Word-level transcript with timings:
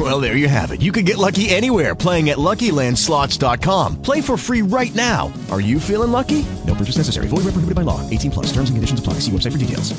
Well, 0.00 0.18
there 0.18 0.34
you 0.34 0.48
have 0.48 0.70
it. 0.70 0.80
You 0.80 0.92
can 0.92 1.04
get 1.04 1.18
lucky 1.18 1.50
anywhere 1.50 1.94
playing 1.94 2.30
at 2.30 2.38
LuckyLandSlots.com. 2.38 4.00
Play 4.00 4.22
for 4.22 4.38
free 4.38 4.62
right 4.62 4.94
now. 4.94 5.30
Are 5.50 5.60
you 5.60 5.78
feeling 5.78 6.10
lucky? 6.10 6.46
No 6.66 6.74
purchase 6.74 6.96
necessary. 6.96 7.28
Void 7.28 7.44
where 7.44 7.52
prohibited 7.52 7.74
by 7.74 7.82
law. 7.82 8.00
18 8.08 8.30
plus. 8.30 8.46
Terms 8.46 8.70
and 8.70 8.78
conditions 8.78 8.98
apply. 8.98 9.14
See 9.20 9.30
website 9.30 9.52
for 9.52 9.58
details. 9.58 9.92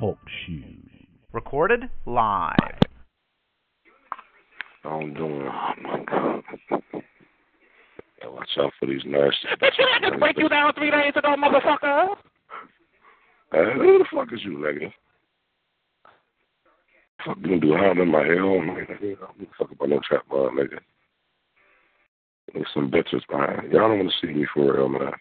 Talk 0.00 0.16
shoes. 0.46 0.88
Recorded 1.34 1.90
live. 2.06 2.56
I'm 4.84 5.12
doing. 5.12 5.46
Oh 5.46 5.72
my 5.82 6.04
god. 6.06 6.42
Yeah, 8.22 8.28
watch 8.28 8.48
out 8.58 8.72
for 8.80 8.86
these 8.86 9.02
nurses. 9.04 9.44
Bitch, 9.62 9.78
you 9.78 9.86
had 9.92 10.08
to 10.08 10.16
break 10.16 10.38
you 10.38 10.48
down 10.48 10.72
three 10.72 10.90
days 10.90 11.12
ago, 11.14 11.36
motherfucker. 11.36 12.16
Hey, 13.52 13.64
who 13.74 13.98
the 13.98 14.06
fuck 14.10 14.32
is 14.32 14.40
you, 14.42 14.52
nigga? 14.52 14.90
Fuck 17.24 17.42
gonna 17.42 17.60
do 17.60 17.72
harm 17.72 18.00
in 18.00 18.08
my 18.08 18.22
hair, 18.24 18.36
nigga? 18.38 19.16
I 19.22 19.46
fuck 19.58 19.70
about 19.72 19.88
no 19.88 20.00
trap 20.00 20.28
bar, 20.28 20.50
nigga. 20.50 20.78
There's 22.52 22.66
some 22.74 22.90
bitches 22.90 23.26
behind. 23.28 23.72
Y'all 23.72 23.88
don't 23.88 23.98
want 23.98 24.10
to 24.10 24.26
see 24.26 24.32
me 24.32 24.46
for 24.52 24.74
real, 24.74 24.88
man. 24.88 25.12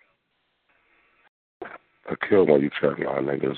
I 1.63 2.15
kill 2.27 2.45
one 2.47 2.57
of 2.57 2.63
you 2.63 2.69
trap 2.69 2.97
line 2.97 3.25
niggas. 3.25 3.57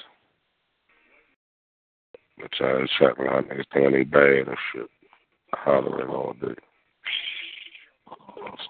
But 2.37 2.59
y'all 2.59 2.87
trap 2.97 3.17
line 3.19 3.43
niggas 3.43 3.65
thinking 3.71 3.91
they 3.91 4.03
bad 4.03 4.47
and 4.47 4.57
shit. 4.73 4.89
Hollering 5.53 6.09
all 6.09 6.33
day. 6.41 6.55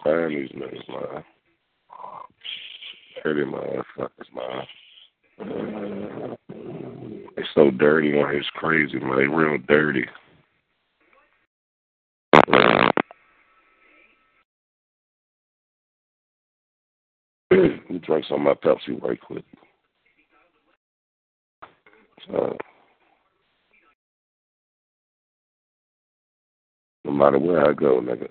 Stand 0.02 0.32
these 0.32 0.52
niggas, 0.52 0.88
man. 0.90 1.24
Dirty 3.24 3.44
motherfuckers, 3.44 4.30
man. 4.36 4.68
So 7.56 7.72
dirty, 7.72 8.12
man. 8.12 8.36
It's 8.36 8.48
crazy, 8.56 9.00
man. 9.00 9.18
They 9.18 9.28
real 9.28 9.58
dirty. 9.68 10.06
Let 17.52 17.90
me 17.90 18.00
drink 18.00 18.26
some 18.30 18.48
of 18.48 18.58
my 18.64 18.72
Pepsi 18.72 19.02
right 19.02 19.20
quick. 19.20 19.44
So, 22.28 22.58
no 27.04 27.12
matter 27.12 27.40
where 27.40 27.70
I 27.70 27.74
go, 27.74 28.02
nigga. 28.02 28.30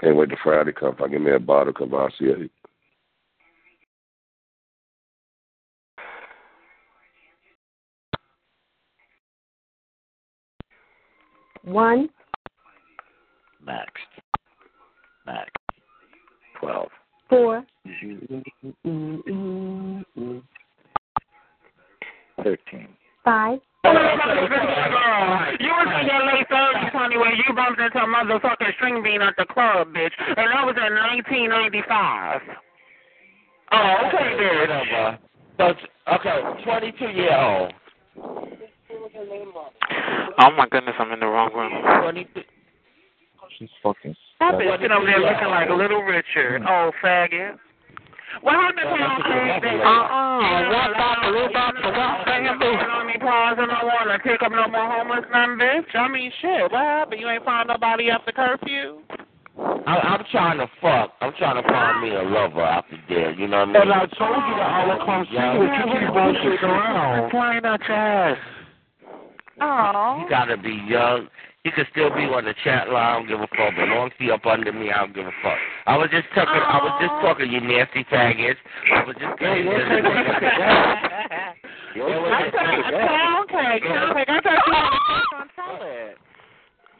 Can't 0.00 0.16
wait 0.16 0.30
to 0.30 0.36
Friday 0.42 0.72
come. 0.72 0.94
If 0.94 1.02
I 1.02 1.08
give 1.08 1.20
me 1.20 1.32
a 1.32 1.38
bottle, 1.38 1.74
come 1.74 1.94
I'll 1.94 2.10
see 2.18 2.26
it. 2.26 2.50
One, 11.62 12.08
Max. 13.64 13.92
Max. 15.26 15.50
Twelve. 16.58 16.88
Four. 17.28 17.64
Thirteen. 22.42 22.88
five, 23.22 23.60
You 23.82 23.90
was 25.72 25.88
in 26.00 26.06
your 26.06 26.26
late 26.26 26.46
thirties, 26.48 26.92
honey, 26.92 27.16
when 27.16 27.32
you 27.36 27.54
bumped 27.54 27.80
into 27.80 27.98
a 27.98 28.06
motherfucking 28.06 28.74
string 28.76 29.02
bean 29.02 29.22
at 29.22 29.34
the 29.38 29.46
club, 29.46 29.88
bitch. 29.88 30.12
And 30.18 30.36
that 30.36 30.66
was 30.66 30.76
in 30.76 30.92
1995. 30.94 32.40
Oh, 33.72 33.96
okay, 34.06 34.36
bitch. 34.36 34.60
Whatever. 34.60 35.18
So, 35.56 35.74
okay, 36.14 36.40
22 36.64 37.04
year 37.16 37.34
old. 37.34 37.72
Oh 40.38 40.50
my 40.56 40.66
goodness, 40.70 40.94
I'm 40.98 41.12
in 41.12 41.20
the 41.20 41.26
wrong 41.26 41.52
room. 41.54 41.72
22. 42.02 42.42
She's 43.58 43.68
fucking. 43.82 44.14
That 44.40 44.54
bitch 44.54 44.76
sitting 44.76 44.92
over 44.92 45.06
there 45.06 45.20
looking 45.20 45.48
like 45.48 45.70
Little 45.70 46.02
Richard. 46.02 46.62
Oh, 46.66 46.92
faggot. 47.02 47.58
What 48.42 48.54
happened 48.54 48.78
to 48.78 48.94
him? 48.94 49.80
Uh-uh. 49.80 50.70
What 50.70 50.90
about 50.94 51.18
the 51.22 51.30
little? 51.34 51.50
What 51.50 52.28
Ain't 52.30 52.46
on 52.46 52.58
me 53.30 53.36
pausing 53.36 53.68
no 53.68 53.82
more 53.82 54.04
to 54.12 54.18
pick 54.22 54.42
up 54.42 54.52
no 54.52 54.68
more 54.68 54.90
homeless 54.90 55.24
none, 55.32 55.58
bitch. 55.58 55.94
I 55.94 56.08
mean, 56.08 56.30
shit. 56.40 56.62
What 56.62 56.72
happened? 56.72 57.20
You 57.20 57.28
ain't 57.28 57.44
find 57.44 57.68
nobody 57.68 58.10
after 58.10 58.32
curfew? 58.32 58.98
I, 59.86 59.96
I'm 60.16 60.24
trying 60.30 60.58
to 60.58 60.66
fuck. 60.80 61.12
I'm 61.20 61.32
trying 61.38 61.62
to 61.62 61.68
find 61.68 62.00
me 62.02 62.10
a 62.16 62.22
lover 62.22 62.62
after 62.62 62.96
there. 63.08 63.32
You 63.32 63.46
know 63.48 63.66
what 63.66 63.76
I 63.76 63.80
mean? 63.84 63.88
But 63.88 63.92
I 63.92 64.06
told 64.16 64.36
you 64.36 64.54
the 64.56 64.64
Holocaust 64.64 65.30
Yeah. 65.32 65.52
secret. 65.52 65.76
You 65.76 65.84
keep 66.00 66.08
bullshitting 66.14 66.62
around. 66.62 67.30
Flying 67.30 67.64
out 67.64 67.80
your 67.86 67.96
ass. 67.96 68.38
Oh. 69.60 70.20
You 70.22 70.28
gotta 70.30 70.56
be 70.56 70.72
young. 70.88 71.28
You 71.64 71.72
could 71.72 71.86
still 71.92 72.08
be 72.08 72.22
on 72.24 72.44
the 72.46 72.54
chat 72.64 72.88
line. 72.88 72.96
I 72.96 73.12
don't 73.18 73.28
give 73.28 73.40
a 73.40 73.46
fuck. 73.48 73.74
But 73.76 73.88
long 73.88 74.06
as 74.06 74.12
you 74.18 74.32
up 74.32 74.46
under 74.46 74.72
me, 74.72 74.90
I 74.90 75.00
don't 75.00 75.14
give 75.14 75.26
a 75.26 75.32
fuck. 75.42 75.58
I 75.86 75.98
was 75.98 76.08
just 76.10 76.26
talking. 76.34 76.54
I 76.56 76.78
was 76.82 76.92
just 77.02 77.12
talking. 77.20 77.50
You 77.52 77.60
nasty 77.60 78.02
faggots. 78.04 78.56
I 78.94 79.04
was 79.04 79.14
just. 79.20 79.38
Hey, 79.38 79.62
you'll 81.94 82.08
take 82.08 82.16
a 82.16 82.20
look 82.20 82.32
at 82.32 82.52
that. 82.52 82.74
It 82.78 82.84
I 82.84 82.90
just- 82.90 83.50
okay, 83.50 83.80
okay. 83.80 84.24
I 84.28 84.40
thought 84.40 84.66
you 84.66 84.72
were 84.72 85.38
on 85.38 85.48
solid. 85.56 86.16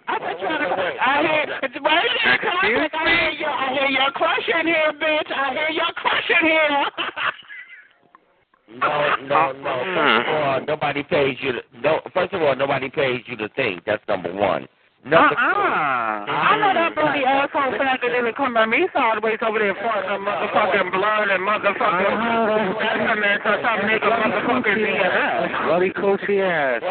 I 0.09 0.19
thought 0.19 0.41
you 0.41 0.47
were. 0.47 1.01
I 1.01 1.23
hear. 1.23 1.61
Wait 1.63 1.77
a 1.77 1.81
minute. 1.81 2.91
I 2.95 3.07
hear 3.07 3.31
you. 3.31 3.47
I 3.47 3.73
hear 3.73 3.89
your 3.89 4.11
crush 4.13 4.49
in 4.49 4.67
here, 4.67 4.93
bitch. 5.01 5.31
I 5.31 5.51
hear 5.53 5.71
your 5.71 5.93
crush 5.95 6.31
in 6.31 6.49
here. 6.49 6.87
No, 8.79 9.17
no, 9.23 9.53
no. 9.53 9.83
First 9.85 10.29
of 10.29 10.35
all, 10.35 10.61
mm-hmm. 10.61 10.65
nobody 10.67 11.03
pays 11.03 11.37
you. 11.41 11.53
To, 11.53 11.63
no, 11.83 12.01
first 12.15 12.33
of 12.33 12.43
all, 12.43 12.55
nobody 12.55 12.89
pays 12.89 13.23
you 13.27 13.37
to 13.37 13.49
think. 13.51 13.85
That's 13.85 14.07
number 14.09 14.33
one. 14.33 14.69
Number 15.03 15.33
Uh-uh. 15.33 16.29
I 16.29 16.61
know 16.61 16.75
that 16.77 16.93
mm. 16.93 16.95
bloody 16.95 17.25
asshole 17.25 17.73
faggot 17.81 18.13
didn't 18.13 18.37
come 18.37 18.53
by 18.53 18.67
me 18.67 18.87
sideways 18.93 19.39
over 19.41 19.59
there 19.59 19.75
farting 19.75 20.21
motherfucking 20.21 20.93
blood 20.93 21.29
and 21.33 21.41
motherfucking 21.41 22.21
excrement 22.85 23.41
or 23.49 23.57
some 23.65 23.81
nigga 23.89 24.13
motherfucking 24.13 24.77
DNS. 24.77 25.65
Bloody 25.65 25.91
coochie 25.97 26.45
ass. 26.45 26.83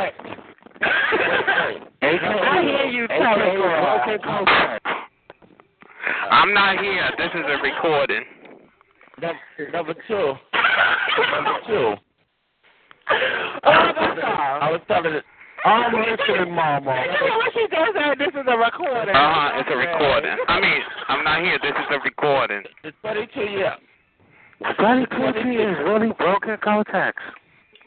I 2.01 2.61
hear 2.63 2.85
you 2.89 3.07
telling 3.07 3.55
girl. 3.55 4.45
I'm 6.31 6.53
not 6.53 6.79
here. 6.79 7.11
This 7.17 7.29
is 7.35 7.45
a 7.45 7.61
recording. 7.61 8.23
Number, 9.21 9.71
number 9.71 9.93
two. 10.07 10.33
Number 11.43 11.59
two. 11.67 11.93
Oh, 13.11 13.91
that's 13.95 14.21
all. 14.23 14.59
I 14.61 14.71
was 14.71 14.81
telling 14.87 15.13
it. 15.13 15.23
I'm 15.65 15.93
listening, 15.93 16.55
mama. 16.55 16.95
What 17.39 17.53
she 17.53 17.67
does 17.67 17.89
say, 17.93 18.15
this 18.17 18.33
is 18.33 18.47
a 18.47 18.57
recording. 18.57 19.15
Uh-huh, 19.15 19.59
it's 19.59 19.69
a 19.71 19.77
recording. 19.77 20.37
I 20.47 20.59
mean, 20.59 20.81
I'm 21.07 21.23
not 21.23 21.41
here. 21.41 21.59
This 21.61 21.71
is 21.71 21.87
a 21.91 21.99
recording. 22.03 22.63
The 22.83 22.91
22 23.01 23.39
year. 23.41 23.75
Bloody 24.77 25.05
coochie 25.05 25.55
is 25.55 25.77
really 25.85 26.11
broken 26.17 26.57
contacts. 26.61 27.23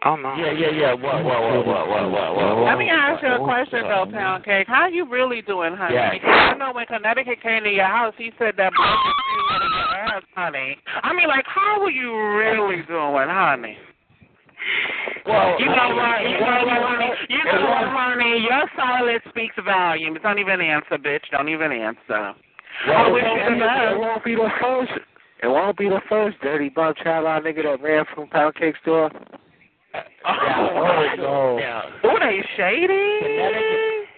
Oh, 0.04 0.16
no. 0.16 0.34
Yeah, 0.34 0.50
yeah, 0.50 0.70
yeah. 0.70 0.92
What, 0.94 1.22
what, 1.22 1.40
what, 1.40 1.66
what, 1.66 1.88
what, 1.88 2.10
what, 2.10 2.56
what? 2.56 2.64
Let 2.64 2.78
me 2.78 2.88
ask 2.90 3.22
you 3.22 3.28
a 3.28 3.38
question, 3.38 3.82
though, 3.86 4.06
Pound 4.10 4.44
Cake. 4.44 4.66
How 4.66 4.88
you 4.88 5.08
really 5.08 5.42
doing, 5.42 5.76
honey? 5.76 5.94
Yeah. 5.94 6.10
Because 6.10 6.28
I 6.28 6.54
know 6.54 6.72
when 6.72 6.86
Connecticut 6.86 7.40
came 7.40 7.62
to 7.62 7.70
your 7.70 7.86
house, 7.86 8.14
he 8.18 8.32
said 8.38 8.54
that 8.56 8.72
blood 8.74 8.98
was 8.98 9.14
shooting 9.30 9.62
in 9.62 9.72
your 9.78 9.94
ass, 9.94 10.22
honey. 10.34 10.76
I 11.02 11.14
mean, 11.14 11.28
like, 11.28 11.44
how 11.46 11.80
were 11.80 11.90
you 11.90 12.10
really 12.34 12.82
doing, 12.82 13.28
honey? 13.28 13.76
Well, 15.26 15.60
You 15.60 15.66
know 15.66 15.92
uh, 15.92 15.94
what? 15.94 16.22
You 16.22 16.38
know 16.40 16.64
what? 16.66 17.30
You 17.30 17.44
know 17.44 17.60
what, 17.68 17.88
honey? 17.88 18.38
Your 18.42 18.64
silence 18.76 19.22
speaks 19.28 19.54
volumes. 19.64 20.18
Don't 20.22 20.38
even 20.38 20.60
answer, 20.60 20.98
bitch. 20.98 21.22
Don't 21.30 21.48
even 21.48 21.72
answer. 21.72 22.00
I 22.10 22.34
Well, 22.88 23.12
wish 23.12 23.22
it, 23.24 23.52
you 23.52 23.58
the 23.58 23.66
won't, 23.66 23.92
it 23.92 23.98
won't 23.98 24.24
be 24.24 24.34
the 24.34 24.48
first. 24.60 24.92
It 25.42 25.46
won't 25.48 25.76
be 25.76 25.88
the 25.88 26.00
first 26.08 26.40
dirty 26.40 26.68
bum 26.68 26.94
child 27.02 27.26
out 27.26 27.44
nigga 27.44 27.62
that 27.64 27.82
ran 27.82 28.04
from 28.14 28.28
Pound 28.28 28.54
Cake 28.56 28.76
store. 28.82 29.10
Oh, 30.24 30.30
oh 30.30 31.16
no. 31.18 31.58
Now, 31.58 31.82
Oh, 32.04 32.16
they 32.18 32.42
shady. 32.56 33.18
Connecticut, 33.20 34.08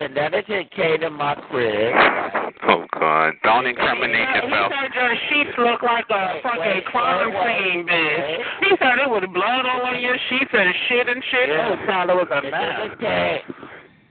Connecticut 0.00 0.70
came 0.74 1.00
to 1.00 1.10
my 1.10 1.34
crib. 1.50 2.47
Oh, 2.68 2.84
God. 3.00 3.32
Don't 3.42 3.64
incriminate 3.66 4.28
He 4.28 4.34
yourself. 4.44 4.72
said 4.76 4.92
your 4.92 5.14
sheets 5.32 5.56
look 5.56 5.82
like 5.82 6.04
a 6.10 6.36
fucking 6.42 6.82
crime 6.92 7.32
scene, 7.32 7.86
bitch. 7.88 8.44
He 8.60 8.70
said 8.76 9.00
it 9.00 9.08
was 9.08 9.24
blood 9.32 9.64
all 9.64 9.88
over 9.88 9.96
your 9.98 10.18
sheets 10.28 10.52
and 10.52 10.74
shit 10.88 11.08
and 11.08 11.22
shit. 11.32 11.48
Oh, 11.48 11.76
child, 11.88 12.10
it 12.10 12.16
was 12.20 12.28
a 12.28 12.42
mess. 12.44 12.92
Connecticut 13.00 13.56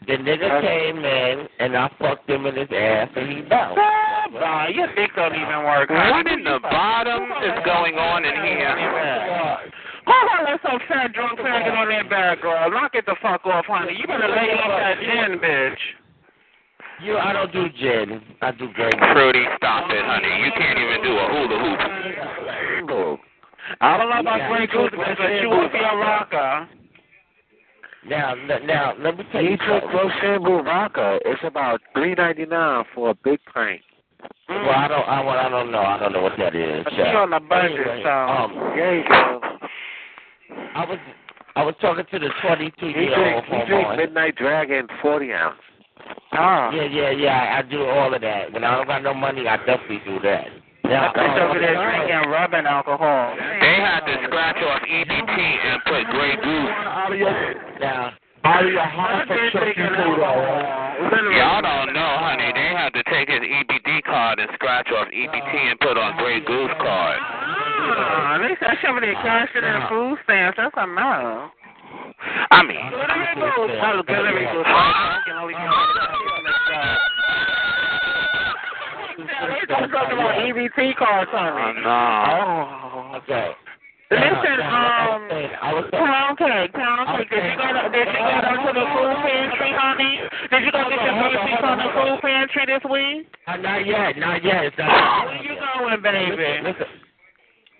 The 0.09 0.17
nigga 0.25 0.49
came 0.65 1.05
in 1.05 1.47
and 1.59 1.77
I 1.77 1.85
fucked 2.01 2.27
him 2.27 2.47
in 2.47 2.55
his 2.55 2.69
ass 2.73 3.09
and 3.15 3.29
he 3.29 3.41
bounced. 3.45 3.77
Nah, 4.33 4.67
your 4.73 4.89
dick 4.95 5.11
don't 5.15 5.35
even 5.37 5.61
work. 5.63 5.89
What 5.93 6.25
in 6.25 6.43
the 6.43 6.57
bottom 6.61 7.29
is 7.45 7.61
going 7.63 7.95
on 7.95 8.25
in 8.25 8.35
here? 8.41 8.73
Hold 10.07 10.27
on, 10.33 10.45
let 10.49 10.59
some 10.65 10.79
fat 10.87 11.13
drunk 11.13 11.37
faggot 11.39 11.77
on 11.77 11.89
that 11.89 12.09
bad 12.09 12.41
girl. 12.41 12.71
Knock 12.71 12.95
it 12.95 13.05
the 13.05 13.15
fuck 13.21 13.45
off, 13.45 13.65
honey. 13.67 13.93
You 13.99 14.07
better 14.07 14.29
lay 14.29 14.49
off 14.55 14.73
that 14.79 14.97
gin, 14.99 15.37
bitch. 15.37 16.06
You, 17.03 17.17
I 17.17 17.31
don't 17.33 17.51
do 17.53 17.67
gin. 17.79 18.21
I 18.41 18.51
do 18.51 18.69
great. 18.73 18.93
Fruity, 18.97 19.43
stop 19.57 19.85
it, 19.89 20.03
honey. 20.03 20.45
You 20.45 20.51
can't 20.57 20.79
even 20.79 21.03
do 21.03 21.13
a 21.17 21.27
hula 21.29 21.59
hoop. 21.61 23.19
I 23.81 23.97
don't 23.97 24.09
know 24.09 24.19
about 24.21 24.49
Grey 24.49 24.65
Goose, 24.67 24.91
but 24.95 25.17
she 25.39 25.45
will 25.45 25.69
be 25.69 25.77
a 25.77 25.95
rocker. 25.97 26.67
Now, 28.07 28.33
now, 28.65 28.93
let 28.99 29.17
me 29.17 29.25
tell 29.31 29.43
you 29.43 29.51
You 29.51 29.57
took 29.57 29.83
something. 29.83 29.91
Rochambeau 29.91 30.63
vodka. 30.63 31.19
It's 31.25 31.41
about 31.43 31.81
three 31.93 32.15
ninety 32.15 32.45
nine 32.45 32.85
for 32.95 33.09
a 33.09 33.13
big 33.15 33.39
pint. 33.53 33.81
Well, 34.49 34.69
I 34.69 34.87
don't, 34.87 35.07
I, 35.07 35.21
well, 35.23 35.37
I 35.37 35.49
don't 35.49 35.71
know. 35.71 35.81
I 35.81 35.99
don't 35.99 36.13
know 36.13 36.21
what 36.21 36.37
that 36.37 36.55
is. 36.55 36.85
She 36.95 37.01
on 37.01 37.29
the 37.31 37.39
budget, 37.41 37.71
Anyway, 37.81 38.01
so. 38.03 38.09
um, 38.09 38.53
There 38.75 38.97
you 38.97 39.03
go. 39.07 39.41
I 40.75 40.85
was, 40.85 40.97
I 41.57 41.63
was 41.63 41.75
talking 41.81 42.05
to 42.09 42.19
the 42.19 42.29
22 42.41 42.87
He 42.87 42.91
year 42.93 43.15
drink, 43.15 43.35
old 43.35 43.43
he 43.45 43.65
drink 43.67 43.85
homo. 43.87 43.97
Midnight 43.97 44.35
Dragon 44.37 44.87
forty 45.01 45.33
ounce. 45.33 45.59
Ah. 46.33 46.71
Yeah, 46.71 46.85
yeah, 46.85 47.11
yeah. 47.11 47.57
I 47.57 47.61
do 47.69 47.85
all 47.85 48.13
of 48.13 48.21
that. 48.21 48.53
When 48.53 48.63
I 48.63 48.75
don't 48.77 48.87
got 48.87 49.03
no 49.03 49.13
money, 49.13 49.47
I 49.47 49.57
definitely 49.57 50.01
do 50.05 50.19
that. 50.21 50.47
Now, 50.83 51.11
Bitch 51.11 51.35
um, 51.35 51.49
over 51.51 51.59
there 51.59 51.75
drinking 51.75 52.31
rubbing 52.31 52.65
alcohol. 52.65 53.35
They 53.35 53.75
had 53.83 54.07
to 54.07 54.15
scratch 54.23 54.55
off 54.63 54.81
EBT 54.87 55.35
and 55.35 55.81
put 55.83 56.07
Grey 56.15 56.35
Goose. 56.39 56.71
now, 57.81 58.13
Out 58.45 58.63
of 58.63 58.71
your 58.71 58.87
heart 58.87 59.27
for 59.27 59.35
chicken 59.51 59.91
Y'all 61.35 61.61
don't 61.61 61.93
know, 61.93 62.13
honey. 62.23 62.51
They 62.55 62.71
had 62.71 62.93
to 62.93 63.03
take 63.11 63.27
his 63.27 63.41
EBT 63.41 64.03
card 64.03 64.39
and 64.39 64.49
scratch 64.55 64.87
off 64.95 65.07
EBT 65.09 65.53
and 65.71 65.79
put 65.79 65.97
on 65.97 66.17
Grey 66.17 66.39
Goose 66.39 66.71
card. 66.79 67.19
Ah, 67.19 68.37
they 68.39 68.55
said 68.59 68.77
some 68.85 68.95
of 68.95 69.01
their 69.01 69.13
cash 69.15 69.49
in 69.55 69.61
their 69.61 69.85
food 69.89 70.17
stamps. 70.23 70.57
That's 70.57 70.73
a 70.77 70.87
no. 70.87 71.51
I 72.51 72.63
mean, 72.63 72.77
Let 72.91 73.17
me 73.17 73.25
go. 73.35 73.51
Oh, 73.57 74.03
good, 74.05 74.23
let 74.23 74.33
me 74.35 74.43
go. 74.51 74.63
I 74.65 75.21
can 75.25 75.35
only 75.37 75.53
get 75.53 75.67
They 79.17 79.65
don't 79.67 79.89
talk 79.89 80.11
about 80.11 80.35
EBT 80.41 80.95
cards, 80.97 81.31
honey. 81.33 81.81
no. 81.81 81.89
Oh. 81.89 83.17
okay. 83.17 83.51
Listen, 84.09 84.63
um, 84.63 85.27
I 85.59 85.73
was 85.75 85.83
pound 85.91 86.37
cake, 86.37 86.71
pound 86.71 87.11
cake. 87.19 87.27
Did 87.29 87.43
you 87.43 87.57
go 87.59 87.67
to, 87.75 87.89
did 87.91 88.07
you 88.07 88.23
go 88.23 88.55
to 88.63 88.71
the 88.71 88.85
food 88.87 89.15
pantry, 89.19 89.71
honey? 89.75 90.13
Did 90.47 90.63
you 90.63 90.71
go 90.71 90.87
get 90.87 91.03
your 91.03 91.11
groceries 91.19 91.59
from 91.59 91.75
the 91.83 91.89
food 91.91 92.15
pantry 92.23 92.63
this 92.71 92.83
week? 92.87 93.27
Uh, 93.47 93.57
not 93.57 93.85
yet, 93.85 94.15
not 94.17 94.39
yet. 94.45 94.63
It's 94.71 94.77
not, 94.79 95.27
Where 95.27 95.43
you 95.43 95.59
going, 95.59 96.01
baby? 96.01 96.63
Listen, 96.63 96.87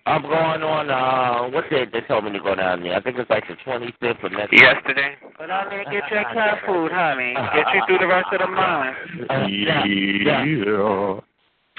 I'm 0.08 0.22
going 0.22 0.62
on. 0.64 0.88
Uh, 0.88 1.50
what 1.52 1.68
date 1.68 1.92
they 1.92 2.00
told 2.08 2.24
me 2.24 2.32
to 2.32 2.40
go 2.40 2.54
down 2.54 2.82
there? 2.82 2.96
I 2.96 3.00
think 3.02 3.18
it's 3.18 3.28
like 3.28 3.44
the 3.46 3.56
25th 3.60 4.24
of 4.24 4.32
next. 4.32 4.52
Yesterday? 4.56 5.16
But 5.36 5.50
I 5.50 5.68
didn't 5.68 5.92
get 5.92 6.10
your 6.10 6.24
cat 6.32 6.64
food, 6.64 6.90
honey. 6.90 7.34
Get 7.54 7.66
you 7.74 7.82
through 7.86 7.98
the 7.98 8.08
rest 8.08 8.26
of 8.32 8.40
the 8.40 8.48
month. 8.48 8.96
Uh, 9.28 9.46
now, 9.46 9.84
now, 10.24 11.22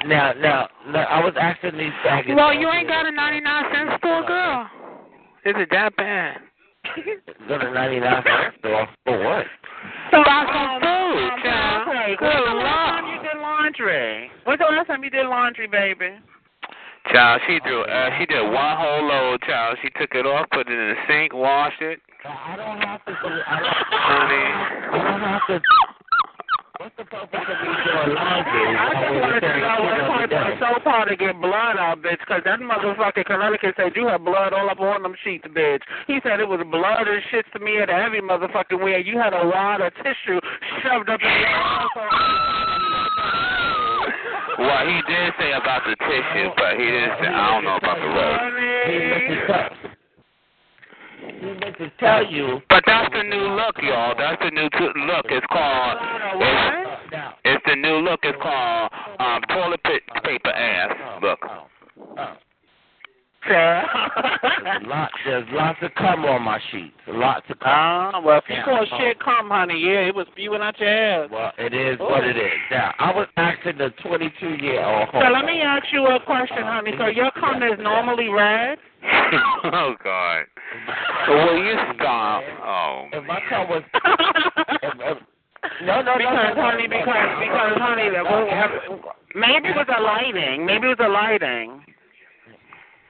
now, 0.06 0.34
now, 0.34 0.68
now, 0.94 1.04
I 1.10 1.24
was 1.26 1.34
asking 1.42 1.78
these 1.78 1.92
faggots. 2.06 2.36
Well, 2.36 2.54
you 2.54 2.70
ain't 2.70 2.88
got 2.88 3.08
a 3.08 3.12
99 3.12 3.64
cent 3.74 3.90
store, 3.98 4.24
girl. 4.26 4.68
Is 5.46 5.56
it 5.58 5.70
that 5.72 5.96
bad? 5.98 6.38
Go 7.48 7.58
to 7.58 7.72
99 7.72 8.24
cent 8.24 8.54
store 8.60 8.88
for 9.06 9.24
what? 9.26 9.46
So 10.12 10.22
buy 10.24 10.46
some 10.54 10.82
food, 10.86 11.44
child. 11.44 11.88
Okay, 11.90 12.16
when's 12.22 12.46
the 12.46 12.56
last 12.62 13.02
time 13.02 13.08
you 13.10 13.20
did 13.26 13.42
laundry? 13.42 14.32
When's 14.46 14.60
the 14.60 14.66
last 14.66 14.88
time 14.88 15.04
you 15.04 15.10
did 15.10 15.26
laundry, 15.26 15.68
baby? 15.68 16.14
Child, 17.08 17.42
she 17.48 17.60
drew. 17.66 17.82
Uh, 17.84 18.10
she 18.20 18.26
did 18.26 18.42
one 18.42 18.78
whole 18.78 19.08
load. 19.08 19.42
Child, 19.42 19.78
she 19.82 19.90
took 20.00 20.14
it 20.14 20.26
off, 20.26 20.48
put 20.52 20.68
it 20.68 20.74
in 20.74 20.90
the 20.90 20.96
sink, 21.08 21.34
washed 21.34 21.82
it. 21.82 22.00
I 22.26 22.56
don't 22.56 22.82
have 22.82 23.04
to 23.06 23.12
do. 23.12 23.30
I 23.48 23.60
don't, 23.60 23.74
Honey. 23.90 24.46
I 24.92 25.08
don't 25.08 25.22
have 25.22 25.48
to. 25.48 25.62
What's 26.80 26.96
the 26.96 27.04
purpose 27.04 27.44
of 27.44 27.58
me 27.60 27.72
doing 27.84 28.16
laundry? 28.16 28.64
I 28.72 28.88
just 28.96 29.20
wanted 29.20 29.42
to 29.42 29.52
know 29.60 29.78
what 29.84 30.00
type 30.08 30.32
of 30.32 30.60
soap 30.60 30.84
powder 30.86 31.10
to 31.12 31.18
get 31.18 31.36
blood 31.42 31.76
out, 31.76 32.00
bitch, 32.02 32.20
because 32.20 32.42
that 32.46 32.60
motherfucker 32.62 33.26
Connecticut 33.26 33.76
said 33.76 33.92
you 33.96 34.08
had 34.08 34.24
blood 34.24 34.54
all 34.54 34.70
up 34.70 34.80
on 34.80 35.04
them 35.04 35.16
sheets, 35.22 35.44
bitch. 35.48 35.82
He 36.08 36.20
said 36.24 36.40
it 36.40 36.48
was 36.48 36.62
blood 36.72 37.08
and 37.08 37.22
shit 37.32 37.46
to 37.52 37.60
me 37.60 37.80
at 37.80 37.90
every 37.90 38.22
motherfucking 38.22 38.82
way. 38.82 39.04
You 39.06 39.18
had 39.18 39.34
a 39.34 39.46
wad 39.46 39.82
of 39.82 39.92
tissue 39.96 40.40
shoved 40.82 41.10
up 41.10 41.20
in 41.20 41.28
your 41.28 41.48
asshole. 41.48 42.60
Well, 44.60 44.88
he 44.88 45.02
did 45.08 45.34
say 45.40 45.52
about 45.54 45.84
the 45.86 45.96
tissue, 45.96 46.50
but 46.58 46.76
he 46.76 46.86
didn't 46.86 47.16
say. 47.22 47.28
I 47.28 47.54
don't 47.54 47.64
know 47.64 47.78
about 47.78 47.98
the 47.98 48.10
rest. 48.12 48.44
He 48.90 48.98
meant 49.00 49.28
to 49.30 49.48
tell, 49.48 49.70
he 51.40 51.60
meant 51.60 51.78
to 51.78 51.90
tell 52.00 52.26
you. 52.26 52.62
But 52.70 52.84
that's 52.86 53.14
the 53.14 53.24
new 53.24 53.56
look, 53.56 53.78
y'all. 53.82 54.16
That's 54.18 54.42
the 54.44 54.52
new 54.52 54.70
t- 54.70 55.00
look. 55.08 55.26
It's 55.30 55.46
called. 55.48 55.98
It's, 56.42 57.34
it's 57.46 57.64
the 57.66 57.76
new 57.76 57.98
look. 57.98 58.20
It's 58.24 58.38
called 58.42 58.92
um, 59.20 59.42
toilet 59.50 59.82
pa- 59.84 60.20
paper 60.22 60.50
ass 60.50 61.22
look. 61.22 61.40
There's, 63.48 64.86
lot, 64.86 65.10
there's 65.26 65.48
lots 65.52 65.80
of 65.82 65.94
cum 65.96 66.26
on 66.26 66.42
my 66.42 66.60
sheets. 66.72 66.94
Lots 67.08 67.46
of 67.50 67.60
cum. 67.60 67.70
Ah, 67.72 68.22
well, 68.24 68.38
if 68.40 68.44
you 68.50 68.56
Yeah. 68.56 68.66
call 68.66 68.86
shit 69.00 69.20
come, 69.20 69.50
honey, 69.50 69.80
yeah, 69.80 70.08
it 70.08 70.16
was 70.16 70.28
spewing 70.32 70.62
out 70.62 70.80
your 70.80 70.90
ass. 70.90 71.30
Well, 71.32 71.52
it 71.58 71.74
is 71.74 71.98
what 72.00 72.24
it 72.26 72.36
is. 72.38 72.52
Now, 72.72 72.94
I 73.00 73.12
was 73.14 73.28
asking 73.38 73.78
the 73.78 73.92
22 74.04 74.56
year 74.64 74.84
old. 74.84 75.10
So 75.12 75.20
let 75.20 75.46
me 75.46 75.62
ask 75.62 75.86
you 75.92 76.06
a 76.08 76.20
question, 76.20 76.64
honey. 76.64 76.92
So 76.98 77.08
your 77.08 77.32
cum 77.32 77.64
is 77.64 77.80
normally 77.80 78.28
red? 78.30 78.78
oh 79.72 79.96
God. 80.04 80.44
Will 81.30 81.64
you 81.64 81.76
stop? 81.96 82.44
Oh. 82.64 83.08
If 83.14 83.24
my 83.26 83.40
cum 83.48 83.70
was. 83.70 83.84
if, 83.94 84.94
if, 85.00 85.18
no, 85.84 86.02
no, 86.02 86.16
because, 86.18 86.56
no, 86.56 86.62
honey, 86.62 86.88
because, 86.88 87.40
because, 87.40 87.78
honey, 87.80 88.10
the- 88.10 89.00
maybe 89.36 89.70
it 89.70 89.76
was 89.76 89.88
a 89.98 90.02
lighting. 90.02 90.66
Maybe 90.66 90.88
it 90.88 90.98
was 91.00 91.06
a 91.06 91.10
lighting. 91.10 91.84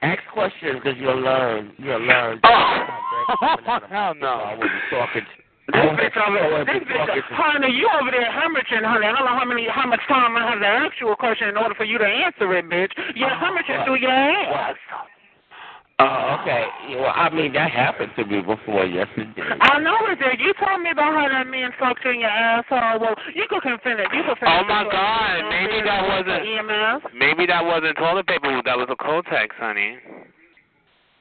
Ask 0.02 0.22
questions 0.32 0.80
because 0.82 0.98
you'll 0.98 1.20
learn. 1.20 1.72
You'll 1.78 2.00
learn. 2.00 2.40
Oh. 2.44 2.86
Hell 3.90 4.14
no. 4.14 4.40
I 4.48 4.54
was 4.56 4.68
talking. 4.90 5.26
This 5.70 5.76
bitch 5.76 6.16
over 6.18 6.34
I 6.34 6.42
there, 6.42 6.50
wasn't 6.50 6.88
this 6.88 6.98
bitch, 6.98 7.30
honey, 7.30 7.70
you 7.70 7.86
over 8.00 8.10
there 8.10 8.26
hemorrhaging, 8.26 8.82
honey. 8.82 9.06
I 9.06 9.12
don't 9.14 9.22
know 9.22 9.38
how 9.38 9.44
many, 9.44 9.68
how 9.70 9.86
much 9.86 10.00
time 10.08 10.34
I 10.36 10.50
have 10.50 10.58
to 10.58 10.66
ask 10.66 10.94
you 11.00 11.08
a 11.10 11.16
question 11.16 11.48
in 11.48 11.56
order 11.56 11.74
for 11.76 11.84
you 11.84 11.98
to 11.98 12.04
answer 12.04 12.50
it, 12.56 12.64
bitch. 12.66 12.90
You're 13.14 13.30
uh-huh. 13.30 13.54
hemorrhaging 13.54 13.84
through 13.84 14.00
your 14.00 14.10
ass. 14.10 14.74
Oh, 16.00 16.40
okay. 16.40 16.64
Well, 16.96 17.12
I 17.14 17.28
mean, 17.28 17.52
that 17.52 17.70
happened 17.70 18.12
to 18.16 18.24
me 18.24 18.40
before. 18.40 18.86
Yes, 18.86 19.06
it 19.16 19.36
did. 19.36 19.44
I 19.60 19.78
know 19.80 19.96
it 20.08 20.16
did. 20.18 20.40
You 20.40 20.54
told 20.56 20.80
me 20.80 20.90
about 20.90 21.12
how 21.12 21.28
that 21.28 21.46
man 21.46 21.70
fucked 21.78 22.00
you 22.04 22.12
in 22.12 22.20
your 22.20 22.30
asshole. 22.30 23.00
Well, 23.00 23.14
you 23.34 23.44
could 23.50 23.60
confess 23.60 24.00
it. 24.00 24.08
You 24.16 24.24
could 24.24 24.40
finish 24.40 24.48
oh, 24.48 24.64
it. 24.64 24.64
Oh 24.64 24.72
my. 24.72 24.88
God. 24.88 25.44
Maybe 25.52 25.84
that 25.84 26.00
wasn't. 26.08 26.40
EMS. 26.40 27.12
Maybe 27.12 27.44
that 27.46 27.60
wasn't 27.60 27.98
toilet 27.98 28.26
paper. 28.26 28.48
That 28.64 28.78
was 28.80 28.88
a 28.88 28.96
Kotex, 28.96 29.52
honey. 29.60 29.98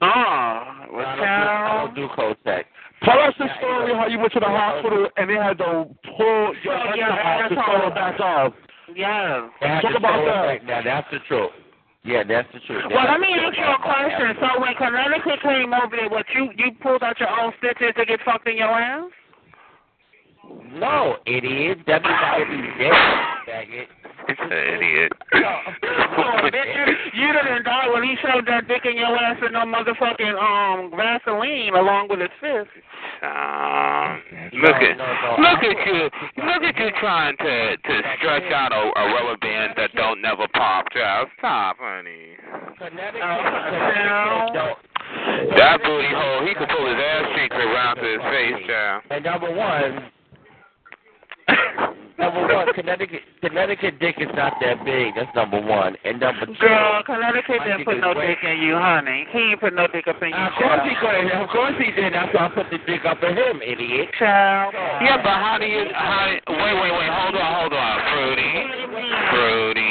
Oh, 0.01 0.07
I 0.07 0.87
don't, 0.87 0.95
do, 0.95 1.23
I 1.27 1.83
don't 1.83 1.95
do 1.95 2.07
Kotex. 2.15 2.63
Tell 3.03 3.19
us 3.19 3.33
the 3.37 3.47
story 3.59 3.93
how 3.93 4.07
you 4.07 4.19
went 4.19 4.31
to 4.31 4.39
the 4.39 4.47
hospital 4.47 5.09
and 5.17 5.29
they 5.29 5.35
had 5.35 5.57
to 5.57 5.91
pull 6.15 6.55
your 6.63 6.71
Oh, 6.71 6.95
yeah, 6.95 7.47
to 7.49 7.59
asshole. 7.59 7.89
back 7.91 8.19
off. 8.19 8.53
Yeah. 8.95 9.49
Talk 9.59 9.95
about 9.97 10.23
that. 10.23 10.65
Now, 10.65 10.81
that's 10.83 11.07
the 11.11 11.19
truth. 11.27 11.51
Yeah, 12.03 12.23
that's 12.23 12.47
the 12.53 12.59
truth. 12.61 12.83
They 12.87 12.95
Well, 12.95 13.05
let 13.05 13.19
me 13.19 13.27
ask 13.35 13.57
you 13.57 13.65
a 13.65 13.81
question. 13.81 14.35
So 14.39 14.61
when 14.61 14.73
Connecticut 14.75 15.41
came 15.43 15.73
over 15.73 15.95
there, 15.95 16.09
what 16.09 16.25
you 16.33 16.49
you 16.55 16.71
pulled 16.81 17.03
out 17.03 17.19
your 17.19 17.29
own 17.29 17.51
stitches 17.59 17.93
to 17.97 18.05
get 18.05 18.19
fucked 18.23 18.47
in 18.47 18.57
your 18.57 18.69
ass? 18.69 19.11
No, 20.73 21.17
it 21.25 21.43
is. 21.43 21.77
That's 21.85 22.03
not 22.03 22.39
you 22.39 22.61
did, 22.61 22.93
faggot. 23.47 23.87
It's 24.29 24.39
an 24.45 24.51
idiot. 24.53 25.11
Oh, 25.33 26.45
bitch, 26.53 26.69
you, 26.69 26.85
you 27.17 27.33
didn't 27.33 27.63
die 27.63 27.89
when 27.89 28.03
he 28.03 28.15
shoved 28.21 28.47
that 28.47 28.67
dick 28.67 28.85
in 28.85 28.95
your 28.95 29.17
ass 29.17 29.37
with 29.41 29.51
no 29.51 29.65
motherfucking 29.65 30.37
um 30.37 30.91
Vaseline 30.95 31.73
along 31.73 32.09
with 32.09 32.19
his 32.19 32.29
fist. 32.39 32.69
Um, 33.25 34.21
look 34.53 34.77
at 34.77 34.97
look 35.41 35.63
at 35.65 35.77
you 35.87 36.09
look 36.45 36.61
at 36.61 36.77
you 36.77 36.89
trying 36.99 37.37
to 37.37 37.77
to 37.77 38.01
stretch 38.19 38.51
out 38.53 38.71
a, 38.71 38.91
a 38.99 39.05
rubber 39.13 39.37
band 39.41 39.73
that 39.77 39.95
don't 39.95 40.21
never 40.21 40.47
pop. 40.53 40.85
Child, 40.93 41.27
stop, 41.39 41.77
honey. 41.79 42.37
That 45.57 45.81
booty 45.83 46.13
hole, 46.13 46.45
he 46.45 46.53
could 46.53 46.69
pull 46.69 46.85
his 46.85 46.97
ass 47.01 47.25
cheeks 47.35 47.55
around 47.55 47.95
to 47.95 48.03
his 48.03 48.21
face, 48.29 48.67
child. 48.67 49.03
And 49.09 49.23
number 49.25 49.49
one, 49.49 50.11
Number 52.19 52.53
one, 52.53 52.67
Connecticut 52.73 53.21
Connecticut 53.39 53.99
dick 53.99 54.15
is 54.19 54.27
not 54.35 54.59
that 54.59 54.83
big. 54.83 55.15
That's 55.15 55.33
number 55.35 55.59
one. 55.59 55.95
And 56.03 56.19
number 56.19 56.45
two, 56.45 56.53
Girl, 56.59 57.01
Connecticut 57.05 57.63
didn't 57.63 57.85
put 57.85 57.99
no 57.99 58.13
dick 58.13 58.43
in 58.43 58.59
you, 58.59 58.75
honey. 58.75 59.25
He 59.31 59.55
ain't 59.55 59.59
put 59.59 59.73
no 59.73 59.87
dick 59.87 60.05
up 60.07 60.21
in 60.21 60.29
you. 60.29 60.35
Of 60.35 60.51
course 60.59 60.83
he 60.83 60.93
could. 60.99 61.31
Of 61.31 61.49
course 61.49 61.75
he 61.79 61.91
did. 61.95 62.13
That's 62.13 62.33
why 62.35 62.47
I 62.47 62.49
put 62.49 62.67
the 62.69 62.77
dick 62.83 63.05
up 63.05 63.23
in 63.23 63.37
him, 63.39 63.61
idiot. 63.63 64.09
Child. 64.19 64.75
Yeah, 64.75 65.23
but 65.23 65.39
how 65.39 65.57
do 65.59 65.65
you? 65.65 65.87
How? 65.95 66.27
Wait, 66.27 66.75
wait, 66.75 66.91
wait. 66.91 67.09
Hold 67.09 67.35
on, 67.39 67.49
hold 67.55 67.73
on. 67.73 67.95
Fruity, 68.11 68.51
fruity. 69.31 69.79
Mm-hmm. 69.79 69.88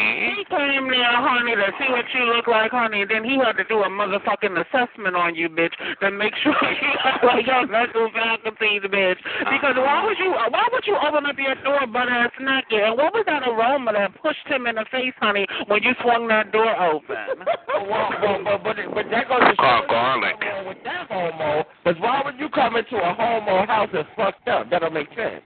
Came 0.78 0.90
there, 0.94 1.10
honey, 1.10 1.58
to 1.58 1.74
see 1.74 1.90
what 1.90 2.06
you 2.14 2.22
look 2.30 2.46
like, 2.46 2.70
honey, 2.70 3.02
then 3.02 3.24
he 3.26 3.34
had 3.34 3.58
to 3.58 3.64
do 3.66 3.82
a 3.82 3.90
motherfucking 3.90 4.54
assessment 4.54 5.16
on 5.16 5.34
you, 5.34 5.48
bitch, 5.50 5.74
to 5.98 6.10
make 6.12 6.30
sure 6.42 6.54
you 6.54 6.92
look 7.02 7.22
like 7.26 7.46
your 7.46 7.66
mental 7.66 8.06
faculties, 8.14 8.86
bitch. 8.86 9.18
Because 9.42 9.74
uh-huh. 9.74 9.82
why 9.82 10.06
would 10.06 10.18
you 10.22 10.30
uh, 10.30 10.46
why 10.54 10.62
would 10.70 10.86
you 10.86 10.94
open 10.94 11.26
up 11.26 11.34
your 11.34 11.58
door 11.66 11.82
butt 11.90 12.06
ass 12.06 12.30
naked? 12.38 12.78
And 12.78 12.94
what 12.94 13.10
was 13.10 13.26
that 13.26 13.42
aroma 13.42 13.90
that 13.90 14.14
pushed 14.22 14.46
him 14.46 14.70
in 14.70 14.76
the 14.76 14.86
face, 14.92 15.18
honey, 15.18 15.46
when 15.66 15.82
you 15.82 15.98
swung 15.98 16.28
that 16.28 16.52
door 16.52 16.70
open? 16.78 17.42
well, 17.90 18.14
well, 18.22 18.38
but, 18.46 18.62
but, 18.62 18.76
but 18.94 19.06
that 19.10 19.26
goes 19.26 19.42
to 19.50 19.54
show 19.58 19.82
garlic. 19.90 20.38
with 20.62 20.78
that 20.86 21.10
homo. 21.10 21.66
Because 21.82 21.98
why 21.98 22.22
would 22.24 22.38
you 22.38 22.48
come 22.54 22.76
into 22.76 23.02
a 23.02 23.14
homo 23.18 23.66
house 23.66 23.90
that's 23.92 24.08
fucked 24.14 24.46
up? 24.46 24.70
That 24.70 24.86
don't 24.86 24.94
make 24.94 25.10
sense. 25.18 25.42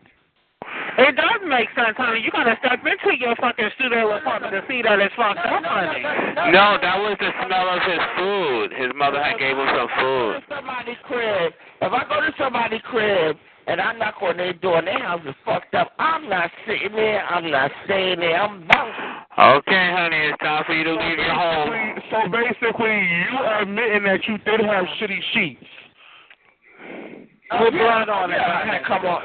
It 0.99 1.17
does 1.17 1.41
make 1.49 1.69
sense, 1.75 1.97
honey. 1.97 2.21
You 2.21 2.31
gotta 2.31 2.57
step 2.61 2.81
into 2.85 3.17
your 3.17 3.35
fucking 3.37 3.71
studio 3.77 4.13
apartment 4.13 4.53
to 4.53 4.63
see 4.69 4.83
that 4.83 5.01
it's 5.01 5.15
fucked 5.17 5.41
up, 5.41 5.65
honey. 5.65 6.03
No, 6.53 6.77
that 6.77 6.99
was 7.01 7.17
the 7.19 7.33
smell 7.41 7.69
of 7.73 7.81
his 7.81 8.03
food. 8.19 8.73
His 8.77 8.93
mother 8.95 9.23
had 9.23 9.39
gave 9.39 9.57
him 9.57 9.69
some 9.73 9.89
food. 9.99 10.45
Somebody's 10.49 11.01
crib. 11.05 11.53
If 11.81 11.93
I 11.93 12.05
go 12.05 12.21
to 12.21 12.33
somebody's 12.37 12.85
crib 12.85 13.37
and 13.67 13.81
I 13.81 13.93
knock 13.95 14.21
on 14.21 14.37
their 14.37 14.53
door 14.53 14.79
and 14.79 14.87
their 14.87 15.01
house 15.01 15.23
is 15.27 15.35
fucked 15.45 15.75
up, 15.75 15.93
I'm 15.99 16.29
not 16.29 16.51
sitting 16.67 16.93
there. 16.93 17.25
I'm 17.25 17.51
not 17.51 17.71
staying 17.85 18.21
there. 18.21 18.37
I'm 18.37 18.67
bouncing. 18.69 19.13
Okay, 19.33 19.91
honey, 19.97 20.29
it's 20.29 20.39
time 20.39 20.63
for 20.67 20.75
you 20.75 20.85
to 20.85 20.93
leave 20.93 21.19
your 21.19 21.35
home. 21.35 21.73
So 22.13 22.29
basically, 22.29 23.01
you 23.01 23.33
admitting 23.61 24.05
that 24.05 24.21
you 24.29 24.37
did 24.45 24.61
have 24.61 24.85
shitty 25.01 25.21
sheets. 25.33 25.65
With 27.61 27.75
blood 27.75 28.09
on 28.09 28.33
it. 28.33 28.41
Yeah, 28.41 28.49
I 28.49 28.67
had 28.67 28.79
to 28.79 28.85
come 28.87 29.05
on. 29.05 29.23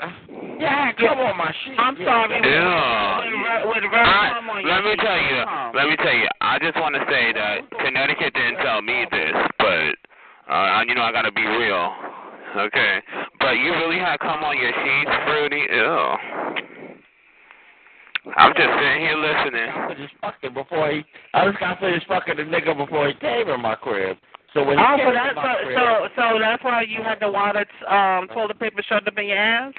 Yeah, 0.59 0.67
I 0.67 0.85
had 0.87 0.97
to 0.97 1.07
come 1.07 1.19
on 1.19 1.37
my 1.37 1.53
sheet. 1.63 1.79
I'm 1.79 1.95
sorry. 2.03 2.41
Yeah. 2.43 3.63
With, 3.63 3.83
with 3.83 3.91
red 3.91 4.03
I, 4.03 4.41
let 4.67 4.83
me 4.83 4.95
tell 4.99 5.21
you, 5.21 5.39
let 5.75 5.85
me 5.87 5.95
tell 5.95 6.15
you. 6.15 6.27
I 6.41 6.59
just 6.59 6.75
want 6.75 6.95
to 6.95 7.03
say 7.07 7.31
that 7.31 7.63
Connecticut 7.79 8.33
didn't 8.33 8.59
tell 8.59 8.81
me 8.81 9.05
this, 9.11 9.35
but 9.59 9.95
uh, 10.51 10.83
you 10.87 10.95
know 10.95 11.03
I 11.03 11.11
gotta 11.11 11.31
be 11.31 11.45
real, 11.45 11.91
okay? 12.67 12.99
But 13.39 13.59
you 13.63 13.71
really 13.79 13.99
had 13.99 14.19
come 14.19 14.43
on 14.43 14.57
your 14.57 14.71
sheets, 14.75 15.11
fruity. 15.25 15.63
Ew. 15.71 16.67
I'm 18.35 18.51
just 18.53 18.67
sitting 18.67 19.01
here 19.07 19.15
listening. 19.15 19.69
I 19.71 19.87
finished 19.93 20.15
fucking 20.19 20.53
before 20.53 20.91
he. 20.91 21.05
I 21.33 21.45
was 21.45 21.53
just 21.53 21.61
got 21.61 21.79
finished 21.79 22.07
fucking 22.07 22.35
the 22.35 22.43
nigga 22.43 22.75
before 22.75 23.07
he 23.07 23.13
came 23.15 23.47
in 23.47 23.61
my 23.61 23.75
crib. 23.75 24.17
So 24.57 24.65
when 24.65 24.79
he 24.79 24.83
Oh, 24.83 24.97
so 24.97 25.13
that's 25.13 25.35
my 25.35 25.53
so, 25.53 25.65
crib, 25.69 25.77
so 25.77 25.85
so 26.17 26.39
that's 26.41 26.63
why 26.63 26.81
you 26.81 27.03
had 27.05 27.19
the 27.21 27.29
water 27.29 27.61
um 27.85 28.27
toilet 28.33 28.59
paper 28.59 28.81
shoved 28.89 29.07
up 29.07 29.15
in 29.15 29.27
your 29.27 29.37
ass. 29.37 29.71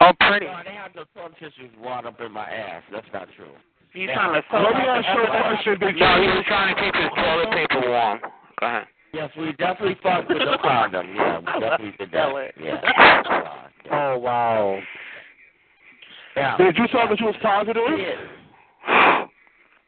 Oh, 0.00 0.12
pretty. 0.18 0.46
No, 0.46 0.56
they 0.64 0.72
had 0.72 0.94
the 0.94 1.04
toilet 1.12 1.36
tissues 1.36 1.68
water 1.78 2.08
up 2.08 2.18
in 2.22 2.32
my 2.32 2.48
ass. 2.48 2.82
That's 2.90 3.06
not 3.12 3.28
true. 3.36 3.52
You 3.92 4.08
Yeah. 4.08 4.14
trying 4.14 4.40
to 4.40 4.62
Let 4.64 4.74
me 4.76 4.88
ask 4.88 5.08
you 5.14 5.24
a 5.24 5.26
question. 5.26 5.78
Did 5.78 5.94
you, 5.94 6.00
No, 6.00 6.22
he 6.22 6.28
was 6.28 6.44
trying 6.46 6.74
to 6.74 6.80
keep 6.80 6.94
his 6.94 7.10
toilet 7.14 7.50
paper 7.50 7.90
warm. 7.90 8.20
Go 8.60 8.66
ahead. 8.66 8.86
Yes, 9.12 9.30
we 9.36 9.52
definitely 9.52 9.98
fucked 10.02 10.30
with 10.30 10.38
the 10.38 10.56
condom. 10.62 11.14
Yeah, 11.14 11.38
we 11.40 11.44
definitely 11.60 11.94
did 11.98 12.12
Tell 12.12 12.36
that. 12.36 12.52
Yeah. 12.62 12.80
oh 13.92 14.18
wow. 14.18 14.80
Yeah. 16.34 16.56
Did 16.56 16.78
you 16.78 16.88
tell 16.88 17.08
that 17.08 17.20
you 17.20 17.26
was 17.26 17.36
positive? 17.42 17.82
Yeah. 18.88 19.26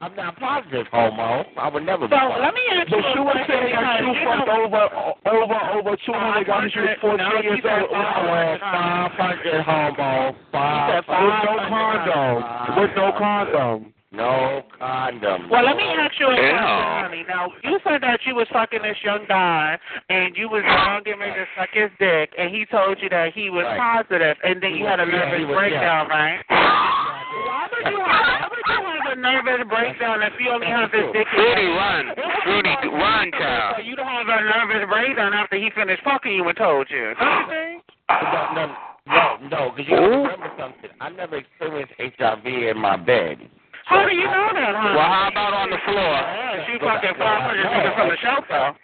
I'm 0.02 0.16
not 0.16 0.36
positive, 0.36 0.86
homo. 0.90 1.44
I 1.56 1.68
would 1.70 1.86
never 1.86 2.06
So 2.06 2.16
positive. 2.18 2.42
let 2.42 2.54
me 2.54 2.62
ask 2.74 2.90
But 2.90 2.98
you 2.98 3.14
you 3.14 3.20
a 3.22 3.24
were 3.24 3.32
question. 3.38 3.54
saying 3.54 3.74
that 3.78 4.00
you 4.02 4.10
because, 4.12 4.34
fucked 4.34 4.48
know- 4.50 4.66
over 4.66 4.82
over 5.30 5.58
over 5.78 5.96
two 6.04 6.12
hundred 6.12 6.46
guys. 6.50 6.74
You 6.74 6.82
was 6.82 6.98
fourteen 7.00 7.22
No, 7.22 7.38
years 7.40 7.62
old. 7.62 7.90
500 7.94 9.62
homo. 9.62 10.34
Five. 10.50 11.04
With 11.06 11.14
no 11.46 11.54
condom. 11.70 12.76
With 12.82 12.90
no 12.96 13.12
condom. 13.16 13.94
No 14.12 14.62
condom. 14.78 15.48
Well, 15.48 15.64
let 15.64 15.76
me 15.76 15.84
ask 15.84 16.12
you 16.20 16.26
a 16.26 16.34
question, 16.36 16.58
honey. 16.58 17.24
Now, 17.26 17.48
you 17.64 17.78
said 17.82 18.02
that 18.02 18.20
you 18.26 18.34
was 18.34 18.46
fucking 18.52 18.82
this 18.82 18.98
young 19.02 19.24
guy, 19.26 19.78
and 20.10 20.36
you 20.36 20.50
was 20.50 20.60
young 20.66 21.00
getting 21.04 21.20
ready 21.20 21.32
to 21.32 21.46
suck 21.56 21.70
his 21.72 21.88
dick, 21.98 22.28
and 22.36 22.50
he 22.54 22.66
told 22.66 23.00
you 23.00 23.08
that 23.08 23.32
he 23.32 23.48
was 23.48 23.64
Right. 23.64 23.78
positive, 24.04 24.36
and 24.44 24.60
then 24.60 24.74
you 24.74 24.84
had 24.84 25.00
a 25.00 25.06
nervous 25.06 25.38
he 25.38 25.44
was- 25.46 25.56
breakdown, 25.56 26.08
right? 26.08 26.44
Why 26.50 27.68
would 27.72 27.88
you 27.90 28.00
have, 28.04 28.20
why 28.20 28.48
would 28.52 28.66
you 28.68 28.84
have 28.84 29.01
a 29.12 29.16
nervous 29.16 29.66
breakdown 29.68 30.22
if 30.22 30.32
you 30.40 30.50
only 30.50 30.66
have 30.66 30.90
this 30.90 31.04
dick? 31.12 31.26
in 31.28 31.36
Fruity, 31.36 31.62
your- 31.62 31.76
run. 31.76 32.04
Fruity, 32.44 32.74
run, 32.88 33.30
So 33.32 33.38
child. 33.38 33.84
you 33.84 33.96
don't 33.96 34.06
have 34.08 34.28
a 34.28 34.40
nervous 34.42 34.88
breakdown 34.88 35.34
after 35.34 35.56
he 35.56 35.70
finished 35.70 36.02
fucking 36.04 36.32
you 36.32 36.48
and 36.48 36.56
told 36.56 36.88
you. 36.90 37.14
Don't 37.18 37.40
you 37.40 37.46
think? 37.52 37.82
No, 38.10 38.42
no, 38.54 38.64
no, 39.06 39.24
no, 39.48 39.72
because 39.76 39.88
you 39.90 39.96
remember 39.96 40.50
something. 40.58 40.90
I 41.00 41.10
never 41.10 41.36
experienced 41.36 41.94
HIV 41.98 42.46
in 42.46 42.78
my 42.78 42.96
bed. 42.96 43.38
How 43.84 44.06
do 44.08 44.14
you 44.14 44.24
know 44.24 44.48
that, 44.54 44.74
huh? 44.76 44.94
Well, 44.96 45.08
how 45.10 45.28
about 45.30 45.52
on 45.54 45.70
the 45.70 45.78
floor? 45.84 45.96
Yeah, 45.98 46.66
she 46.66 46.78
fucking 46.78 47.14
500 47.18 47.66
niggas 47.66 47.96
from 47.96 48.08
the 48.08 48.16
shelter. 48.22 48.78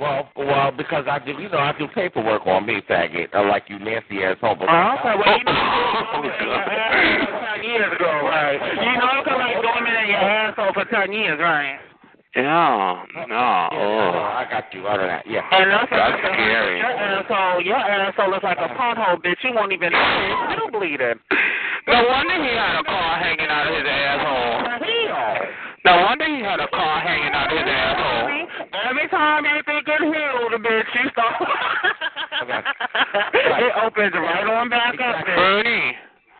Well, 0.00 0.28
well, 0.36 0.72
because 0.72 1.04
I 1.08 1.18
do, 1.18 1.32
you 1.32 1.48
know, 1.50 1.58
I 1.58 1.72
do 1.78 1.86
paperwork 1.94 2.46
on 2.46 2.64
me, 2.66 2.80
faggot, 2.88 3.34
uh, 3.34 3.42
unlike 3.42 3.64
you 3.68 3.78
nasty 3.78 4.24
asshole. 4.24 4.56
But 4.56 4.68
Oh, 4.68 4.96
okay, 4.98 5.14
well, 5.20 5.38
you 5.38 5.44
know, 5.44 5.52
oh, 5.52 6.22
years 7.62 7.92
ago, 7.94 8.10
right? 8.26 8.58
You 8.58 8.92
know, 8.98 9.22
can 9.24 9.38
like 9.38 9.62
dormant 9.62 9.96
in 10.04 10.08
your 10.10 10.18
asshole 10.20 10.72
for 10.74 10.84
ten 10.86 11.12
years, 11.12 11.38
right? 11.40 11.78
Yeah, 12.34 13.04
no. 13.28 13.28
Oh. 13.28 13.28
Yeah, 13.28 13.68
Oh. 13.76 14.40
I 14.40 14.48
got 14.48 14.72
you. 14.72 14.88
I 14.88 14.96
don't 14.96 15.06
know. 15.06 15.20
Yeah. 15.28 15.44
And 15.52 15.68
that's, 15.70 15.90
That's 15.92 16.16
like, 16.16 16.32
scary. 16.32 16.78
Your 16.80 16.88
asshole, 16.96 17.60
your 17.60 17.76
asshole 17.76 18.30
looks 18.30 18.44
like 18.44 18.56
a 18.56 18.72
pothole, 18.72 19.20
bitch. 19.20 19.36
You 19.44 19.52
won't 19.52 19.72
even 19.72 19.92
still 19.92 20.70
bleeding. 20.72 21.20
No 21.88 21.98
wonder 22.08 22.32
he 22.40 22.56
had 22.56 22.80
a 22.80 22.84
car 22.88 23.18
hanging 23.20 23.52
out 23.52 23.66
of 23.68 23.74
his 23.76 23.84
asshole. 23.84 24.64
No 25.84 25.92
wonder 26.08 26.24
he 26.24 26.40
had 26.40 26.60
a 26.60 26.68
car 26.68 27.00
hanging 27.00 27.34
out 27.36 27.52
of 27.52 27.58
his 27.58 27.68
asshole. 27.68 28.48
Every 28.88 29.08
time 29.08 29.44
you 29.44 29.60
think 29.66 29.84
it 29.84 30.00
healed, 30.00 30.56
bitch, 30.62 30.88
you 31.04 31.10
start. 31.12 31.36
it 33.60 33.72
opens 33.84 34.14
right 34.14 34.46
on 34.48 34.70
back 34.70 34.94
up. 34.94 35.26
Bitch. 35.26 35.92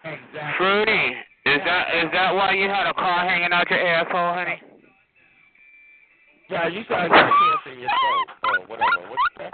Fruity, 0.03 0.19
Fruity, 0.59 1.15
is 1.47 1.61
that 1.65 1.95
is 1.95 2.11
that 2.13 2.35
why 2.35 2.53
you 2.53 2.69
had 2.69 2.89
a 2.89 2.95
car 2.95 3.29
hanging 3.29 3.53
out 3.53 3.71
your 3.71 3.79
asshole, 3.79 4.35
honey? 4.35 4.61
Yeah, 6.51 6.67
you 6.67 6.83
started 6.85 7.11
got 7.11 7.31
cancer 7.31 7.73
in 7.73 7.81
your 7.81 7.89
throat 7.89 8.29
or 8.43 8.67
whatever. 8.67 9.09
What's 9.09 9.47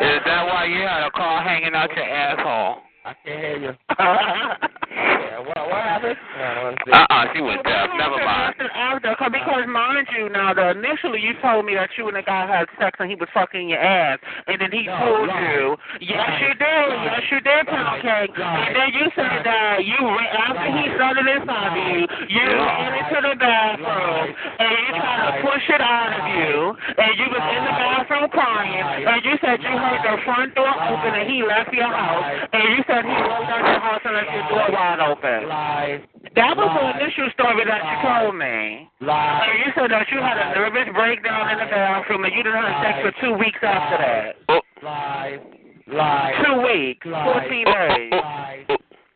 Is 0.00 0.20
that 0.24 0.46
why 0.46 0.64
you 0.64 0.80
had 0.80 1.06
a 1.06 1.10
car 1.10 1.42
hanging 1.42 1.74
out 1.74 1.94
your 1.94 2.04
asshole? 2.04 2.82
I 3.04 3.14
can't 3.24 3.38
hear 3.38 3.58
you. 3.58 4.68
yeah, 4.90 5.38
what, 5.40 5.58
what 5.68 5.82
happened? 5.82 6.16
Uh-uh, 6.16 6.44
I 6.46 6.54
don't 6.54 6.66
understand. 6.72 7.06
Uh-uh, 7.10 7.24
she 7.34 7.40
was 7.42 7.58
deaf. 7.64 7.90
Never 7.96 8.18
mind. 8.22 8.54
After, 8.76 9.14
cause, 9.18 9.32
because 9.32 9.64
mind 9.68 10.06
you, 10.16 10.28
now 10.28 10.54
the 10.54 10.70
initially 10.76 11.20
you 11.20 11.34
told 11.42 11.64
me 11.66 11.74
that 11.74 11.90
you 11.98 12.06
and 12.08 12.16
the 12.16 12.22
guy 12.22 12.46
had 12.46 12.68
sex 12.78 12.96
and 13.00 13.10
he 13.10 13.16
was 13.16 13.28
fucking 13.34 13.68
your 13.68 13.80
ass, 13.80 14.18
and 14.46 14.60
then 14.60 14.70
he 14.72 14.86
No, 14.86 14.96
told 14.98 15.28
lie. 15.28 15.40
you, 15.42 15.76
yes 16.00 16.28
you 16.40 16.52
did, 16.56 16.86
yes 17.04 17.24
you 17.30 17.40
did, 17.40 17.66
pound 17.66 18.02
cake, 18.02 18.32
and 18.36 18.72
then 18.76 18.90
you 18.94 19.06
said 19.16 19.42
that 19.44 19.84
you 19.84 19.96
ran, 20.00 20.30
after 20.46 20.68
he 20.72 20.84
started 20.94 21.26
inside 21.26 21.72
of 21.72 21.76
you, 21.76 22.00
you 22.30 22.46
ran 22.46 22.92
into 23.00 23.18
the 23.26 23.34
bathroom 23.36 24.24
and 24.60 24.72
you 24.72 24.90
tried 24.96 25.22
to 25.26 25.32
push 25.44 25.64
it 25.72 25.82
out 25.82 26.10
of 26.16 26.24
you, 26.36 26.76
and 26.96 27.12
you 27.18 27.26
was 27.32 27.44
in 27.56 27.62
the 27.64 27.74
bathroom 27.76 28.26
crying, 28.32 28.86
and 29.08 29.18
you 29.24 29.34
said 29.42 29.60
you 29.60 29.72
heard 29.72 30.00
the 30.04 30.16
front 30.24 30.54
door 30.54 30.70
open 30.70 31.12
and 31.16 31.26
he 31.28 31.42
left 31.42 31.72
your 31.72 31.88
house, 31.90 32.24
and 32.52 32.62
you 32.76 32.80
said 32.88 33.04
he 33.04 33.16
walked 33.24 33.50
out 33.52 33.64
your 33.64 33.80
house 33.82 34.02
and 34.04 34.14
left 34.16 34.30
your 34.32 34.46
door 34.48 34.68
wide 34.76 35.00
open. 35.00 35.48
Lies. 35.48 36.00
That 36.36 36.52
was 36.52 36.68
the 36.68 36.84
initial 37.00 37.32
story 37.32 37.64
that 37.64 37.80
you 37.80 37.96
told 38.04 38.36
me. 38.36 38.92
Lies. 39.00 39.48
And 39.48 39.56
you 39.64 39.68
said 39.72 39.88
that 39.88 40.04
you 40.12 40.20
had 40.20 40.36
a 40.36 40.52
nervous 40.52 40.92
breakdown 40.92 41.48
in 41.48 41.58
the 41.64 41.68
bathroom 41.72 42.24
and 42.24 42.32
you 42.36 42.44
didn't 42.44 42.60
have 42.60 42.84
sex 42.84 42.94
for 43.00 43.12
two 43.24 43.32
weeks 43.40 43.58
after 43.64 43.96
that. 43.96 44.36
Lies. 44.84 45.40
Lies. 45.88 46.34
Two 46.44 46.60
weeks, 46.60 47.06
14 47.08 47.64
days. 47.64 48.12
Lies. 48.12 48.66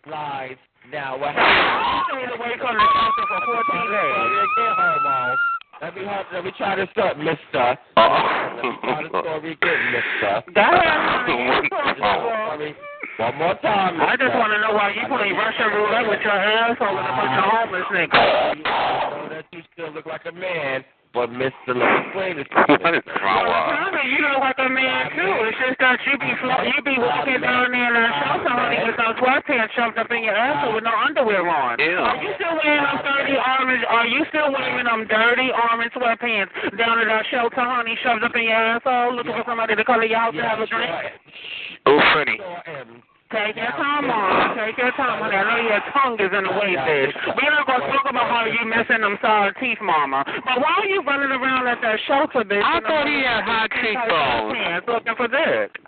Lies. 0.08 0.56
Now, 0.90 1.18
what 1.20 1.34
happened? 1.36 2.24
You 2.24 2.26
stayed 2.26 2.32
away 2.40 2.54
from 2.56 2.74
the 2.74 2.86
shelter 2.88 3.26
for 3.28 3.40
14 3.68 3.90
days. 3.92 4.30
Homo. 4.56 5.36
Let 5.80 5.94
me, 5.96 6.04
have, 6.04 6.26
let 6.32 6.44
me 6.44 6.52
try 6.58 6.74
to 6.74 6.86
start, 6.92 7.18
mister. 7.18 7.78
Oh. 7.96 8.52
Let 8.56 8.64
me 8.64 8.72
try 8.82 9.02
to 9.02 9.08
story 9.08 9.52
again, 9.52 9.80
mister. 9.92 10.42
Go 10.52 10.60
ahead. 10.60 11.68
Sorry. 12.00 12.74
One 13.18 13.36
more 13.36 13.54
time, 13.60 14.00
I 14.00 14.16
just 14.16 14.34
want 14.34 14.52
to 14.52 14.60
know 14.60 14.72
why 14.72 14.90
you 14.96 15.04
playing 15.06 15.36
Russian 15.36 15.66
roulette 15.76 16.08
with 16.08 16.20
your 16.22 16.32
asshole 16.32 16.96
and 16.96 17.06
a 17.06 17.14
bunch 17.16 17.36
of 17.36 17.44
homeless 17.52 17.88
niggas. 17.92 18.56
You 18.56 18.62
know 18.64 19.28
that 19.28 19.44
you 19.52 19.60
still 19.72 19.92
look 19.92 20.06
like 20.06 20.24
a 20.24 20.32
man 20.32 20.84
But 21.12 21.34
Mister, 21.34 21.74
let 21.74 21.90
me 21.90 21.98
explain 22.06 22.36
this 22.38 22.46
to 22.54 22.70
you. 22.70 22.78
What 22.78 22.94
is 22.94 23.02
wrong 23.18 23.42
with 23.42 23.98
her? 23.98 24.06
You 24.06 24.22
look 24.30 24.38
like 24.38 24.62
a 24.62 24.70
man 24.70 25.10
too. 25.10 25.32
It's 25.42 25.58
just 25.58 25.78
that 25.82 25.98
you 26.06 26.14
be 26.22 26.30
flo- 26.38 26.62
you 26.62 26.78
be 26.86 27.02
walking 27.02 27.42
down 27.42 27.74
there 27.74 27.90
in 27.90 27.98
that 27.98 28.14
shelter, 28.22 28.54
honey, 28.54 28.78
with 28.86 28.94
those 28.94 29.18
sweatpants 29.18 29.74
shoved 29.74 29.98
up 29.98 30.06
in 30.14 30.22
your 30.22 30.38
asshole 30.38 30.78
with 30.78 30.86
no 30.86 30.94
underwear 30.94 31.42
on. 31.50 31.82
Ew. 31.82 31.98
Are 31.98 32.14
you 32.22 32.30
still 32.38 32.54
wearing 32.62 32.86
them 32.86 33.02
dirty 33.02 33.34
orange? 33.34 33.84
Are 33.90 34.06
you 34.06 34.22
still 34.30 34.54
wearing 34.54 34.86
them 34.86 35.02
dirty 35.10 35.50
orange 35.50 35.92
sweatpants 35.98 36.78
down 36.78 37.02
in 37.02 37.08
that 37.10 37.26
shelter, 37.26 37.58
honey, 37.58 37.98
shoved 38.06 38.22
up 38.22 38.34
in 38.38 38.46
your 38.46 38.54
asshole, 38.54 39.18
looking 39.18 39.34
for 39.34 39.42
somebody 39.50 39.74
to 39.74 39.82
come 39.82 40.00
to 40.00 40.06
your 40.06 40.18
house 40.18 40.34
to 40.34 40.46
have 40.46 40.62
a 40.62 40.66
drink? 40.70 40.94
Oh, 41.90 41.98
Freddie. 42.14 42.38
Take 43.30 43.54
your 43.54 43.70
time, 43.78 44.10
Mom. 44.10 44.58
Take 44.58 44.76
your 44.76 44.90
time, 44.98 45.22
honey. 45.22 45.36
I 45.38 45.46
know 45.46 45.62
your 45.62 45.82
tongue 45.94 46.18
is 46.18 46.34
in 46.34 46.44
the 46.50 46.54
way, 46.58 46.74
bitch. 46.74 47.14
We're 47.14 47.54
not 47.54 47.66
gonna 47.66 47.86
talk 47.86 48.10
about 48.10 48.26
how 48.26 48.44
you 48.44 48.58
missing 48.66 49.02
them 49.06 49.18
sour 49.22 49.54
teeth, 49.62 49.78
Mama. 49.80 50.24
But 50.26 50.58
why 50.58 50.82
are 50.82 50.86
you 50.86 51.00
running 51.06 51.30
around 51.30 51.68
at 51.68 51.78
that 51.80 51.98
shelter, 52.08 52.42
bitch? 52.42 52.58
I 52.58 52.78
in 52.78 52.82
the 52.82 52.88
thought 52.88 53.06
he 53.06 53.22
had 53.22 53.44
high 53.46 53.68
cheekbones. 53.70 54.54
pants 54.58 54.88
looking 54.88 55.14
for 55.14 55.28
dick? 55.28 55.78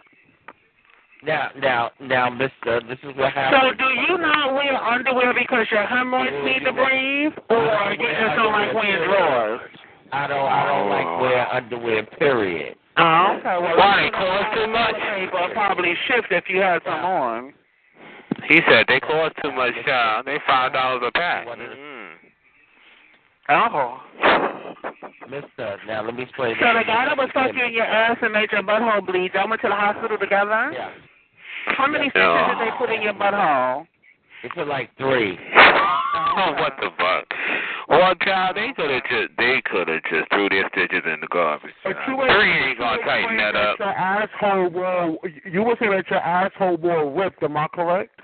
Now, 1.24 1.50
now, 1.58 1.90
now, 2.00 2.30
Mister, 2.30 2.80
this 2.86 2.98
is 3.02 3.10
what 3.16 3.32
happened. 3.32 3.74
So 3.74 3.78
do 3.78 3.90
you 3.90 4.18
not 4.18 4.54
wear 4.54 4.74
underwear 4.78 5.34
because 5.34 5.66
your 5.70 5.82
hemorrhoids 5.82 6.46
need 6.46 6.62
to 6.64 6.72
breathe, 6.72 7.32
or 7.50 7.94
you 7.98 8.06
just 8.06 8.36
don't 8.38 8.52
like 8.52 8.72
wearing 8.72 9.02
drawers? 9.08 9.60
I 10.12 10.26
don't, 10.28 10.46
I 10.46 10.66
don't 10.66 10.88
like 10.90 11.20
wearing 11.20 11.46
underwear. 11.50 12.06
Period. 12.18 12.76
Oh, 12.98 13.36
okay. 13.38 13.56
Well, 13.60 13.76
Why, 13.76 14.02
they 14.04 14.10
cost 14.10 14.56
too 14.56 14.66
much? 14.66 14.94
But 15.32 15.52
probably 15.54 15.94
shift 16.06 16.28
if 16.30 16.44
you 16.48 16.60
had 16.60 16.82
some 16.84 17.04
on. 17.04 17.54
He 18.48 18.60
said 18.68 18.86
they 18.88 19.00
cost 19.00 19.34
too 19.42 19.52
much, 19.52 19.72
child. 19.86 20.26
They 20.26 20.38
five 20.46 20.72
dollars 20.72 21.02
a 21.06 21.12
pack. 21.12 21.46
Mm. 21.46 22.10
Oh. 23.48 24.00
Mister, 25.30 25.78
now 25.86 26.04
let 26.04 26.14
me 26.14 26.24
explain. 26.24 26.54
So 26.60 26.66
the 26.66 26.84
guy 26.86 27.06
that 27.06 27.16
was 27.16 27.30
fucking 27.32 27.56
you 27.56 27.64
in 27.64 27.72
your 27.72 27.84
ass 27.84 28.18
and 28.20 28.32
made 28.32 28.50
your 28.52 28.62
butthole 28.62 29.06
bleed, 29.06 29.30
y'all 29.34 29.48
went 29.48 29.62
to 29.62 29.68
the 29.68 29.74
hospital 29.74 30.18
together? 30.18 30.72
Yeah. 30.72 30.90
How 31.76 31.86
many 31.86 32.10
stitches 32.10 32.22
Yeah. 32.22 32.54
did 32.58 32.66
they 32.66 32.76
put 32.76 32.90
in 32.90 33.02
your 33.02 33.14
butthole? 33.14 33.86
It's 34.42 34.54
like 34.68 34.90
three. 34.98 35.38
Oh, 35.54 36.54
what 36.58 36.74
the 36.80 36.90
fuck? 36.98 37.24
Well, 37.92 38.14
child, 38.24 38.56
they 38.56 38.72
could 38.74 38.90
have 38.90 39.04
just 39.04 39.36
they 39.36 39.60
could 39.66 39.86
have 39.88 40.02
just 40.08 40.32
threw 40.32 40.48
their 40.48 40.66
stitches 40.72 41.04
in 41.04 41.20
the 41.20 41.28
garbage. 41.28 41.76
But 41.84 41.92
child. 41.92 42.08
you 42.08 42.34
Three 42.34 42.50
ain't 42.50 42.78
gonna 42.78 43.02
tighten 43.04 43.36
that 43.36 43.54
up. 43.54 43.78
Your 43.78 43.88
asshole 43.88 44.70
wall. 44.70 45.18
You 45.44 45.62
were 45.62 45.76
saying 45.78 45.92
that 45.92 46.08
your 46.08 46.20
asshole 46.20 46.78
wall 46.78 47.12
ripped. 47.12 47.42
Am 47.42 47.54
I 47.54 47.68
correct? 47.68 48.18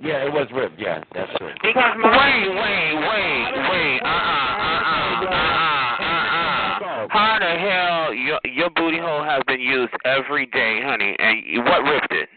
Yeah, 0.00 0.24
it 0.24 0.32
was 0.32 0.48
ripped. 0.54 0.80
Yeah, 0.80 1.04
that's 1.12 1.30
true. 1.36 1.52
Because 1.60 1.92
my 2.00 2.08
Wait, 2.08 2.48
wait, 2.48 2.94
wait, 2.96 3.52
wait. 3.68 4.00
Uh 4.00 4.08
uh 4.08 4.08
uh 4.08 4.88
uh 4.88 5.28
uh 5.28 6.00
uh. 6.00 7.08
How 7.10 7.36
the 7.38 7.58
hell 7.60 8.14
your 8.14 8.40
your 8.44 8.70
booty 8.70 8.98
hole 8.98 9.22
has 9.22 9.42
been 9.46 9.60
used 9.60 9.92
every 10.06 10.46
day, 10.46 10.80
honey? 10.82 11.14
And 11.18 11.64
what 11.66 11.82
ripped 11.82 12.12
it? 12.12 12.30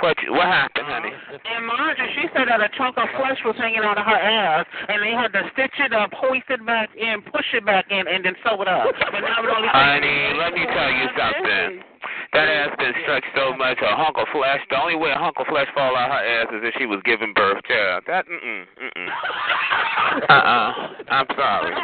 What 0.00 0.16
what 0.28 0.46
happened, 0.46 0.88
honey? 0.88 1.12
And 1.12 1.66
Marjorie, 1.66 2.12
she 2.16 2.24
said 2.32 2.48
that 2.48 2.60
a 2.60 2.68
chunk 2.76 2.96
of 2.96 3.08
flesh 3.16 3.38
was 3.44 3.56
hanging 3.56 3.84
out 3.84 3.98
of 3.98 4.06
her 4.06 4.16
ass, 4.16 4.66
and 4.88 5.02
they 5.02 5.12
had 5.12 5.32
to 5.36 5.44
stitch 5.52 5.76
it 5.78 5.92
up, 5.92 6.12
hoist 6.12 6.48
it 6.48 6.64
back 6.64 6.88
in, 6.96 7.20
push 7.28 7.44
it 7.52 7.64
back 7.66 7.86
in, 7.90 8.08
and 8.08 8.24
then 8.24 8.34
sew 8.44 8.60
it 8.62 8.68
up. 8.68 8.88
But 8.96 9.20
now 9.20 9.44
it 9.44 9.50
only 9.52 9.68
Honey, 9.68 10.36
let 10.40 10.54
me 10.54 10.64
tell 10.64 10.92
you 10.92 11.06
something. 11.12 11.84
That 12.32 12.48
ass 12.48 12.72
been 12.78 12.94
stretched 13.02 13.28
so 13.34 13.52
much, 13.56 13.76
a 13.82 13.92
hunk 13.96 14.16
of 14.16 14.28
flesh. 14.32 14.60
The 14.70 14.80
only 14.80 14.96
way 14.96 15.10
a 15.10 15.18
hunk 15.18 15.36
of 15.38 15.46
flesh 15.48 15.68
fall 15.74 15.96
out 15.96 16.10
her 16.10 16.22
ass 16.24 16.48
is 16.54 16.62
if 16.64 16.74
she 16.78 16.86
was 16.86 17.00
giving 17.04 17.34
birth. 17.34 17.60
Yeah, 17.68 18.00
that 18.06 18.24
mm 18.26 18.40
mm 18.40 18.64
mm 18.80 18.92
mm. 18.96 19.08
Uh 20.28 20.32
uh. 20.32 20.70
I'm 21.10 21.26
sorry. 21.36 21.74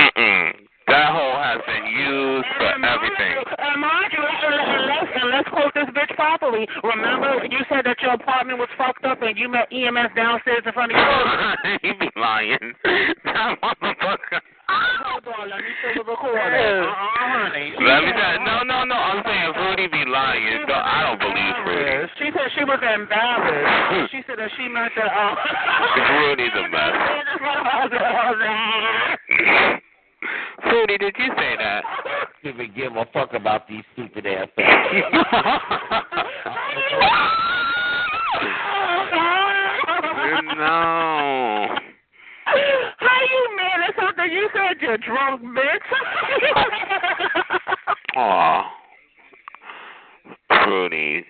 Mm 0.00 0.12
mm. 0.16 0.52
That 0.88 1.12
hole 1.12 1.36
has 1.36 1.60
been 1.68 1.84
used 1.84 2.48
for 2.56 2.72
everything. 2.80 3.34
And 3.60 3.76
Marjorie, 3.76 4.24
and, 4.24 4.56
and, 4.56 4.84
let's, 4.88 5.10
and 5.20 5.28
let's 5.28 5.48
quote 5.52 5.72
this 5.76 5.84
bitch 5.92 6.16
properly. 6.16 6.64
Remember, 6.82 7.44
you 7.44 7.60
said 7.68 7.84
that 7.84 8.00
your 8.00 8.16
apartment 8.16 8.58
was 8.58 8.72
fucked 8.78 9.04
up, 9.04 9.20
and 9.20 9.36
you 9.36 9.48
met 9.52 9.68
EMS 9.68 10.16
downstairs 10.16 10.64
in 10.64 10.72
front 10.72 10.92
of 10.92 10.96
your 10.96 11.04
you 11.84 11.92
be 12.00 12.08
lying. 12.16 12.72
That 13.24 13.60
motherfucker. 13.60 14.40
Hold 14.68 15.24
on, 15.28 15.48
let 15.48 15.60
me 15.60 15.72
still 15.80 16.04
record 16.04 16.36
it. 16.36 16.84
Uh-uh, 16.84 16.92
honey. 16.92 17.72
Let 17.80 18.04
me 18.04 18.12
tell 18.12 18.40
no, 18.44 18.64
no, 18.64 18.84
no. 18.84 18.96
I'm 18.96 19.24
saying 19.24 19.52
Fruity 19.56 19.88
be 19.88 20.04
lying. 20.08 20.64
No, 20.68 20.74
I 20.76 21.04
don't 21.08 21.20
believe 21.20 21.54
Fruity. 21.64 22.12
She 22.16 22.32
said 22.32 22.48
she 22.56 22.64
was 22.64 22.80
embarrassed. 22.80 24.12
She 24.12 24.20
said 24.28 24.38
that 24.40 24.50
she 24.56 24.68
meant 24.68 24.92
to. 24.96 25.04
Uh, 25.04 25.36
Fruity's 26.08 26.52
a 26.52 26.68
mess. 26.68 26.96
Fruity, 30.62 30.98
did 30.98 31.14
you 31.18 31.28
say 31.36 31.56
that? 31.58 31.84
Even 32.44 32.72
give 32.74 32.96
a 32.96 33.04
fuck 33.12 33.32
about 33.34 33.68
these 33.68 33.84
stupid 33.92 34.26
ass. 34.26 34.48
no. 40.56 41.68
How 42.98 43.20
you 43.30 43.56
mad 43.56 43.80
at 43.88 43.94
something 44.00 44.32
you 44.32 44.48
said, 44.52 44.80
you 44.80 44.96
drunk 44.98 45.42
bitch? 45.42 45.88
Aw. 48.16 48.72
Fruity, 50.64 51.24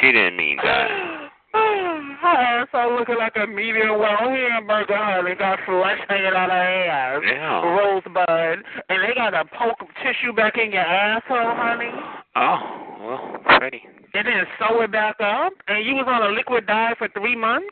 she 0.00 0.12
didn't 0.12 0.36
mean 0.36 0.56
that. 0.62 1.21
Her 2.22 2.66
asshole 2.68 2.98
looking 2.98 3.16
like 3.16 3.34
a 3.36 3.46
medium 3.46 3.98
well 3.98 4.16
hamburger, 4.18 4.96
honey. 4.96 5.30
They 5.30 5.38
got 5.38 5.58
flesh 5.66 5.98
hanging 6.08 6.26
out 6.26 6.48
of 6.48 6.50
her 6.50 6.86
ass. 6.86 7.22
Yeah. 7.26 7.62
Rosebud. 7.76 8.64
And 8.88 9.02
they 9.02 9.14
got 9.14 9.30
to 9.30 9.44
poke 9.44 9.88
tissue 10.02 10.32
back 10.32 10.56
in 10.56 10.72
your 10.72 10.82
asshole, 10.82 11.54
honey. 11.56 11.90
Oh, 12.36 12.58
well, 13.00 13.58
Freddie. 13.58 13.82
And 14.14 14.26
then 14.26 14.44
sew 14.58 14.80
it 14.82 14.92
back 14.92 15.16
up. 15.20 15.52
And 15.68 15.84
you 15.84 15.94
was 15.94 16.06
on 16.06 16.30
a 16.30 16.34
liquid 16.34 16.66
diet 16.66 16.98
for 16.98 17.08
three 17.08 17.36
months? 17.36 17.66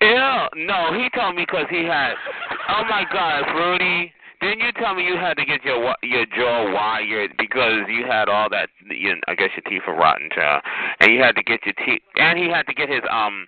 Yeah, 0.00 0.48
no, 0.56 0.92
he 0.94 1.08
told 1.14 1.36
me 1.36 1.44
because 1.46 1.66
he 1.68 1.84
had. 1.84 2.14
Oh 2.68 2.84
my 2.88 3.04
God, 3.12 3.44
Fruity. 3.52 4.12
Didn't 4.40 4.60
you 4.60 4.72
tell 4.72 4.94
me 4.94 5.04
you 5.04 5.16
had 5.16 5.36
to 5.36 5.44
get 5.44 5.62
your 5.64 5.94
your 6.02 6.24
jaw 6.26 6.72
wired 6.72 7.32
because 7.36 7.84
you 7.88 8.06
had 8.06 8.28
all 8.28 8.48
that? 8.48 8.70
You, 8.88 9.16
I 9.28 9.34
guess 9.34 9.50
your 9.54 9.68
teeth 9.68 9.82
were 9.86 9.94
rotten, 9.94 10.30
child, 10.34 10.62
and 11.00 11.12
you 11.12 11.20
had 11.20 11.36
to 11.36 11.42
get 11.42 11.60
your 11.66 11.74
teeth, 11.84 12.00
and 12.16 12.38
he 12.38 12.48
had 12.48 12.66
to 12.66 12.74
get 12.74 12.88
his 12.88 13.02
um. 13.10 13.46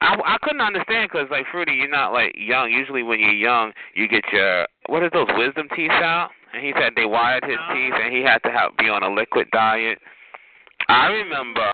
I 0.00 0.14
I 0.24 0.36
couldn't 0.42 0.60
understand 0.60 1.10
because 1.10 1.26
like 1.30 1.46
Fruity, 1.50 1.72
you're 1.72 1.88
not 1.88 2.12
like 2.12 2.34
young. 2.38 2.70
Usually 2.70 3.02
when 3.02 3.18
you're 3.18 3.32
young, 3.32 3.72
you 3.94 4.06
get 4.06 4.22
your 4.32 4.68
what 4.86 5.02
are 5.02 5.10
those 5.10 5.26
wisdom 5.36 5.68
teeth 5.74 5.90
out? 5.90 6.30
And 6.54 6.64
he 6.64 6.72
said 6.78 6.92
they 6.94 7.06
wired 7.06 7.44
his 7.44 7.58
teeth, 7.72 7.94
and 7.94 8.14
he 8.14 8.22
had 8.22 8.38
to 8.44 8.50
have 8.52 8.76
be 8.76 8.88
on 8.88 9.02
a 9.02 9.12
liquid 9.12 9.48
diet. 9.52 9.98
I 10.88 11.08
remember 11.08 11.72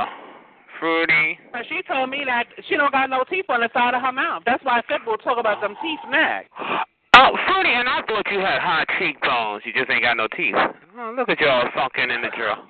Fruity. 0.81 1.39
And 1.53 1.65
she 1.69 1.83
told 1.83 2.09
me 2.09 2.23
that 2.27 2.45
she 2.69 2.77
don't 2.77 2.93
got 2.93 3.11
no 3.11 3.25
teeth 3.29 3.47
on 3.51 3.61
the 3.61 3.69
side 3.75 3.93
of 3.93 4.01
her 4.01 4.13
mouth. 4.13 4.45
That's 4.47 4.65
why 4.65 4.81
Pitbull 4.91 5.23
talk 5.23 5.39
about 5.39 5.61
them 5.61 5.75
teeth 5.83 6.01
next. 6.09 6.51
Oh, 7.19 7.37
Fruity, 7.47 7.71
and 7.71 7.89
I 7.89 8.03
thought 8.07 8.31
you 8.31 8.41
had 8.41 8.61
high 8.61 8.85
cheekbones. 8.99 9.63
You 9.65 9.73
just 9.73 9.91
ain't 9.91 10.03
got 10.03 10.19
no 10.19 10.29
teeth. 10.37 10.55
Oh, 10.99 11.15
look 11.17 11.31
at 11.31 11.41
y'all 11.41 11.67
sunken 11.75 12.11
in 12.11 12.21
the 12.21 12.29
jaw. 12.29 12.63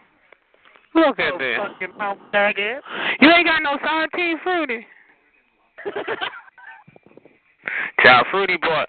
Look 0.94 1.18
at 1.18 1.36
this. 1.38 1.58
Fucking 1.58 1.98
mouth 1.98 2.18
faggot. 2.32 2.80
You 3.20 3.30
ain't 3.30 3.46
got 3.46 3.62
no 3.62 3.76
side 3.84 4.08
teeth, 4.14 4.38
Fruity. 4.44 4.86
Child, 8.02 8.26
Fruity 8.30 8.56
bought 8.60 8.88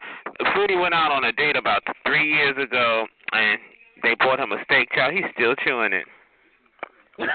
Fruity 0.54 0.76
went 0.76 0.94
out 0.94 1.12
on 1.12 1.24
a 1.24 1.32
date 1.32 1.56
about 1.56 1.82
three 2.06 2.32
years 2.32 2.56
ago, 2.62 3.08
and 3.32 3.60
they 4.04 4.14
bought 4.20 4.40
him 4.40 4.52
a 4.52 4.64
steak. 4.66 4.92
Child, 4.94 5.14
he's 5.16 5.26
still 5.34 5.56
chewing 5.66 5.94
it. 5.94 6.06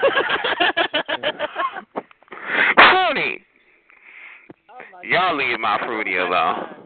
Fruity, 2.75 3.43
y'all 5.03 5.35
leave 5.35 5.59
my 5.59 5.77
Fruity 5.85 6.15
alone. 6.15 6.82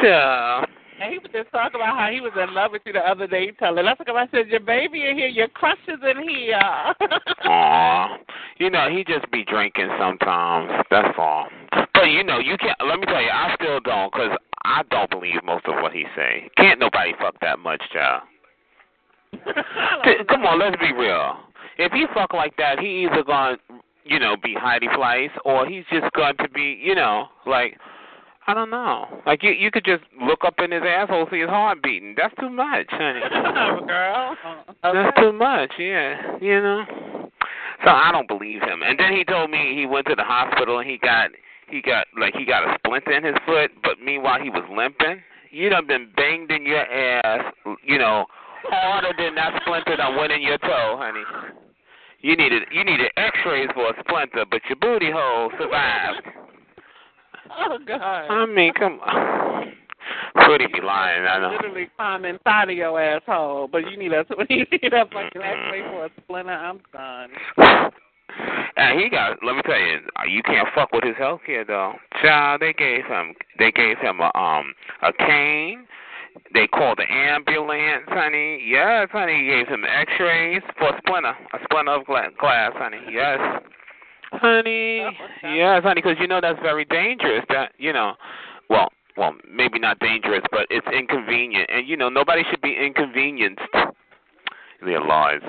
Child. 0.00 0.68
And 1.02 1.12
he 1.12 1.18
was 1.18 1.30
just 1.32 1.50
talking 1.50 1.80
about 1.80 1.98
how 1.98 2.10
he 2.12 2.20
was 2.20 2.30
in 2.38 2.54
love 2.54 2.70
with 2.70 2.82
you 2.86 2.92
the 2.92 3.00
other 3.00 3.26
day. 3.26 3.50
Telling 3.58 3.86
us, 3.86 3.96
I 4.06 4.28
said, 4.30 4.46
your 4.48 4.60
baby 4.60 5.04
in 5.04 5.18
here, 5.18 5.26
your 5.26 5.48
crush 5.48 5.78
is 5.88 5.98
in 5.98 6.28
here. 6.28 6.54
Aw, 7.44 8.18
you 8.58 8.70
know 8.70 8.88
he 8.88 9.02
just 9.02 9.28
be 9.32 9.44
drinking 9.44 9.88
sometimes. 9.98 10.70
That's 10.90 11.14
all. 11.18 11.48
But 11.94 12.04
you 12.04 12.22
know 12.22 12.38
you 12.38 12.56
can't. 12.56 12.78
Let 12.86 13.00
me 13.00 13.06
tell 13.06 13.20
you, 13.20 13.30
I 13.30 13.54
still 13.60 13.80
don't, 13.80 14.12
cause 14.12 14.30
I 14.64 14.82
don't 14.90 15.10
believe 15.10 15.42
most 15.44 15.66
of 15.66 15.74
what 15.82 15.92
he 15.92 16.04
say. 16.14 16.48
Can't 16.56 16.78
nobody 16.78 17.12
fuck 17.18 17.34
that 17.40 17.58
much, 17.58 17.82
child. 17.92 18.22
Come 20.28 20.44
on, 20.46 20.60
let's 20.60 20.76
be 20.80 20.92
real. 20.92 21.36
If 21.78 21.90
he 21.90 22.06
fuck 22.14 22.32
like 22.32 22.56
that, 22.58 22.78
he 22.78 23.06
either 23.06 23.24
to 23.24 23.56
you 24.04 24.18
know, 24.18 24.36
be 24.42 24.54
Heidi 24.54 24.88
Fleiss, 24.88 25.30
or 25.44 25.66
he's 25.66 25.84
just 25.90 26.12
going 26.14 26.36
to 26.38 26.48
be, 26.48 26.78
you 26.80 26.94
know, 26.94 27.26
like. 27.46 27.76
I 28.46 28.54
don't 28.54 28.70
know. 28.70 29.06
Like 29.24 29.42
you, 29.42 29.50
you 29.50 29.70
could 29.70 29.84
just 29.84 30.02
look 30.20 30.40
up 30.44 30.54
in 30.58 30.72
his 30.72 30.82
asshole, 30.84 31.28
see 31.30 31.40
his 31.40 31.48
heart 31.48 31.82
beating. 31.82 32.14
That's 32.16 32.34
too 32.40 32.50
much, 32.50 32.86
honey. 32.90 33.20
Girl. 33.86 34.36
That's 34.82 35.16
too 35.20 35.32
much, 35.32 35.70
yeah. 35.78 36.38
You 36.40 36.60
know. 36.60 36.84
So 37.84 37.90
I 37.90 38.10
don't 38.12 38.28
believe 38.28 38.62
him. 38.62 38.82
And 38.82 38.98
then 38.98 39.12
he 39.12 39.24
told 39.24 39.50
me 39.50 39.74
he 39.76 39.86
went 39.86 40.06
to 40.06 40.14
the 40.14 40.24
hospital 40.24 40.78
and 40.78 40.88
he 40.88 40.98
got 40.98 41.30
he 41.68 41.80
got 41.80 42.06
like 42.18 42.34
he 42.34 42.44
got 42.44 42.64
a 42.64 42.76
splinter 42.78 43.12
in 43.12 43.24
his 43.24 43.36
foot, 43.46 43.70
but 43.82 43.98
meanwhile 44.02 44.40
he 44.40 44.50
was 44.50 44.64
limping. 44.70 45.22
You 45.50 45.68
done 45.68 45.86
been 45.86 46.08
banged 46.16 46.50
in 46.50 46.64
your 46.64 46.80
ass, 46.80 47.52
you 47.84 47.98
know, 47.98 48.26
harder 48.64 49.12
than 49.18 49.34
that 49.34 49.60
splinter 49.62 49.96
that 49.96 50.16
went 50.16 50.32
in 50.32 50.42
your 50.42 50.58
toe, 50.58 50.96
honey. 50.98 51.22
You 52.20 52.36
needed 52.36 52.62
you 52.72 52.84
needed 52.84 53.10
X-rays 53.16 53.68
for 53.74 53.90
a 53.90 53.94
splinter, 54.00 54.44
but 54.48 54.62
your 54.68 54.76
booty 54.76 55.10
hole 55.10 55.50
survived. 55.58 56.28
Oh 57.58 57.78
God. 57.86 58.00
I 58.02 58.46
mean, 58.46 58.72
come 58.74 59.00
on. 59.00 59.72
Pretty 60.34 60.66
be 60.66 60.80
lying, 60.80 61.24
I 61.24 61.38
know. 61.38 61.50
Literally 61.50 61.88
climb 61.96 62.24
inside 62.24 62.70
of 62.70 62.76
your 62.76 63.00
asshole, 63.00 63.68
but 63.70 63.90
you 63.90 63.96
need 63.96 64.12
a 64.12 64.24
you 64.48 64.66
need 64.70 64.92
a 64.92 65.04
fucking 65.06 65.42
X-ray 65.42 65.82
for 65.90 66.06
a 66.06 66.10
splinter. 66.22 66.52
I'm 66.52 66.80
done. 66.92 67.30
And 68.76 68.98
he 68.98 69.10
got. 69.10 69.38
Let 69.44 69.56
me 69.56 69.62
tell 69.62 69.78
you, 69.78 70.00
you 70.28 70.42
can't 70.42 70.68
fuck 70.74 70.90
with 70.92 71.04
his 71.04 71.16
health 71.18 71.40
care 71.44 71.64
though. 71.64 71.94
Child, 72.22 72.62
they 72.62 72.72
gave 72.72 73.04
him. 73.04 73.34
They 73.58 73.70
gave 73.70 73.98
him 73.98 74.20
a 74.20 74.36
um 74.36 74.74
a 75.02 75.12
cane. 75.12 75.86
They 76.54 76.66
called 76.66 76.98
the 76.98 77.12
ambulance, 77.12 78.04
honey. 78.08 78.62
Yes, 78.66 79.08
honey. 79.12 79.40
He 79.40 79.46
gave 79.48 79.68
him 79.68 79.84
X-rays 79.84 80.62
for 80.78 80.94
a 80.94 80.98
splinter, 80.98 81.34
a 81.52 81.58
splinter 81.64 81.92
of 81.92 82.06
gla- 82.06 82.30
glass, 82.40 82.72
honey. 82.74 83.00
Yes, 83.10 83.38
honey. 84.32 85.06
Yes, 85.42 85.82
honey. 85.82 86.00
Because 86.02 86.16
you 86.20 86.26
know 86.26 86.40
that's 86.40 86.58
very 86.60 86.84
dangerous. 86.84 87.44
That 87.48 87.72
you 87.78 87.92
know, 87.92 88.14
well, 88.68 88.88
well, 89.16 89.34
maybe 89.50 89.78
not 89.78 89.98
dangerous, 90.00 90.42
but 90.50 90.66
it's 90.70 90.86
inconvenient, 90.92 91.70
and 91.70 91.86
you 91.86 91.96
know 91.96 92.08
nobody 92.08 92.42
should 92.50 92.60
be 92.60 92.76
inconvenienced. 92.76 93.62
Their 94.84 95.00
lives. 95.00 95.44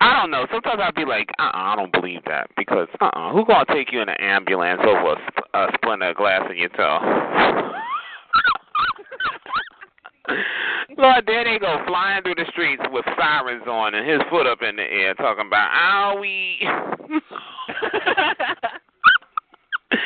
I 0.00 0.20
don't 0.20 0.32
know. 0.32 0.44
Sometimes 0.50 0.80
I'd 0.82 0.96
be 0.96 1.04
like, 1.04 1.28
uh, 1.38 1.42
uh 1.44 1.50
I 1.54 1.76
don't 1.76 1.92
believe 1.92 2.24
that 2.26 2.50
because, 2.56 2.88
uh, 3.00 3.10
uh 3.14 3.30
who 3.32 3.46
gonna 3.46 3.64
take 3.66 3.92
you 3.92 4.00
in 4.00 4.08
an 4.08 4.20
ambulance 4.20 4.80
over 4.84 5.12
a, 5.12 5.16
sp- 5.22 5.46
a 5.54 5.66
splinter 5.76 6.10
of 6.10 6.16
glass 6.16 6.42
in 6.50 6.56
your 6.56 6.68
toe? 6.70 7.72
Lord, 10.98 11.24
there 11.26 11.44
they 11.44 11.58
go 11.58 11.82
flying 11.86 12.22
through 12.22 12.36
the 12.36 12.46
streets 12.50 12.82
with 12.90 13.04
sirens 13.16 13.64
on 13.66 13.94
and 13.94 14.08
his 14.08 14.20
foot 14.30 14.46
up 14.46 14.62
in 14.62 14.76
the 14.76 14.82
air, 14.82 15.14
talking 15.14 15.46
about 15.46 15.70
owie. 15.72 16.56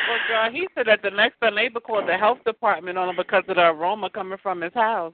Well, 0.07 0.17
girl, 0.27 0.51
he 0.51 0.67
said 0.75 0.87
that 0.87 1.01
the 1.01 1.11
next 1.11 1.39
door 1.39 1.51
neighbor 1.51 1.79
called 1.79 2.07
the 2.07 2.17
health 2.17 2.39
department 2.45 2.97
on 2.97 3.09
him 3.09 3.15
because 3.15 3.43
of 3.47 3.55
the 3.55 3.61
aroma 3.61 4.09
coming 4.09 4.37
from 4.41 4.61
his 4.61 4.73
house. 4.73 5.13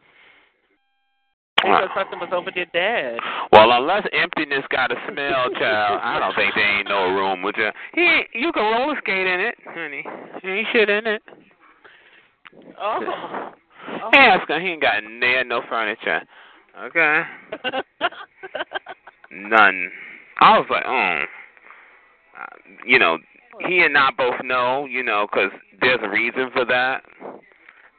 Because 1.57 1.89
something 1.95 2.19
was 2.19 2.29
over 2.33 2.51
there 2.53 2.65
dead. 2.73 3.19
Well, 3.51 3.71
unless 3.71 4.03
emptiness 4.11 4.65
got 4.69 4.91
a 4.91 4.95
smell, 5.05 5.49
child, 5.57 6.01
I 6.03 6.19
don't 6.19 6.35
think 6.35 6.53
there 6.55 6.79
ain't 6.79 6.89
no 6.89 7.05
room 7.05 7.41
with 7.41 7.55
you. 7.57 7.69
He, 7.93 8.23
you 8.33 8.51
can 8.51 8.63
roller 8.63 8.95
skate 9.01 9.27
in 9.27 9.39
it, 9.39 9.55
honey. 9.65 10.03
Ain't 10.43 10.67
shit 10.73 10.89
in 10.89 11.07
it. 11.07 11.21
Oh. 12.79 13.51
Ask 14.13 14.49
him. 14.49 14.61
He 14.61 14.67
ain't 14.69 14.81
got 14.81 15.03
near 15.03 15.43
no 15.43 15.61
furniture. 15.69 16.21
Okay. 16.85 17.21
None. 19.31 19.91
I 20.39 20.57
was 20.57 20.67
like, 20.69 20.83
oh. 20.85 21.23
Uh, 22.39 22.45
you 22.85 22.97
know, 22.99 23.17
he 23.67 23.79
and 23.79 23.97
I 23.97 24.09
both 24.17 24.41
know, 24.43 24.85
you 24.85 25.03
know, 25.03 25.27
'cause 25.27 25.51
there's 25.81 25.99
a 26.01 26.09
reason 26.09 26.49
for 26.51 26.65
that. 26.65 27.03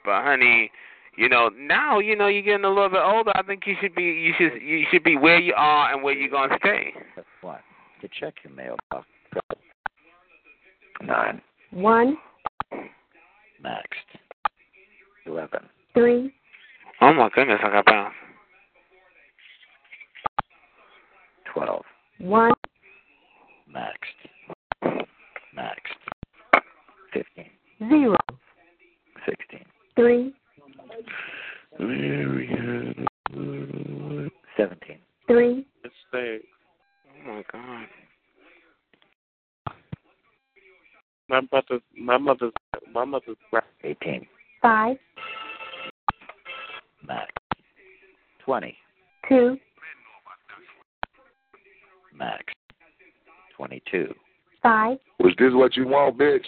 But 0.05 0.23
honey, 0.25 0.71
you 1.17 1.29
know, 1.29 1.49
now 1.57 2.01
you 2.01 2.17
know 2.17 2.27
you're 2.27 2.43
getting 2.43 2.65
a 2.65 2.69
little 2.69 2.89
bit 2.89 3.01
older. 3.03 3.33
I 3.35 3.43
think 3.43 3.67
you 3.67 3.77
should 3.81 3.95
be 3.95 4.03
you 4.03 4.35
should 4.37 4.61
you 4.61 4.85
should 4.91 5.05
be 5.05 5.17
where 5.17 5.39
you 5.39 5.55
are 5.57 5.93
and 5.93 6.03
where 6.03 6.15
you're 6.15 6.29
gonna 6.29 6.57
stay. 6.59 6.93
What? 7.41 7.61
To 8.01 8.09
check 8.09 8.35
your 8.43 8.53
mailbox. 8.53 9.07
Nine. 11.01 11.41
One, 11.71 12.19
Maxed. 13.65 14.19
Eleven. 15.27 15.69
Three, 15.95 16.33
Oh 17.01 17.13
my 17.13 17.29
goodness, 17.35 17.59
I 17.63 17.71
got 17.71 17.87
bounced. 17.87 18.17
Twelve. 21.53 21.85
one, 22.19 22.53
Maxed. 23.75 25.01
Maxed. 25.57 26.03
Fifteen. 27.13 27.51
Zero. 27.89 28.17
Sixteen. 29.27 29.65
three, 29.97 30.35
Stay. 36.09 36.39
Oh 37.27 37.29
my 37.29 37.43
god. 37.53 37.87
My 41.29 41.41
mother's 41.53 41.83
my 41.99 42.19
mother's 42.19 42.53
my 42.93 43.05
mother's 43.05 43.37
Eighteen. 43.83 44.27
five, 44.63 44.97
Max. 47.07 47.31
20. 48.45 48.77
2. 49.29 49.57
Max. 52.17 52.45
22. 53.57 54.15
5. 54.63 54.99
Was 55.19 55.35
this 55.39 55.53
what 55.53 55.77
you 55.77 55.87
want, 55.87 56.19
bitch? 56.19 56.45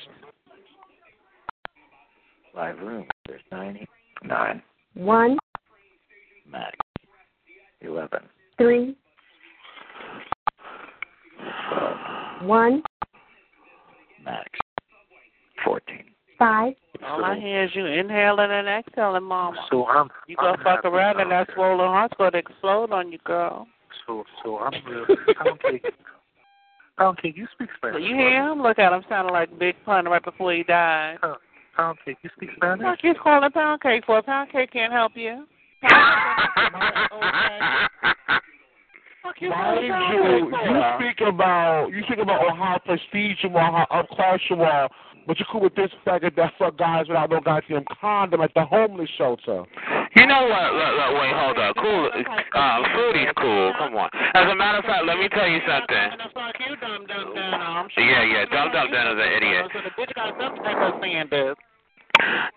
Five 2.54 2.78
rooms. 2.78 3.08
There's 3.26 3.42
90. 3.52 3.86
9. 4.24 4.62
1. 4.94 5.38
Max. 6.50 6.76
11. 7.82 8.20
3. 8.58 8.96
12. 11.68 12.48
1. 12.48 12.82
Max. 14.24 14.48
14 15.64 16.04
five, 16.38 16.74
All 17.04 17.24
I 17.24 17.38
hear 17.38 17.64
is 17.64 17.70
you 17.74 17.86
inhaling 17.86 18.50
and 18.50 18.68
exhaling, 18.68 19.24
Mama. 19.24 19.56
So 19.70 19.86
I'm. 19.86 20.08
You 20.26 20.36
gonna 20.36 20.52
I'm 20.52 20.58
fuck 20.58 20.84
happy 20.84 20.88
around 20.88 21.20
and 21.20 21.30
that 21.30 21.48
swollen 21.54 21.86
heart's 21.86 22.14
gonna 22.18 22.38
explode 22.38 22.92
on 22.92 23.12
you, 23.12 23.18
girl. 23.24 23.66
So 24.06 24.24
so 24.42 24.58
I'm 24.58 24.72
real. 24.86 25.04
I 25.40 25.44
don't 25.44 25.60
care. 25.60 25.80
I 26.98 27.02
don't 27.02 27.20
care. 27.20 27.30
You 27.32 27.46
speak 27.54 27.68
Spanish. 27.76 28.02
You 28.02 28.14
hear 28.14 28.50
him? 28.50 28.62
Look 28.62 28.78
at 28.78 28.92
him 28.92 29.02
sounding 29.08 29.32
like 29.32 29.58
Big 29.58 29.76
Pun 29.84 30.06
right 30.06 30.24
before 30.24 30.52
he 30.52 30.62
died. 30.62 31.18
Pound 31.76 31.98
cake. 32.04 32.18
You 32.22 32.30
speak 32.36 32.50
Spanish? 32.56 32.84
What 32.84 33.04
you 33.04 33.14
calling 33.22 33.50
pound 33.50 33.80
cake 33.82 34.04
for? 34.06 34.22
Pound 34.22 34.50
cake 34.50 34.72
can't 34.72 34.92
help 34.92 35.12
you. 35.14 35.44
Fuck 39.22 39.40
you 39.40 39.50
Mind 39.50 39.84
you, 39.84 40.50
you 40.72 40.82
speak 40.96 41.26
about 41.26 41.88
you 41.90 42.02
speak 42.06 42.18
about 42.18 42.40
oh, 42.42 42.54
how 42.54 42.80
prestige 42.84 43.38
you 43.42 43.50
are, 43.56 43.86
how 43.90 44.04
upclass 44.04 44.38
you 44.48 44.62
are, 44.62 44.88
but 45.26 45.38
you're 45.38 45.48
cool 45.50 45.62
with 45.62 45.74
this 45.74 45.90
faggot 46.06 46.36
that 46.36 46.52
fuck 46.58 46.78
guys 46.78 47.08
without 47.08 47.30
no 47.30 47.40
goddamn 47.40 47.84
condom 48.00 48.40
at 48.40 48.54
the 48.54 48.64
homeless 48.64 49.10
shelter. 49.18 49.64
You 50.14 50.26
know 50.26 50.46
what? 50.46 50.72
Look, 50.72 50.92
look, 50.96 51.12
wait, 51.20 51.34
hold 51.34 51.58
up. 51.58 51.76
Cool. 51.76 52.10
Uh, 52.54 52.78
Fruity's 52.94 53.32
cool. 53.36 53.72
Come 53.78 53.96
on. 53.96 54.08
As 54.34 54.46
a 54.50 54.54
matter 54.54 54.78
of 54.78 54.84
fact, 54.84 55.04
let 55.04 55.18
me 55.18 55.28
tell 55.28 55.48
you 55.48 55.60
something. 55.66 56.06
You, 56.62 56.76
dumb 56.80 57.06
dumb 57.06 57.34
dumb. 57.34 57.88
Yeah, 57.98 58.22
yeah. 58.22 58.44
Dum 58.46 58.70
Dum 58.72 58.90
Denim's 58.90 59.20
an 59.20 59.30
idiot. 59.36 59.66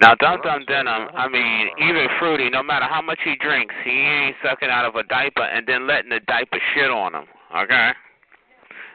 Now, 0.02 0.16
Dum 0.16 0.40
Dum 0.44 0.64
Denim, 0.68 1.10
I 1.18 1.28
mean, 1.28 1.70
even 1.84 2.08
Fruity, 2.18 2.50
no 2.50 2.64
matter 2.64 2.86
how 2.86 3.02
much 3.02 3.20
he 3.24 3.36
drinks, 3.42 3.76
he 3.84 3.92
ain't 3.92 4.36
sucking 4.44 4.70
out 4.70 4.86
of 4.86 4.96
a 4.96 5.04
diaper 5.04 5.44
and 5.44 5.68
then 5.68 5.88
letting 5.88 6.10
the 6.10 6.22
diaper 6.28 6.60
shit 6.74 6.90
on 6.90 7.14
him. 7.16 7.26
Okay? 7.56 7.92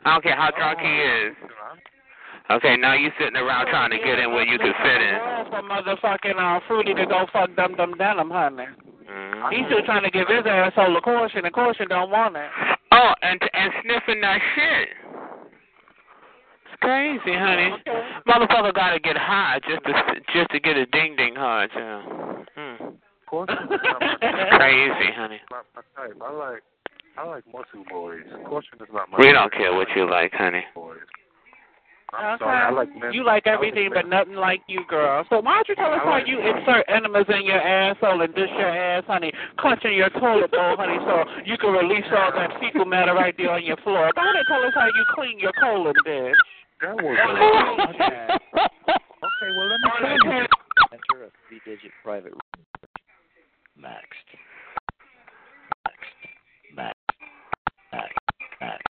I 0.05 0.13
don't 0.13 0.23
care 0.23 0.37
how 0.37 0.51
drunk 0.57 0.81
he 0.81 0.89
is. 0.89 1.35
Okay, 2.51 2.77
now 2.77 2.93
you 2.95 3.09
sitting 3.19 3.37
around 3.37 3.67
trying 3.67 3.91
to 3.91 3.97
get 3.97 4.19
in 4.19 4.33
where 4.33 4.45
you 4.45 4.59
can 4.59 4.75
fit 4.83 5.01
in. 5.01 5.19
For 5.49 5.63
motherfucking 5.65 6.37
uh, 6.37 6.61
fruity 6.69 6.93
to 6.93 7.07
go 7.07 7.27
fuck 7.33 7.55
dumb 7.57 7.75
dumb 7.75 7.95
denim, 7.97 8.31
honey. 8.31 8.67
Mm-hmm. 9.09 9.55
He's 9.55 9.65
still 9.67 9.85
trying 9.85 10.05
to 10.05 10.11
give 10.11 10.29
his 10.29 10.45
asshole 10.45 10.97
a 10.97 11.01
caution, 11.01 11.45
and 11.45 11.55
caution 11.55 11.89
don't 11.89 12.11
want 12.11 12.37
it. 12.37 12.51
Oh, 12.93 13.13
and 13.23 13.41
and 13.53 13.73
sniffing 13.83 14.21
that 14.21 14.41
shit. 14.55 14.89
It's 16.69 16.81
crazy, 16.83 17.33
honey. 17.33 17.71
Motherfucker 18.29 18.75
got 18.75 18.93
to 18.93 19.01
get 19.01 19.17
high 19.17 19.61
just 19.67 19.83
to 19.85 19.93
just 20.35 20.51
to 20.51 20.61
get 20.61 20.77
a 20.77 20.85
ding 20.87 21.17
ding 21.17 21.35
hard. 21.37 21.71
Yeah. 21.75 22.03
Mm. 22.59 22.93
Crazy, 23.31 25.11
honey. 25.17 25.41
My, 25.51 25.63
my 25.75 25.83
type. 25.97 26.17
I 26.23 26.31
like 26.31 26.63
I 27.17 27.27
like 27.27 27.45
muscle 27.47 27.85
boys. 27.89 28.21
Caution 28.47 28.79
is 28.81 28.89
not 28.93 29.11
my 29.11 29.19
We 29.19 29.33
don't 29.33 29.53
care 29.53 29.75
what 29.75 29.89
you 29.97 30.09
like, 30.11 30.33
honey. 30.35 30.65
boys. 30.75 30.99
I'm 32.15 32.35
uh-huh. 32.35 32.45
sorry. 32.45 32.63
I 32.63 32.71
like 32.71 32.91
men. 32.95 33.13
You 33.13 33.25
like 33.25 33.47
everything 33.47 33.91
but 33.93 34.07
nothing 34.07 34.35
like 34.35 34.63
you, 34.69 34.87
girl. 34.89 35.25
So 35.29 35.41
why 35.41 35.59
don't 35.59 35.69
you 35.69 35.75
tell 35.75 35.93
us 35.93 36.01
how 36.03 36.19
you 36.25 36.39
insert 36.39 36.87
enemas 36.89 37.27
in 37.29 37.45
your 37.45 37.61
asshole 37.61 38.23
and 38.23 38.35
dish 38.35 38.51
your 38.57 38.71
ass, 38.71 39.05
honey, 39.07 39.33
clenching 39.59 39.95
your 39.95 40.11
toilet 40.11 40.51
bowl, 40.51 40.77
honey, 40.79 40.99
so 41.03 41.25
you 41.45 41.59
can 41.59 41.73
release 41.75 42.07
all 42.15 42.31
that 42.33 42.51
fecal 42.61 42.85
matter 42.85 43.15
right 43.15 43.35
there 43.37 43.51
on 43.51 43.65
your 43.65 43.77
floor. 43.79 44.11
Go 44.15 44.23
ahead 44.23 44.37
and 44.37 44.47
tell 44.47 44.63
us 44.63 44.73
how 44.75 44.87
you 44.87 45.05
clean 45.15 45.39
your 45.39 45.53
colon, 45.61 45.95
bitch. 46.07 46.33
That 46.83 46.95
was 46.97 47.19
Okay, 49.25 49.51
well 49.57 49.69
let 49.69 49.81
me 49.81 49.91
tell 49.99 50.33
you. 50.33 50.47
Enter 50.93 51.25
a 51.27 51.31
three-digit 51.49 51.91
private 52.03 52.33
room. 52.33 52.41
Maxed. 53.81 54.31
Maxed. 55.85 56.15
Maxed. 56.71 56.93
Maxed. 56.93 56.95
Maxed. 57.93 58.15
Maxed. 58.63 58.63
Maxed. 58.63 58.94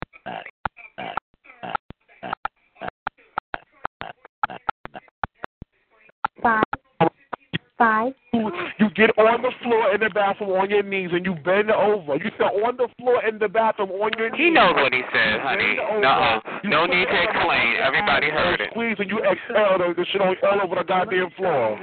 You 8.34 8.90
get 8.96 9.18
on 9.18 9.42
the 9.42 9.52
floor 9.64 9.94
in 9.94 10.02
the 10.02 10.10
bathroom 10.10 10.52
on 10.52 10.70
your 10.70 10.84
knees 10.84 11.10
and 11.12 11.26
you 11.26 11.36
bend 11.36 11.72
over. 11.72 12.16
You 12.16 12.30
sit 12.38 12.46
on 12.46 12.78
the 12.78 12.88
floor 13.00 13.26
in 13.26 13.40
the 13.40 13.48
bathroom 13.48 13.90
on 13.92 14.12
your 14.18 14.30
knees. 14.30 14.40
He 14.40 14.50
knows 14.50 14.76
what 14.76 14.94
he 14.94 15.02
said, 15.14 15.42
honey. 15.42 15.78
No, 16.00 16.42
no 16.64 16.86
need 16.86 17.06
to 17.06 17.24
explain. 17.24 17.78
Everybody 17.82 18.30
heard 18.30 18.62
it. 18.62 18.70
Squeeze 18.72 18.98
and 19.00 19.10
you 19.10 19.20
exhale 19.20 19.78
the, 19.80 19.94
the 19.96 20.06
shit 20.12 20.22
on 20.22 20.36
all 20.44 20.62
over 20.62 20.76
the 20.76 20.84
goddamn 20.84 21.30
floor. 21.36 21.80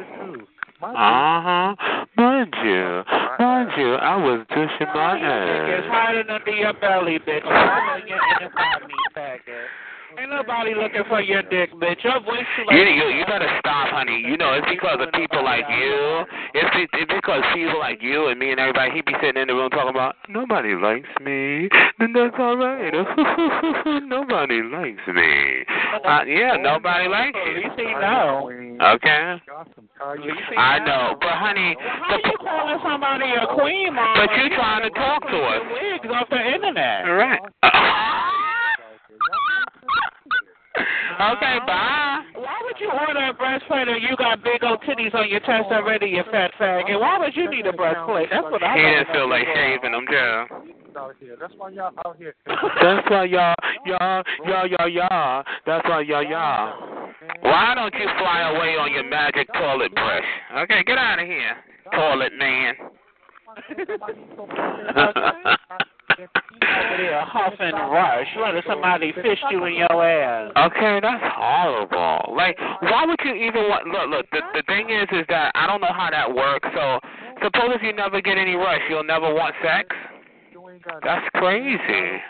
Uh 0.82 0.92
huh. 0.92 1.74
Mind 2.16 2.52
you, 2.62 3.02
mind 3.38 3.70
you, 3.78 3.94
I 3.94 4.16
was 4.16 4.44
dishing 4.50 4.86
my 4.94 5.18
ass. 5.18 5.80
It's 5.80 5.88
hiding 5.88 6.28
under 6.28 6.50
your 6.50 6.74
belly, 6.74 7.18
bitch. 7.20 7.40
It's 7.40 8.08
your 8.08 8.18
inside 8.42 8.86
me, 8.86 8.94
faggot. 9.16 9.66
Ain't 10.18 10.30
nobody 10.30 10.74
looking 10.74 11.02
for 11.08 11.20
your 11.20 11.42
dick, 11.42 11.72
bitch. 11.74 12.02
Your 12.04 12.20
voice 12.20 12.46
too 12.56 12.64
You, 12.70 12.82
you 12.84 13.06
you 13.18 13.24
better 13.26 13.48
stop, 13.58 13.88
honey. 13.88 14.22
You 14.24 14.36
know 14.36 14.52
it's 14.54 14.66
because 14.70 14.98
of 15.00 15.12
people 15.12 15.42
like 15.42 15.64
you. 15.68 16.24
It's, 16.54 16.70
be- 16.74 16.98
it's 16.98 17.12
because 17.12 17.42
people 17.54 17.78
like 17.78 18.02
you 18.02 18.28
and 18.28 18.38
me 18.38 18.50
and 18.50 18.60
everybody. 18.60 18.92
He 18.92 19.02
be 19.02 19.12
sitting 19.20 19.40
in 19.42 19.48
the 19.48 19.54
room 19.54 19.70
talking 19.70 19.90
about 19.90 20.16
nobody 20.28 20.74
likes 20.74 21.08
me. 21.20 21.68
Then 21.98 22.12
that's 22.12 22.34
all 22.38 22.56
right. 22.56 22.92
nobody 24.06 24.62
likes 24.62 25.02
me. 25.08 25.64
Uh, 26.04 26.24
yeah, 26.26 26.56
nobody 26.60 27.08
likes 27.08 27.36
At 27.36 27.56
you. 27.56 27.70
see 27.76 27.92
know. 28.00 28.50
Okay. 28.94 29.40
I 30.56 30.78
know, 30.84 31.16
but 31.20 31.30
honey, 31.30 31.76
How 31.80 32.16
you 32.16 32.36
calling 32.38 32.78
somebody 32.82 33.30
a 33.30 33.46
queen, 33.54 33.94
mom? 33.94 34.16
but 34.16 34.30
you're 34.36 34.50
trying 34.50 34.82
to 34.82 34.90
talk 34.90 35.22
to 35.22 35.36
us. 35.36 35.60
Wigs 35.72 36.14
off 36.14 36.28
the 36.30 36.54
internet. 36.54 37.04
All 37.06 37.14
right. 37.14 37.40
okay, 41.20 41.58
bye. 41.66 42.22
Why 42.34 42.58
would 42.64 42.78
you 42.80 42.90
order 42.90 43.30
a 43.30 43.34
breastplate 43.34 43.88
and 43.88 44.02
you 44.02 44.16
got 44.16 44.42
big 44.42 44.62
old 44.62 44.80
titties 44.82 45.14
on 45.14 45.28
your 45.28 45.40
chest 45.40 45.70
already, 45.70 46.06
you 46.06 46.22
fat 46.30 46.52
faggot? 46.58 47.00
Why 47.00 47.18
would 47.18 47.36
you 47.36 47.50
need 47.50 47.66
a 47.66 47.72
breastplate? 47.72 48.28
That's 48.30 48.44
what 48.44 48.62
I 48.62 48.76
He 48.76 48.82
didn't 48.82 49.12
feel 49.12 49.28
like 49.28 49.46
shaving 49.54 49.92
them, 49.92 50.06
Joe. 50.10 50.46
That's 51.40 51.54
why 51.56 51.70
y'all 51.70 51.92
out 52.06 52.16
here. 52.16 52.34
That's 52.46 53.10
why 53.10 53.24
y'all, 53.24 53.54
y'all, 53.84 54.22
y'all, 54.46 54.66
y'all, 54.68 54.88
y'all. 54.88 55.44
That's 55.66 55.88
why 55.88 56.02
y'all, 56.02 56.22
y'all. 56.22 56.72
Why 57.40 57.74
don't 57.74 57.94
you 57.94 58.06
fly 58.18 58.50
away 58.54 58.76
on 58.78 58.92
your 58.92 59.04
magic 59.04 59.48
toilet 59.52 59.92
brush? 59.94 60.24
Okay, 60.58 60.84
get 60.84 60.98
out 60.98 61.18
of 61.18 61.26
here, 61.26 61.56
toilet 61.92 62.32
man. 62.38 62.74
Over 66.10 66.96
there, 66.98 67.24
huff 67.24 67.54
and 67.58 67.74
rush, 67.90 68.26
letting 68.40 68.62
somebody 68.68 69.12
fish 69.12 69.38
you 69.50 69.64
in 69.64 69.74
your 69.74 70.04
ass. 70.04 70.52
Okay, 70.56 71.00
that's 71.02 71.24
horrible. 71.34 72.34
Like, 72.36 72.56
why 72.80 73.04
would 73.06 73.18
you 73.24 73.34
even 73.34 73.68
want? 73.68 73.88
Look, 73.88 74.10
look. 74.10 74.26
The 74.30 74.40
the 74.54 74.62
thing 74.66 74.90
is, 74.90 75.08
is 75.12 75.26
that 75.28 75.52
I 75.54 75.66
don't 75.66 75.80
know 75.80 75.92
how 75.92 76.10
that 76.10 76.32
works. 76.32 76.68
So, 76.74 77.00
suppose 77.42 77.74
if 77.74 77.82
you 77.82 77.92
never 77.92 78.20
get 78.20 78.38
any 78.38 78.54
rush, 78.54 78.82
you'll 78.88 79.04
never 79.04 79.32
want 79.32 79.54
sex. 79.62 79.88
That's 81.02 81.26
crazy. 81.34 82.20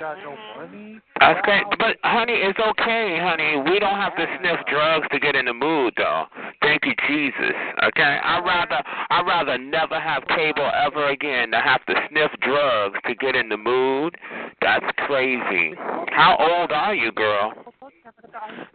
That's 1.21 1.41
great. 1.43 1.65
But 1.79 1.97
honey, 2.05 2.35
it's 2.35 2.59
okay, 2.59 3.19
honey. 3.21 3.63
We 3.71 3.79
don't 3.79 3.97
have 3.97 4.17
to 4.17 4.27
sniff 4.39 4.59
drugs 4.69 5.07
to 5.13 5.19
get 5.19 5.35
in 5.35 5.47
the 5.47 5.55
mood 5.55 5.95
though. 5.97 6.25
Thank 6.63 6.85
you, 6.85 6.95
Jesus. 7.09 7.55
Okay? 7.83 8.19
I'd 8.23 8.45
rather 8.45 8.83
I'd 9.11 9.27
rather 9.27 9.59
never 9.59 9.99
have 9.99 10.27
cable 10.29 10.71
ever 10.75 11.09
again 11.09 11.51
than 11.51 11.61
have 11.63 11.85
to 11.87 11.95
sniff 12.11 12.31
drugs 12.41 12.99
to 13.07 13.15
get 13.15 13.35
in 13.35 13.49
the 13.49 13.57
mood. 13.57 14.17
That's 14.61 14.87
crazy. 14.99 15.75
How 16.11 16.37
old 16.39 16.71
are 16.73 16.95
you, 16.95 17.13
girl? 17.13 17.53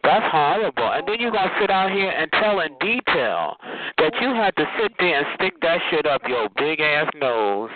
That's 0.03 0.25
horrible. 0.31 0.91
And 0.91 1.07
then 1.07 1.19
you 1.19 1.31
gonna 1.31 1.51
sit 1.59 1.69
out 1.69 1.91
here 1.91 2.09
and 2.09 2.31
tell 2.33 2.59
in 2.61 2.73
detail 2.79 3.55
that 3.97 4.13
you 4.21 4.29
had 4.33 4.55
to 4.57 4.65
sit 4.79 4.91
there 4.99 5.19
and 5.19 5.27
stick 5.35 5.59
that 5.61 5.79
shit 5.89 6.05
up 6.05 6.21
your 6.27 6.49
big 6.57 6.79
ass 6.79 7.09
nose, 7.15 7.69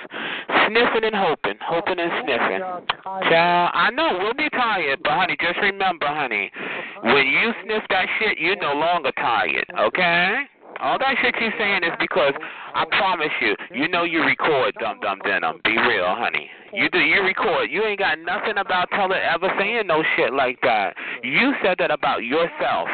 sniffing 0.67 1.04
and 1.04 1.15
hoping, 1.15 1.58
hoping 1.62 2.00
and 2.00 2.12
sniffing. 2.24 2.60
Child, 3.30 3.72
I 3.74 3.89
know 3.91 4.17
we'll 4.19 4.34
be 4.34 4.50
tired, 4.50 5.00
but 5.04 5.12
honey, 5.13 5.36
just 5.39 5.60
remember, 5.60 6.08
honey, 6.08 6.52
when 7.04 7.28
you 7.28 7.54
sniff 7.63 7.84
that 7.89 8.08
shit, 8.19 8.38
you're 8.38 8.58
no 8.58 8.74
longer 8.74 9.12
tired. 9.17 9.65
Okay? 9.80 10.43
All 10.79 10.97
that 10.99 11.15
shit 11.21 11.36
you're 11.39 11.53
saying 11.57 11.83
is 11.83 11.93
because 11.99 12.33
I 12.73 12.86
promise 12.97 13.31
you, 13.41 13.55
you 13.73 13.88
know 13.88 14.03
you 14.03 14.23
record 14.23 14.75
Dum 14.79 14.99
Dum 15.01 15.19
Denim. 15.23 15.62
Be 15.63 15.77
real, 15.77 16.15
honey. 16.15 16.49
You 16.73 16.89
do 16.89 16.99
you 16.99 17.21
record. 17.21 17.69
You 17.69 17.83
ain't 17.86 17.99
got 17.99 18.19
nothing 18.19 18.57
about 18.57 18.89
Teller 18.91 19.17
ever 19.17 19.49
saying 19.59 19.88
no 19.88 20.03
shit 20.15 20.33
like 20.33 20.59
that. 20.63 20.95
You 21.23 21.53
said 21.63 21.77
that 21.79 21.91
about 21.91 22.23
yourself. 22.23 22.88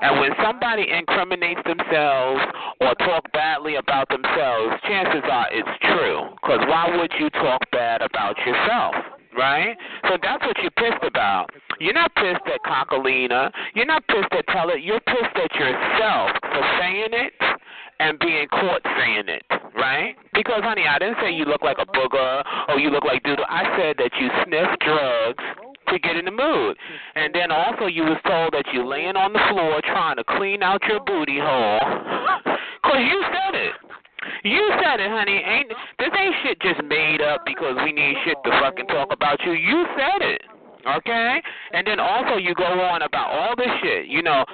And 0.00 0.20
when 0.20 0.30
somebody 0.42 0.86
incriminates 0.90 1.60
themselves 1.64 2.40
or 2.80 2.94
talk 2.94 3.30
badly 3.32 3.76
about 3.76 4.08
themselves, 4.08 4.80
chances 4.88 5.22
are 5.30 5.46
it's 5.50 5.68
true. 5.82 6.28
Because 6.40 6.60
why 6.68 6.96
would 6.96 7.12
you 7.18 7.30
talk 7.30 7.60
bad 7.70 8.02
about 8.02 8.36
yourself? 8.46 8.94
Right? 9.36 9.76
So 10.08 10.18
that's 10.22 10.44
what 10.44 10.56
you're 10.58 10.70
pissed 10.72 11.04
about. 11.04 11.50
You're 11.80 11.94
not 11.94 12.14
pissed 12.14 12.46
at 12.46 12.60
Cocalina. 12.66 13.50
You're 13.74 13.86
not 13.86 14.06
pissed 14.06 14.32
at 14.32 14.46
Teller. 14.48 14.76
You're 14.76 15.00
pissed 15.00 15.36
at 15.36 15.52
yourself 15.54 16.30
for 16.42 16.62
saying 16.80 17.12
it 17.12 17.32
and 17.98 18.18
being 18.18 18.46
caught 18.48 18.82
saying 18.84 19.28
it, 19.28 19.44
right? 19.74 20.16
Because, 20.34 20.62
honey, 20.62 20.84
I 20.88 20.98
didn't 20.98 21.16
say 21.22 21.32
you 21.32 21.44
look 21.44 21.62
like 21.62 21.78
a 21.78 21.86
booger 21.86 22.42
or 22.68 22.78
you 22.78 22.90
look 22.90 23.04
like 23.04 23.22
doodle. 23.22 23.44
I 23.48 23.64
said 23.78 23.96
that 23.98 24.10
you 24.20 24.28
sniff 24.44 24.68
drugs 24.80 25.44
to 25.88 25.98
get 25.98 26.16
in 26.16 26.24
the 26.24 26.30
mood. 26.30 26.76
And 27.14 27.34
then 27.34 27.50
also 27.50 27.86
you 27.86 28.02
was 28.02 28.18
told 28.26 28.52
that 28.54 28.64
you 28.72 28.86
laying 28.86 29.16
on 29.16 29.32
the 29.32 29.40
floor 29.50 29.80
trying 29.84 30.16
to 30.16 30.24
clean 30.24 30.62
out 30.62 30.82
your 30.88 31.00
booty 31.00 31.38
hole. 31.40 31.80
Because 32.82 32.98
you 33.08 33.22
said 33.30 33.54
it. 33.54 33.72
You 34.44 34.70
said 34.82 35.00
it, 35.00 35.10
honey. 35.10 35.42
Ain't 35.44 35.68
this 35.98 36.10
ain't 36.18 36.34
shit 36.42 36.60
just 36.60 36.82
made 36.84 37.20
up 37.20 37.44
because 37.46 37.76
we 37.84 37.92
need 37.92 38.16
shit 38.24 38.36
to 38.44 38.50
fucking 38.60 38.86
talk 38.86 39.12
about 39.12 39.40
you. 39.44 39.52
You 39.52 39.86
said 39.96 40.22
it. 40.22 40.42
Okay? 40.86 41.42
And 41.72 41.86
then 41.86 42.00
also 42.00 42.36
you 42.36 42.54
go 42.54 42.64
on 42.64 43.02
about 43.02 43.30
all 43.30 43.54
this 43.56 43.70
shit. 43.82 44.06
You 44.06 44.22
know, 44.22 44.44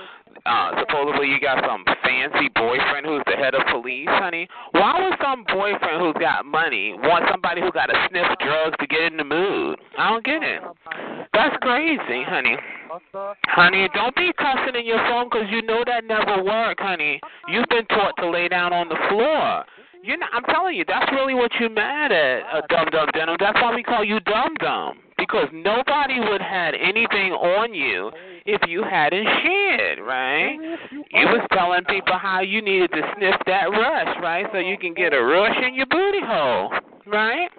uh, 0.46 0.70
supposedly 0.80 1.28
you 1.28 1.40
got 1.40 1.64
some 1.64 1.84
fancy 2.04 2.48
boyfriend 2.54 3.06
who's 3.06 3.22
the 3.26 3.36
head 3.36 3.54
of 3.54 3.62
police, 3.70 4.08
honey. 4.08 4.48
Why 4.72 4.98
would 4.98 5.18
some 5.22 5.44
boyfriend 5.44 6.00
who's 6.00 6.16
got 6.20 6.46
money 6.46 6.94
want 6.94 7.24
somebody 7.30 7.60
who 7.60 7.72
got 7.72 7.86
to 7.86 8.06
sniff 8.10 8.26
drugs 8.40 8.76
to 8.80 8.86
get 8.86 9.12
in 9.12 9.16
the 9.16 9.24
mood? 9.24 9.78
I 9.98 10.10
don't 10.10 10.24
get 10.24 10.42
it. 10.42 10.62
That's 11.32 11.56
crazy, 11.60 12.24
honey. 12.26 12.56
Honey, 13.48 13.88
don't 13.94 14.14
be 14.16 14.32
cussing 14.38 14.74
in 14.74 14.86
your 14.86 14.98
phone 15.08 15.28
'cause 15.30 15.48
you 15.50 15.62
know 15.62 15.84
that 15.84 16.04
never 16.04 16.42
work, 16.42 16.80
honey. 16.80 17.20
You've 17.48 17.68
been 17.68 17.86
taught 17.86 18.16
to 18.18 18.26
lay 18.28 18.48
down 18.48 18.72
on 18.72 18.88
the 18.88 18.96
floor. 19.08 19.64
You're 20.02 20.16
not, 20.16 20.30
I'm 20.32 20.44
telling 20.44 20.76
you, 20.76 20.84
that's 20.86 21.10
really 21.12 21.34
what 21.34 21.50
you're 21.58 21.70
mad 21.70 22.12
at, 22.12 22.42
uh, 22.52 22.62
dumb 22.68 22.86
Dum 22.90 23.08
Denim. 23.12 23.36
That's 23.38 23.60
why 23.60 23.74
we 23.74 23.82
call 23.82 24.04
you 24.04 24.20
dumb 24.20 24.54
Dum. 24.60 24.98
Because 25.18 25.48
nobody 25.52 26.20
would 26.20 26.40
had 26.40 26.74
anything 26.74 27.32
on 27.32 27.74
you 27.74 28.10
if 28.46 28.60
you 28.68 28.82
hadn't 28.82 29.26
shared, 29.42 29.98
right? 29.98 30.56
You 31.12 31.26
was 31.26 31.46
telling 31.52 31.84
people 31.84 32.16
how 32.16 32.40
you 32.40 32.62
needed 32.62 32.90
to 32.92 33.02
sniff 33.16 33.34
that 33.46 33.68
rush, 33.70 34.16
right? 34.22 34.46
So 34.52 34.58
you 34.58 34.78
can 34.78 34.94
get 34.94 35.12
a 35.12 35.20
rush 35.20 35.56
in 35.66 35.74
your 35.74 35.86
booty 35.86 36.20
hole, 36.22 36.72
right? 37.06 37.50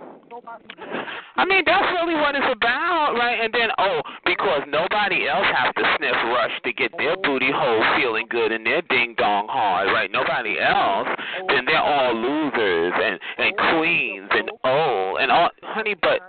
I 1.35 1.45
mean, 1.45 1.63
that's 1.65 1.85
really 1.93 2.15
what 2.15 2.35
it's 2.35 2.45
about, 2.51 3.13
right? 3.15 3.39
And 3.41 3.53
then, 3.53 3.69
oh, 3.77 4.01
because 4.25 4.61
nobody 4.67 5.27
else 5.27 5.47
has 5.55 5.73
to 5.75 5.83
sniff 5.97 6.15
rush 6.31 6.51
to 6.63 6.73
get 6.73 6.91
their 6.97 7.15
booty 7.17 7.51
hole 7.53 7.83
feeling 7.97 8.25
good 8.29 8.51
and 8.51 8.65
their 8.65 8.81
ding 8.83 9.15
dong 9.17 9.47
hard, 9.49 9.87
right? 9.87 10.11
Nobody 10.11 10.59
else, 10.59 11.07
then 11.47 11.65
they're 11.65 11.81
all 11.81 12.13
losers 12.15 12.93
and 12.95 13.19
and 13.37 13.53
queens 13.75 14.29
and 14.31 14.51
oh 14.63 15.17
and 15.19 15.31
all, 15.31 15.49
honey. 15.63 15.95
But 16.01 16.19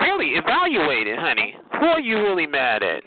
really, 0.00 0.34
evaluate 0.34 1.06
it, 1.06 1.18
honey. 1.18 1.54
Who 1.80 1.86
are 1.86 2.00
you 2.00 2.16
really 2.18 2.46
mad 2.46 2.82
at? 2.82 3.02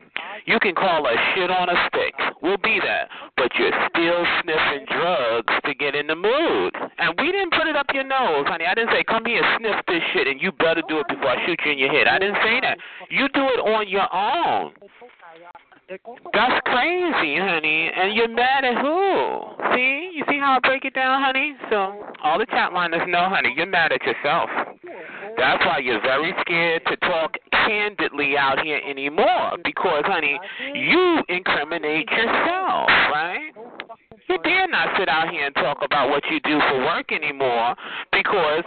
You 0.45 0.59
can 0.59 0.73
call 0.73 1.05
us 1.05 1.17
shit 1.35 1.51
on 1.51 1.69
a 1.69 1.77
stick. 1.87 2.15
We'll 2.41 2.57
be 2.57 2.79
that. 2.83 3.09
But 3.37 3.51
you're 3.57 3.71
still 3.89 4.25
sniffing 4.41 4.85
drugs 4.89 5.53
to 5.65 5.73
get 5.75 5.95
in 5.95 6.07
the 6.07 6.15
mood. 6.15 6.73
And 6.97 7.13
we 7.19 7.31
didn't 7.31 7.51
put 7.51 7.67
it 7.67 7.75
up 7.75 7.85
your 7.93 8.03
nose, 8.03 8.45
honey. 8.47 8.65
I 8.65 8.73
didn't 8.73 8.91
say, 8.91 9.03
come 9.03 9.25
here, 9.25 9.43
sniff 9.57 9.75
this 9.87 10.01
shit, 10.13 10.27
and 10.27 10.41
you 10.41 10.51
better 10.51 10.81
do 10.87 10.99
it 10.99 11.07
before 11.07 11.29
I 11.29 11.45
shoot 11.45 11.59
you 11.65 11.71
in 11.73 11.77
your 11.77 11.91
head. 11.91 12.07
I 12.07 12.17
didn't 12.17 12.41
say 12.41 12.59
that. 12.61 12.77
You 13.09 13.29
do 13.29 13.45
it 13.53 13.59
on 13.59 13.87
your 13.87 14.07
own. 14.13 14.73
That's 16.33 16.61
crazy, 16.65 17.37
honey. 17.37 17.91
And 17.95 18.15
you're 18.15 18.29
mad 18.29 18.63
at 18.63 18.81
who? 18.81 19.75
See? 19.75 20.11
You 20.15 20.23
see 20.29 20.39
how 20.39 20.57
I 20.57 20.67
break 20.67 20.85
it 20.85 20.93
down, 20.93 21.21
honey? 21.21 21.55
So 21.69 22.05
all 22.23 22.39
the 22.39 22.45
chat 22.45 22.73
liners 22.73 23.01
know, 23.07 23.27
honey, 23.29 23.53
you're 23.55 23.65
mad 23.65 23.91
at 23.91 24.01
yourself. 24.03 24.49
That's 25.37 25.63
why 25.65 25.79
you're 25.79 26.01
very 26.01 26.33
scared 26.41 26.83
to 26.87 26.95
talk 26.97 27.35
candidly 27.51 28.37
out 28.37 28.59
here 28.63 28.79
anymore. 28.87 29.57
Because, 29.63 30.03
honey, 30.05 30.39
you 30.73 31.23
incriminate 31.29 32.09
yourself, 32.09 32.87
right? 33.11 33.51
You 34.29 34.37
dare 34.43 34.67
not 34.67 34.97
sit 34.97 35.09
out 35.09 35.29
here 35.29 35.45
and 35.45 35.55
talk 35.55 35.79
about 35.83 36.09
what 36.09 36.23
you 36.31 36.39
do 36.41 36.59
for 36.69 36.79
work 36.85 37.11
anymore 37.11 37.75
because 38.11 38.63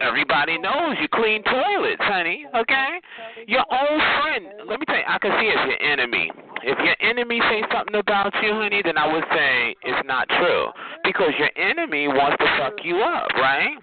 everybody 0.00 0.58
knows 0.58 0.96
you 1.00 1.08
clean 1.08 1.42
toilets, 1.42 2.00
honey, 2.00 2.46
okay? 2.54 3.00
Your 3.46 3.64
own 3.70 4.00
friend, 4.20 4.46
let 4.68 4.80
me 4.80 4.86
tell 4.86 4.96
you, 4.96 5.08
I 5.08 5.18
can 5.18 5.32
see 5.40 5.46
it's 5.46 5.64
your 5.66 5.82
enemy. 5.92 6.30
If 6.62 6.78
your 6.78 6.96
enemy 7.00 7.40
say 7.48 7.62
something 7.72 7.94
about 7.94 8.32
you, 8.42 8.52
honey, 8.52 8.82
then 8.84 8.98
I 8.98 9.12
would 9.12 9.24
say 9.32 9.74
it's 9.82 10.06
not 10.06 10.28
true. 10.28 10.68
because 11.04 11.32
your 11.38 11.50
enemy 11.56 12.08
wants 12.08 12.36
to 12.38 12.46
fuck 12.58 12.74
you 12.84 12.98
up, 13.00 13.28
right? 13.40 13.76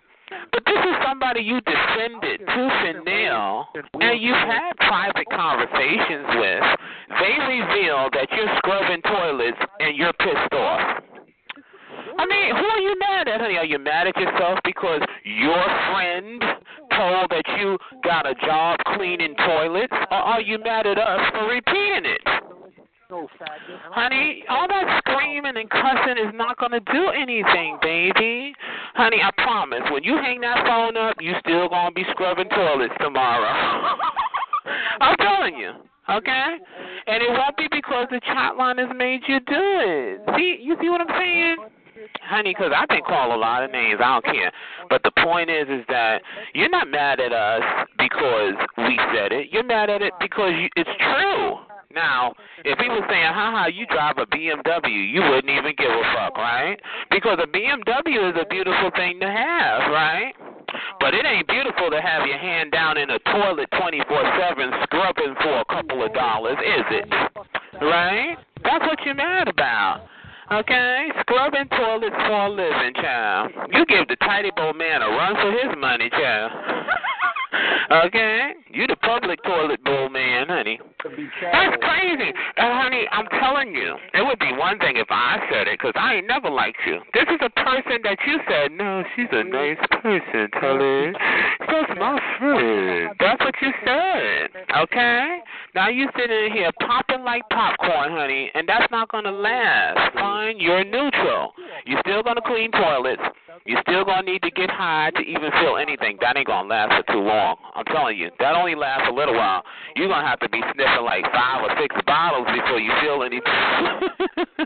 But 0.51 0.63
this 0.65 0.77
is 0.77 0.95
somebody 1.05 1.41
you 1.41 1.61
defended 1.61 2.39
tooth 2.39 2.79
and 2.85 3.05
nail, 3.05 3.65
and 3.93 4.21
you've 4.21 4.35
had 4.35 4.73
private 4.77 5.27
conversations 5.29 6.25
with. 6.37 6.63
They 7.21 7.33
reveal 7.45 8.09
that 8.13 8.27
you're 8.31 8.49
scrubbing 8.57 9.01
toilets 9.03 9.57
and 9.79 9.95
you're 9.95 10.13
pissed 10.13 10.53
off. 10.53 11.01
I 12.17 12.25
mean, 12.25 12.56
who 12.56 12.65
are 12.65 12.80
you 12.80 12.95
mad 12.99 13.28
at, 13.28 13.41
honey? 13.41 13.58
Are 13.58 13.65
you 13.65 13.80
mad 13.80 14.08
at 14.08 14.15
yourself 14.17 14.60
because 14.63 15.01
your 15.23 15.63
friend 15.91 16.41
told 16.95 17.30
that 17.30 17.43
you 17.60 17.78
got 18.04 18.25
a 18.25 18.36
job 18.36 18.80
cleaning 18.95 19.36
toilets, 19.36 19.93
or 20.12 20.17
are 20.17 20.41
you 20.41 20.58
mad 20.60 20.88
at 20.88 20.97
us 20.97 21.19
for 21.32 21.47
repeating 21.47 22.06
it? 22.06 22.21
Honey, 23.93 24.43
all 24.49 24.67
that 24.67 25.01
screaming 25.06 25.58
and 25.58 25.69
cussing 25.69 26.17
is 26.17 26.34
not 26.34 26.58
going 26.58 26.71
to 26.71 26.80
do 26.91 27.10
anything, 27.10 27.78
baby. 27.82 28.54
Honey, 28.95 29.17
I 29.21 29.30
promise, 29.43 29.84
when 29.91 30.04
you 30.04 30.17
hang 30.17 30.41
that 30.41 30.65
phone 30.65 30.97
up, 30.97 31.15
you 31.19 31.34
still 31.41 31.69
going 31.69 31.89
to 31.89 31.93
be 31.93 32.04
scrubbing 32.12 32.49
toilets 32.49 32.93
tomorrow. 32.99 33.95
I'm 35.01 35.15
telling 35.17 35.56
you. 35.58 35.73
Okay? 36.10 36.58
And 37.08 37.23
it 37.23 37.30
won't 37.30 37.58
be 37.58 37.67
because 37.71 38.08
the 38.10 38.21
chat 38.21 38.58
line 38.58 38.78
has 38.78 38.89
made 38.95 39.21
you 39.28 39.39
do 39.39 39.54
it. 39.54 40.21
See, 40.36 40.58
you 40.62 40.75
see 40.82 40.89
what 40.89 41.01
I'm 41.01 41.19
saying? 41.19 41.58
Honey, 42.21 42.53
because 42.57 42.71
I've 42.75 42.89
been 42.89 43.03
called 43.05 43.33
a 43.33 43.37
lot 43.37 43.63
of 43.63 43.71
names. 43.71 43.99
I 44.03 44.19
don't 44.19 44.25
care. 44.25 44.51
But 44.89 45.03
the 45.03 45.11
point 45.23 45.49
is, 45.49 45.67
is 45.69 45.85
that 45.89 46.21
you're 46.53 46.69
not 46.69 46.89
mad 46.89 47.19
at 47.19 47.33
us 47.33 47.63
because 47.97 48.53
we 48.77 48.99
said 49.13 49.31
it. 49.31 49.49
You're 49.51 49.63
mad 49.63 49.89
at 49.89 50.01
it 50.01 50.13
because 50.19 50.51
you, 50.59 50.69
it's 50.75 50.89
true. 50.99 51.57
Now, 51.93 52.33
if 52.65 52.77
he 52.77 52.89
was 52.89 53.03
saying, 53.07 53.31
haha, 53.31 53.67
you 53.67 53.87
drive 53.87 54.17
a 54.17 54.25
BMW, 54.27 55.13
you 55.13 55.21
wouldn't 55.21 55.49
even 55.49 55.73
give 55.77 55.89
a 55.89 56.03
fuck, 56.13 56.35
right? 56.35 56.77
Because 57.09 57.39
a 57.41 57.47
BMW 57.47 58.29
is 58.29 58.35
a 58.35 58.45
beautiful 58.49 58.91
thing 58.97 59.19
to 59.21 59.27
have, 59.31 59.89
right? 59.91 60.33
But 60.99 61.13
it 61.13 61.25
ain't 61.25 61.47
beautiful 61.47 61.89
to 61.89 62.01
have 62.01 62.27
your 62.27 62.37
hand 62.37 62.73
down 62.73 62.97
in 62.97 63.09
a 63.11 63.19
toilet 63.31 63.69
24 63.79 64.11
7 64.11 64.71
scrubbing 64.83 65.35
for 65.41 65.61
a 65.61 65.65
couple 65.65 66.03
of 66.03 66.13
dollars, 66.13 66.57
is 66.59 66.85
it? 66.91 67.07
Right? 67.81 68.35
That's 68.63 68.83
what 68.83 68.99
you're 69.05 69.15
mad 69.15 69.47
about. 69.47 70.07
Okay? 70.51 71.08
Scrubbing 71.21 71.67
toilets 71.69 72.15
for 72.27 72.45
a 72.45 72.49
living, 72.49 72.93
child. 72.95 73.51
You 73.73 73.86
give 73.86 74.08
the 74.08 74.15
Ty-D-Bol 74.17 74.73
man 74.73 75.01
a 75.01 75.08
run 75.08 75.36
for 75.36 75.51
his 75.51 75.75
money, 75.77 76.10
child. 76.10 76.51
okay? 77.91 78.53
You 78.71 78.87
the 78.87 78.95
public 78.97 79.43
toilet 79.43 79.83
bowl 79.83 80.09
man, 80.09 80.47
honey. 80.47 80.79
That's 81.03 81.77
crazy. 81.81 82.31
And, 82.57 82.73
honey, 82.81 83.07
I'm 83.11 83.27
telling 83.39 83.73
you, 83.73 83.95
it 84.13 84.25
would 84.25 84.39
be 84.39 84.51
one 84.57 84.79
thing 84.79 84.97
if 84.97 85.07
I 85.09 85.39
said 85.51 85.67
it, 85.67 85.79
because 85.79 85.93
I 85.95 86.15
ain't 86.15 86.27
never 86.27 86.49
liked 86.49 86.79
you. 86.85 86.99
This 87.13 87.25
is 87.29 87.39
a 87.41 87.49
person 87.61 87.99
that 88.03 88.17
you 88.25 88.39
said, 88.49 88.71
no, 88.71 89.03
she's 89.15 89.29
a 89.31 89.43
nice 89.43 89.77
person, 90.01 90.49
Tully. 90.59 91.13
That's 91.59 91.99
my 91.99 92.19
friend. 92.39 93.15
That's 93.19 93.39
what 93.39 93.55
you 93.61 93.71
said, 93.85 94.49
okay? 94.77 95.39
Now 95.73 95.89
you 95.89 96.09
sitting 96.17 96.53
here 96.53 96.71
popping 96.79 97.23
like 97.23 97.43
popcorn, 97.49 98.11
honey, 98.11 98.51
and 98.53 98.67
that's 98.67 98.89
not 98.91 99.09
going 99.09 99.25
to 99.25 99.31
last. 99.31 100.13
Fine, 100.13 100.59
you're 100.59 100.83
neutral. 100.83 101.53
You're 101.85 101.99
still 102.01 102.23
going 102.23 102.37
to 102.37 102.41
clean 102.41 102.71
toilets. 102.71 103.21
You're 103.65 103.81
still 103.87 104.05
going 104.05 104.25
to 104.25 104.31
need 104.31 104.41
to 104.43 104.51
get 104.51 104.69
high 104.69 105.11
to 105.15 105.21
even 105.21 105.51
feel 105.61 105.77
anything. 105.77 106.17
That 106.21 106.37
ain't 106.37 106.47
going 106.47 106.67
to 106.67 106.69
last 106.69 107.05
for 107.05 107.13
too 107.13 107.19
long. 107.19 107.44
I'm 107.75 107.86
telling 107.86 108.17
you, 108.17 108.31
that 108.39 108.55
only 108.55 108.75
lasts 108.75 109.08
a 109.10 109.13
little 109.13 109.36
while. 109.36 109.63
You're 109.95 110.10
to 110.10 110.15
have 110.15 110.39
to 110.39 110.49
be 110.49 110.62
sniffing 110.73 111.05
like 111.05 111.23
five 111.31 111.62
or 111.62 111.71
six 111.79 111.95
bottles 112.05 112.47
before 112.49 112.79
you 112.79 112.91
feel 113.01 113.21
anything. 113.21 113.45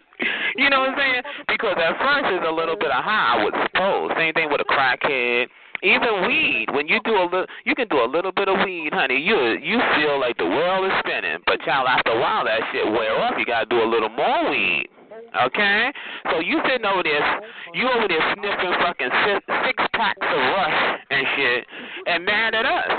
you 0.58 0.70
know 0.70 0.88
what 0.88 0.96
I'm 0.96 0.98
saying? 0.98 1.24
Because 1.48 1.76
at 1.76 1.98
first 2.00 2.32
it's 2.32 2.48
a 2.48 2.52
little 2.52 2.78
bit 2.78 2.92
of 2.92 3.04
high, 3.04 3.38
I 3.38 3.44
would 3.44 3.56
suppose. 3.68 4.12
Same 4.15 4.34
thing 4.34 4.50
with 4.50 4.62
a 4.62 4.70
crackhead. 4.70 5.48
Even 5.82 6.28
weed, 6.28 6.68
when 6.76 6.88
you 6.88 7.00
do 7.06 7.15
a 7.15 7.24
little, 7.24 7.48
you 7.63 7.74
can 7.74 7.88
do 7.88 8.04
a 8.04 8.10
little 8.10 8.34
bit 8.34 8.50
of 8.50 8.60
weed, 8.65 8.92
honey. 8.92 9.15
You 9.15 9.56
you 9.63 9.80
feel 9.96 10.20
like 10.20 10.36
the 10.38 10.44
world 10.44 10.84
is 10.86 10.92
spinning. 11.00 11.39
But 11.46 11.62
child, 11.63 11.88
after 11.88 12.12
a 12.12 12.20
while, 12.20 12.44
that 12.44 12.60
shit 12.74 12.84
wear 12.84 13.15
off. 13.24 13.36
You 13.38 13.46
gotta 13.46 13.65
do 13.65 13.80
a 13.80 13.88
little 13.88 14.10
more 14.10 14.52
weed. 14.52 14.89
Okay? 15.46 15.92
So 16.32 16.39
you 16.39 16.60
sitting 16.68 16.86
over 16.86 17.04
there, 17.04 17.42
you 17.74 17.88
over 17.89 18.08
there 18.08 18.24
sniffing 18.36 18.74
fucking 18.82 19.13
six, 19.26 19.80
packs 20.00 20.24
of 20.24 20.40
Rush 20.40 21.00
and 21.12 21.28
shit, 21.36 21.66
and 22.08 22.24
mad 22.24 22.56
at 22.56 22.66
us. 22.66 22.92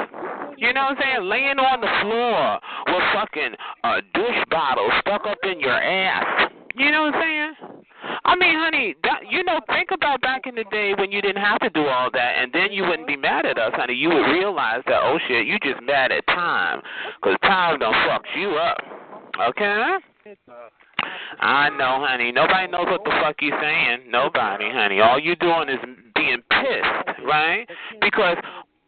You 0.59 0.75
know 0.75 0.93
what 0.93 1.01
I'm 1.01 1.03
saying? 1.03 1.29
Laying 1.33 1.57
on 1.57 1.81
the 1.81 1.89
floor 2.05 2.61
with 2.93 3.05
fucking 3.17 3.57
a 3.85 4.03
douche 4.13 4.45
bottle 4.51 4.91
stuck 5.01 5.25
up 5.25 5.39
in 5.45 5.59
your 5.61 5.73
ass. 5.73 6.53
You 6.77 6.91
know 6.93 7.09
what 7.09 7.15
I'm 7.15 7.23
saying? 7.23 7.81
I 8.25 8.37
mean, 8.37 8.55
honey, 8.55 8.95
that, 9.03 9.21
you 9.31 9.43
know, 9.45 9.61
think 9.69 9.91
about 9.93 10.21
back 10.21 10.43
in 10.45 10.55
the 10.55 10.65
day 10.71 10.93
when 10.99 11.11
you 11.11 11.23
didn't 11.23 11.43
have 11.43 11.59
to 11.61 11.71
do 11.71 11.87
all 11.87 12.11
that, 12.13 12.33
and 12.37 12.53
then 12.53 12.71
you 12.71 12.85
wouldn't 12.85 13.09
be 13.09 13.17
mad 13.17 13.47
at 13.47 13.57
us, 13.57 13.73
honey. 13.75 13.95
You 13.95 14.11
would 14.11 14.29
realize 14.31 14.83
that, 14.87 15.01
oh 15.03 15.19
shit, 15.27 15.47
you 15.47 15.59
just 15.61 15.83
mad 15.83 16.13
at 16.13 16.27
time, 16.27 16.83
because 17.17 17.39
time 17.43 17.79
done 17.79 17.95
fucked 18.07 18.29
you 18.37 18.51
up. 18.51 18.79
Okay? 19.49 19.97
Uh, 20.27 20.53
I 21.41 21.71
know, 21.71 22.05
honey. 22.07 22.33
Nobody 22.33 22.71
knows 22.71 22.87
what 22.87 23.05
the 23.05 23.11
fuck 23.23 23.37
you're 23.41 23.59
saying. 23.61 24.11
Nobody, 24.11 24.67
honey. 24.71 25.01
All 25.01 25.19
you're 25.19 25.37
doing 25.37 25.69
is 25.69 25.79
being 26.15 26.43
pissed, 26.51 27.21
right? 27.25 27.67
Because 28.01 28.37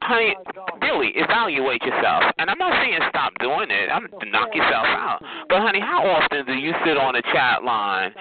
honey, 0.02 0.34
really 0.80 1.12
evaluate 1.14 1.82
yourself. 1.82 2.24
And 2.38 2.50
I'm 2.50 2.58
not 2.58 2.72
saying 2.82 2.98
stop 3.08 3.32
doing 3.38 3.70
it. 3.70 3.88
I'm 3.88 4.08
knock 4.30 4.54
yourself 4.54 4.86
out. 4.86 5.22
But 5.48 5.60
honey, 5.62 5.80
how 5.80 6.04
often 6.04 6.44
do 6.46 6.52
you 6.54 6.72
sit 6.84 6.96
on 6.96 7.16
a 7.16 7.22
chat 7.32 7.62
line 7.64 8.12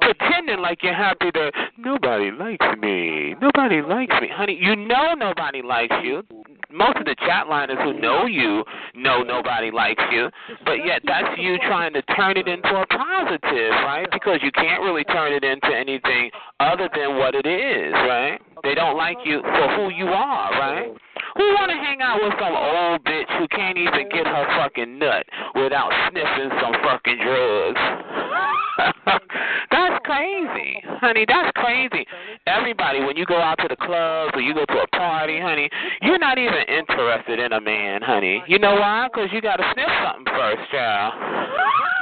pretending 0.00 0.58
like 0.58 0.82
you're 0.82 0.94
happy 0.94 1.30
that 1.32 1.52
nobody 1.78 2.30
likes 2.30 2.66
me, 2.78 3.34
nobody 3.40 3.82
likes 3.82 4.14
me, 4.20 4.28
honey? 4.32 4.58
You 4.60 4.76
know 4.76 5.14
nobody 5.14 5.62
likes 5.62 5.94
you. 6.02 6.22
Most 6.70 6.98
of 6.98 7.06
the 7.06 7.16
chat 7.24 7.48
liners 7.48 7.78
who 7.82 7.98
know 7.98 8.26
you 8.26 8.62
know 8.94 9.22
nobody 9.22 9.70
likes 9.70 10.02
you, 10.12 10.28
but 10.66 10.84
yet 10.84 11.00
that's 11.06 11.38
you 11.38 11.56
trying 11.60 11.94
to 11.94 12.02
turn 12.14 12.36
it 12.36 12.46
into 12.46 12.68
a 12.68 12.84
positive, 12.86 13.72
right? 13.88 14.06
Because 14.12 14.40
you 14.42 14.52
can't 14.52 14.82
really 14.82 15.04
turn 15.04 15.32
it 15.32 15.44
into 15.44 15.68
anything 15.74 16.30
other 16.60 16.90
than 16.94 17.16
what 17.16 17.34
it 17.34 17.46
is, 17.46 17.92
right? 17.94 18.38
They 18.62 18.74
don't 18.74 18.98
like 18.98 19.16
you 19.24 19.40
for 19.40 19.76
who 19.76 19.94
you 19.94 20.08
are, 20.08 20.50
right? 20.60 20.92
Who 21.36 21.44
want 21.54 21.70
to 21.70 21.78
hang 21.78 22.02
out 22.02 22.20
with 22.20 22.34
some 22.38 22.52
old 22.52 23.02
bitch 23.02 23.38
who 23.38 23.48
can't 23.48 23.78
even 23.78 24.08
get 24.10 24.26
her 24.26 24.46
fucking 24.60 24.98
nut 24.98 25.24
without 25.54 25.90
sniffing 26.10 26.50
some 26.60 26.74
fucking 26.84 27.16
drugs? 27.24 28.94
that's 29.70 29.98
crazy, 30.04 30.82
honey. 31.00 31.24
That's 31.26 31.50
crazy. 31.56 32.06
Everybody, 32.46 33.00
when 33.00 33.16
you 33.16 33.26
go 33.26 33.36
out 33.36 33.58
to 33.60 33.68
the 33.68 33.76
clubs 33.76 34.32
or 34.34 34.40
you 34.40 34.54
go 34.54 34.64
to 34.64 34.80
a 34.82 34.86
party, 34.88 35.40
honey, 35.40 35.68
you're 36.02 36.18
not 36.18 36.38
even 36.38 36.62
interested 36.68 37.38
in 37.38 37.52
a 37.52 37.60
man, 37.60 38.02
honey. 38.02 38.42
You 38.46 38.58
know 38.58 38.74
why? 38.74 39.08
Because 39.12 39.30
you 39.32 39.40
got 39.40 39.56
to 39.56 39.64
sniff 39.74 39.88
something 40.04 40.32
first, 40.34 40.70
child. 40.70 41.14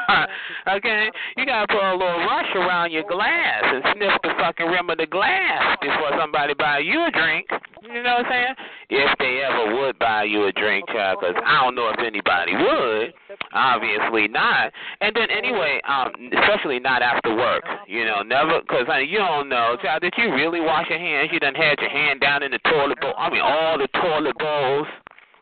okay? 0.68 1.10
You 1.36 1.46
gotta 1.46 1.66
put 1.66 1.82
a 1.82 1.92
little 1.92 2.26
rush 2.26 2.50
around 2.54 2.92
your 2.92 3.04
glass 3.04 3.62
and 3.64 3.82
sniff 3.94 4.12
the 4.22 4.30
fucking 4.38 4.66
rim 4.66 4.90
of 4.90 4.98
the 4.98 5.06
glass 5.06 5.78
before 5.80 6.10
somebody 6.18 6.54
buy 6.54 6.78
you 6.78 7.04
a 7.04 7.10
drink. 7.10 7.46
You 7.82 8.02
know 8.02 8.22
what 8.22 8.26
I'm 8.26 8.30
saying? 8.30 8.54
If 8.90 9.18
they 9.18 9.42
ever 9.42 9.76
would 9.76 9.98
buy 9.98 10.24
you 10.24 10.46
a 10.46 10.52
drink, 10.52 10.88
child, 10.88 11.18
because 11.20 11.36
I 11.44 11.64
don't 11.64 11.74
know 11.74 11.88
if 11.90 12.00
anybody 12.00 12.52
would. 12.54 13.14
Obviously 13.52 14.28
not. 14.28 14.72
And 15.00 15.14
then 15.14 15.30
anyway, 15.30 15.80
um, 15.86 16.10
especially 16.32 16.80
not 16.80 17.02
after 17.02 17.34
work. 17.34 17.64
You 17.86 18.04
know, 18.04 18.22
never, 18.22 18.60
because 18.60 18.86
honey, 18.86 19.06
you 19.06 19.18
don't 19.18 19.48
know, 19.48 19.76
child. 19.82 20.02
Did 20.02 20.14
you 20.18 20.34
really 20.34 20.60
wash 20.60 20.88
your 20.90 20.98
hands? 20.98 21.30
You 21.32 21.40
done 21.40 21.54
had 21.54 21.78
your 21.80 21.90
hand 21.90 22.20
down 22.20 22.42
in 22.42 22.50
the 22.50 22.58
toilet 22.70 23.00
bowl. 23.00 23.14
I 23.16 23.30
mean, 23.30 23.42
all 23.42 23.78
the 23.78 23.88
toilet 23.88 24.36
bowls. 24.38 24.86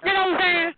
You 0.04 0.12
know 0.12 0.32
what 0.32 0.40
I'm 0.40 0.40
saying? 0.40 0.72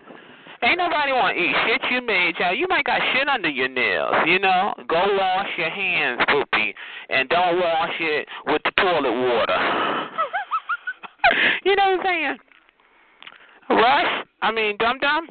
Ain't 0.67 0.79
nobody 0.79 1.13
want 1.13 1.37
to 1.37 1.43
eat 1.43 1.55
shit 1.65 1.81
you 1.93 2.03
made, 2.03 2.35
child. 2.35 2.59
You 2.59 2.67
might 2.69 2.85
got 2.85 3.01
shit 3.15 3.29
under 3.29 3.49
your 3.49 3.69
nails, 3.69 4.15
you 4.27 4.41
know. 4.41 4.75
Go 4.89 5.01
wash 5.17 5.47
your 5.57 5.71
hands, 5.71 6.21
poopy, 6.29 6.75
and 7.09 7.29
don't 7.29 7.61
wash 7.61 7.95
it 8.01 8.27
with 8.47 8.63
the 8.65 8.73
toilet 8.83 9.13
water. 9.13 10.09
you 11.65 11.77
know 11.77 11.97
what 11.97 12.01
I'm 12.01 12.05
saying? 12.05 12.37
Rush, 13.71 14.27
I 14.43 14.51
mean, 14.51 14.77
dum 14.79 14.99
dum. 14.99 15.29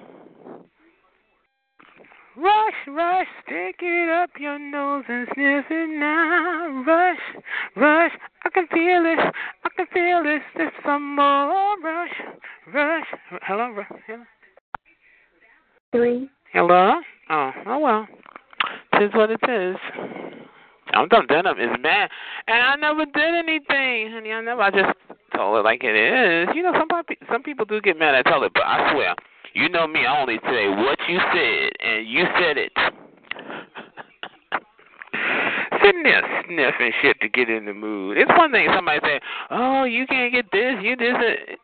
Rush, 2.37 2.73
rush, 2.87 3.27
stick 3.43 3.75
it 3.81 4.09
up 4.09 4.29
your 4.39 4.57
nose 4.57 5.03
and 5.09 5.27
sniff 5.33 5.65
it 5.69 5.99
now. 5.99 6.83
Rush, 6.87 7.43
rush, 7.75 8.11
I 8.45 8.49
can 8.51 8.67
feel 8.67 9.03
it, 9.05 9.19
I 9.19 9.69
can 9.75 9.85
feel 9.93 10.21
it. 10.33 10.41
There's 10.55 10.71
some 10.85 11.17
more. 11.17 11.77
Rush, 11.81 12.21
rush. 12.73 13.07
Hello, 13.43 13.71
rush. 13.71 13.91
Hello. 14.07 14.23
Three. 15.95 16.29
Hello? 16.51 16.99
Oh, 17.29 17.51
oh 17.67 17.79
well. 17.79 18.05
Tis 18.99 19.13
what 19.13 19.31
it 19.31 19.39
is. 19.47 19.77
I'm 20.93 21.07
done 21.07 21.25
denim 21.27 21.57
is 21.57 21.69
mad. 21.81 22.09
And 22.47 22.61
I 22.61 22.75
never 22.75 23.05
did 23.05 23.33
anything, 23.33 24.11
honey. 24.11 24.33
I 24.33 24.41
never 24.41 24.61
I 24.61 24.71
just 24.71 24.91
told 25.33 25.57
it 25.57 25.63
like 25.63 25.85
it 25.85 25.95
is. 25.95 26.49
You 26.53 26.63
know, 26.63 26.73
some 26.73 26.89
some 27.31 27.43
people 27.43 27.65
do 27.65 27.79
get 27.79 27.97
mad 27.97 28.13
at 28.13 28.25
tell 28.25 28.43
it, 28.43 28.51
but 28.53 28.65
I 28.65 28.91
swear, 28.91 29.15
you 29.53 29.69
know 29.69 29.87
me, 29.87 30.05
I 30.05 30.19
only 30.19 30.37
say 30.43 30.67
what 30.67 30.99
you 31.07 31.17
said 31.33 31.71
and 31.79 32.05
you 32.05 32.25
said 32.41 32.57
it. 32.57 32.73
sitting 35.81 36.03
there 36.03 36.43
sniffing 36.45 36.91
shit 37.01 37.21
to 37.21 37.29
get 37.29 37.49
in 37.49 37.63
the 37.65 37.73
mood. 37.73 38.17
It's 38.17 38.31
one 38.37 38.51
thing 38.51 38.67
somebody 38.75 38.99
say, 39.01 39.21
"Oh, 39.49 39.85
you 39.85 40.05
can't 40.07 40.33
get 40.33 40.51
this, 40.51 40.75
you 40.81 40.97
this," 40.97 41.15
it. 41.19 41.59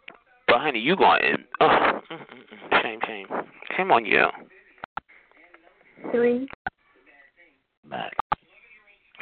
But 0.52 0.60
honey, 0.60 0.80
you 0.80 0.98
going? 0.98 1.46
Oh, 1.62 2.02
shame, 2.84 3.00
shame, 3.08 3.26
shame 3.78 3.90
on 3.90 4.04
you. 4.04 4.26
Three, 6.12 6.46
Max. 7.88 8.14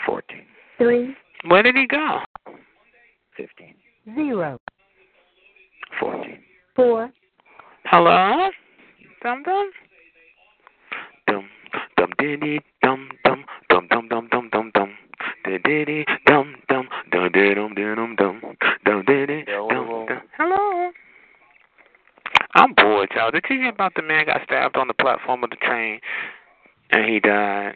14. 0.08 0.40
three, 0.80 1.16
Where 1.48 1.62
did 1.62 1.76
he 1.76 1.86
go? 1.86 2.22
15. 3.38 3.76
zero, 4.16 4.58
14. 6.00 6.40
four, 6.76 7.12
Hello? 7.86 8.50
Dum 9.22 9.44
dum. 9.44 9.70
Dum 11.28 11.46
dum 11.96 12.10
diddy 12.18 12.60
dum 12.82 13.08
dum 13.24 13.46
dum 13.70 13.88
dum 13.92 14.08
dum 14.10 14.28
dum 14.32 14.50
dum 14.52 14.72
dum. 14.74 14.90
Diddy 15.46 16.06
dum 16.26 16.56
dum 16.70 16.88
dum 17.12 17.30
dum 17.32 17.76
dum 17.76 18.16
dum 18.16 18.42
dum 18.84 19.04
diddy 19.06 19.44
dum 19.46 19.68
dum. 20.08 20.22
Hello. 20.38 20.92
I'm 22.56 22.74
bored, 22.74 23.10
y'all. 23.16 23.32
Did 23.32 23.46
you 23.50 23.58
hear 23.58 23.70
about 23.70 23.94
the 23.96 24.02
man 24.02 24.26
got 24.26 24.42
stabbed 24.44 24.78
on 24.78 24.88
the 24.88 24.94
platform 24.94 25.44
of 25.44 25.50
the 25.50 25.56
train 25.58 26.00
and 26.92 27.06
he 27.06 27.20
died? 27.20 27.76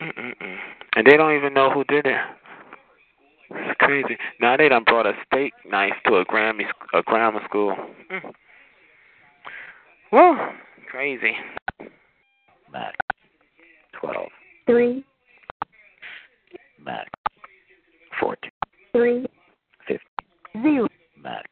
Mm-mm-mm. 0.00 0.56
And 0.96 1.06
they 1.06 1.16
don't 1.16 1.36
even 1.36 1.52
know 1.54 1.70
who 1.70 1.84
did 1.84 2.06
it. 2.06 2.20
It's 3.50 3.78
crazy. 3.78 4.16
Now 4.40 4.56
they 4.56 4.68
done 4.68 4.84
brought 4.84 5.06
a 5.06 5.12
steak 5.26 5.52
knife 5.68 5.92
to 6.06 6.16
a 6.16 6.24
Grammy 6.24 6.64
a 6.92 7.02
grammar 7.02 7.40
school. 7.44 7.76
Mm. 8.10 8.32
Whoa, 10.10 10.48
crazy. 10.90 11.32
Max. 12.72 12.96
12. 14.00 14.26
three, 14.66 15.04
Max. 16.84 17.08
14. 18.20 18.50
three, 18.92 19.26
15. 19.86 20.62
zero, 20.62 20.88
Max. 21.22 21.48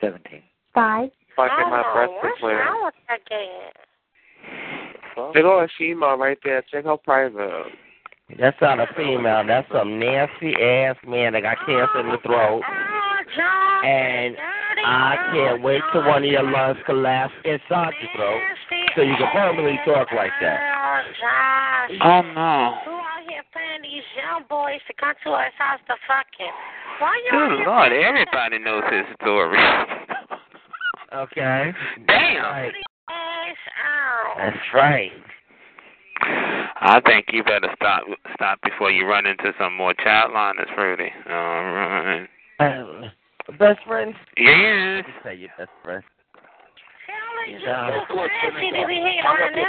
17. 0.00 0.42
five, 0.74 1.10
Fucking 1.48 1.70
my 1.70 1.82
breast 1.94 2.12
is 2.22 2.30
clear. 2.38 2.64
Big 5.32 5.44
old 5.44 5.70
female 5.78 6.16
right 6.16 6.38
there. 6.44 6.62
Check 6.70 6.84
her 6.84 6.96
private. 6.96 7.66
That's 8.38 8.56
not 8.60 8.78
a 8.78 8.86
female. 8.96 9.42
That's 9.46 9.66
some 9.72 9.98
nasty 9.98 10.54
ass 10.54 10.96
man 11.06 11.32
that 11.32 11.42
got 11.42 11.56
cancer 11.66 12.00
in 12.00 12.08
the 12.08 12.18
throat. 12.22 12.62
And 13.84 14.36
I 14.84 15.16
can't 15.32 15.62
wait 15.62 15.82
till 15.92 16.04
one 16.04 16.24
of 16.24 16.30
your 16.30 16.42
lungs 16.42 16.78
collapse 16.86 17.32
inside 17.44 17.92
your 18.02 18.10
throat 18.14 18.40
so 18.94 19.02
you 19.02 19.14
can 19.16 19.28
permanently 19.32 19.78
talk 19.84 20.08
like 20.14 20.32
that. 20.40 20.60
Oh 22.02 22.22
no. 22.22 22.76
Who 22.84 22.92
out 22.92 23.24
here 23.28 23.42
paying 23.54 23.82
these 23.82 24.04
young 24.16 24.44
boys 24.48 24.80
to 24.86 24.94
come 24.94 25.14
to 25.24 25.30
our 25.30 25.50
house 25.58 25.80
to 25.88 25.94
fucking? 26.06 26.54
Why 26.98 27.16
you 27.24 27.30
Good 27.32 27.66
Lord, 27.66 27.92
everybody 27.92 28.58
knows 28.58 28.84
his 28.92 29.06
story. 29.20 29.58
Okay. 31.14 31.72
Damn. 32.06 32.42
Right. 32.44 32.72
That's 34.38 34.56
right. 34.74 35.10
I 36.22 37.00
think 37.04 37.26
you 37.32 37.42
better 37.42 37.68
stop 37.76 38.02
stop 38.34 38.58
before 38.62 38.90
you 38.90 39.06
run 39.06 39.26
into 39.26 39.52
some 39.58 39.74
more 39.76 39.94
child 39.94 40.32
liners, 40.32 40.68
Fruity. 40.74 41.10
All 41.28 41.32
right. 41.34 42.28
Uh, 42.58 43.08
best 43.58 43.80
friends? 43.86 44.14
Yes. 44.36 45.04
You 45.06 45.14
say 45.24 45.34
your 45.36 45.50
best 45.58 45.70
friend. 45.82 46.02
You 47.48 47.58
know, 47.66 48.04
too 48.06 48.14
classy 48.14 48.70
to 48.70 48.86
be 48.86 48.94
here 48.94 49.24
on 49.26 49.52
this 49.56 49.64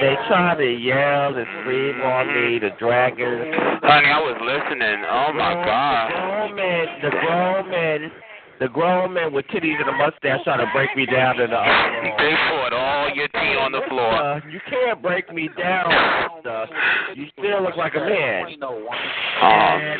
They 0.00 0.08
way. 0.08 0.16
try 0.28 0.54
to 0.54 0.70
yell 0.72 1.34
and 1.34 1.46
scream 1.62 2.00
on 2.02 2.26
me, 2.28 2.58
the 2.60 2.70
dragons. 2.78 3.54
Honey, 3.82 4.08
I 4.12 4.20
was 4.20 4.36
listening. 4.44 5.02
Oh 5.08 5.32
my 5.32 5.54
The 5.56 5.64
God. 5.64 6.08
grown 6.12 6.54
men, 6.54 6.86
the 7.02 7.10
grown 7.10 7.70
men, 7.70 8.12
the 8.60 8.68
grown 8.68 9.14
man 9.14 9.32
with 9.32 9.46
titties 9.46 9.80
and 9.80 9.88
a 9.88 9.92
mustache 9.92 10.40
trying 10.44 10.64
to 10.64 10.70
break 10.72 10.94
me 10.96 11.06
down 11.06 11.40
in 11.40 11.50
the 11.50 11.56
other. 11.56 12.14
They 12.18 12.34
poured 12.50 12.72
all 12.72 13.10
your 13.14 13.28
tea 13.28 13.56
on 13.58 13.72
the 13.72 13.82
floor. 13.88 14.14
Uh, 14.14 14.40
you 14.50 14.60
can't 14.70 15.02
break 15.02 15.32
me 15.32 15.48
down, 15.58 15.90
sister. 16.36 16.66
You 17.14 17.26
still 17.38 17.62
look 17.62 17.76
like 17.76 17.94
a 17.94 18.00
man. 18.00 18.46
Oh 18.62 18.78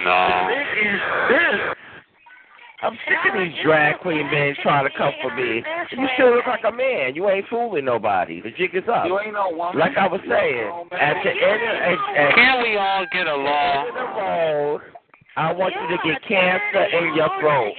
no. 0.05 0.21
the 0.49 0.65
thing 0.75 0.87
is 0.87 1.01
this. 1.31 1.77
I'm 2.83 2.99
sick 3.09 3.33
of 3.33 3.41
these 3.41 3.55
drag 3.65 4.01
queen 4.01 4.29
men 4.31 4.55
trying 4.63 4.85
to 4.85 4.93
come 4.99 5.13
for 5.23 5.35
me. 5.35 5.65
You 5.91 6.07
still 6.15 6.37
look 6.37 6.47
like 6.47 6.65
a 6.69 6.73
man. 6.73 7.15
You 7.15 7.31
ain't 7.31 7.47
fooling 7.49 7.87
nobody. 7.87 8.43
The 8.43 8.51
jig 8.51 8.75
is 8.75 8.85
up. 8.93 9.07
You 9.07 9.19
ain't 9.21 9.33
no 9.33 9.49
woman. 9.57 9.79
Like 9.79 9.97
I 9.97 10.07
was 10.07 10.21
saying, 10.29 10.69
at 10.93 11.17
the 11.25 11.33
end 11.33 11.63
of, 11.65 11.75
at, 11.81 11.99
at 12.13 12.35
Can 12.35 12.63
we 12.63 12.77
all 12.77 13.07
get 13.11 13.25
the 13.25 13.31
end 13.31 13.31
of 13.31 13.41
along? 13.41 14.81
The 15.37 15.43
road, 15.43 15.51
I 15.51 15.53
want 15.53 15.75
you 15.75 15.89
to 15.89 16.03
get 16.03 16.23
cancer 16.29 16.85
in 16.99 17.15
your 17.15 17.29
throat. 17.41 17.73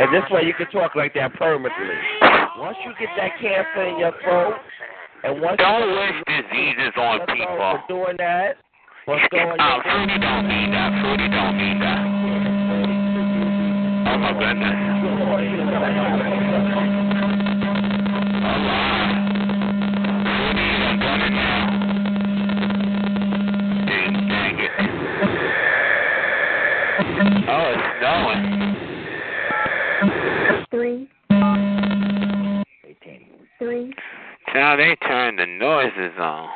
And 0.00 0.14
this 0.14 0.30
way 0.30 0.42
you 0.44 0.54
can 0.54 0.66
talk 0.70 0.94
like 0.94 1.14
that 1.14 1.34
permanently. 1.34 1.94
Once 2.58 2.76
you 2.84 2.92
get 2.98 3.08
that 3.16 3.38
cancer 3.40 3.86
in 3.86 3.98
your 3.98 4.12
throat, 4.22 4.54
and 5.24 5.42
once 5.42 5.58
Don't 5.58 5.82
you 5.82 5.96
wish 5.96 6.22
diseases 6.26 6.92
on 6.96 7.18
What's 7.18 7.32
people. 7.32 7.56
wrong 7.56 7.74
with 7.74 7.88
doing 7.88 8.16
that? 8.18 8.56
What's 9.06 9.26
going 9.32 9.58
Uh. 9.58 9.82
Fruity 9.82 10.18
don't 10.18 10.46
mean 10.46 10.70
that. 10.70 11.00
Fruity 11.02 11.28
don't 11.28 11.56
mean 11.56 11.78
that. 11.80 12.06
Oh 14.06 14.18
my 14.18 14.32
goodness. 14.32 14.76
All 18.38 18.58
right. 18.62 19.10
Fruity, 20.38 20.68
I'm 20.86 20.98
done 21.00 21.22
it 21.22 21.30
now. 21.30 21.66
Dang, 23.86 24.12
dang 24.12 24.30
it. 24.30 24.37
Oh, 27.20 27.74
it's 27.74 27.82
snowing. 27.98 28.44
three, 30.70 31.08
18. 32.84 33.26
three, 33.58 33.92
Now 34.54 34.76
they 34.76 34.94
turned 35.04 35.38
the 35.40 35.46
noises 35.46 36.12
on. 36.18 36.48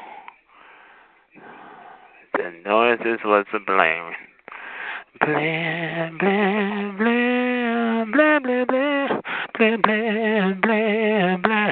The 2.34 2.50
noises 2.64 3.18
was 3.24 3.44
the 3.52 3.58
blame. 3.58 4.12
Blah, 5.20 6.10
blah, 6.20 6.92
blah, 6.96 8.04
blah, 8.12 8.38
blah, 8.38 8.64
blah, 8.64 9.08
blah, 9.58 9.76
blah, 9.82 10.54
blah, 10.62 11.36
blah. 11.38 11.70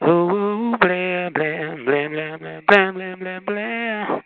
Oh, 0.00 0.76
blah, 0.80 1.30
blah, 1.30 1.76
blah, 1.84 2.08
blah, 2.08 2.36
blah, 2.38 2.60
blah, 2.66 2.90
blah, 2.92 3.14
blah, 3.16 3.40
blah. 3.46 4.20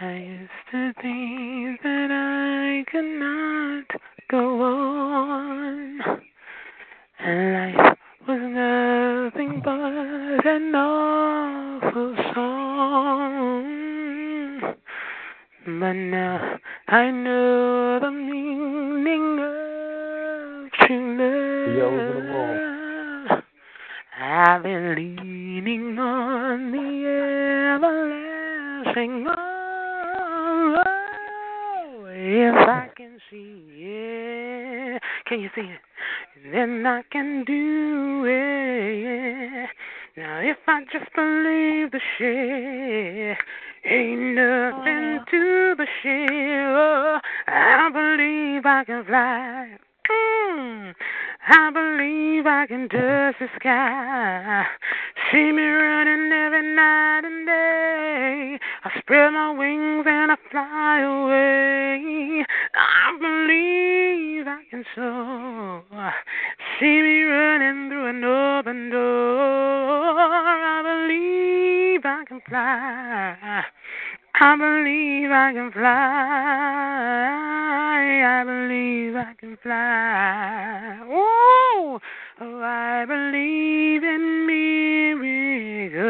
I 0.00 0.14
used 0.14 0.57
to 0.70 0.92
things 1.00 1.78
that 1.82 2.10
I 2.10 2.84
could 2.90 3.04
not 3.18 3.86
go 4.30 4.62
on. 4.62 6.00
And 7.18 7.54
life 7.54 7.96
was 8.28 8.40
nothing 9.32 9.62
but 9.64 10.46
an 10.46 10.74
awful 10.74 12.14
song. 12.34 13.64
But 15.64 15.92
now 15.92 16.58
I 16.88 17.10
know 17.12 18.00
the 18.00 18.10
meaning 18.10 19.38
of 19.40 20.70
true 20.86 21.16
love. 22.28 23.42
I've 24.20 24.62
been 24.62 24.94
leaning 24.94 25.98
on 25.98 26.72
the 26.72 27.06
everlasting 27.74 29.26
arm. 29.28 29.57
Oh, 32.28 32.30
if 32.30 32.68
I 32.68 32.90
can 32.94 33.18
see 33.30 33.64
it, 33.78 35.02
can 35.26 35.40
you 35.40 35.48
see 35.54 35.62
it? 35.62 35.80
Then 36.52 36.84
I 36.84 37.02
can 37.10 37.42
do 37.46 38.24
it. 38.26 39.70
Now 40.14 40.40
if 40.40 40.58
I 40.66 40.82
just 40.92 41.10
believe 41.14 41.90
the 41.90 42.00
shit, 42.18 43.38
ain't 43.90 44.34
nothing 44.34 45.20
oh. 45.20 45.24
to 45.30 45.74
the 45.78 45.86
shit. 46.02 46.30
Oh, 46.30 47.18
I 47.46 47.88
believe 47.92 48.66
I 48.66 48.84
can 48.84 49.04
fly. 49.06 49.87
Mm. 50.10 50.94
I 51.48 51.70
believe 51.70 52.46
I 52.46 52.66
can 52.66 52.88
touch 52.88 53.36
the 53.40 53.48
sky. 53.56 54.66
See 55.30 55.52
me 55.52 55.62
running 55.62 56.32
every 56.32 56.74
night 56.74 57.24
and 57.24 57.46
day. 57.46 58.58
I 58.84 58.98
spread 59.00 59.32
my 59.32 59.50
wings 59.52 60.06
and 60.06 60.32
I 60.32 60.36
fly 60.50 61.00
away. 61.00 62.44
I 62.74 63.18
believe 63.20 64.46
I 64.46 64.62
can 64.70 64.84
soar. 64.94 66.14
See 66.80 67.02
me 67.02 67.22
running 67.22 67.90
through 67.90 68.06
an 68.08 68.24
open 68.24 68.90
door. 68.90 70.18
I 70.18 70.82
believe 70.82 72.04
I 72.04 72.24
can 72.26 72.40
fly. 72.48 73.64
I 74.40 74.56
believe 74.56 75.30
I 75.32 75.52
can 75.52 75.72
fly. 75.72 75.88
I 78.24 78.44
believe 78.44 79.16
I 79.16 79.34
can 79.34 79.56
fly. 79.62 81.00
Ooh, 81.06 81.98
oh, 82.40 82.62
I 82.62 83.04
believe 83.04 84.04
in 84.04 84.46
miracles. 84.46 86.02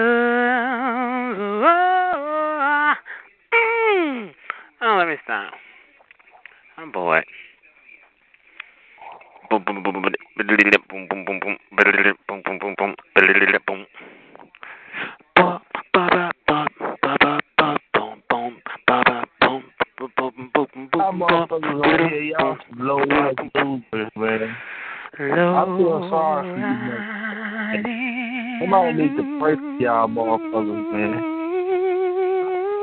Oh, 1.64 2.94
Oh, 4.82 4.96
let 4.98 5.08
me 5.08 5.16
stop. 5.24 5.54
I'm 6.76 6.92
bored. 6.92 7.24
Boom 9.50 9.64
boom 9.64 9.82
boom 9.82 9.92
boom 9.94 10.02
boom 10.02 10.12
boom 10.36 10.46
boom 10.46 11.08
boom 11.08 11.24
boom 11.24 11.40
boom 11.46 12.42
boom 12.44 12.58
boom 12.58 12.58
boom 12.58 12.74
boom. 13.66 13.86
Ba 15.36 15.60
ba 15.72 15.82
ba 15.92 16.08
ba 16.12 16.37
boom 19.98 20.10
boom 20.16 20.50
boom 20.54 20.88
boom 20.92 21.10
Y'all 21.18 22.56
low 22.76 22.98
man. 24.16 24.56
I 25.18 25.64
feel 25.64 26.06
sorry 26.10 26.42
for 26.46 26.56
you, 26.56 26.64
man. 26.86 27.00
Somebody 28.60 28.92
need 28.92 29.14
to 29.16 29.22
pray 29.40 29.54
for 29.56 29.78
y'all 29.80 30.08
motherfuckers, 30.08 30.92
man. 30.92 31.10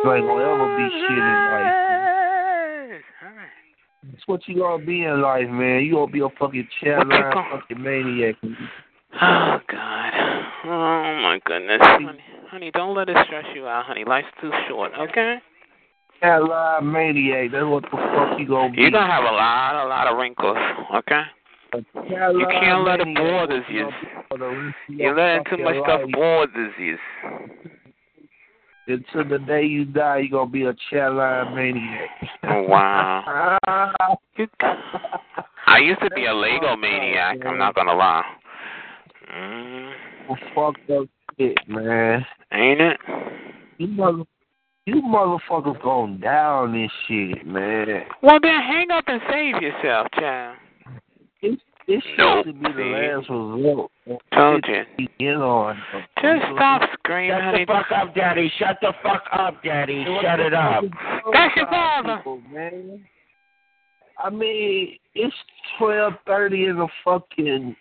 You 0.04 0.12
ain't 0.14 0.26
gonna 0.28 0.44
ever 0.44 0.68
be 0.78 0.86
shit 1.00 1.18
in 1.18 1.38
life. 1.52 1.74
That's 4.12 4.26
what 4.28 4.42
you 4.48 4.54
gonna 4.60 4.86
be 4.86 5.04
in 5.04 5.22
life, 5.22 5.50
man. 5.50 5.84
You 5.84 5.94
gonna 5.94 6.12
be 6.12 6.20
a 6.20 6.30
fucking 6.38 6.68
chat 6.82 7.08
fucking 7.08 7.82
maniac. 7.82 8.36
Oh 9.22 9.60
God. 9.72 10.14
Oh 10.66 11.20
my 11.22 11.40
goodness. 11.46 11.80
Honey, 11.82 12.20
honey, 12.50 12.72
don't 12.72 12.96
let 12.96 13.08
it 13.08 13.18
stress 13.26 13.46
you 13.56 13.68
out, 13.68 13.86
honey. 13.86 14.04
Life's 14.06 14.28
too 14.42 14.52
short, 14.68 14.92
okay? 15.00 15.40
Chat 16.20 16.44
line 16.44 16.92
maniac. 16.92 17.52
That's 17.52 17.66
what 17.66 17.84
the 17.84 17.90
fuck 17.92 18.40
you 18.40 18.48
gonna 18.48 18.74
be. 18.74 18.82
You're 18.82 18.92
gonna 18.92 19.12
have 19.12 19.24
a 19.24 19.32
lot, 19.32 19.86
a 19.86 19.88
lot 19.88 20.08
of 20.08 20.18
wrinkles, 20.18 20.58
okay? 20.96 21.24
You 21.74 22.48
can't 22.52 22.84
let 22.86 23.02
it 23.02 23.16
bother 23.16 23.64
you. 23.70 23.90
You 24.88 25.16
letting 25.16 25.44
too 25.50 25.64
much 25.64 25.76
stuff 25.84 26.02
bothers 26.12 26.74
you. 26.80 26.98
Until 28.88 29.28
the 29.28 29.40
day 29.46 29.66
you 29.66 29.84
die, 29.86 30.20
you 30.20 30.30
gonna 30.30 30.50
be 30.50 30.64
a 30.64 30.76
chatline 30.92 31.56
maniac. 31.56 32.10
Wow. 32.44 33.60
I 35.68 35.80
used 35.80 36.00
to 36.02 36.10
be 36.12 36.26
a 36.26 36.34
Lego 36.34 36.76
maniac. 36.78 37.38
I'm 37.46 37.58
not 37.58 37.74
gonna 37.74 37.96
lie. 37.96 38.24
Mm, 39.36 39.92
fucked 40.54 40.90
up 40.92 41.08
shit, 41.38 41.58
man. 41.68 42.26
ain't 42.52 42.80
it? 42.80 43.00
You 43.80 43.88
mother, 43.88 44.24
you 44.86 45.02
motherfuckers 45.02 45.82
going 45.82 46.20
down 46.20 46.74
this 46.74 46.92
shit, 47.08 47.46
man. 47.46 48.06
Well 48.22 48.40
then, 48.42 48.62
hang 48.62 48.92
up 48.92 49.06
and 49.08 49.22
save 49.32 49.62
yourself, 49.62 50.08
child. 50.14 50.58
This 51.42 51.56
this 51.88 52.02
shit 52.04 52.18
Nope. 52.18 52.46
should 52.46 52.62
be 52.64 52.72
the 52.72 52.84
last 52.84 53.30
resort. 53.30 53.92
Told 54.34 54.66
you. 54.68 54.84
You 54.98 55.08
get 55.20 55.36
on. 55.36 55.78
Just 56.22 56.42
stop 56.56 56.82
screaming, 56.94 57.32
Shut 57.38 57.44
honey. 57.44 57.66
the 57.66 57.74
fuck 57.74 57.92
up, 57.92 58.16
Daddy. 58.16 58.52
Shut 58.58 58.78
the 58.82 58.94
fuck 59.04 59.24
up, 59.32 59.64
Daddy. 59.64 60.06
Shut 60.22 60.40
it 60.40 60.54
up. 60.54 60.84
That's 61.32 61.56
your 61.56 61.68
father. 61.68 62.18
People, 62.18 62.42
man. 62.52 63.06
I 64.24 64.30
mean, 64.30 64.98
it's 65.14 65.36
twelve 65.78 66.14
thirty 66.26 66.66
in 66.66 66.78
the 66.78 66.88
fucking. 67.04 67.76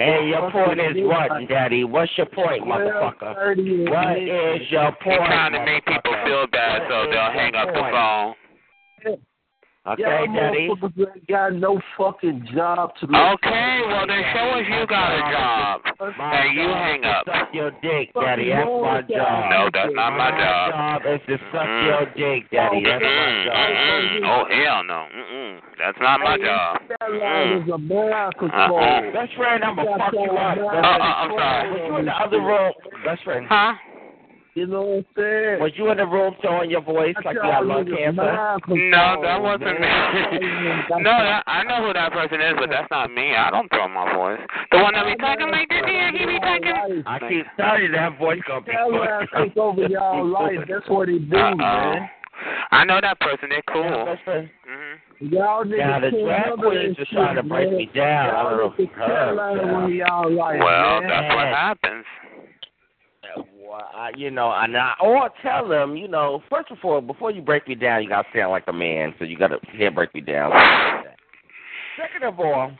And 0.00 0.28
your 0.28 0.50
point 0.52 0.78
is 0.78 0.96
what, 0.98 1.48
Daddy? 1.48 1.82
What's 1.82 2.12
your 2.16 2.26
point, 2.26 2.62
motherfucker? 2.62 3.90
What 3.90 4.16
is 4.16 4.70
your 4.70 4.92
point? 4.92 5.06
You're 5.06 5.26
trying 5.26 5.52
to 5.52 5.64
make 5.64 5.84
people 5.84 6.14
feel 6.24 6.46
bad 6.52 6.82
so 6.88 7.10
they'll 7.10 7.32
hang 7.32 7.54
up 7.56 7.68
the 7.74 7.82
phone. 7.90 8.34
Okay, 9.88 10.02
Y'all 10.02 10.34
Daddy. 10.36 10.68
got 11.28 11.54
no 11.54 11.80
fucking 11.96 12.46
job 12.52 12.92
to 13.00 13.06
do. 13.06 13.16
Okay, 13.16 13.80
well 13.88 14.06
then 14.06 14.20
show 14.36 14.60
us 14.60 14.64
you 14.68 14.86
got 14.86 15.16
a 15.16 15.20
job. 15.32 15.80
And 15.98 16.54
you 16.54 16.68
hang 16.68 17.04
up. 17.04 17.24
Suck 17.24 17.48
your 17.54 17.70
dick, 17.80 18.12
Daddy. 18.12 18.50
That's 18.50 18.68
my 18.68 19.00
job. 19.08 19.48
No, 19.48 19.70
that's 19.72 19.94
not 19.94 20.12
my 20.12 20.30
job. 20.36 20.70
job 20.72 21.02
is 21.08 21.20
to 21.28 21.38
suck 21.52 21.64
your 21.88 22.04
dick, 22.12 22.50
Daddy. 22.52 22.84
That's 22.84 23.00
my 23.00 23.08
Mm-mm, 23.08 23.44
job. 23.48 23.56
mm-mm. 23.56 24.28
Oh 24.28 24.44
hell 24.52 24.84
no. 24.84 25.06
Mm-mm. 25.08 25.60
That's 25.78 25.98
not 26.00 26.20
my 26.20 26.36
job. 26.36 26.82
That 26.88 27.10
line 27.10 27.62
is 27.62 27.68
a 27.72 27.78
mind 27.78 28.34
control. 28.38 28.78
Uh-uh. 28.78 29.12
Best 29.12 29.32
friend, 29.36 29.64
I'm 29.64 29.76
gonna 29.76 29.96
fuck 29.96 30.12
you 30.12 30.30
up. 30.36 30.58
Uh, 30.58 30.76
uh, 30.76 31.00
I'm 31.16 31.30
sorry. 31.32 31.70
Was 31.72 31.80
you 31.88 31.96
in 31.96 32.04
the 32.04 32.12
other 32.12 32.40
room? 32.42 32.72
Best 33.06 33.24
friend. 33.24 33.46
Huh? 33.48 33.72
You 34.58 34.66
know 34.66 34.82
what 34.82 34.96
I'm 34.98 35.04
saying? 35.14 35.60
Was 35.62 35.70
you 35.76 35.86
in 35.92 35.98
the 35.98 36.06
room 36.06 36.34
throwing 36.42 36.68
your 36.68 36.82
voice 36.82 37.14
like 37.24 37.36
you 37.38 37.46
had 37.46 37.62
lung 37.62 37.86
cancer? 37.86 38.58
No, 38.66 39.22
that 39.22 39.38
wasn't 39.38 39.78
me. 39.78 39.86
no, 40.98 41.14
that, 41.14 41.44
I 41.46 41.62
know 41.62 41.86
who 41.86 41.92
that 41.92 42.10
person 42.10 42.40
is, 42.42 42.54
but 42.58 42.68
that's 42.68 42.90
not 42.90 43.06
me. 43.14 43.36
I 43.38 43.52
don't 43.54 43.70
throw 43.70 43.86
my 43.86 44.12
voice. 44.12 44.40
The 44.72 44.78
one 44.82 44.94
that 44.94 45.06
be 45.06 45.14
talking 45.14 45.46
like 45.54 45.68
this 45.68 45.86
here, 45.86 46.10
he 46.10 46.26
be 46.26 46.40
talking. 46.42 47.04
I 47.06 47.20
keep 47.22 47.46
telling 47.54 47.82
you 47.86 47.92
that 47.92 48.18
voice 48.18 48.40
gonna 48.48 48.66
be 48.66 48.72
That 48.74 48.90
line 48.90 49.28
take 49.46 49.56
over 49.56 49.86
y'all 49.86 50.26
life. 50.42 50.58
That's 50.68 50.88
what 50.88 51.06
he 51.08 51.20
do, 51.20 51.36
Uh-oh. 51.38 51.54
man. 51.54 52.10
I 52.72 52.82
know 52.84 52.98
that 53.00 53.20
person. 53.20 53.50
They're 53.50 53.62
cool. 53.70 54.06
Best 54.10 54.24
friend. 54.24 54.50
hmm 54.66 55.32
Y'all 55.34 55.62
niggas 55.62 55.78
Now 55.78 56.00
the 56.02 56.10
drag 56.10 56.46
handle 56.50 56.70
queens 56.70 56.96
this 56.98 57.06
are 57.10 57.14
trying 57.14 57.36
to 57.36 57.42
break 57.44 57.68
man. 57.70 57.78
me 57.78 57.90
down. 57.94 58.34
I 58.34 58.42
don't 58.42 58.58
know. 58.58 58.74
Y'all 58.74 58.74
niggas 58.74 59.06
can't 59.06 59.36
line 59.38 59.72
one 59.72 59.84
of 59.84 59.94
y'all 59.94 60.32
life, 60.34 60.58
Well, 60.58 61.00
man. 61.00 61.10
that's 61.10 61.30
what 61.34 61.46
happens. 61.46 62.04
Well, 63.68 63.86
I, 63.94 64.12
you 64.16 64.30
know, 64.30 64.50
and 64.50 64.74
I 64.76 64.94
or 65.02 65.28
tell 65.42 65.68
them, 65.68 65.94
you 65.94 66.08
know, 66.08 66.42
first 66.48 66.70
of 66.70 66.78
all, 66.82 67.02
before 67.02 67.30
you 67.30 67.42
break 67.42 67.68
me 67.68 67.74
down, 67.74 68.02
you 68.02 68.08
gotta 68.08 68.26
sound 68.34 68.50
like 68.50 68.64
a 68.66 68.72
man. 68.72 69.14
So 69.18 69.26
you 69.26 69.36
gotta 69.36 69.58
here 69.76 69.90
break 69.90 70.14
me 70.14 70.22
down. 70.22 70.52
Second 72.00 72.26
of 72.26 72.40
all, 72.40 72.72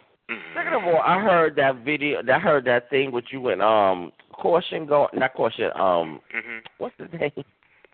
second 0.55 0.73
of 0.73 0.85
all, 0.85 1.03
I 1.05 1.21
heard 1.21 1.57
that 1.57 1.85
video. 1.85 2.21
I 2.33 2.39
heard 2.39 2.65
that 2.65 2.89
thing 2.89 3.13
with 3.13 3.27
you 3.31 3.49
and 3.49 3.61
um 3.61 4.13
caution 4.33 4.87
go 4.87 5.09
not 5.13 5.35
caution 5.35 5.71
um 5.75 6.21
hmm 6.33 6.59
what's 6.79 6.95
his 6.99 7.09
name? 7.21 7.33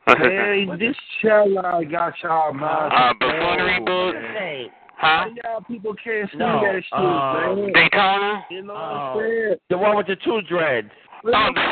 Man, 0.06 0.78
this 0.78 0.94
child 1.22 1.50
line 1.50 1.90
got 1.90 2.12
y'all 2.22 2.52
mind. 2.52 2.92
Uh, 2.94 3.14
buffoonery 3.18 3.80
boots? 3.80 4.18
Huh? 4.96 5.26
Y'all 5.42 5.62
people 5.62 5.94
can't 5.94 6.30
see 6.30 6.38
No, 6.38 6.60
that 6.60 6.82
shit, 6.84 6.92
um, 6.92 7.62
man. 7.62 7.72
Daytona? 7.72 8.44
You 8.50 8.62
know 8.62 8.74
what 8.74 8.82
Oh. 8.82 8.94
I'm 8.94 9.20
saying? 9.20 9.56
the 9.70 9.78
one 9.78 9.96
with 9.96 10.06
the 10.06 10.16
two 10.16 10.40
dreads. 10.42 10.90
Daytona. 11.24 11.64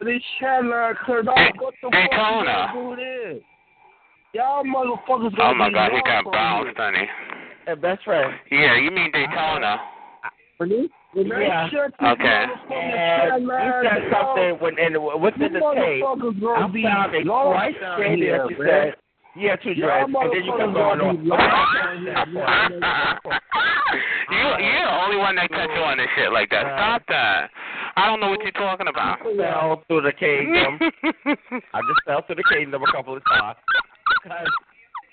This 0.00 0.22
Daytona. 1.90 2.72
Y'all 4.32 4.64
motherfuckers. 4.64 5.34
Oh 5.38 5.54
my 5.54 5.70
god, 5.70 5.92
he 5.92 6.00
got 6.02 6.24
bounced, 6.24 6.76
honey. 6.78 7.06
Hey, 7.66 7.74
best 7.74 8.02
friend. 8.04 8.32
Yeah, 8.50 8.78
you 8.78 8.90
mean 8.90 9.10
Daytona? 9.12 9.78
Really? 10.58 10.88
Yeah. 11.14 11.68
Okay. 12.02 12.46
And 12.70 13.42
you 13.44 13.72
said 13.82 14.10
something 14.10 14.56
when 14.58 14.78
and 14.78 14.96
what's 14.98 15.36
in 15.36 15.52
the 15.52 15.60
tape? 15.74 16.02
I'm 16.02 16.72
sorry, 16.82 17.24
Christ 17.24 17.76
oh, 17.84 17.96
that 17.98 18.18
you 18.48 18.56
said. 18.66 18.94
Yeah, 19.36 19.56
two 19.56 19.74
dreads. 19.74 20.10
And 20.14 20.32
then 20.32 20.44
you 20.44 20.52
come 20.58 20.72
going 20.72 21.00
on. 21.00 21.28
lost 24.32 24.56
down 24.56 24.60
here, 24.60 24.64
man. 24.64 24.64
you 24.64 24.72
you're 24.72 24.86
the 24.88 25.02
only 25.04 25.18
one 25.20 25.34
that 25.36 25.48
cut 25.50 25.68
you 25.68 25.82
on 25.82 25.98
this 25.98 26.08
shit 26.16 26.32
like 26.32 26.50
that. 26.50 26.64
Stop 26.64 27.02
that. 27.08 27.50
I 27.96 28.06
don't 28.08 28.20
know 28.20 28.30
what 28.30 28.40
you're 28.40 28.56
talking 28.56 28.88
about. 28.88 29.20
I 29.20 29.24
just 29.24 29.36
fell 29.36 29.84
through 29.86 30.02
the 30.02 30.12
kingdom. 30.16 30.80
I 31.76 31.80
just 31.84 32.02
fell 32.06 32.24
through 32.24 32.36
the 32.40 32.48
kingdom 32.48 32.82
a 32.82 32.90
couple 32.92 33.16
of 33.16 33.22
times. 33.28 33.58
Because 34.24 34.48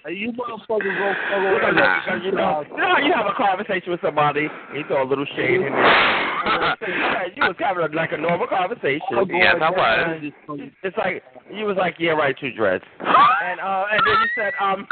Hey, 0.06 0.14
you 0.14 0.32
motherfuckers 0.32 0.96
gonna 0.96 1.14
fuck 1.28 1.44
you 1.44 1.76
know, 1.76 2.00
because, 2.00 2.22
you 2.24 2.32
know, 2.32 2.64
you 2.72 2.78
know 2.78 2.88
how 2.88 3.04
you 3.04 3.12
have 3.12 3.26
a 3.26 3.36
conversation 3.36 3.92
with 3.92 4.00
somebody, 4.00 4.48
you 4.74 4.84
throw 4.88 5.04
a 5.04 5.10
little 5.10 5.26
shade 5.36 5.60
in 5.60 5.74
there. 5.74 6.78
you 7.36 7.44
was 7.44 7.56
having 7.60 7.84
a, 7.84 7.94
like 7.94 8.14
a 8.14 8.18
normal 8.18 8.48
conversation. 8.48 9.04
Yes, 9.28 9.56
I 9.62 9.70
was. 9.70 10.32
It's 10.84 10.98
like 10.98 11.22
you 11.52 11.66
was 11.66 11.76
like, 11.76 11.96
yeah, 12.00 12.12
right, 12.12 12.34
two 12.40 12.54
dreads, 12.54 12.84
and 13.00 13.60
uh, 13.60 13.86
and 13.92 14.00
then 14.08 14.16
you 14.24 14.30
said, 14.36 14.54
um, 14.64 14.88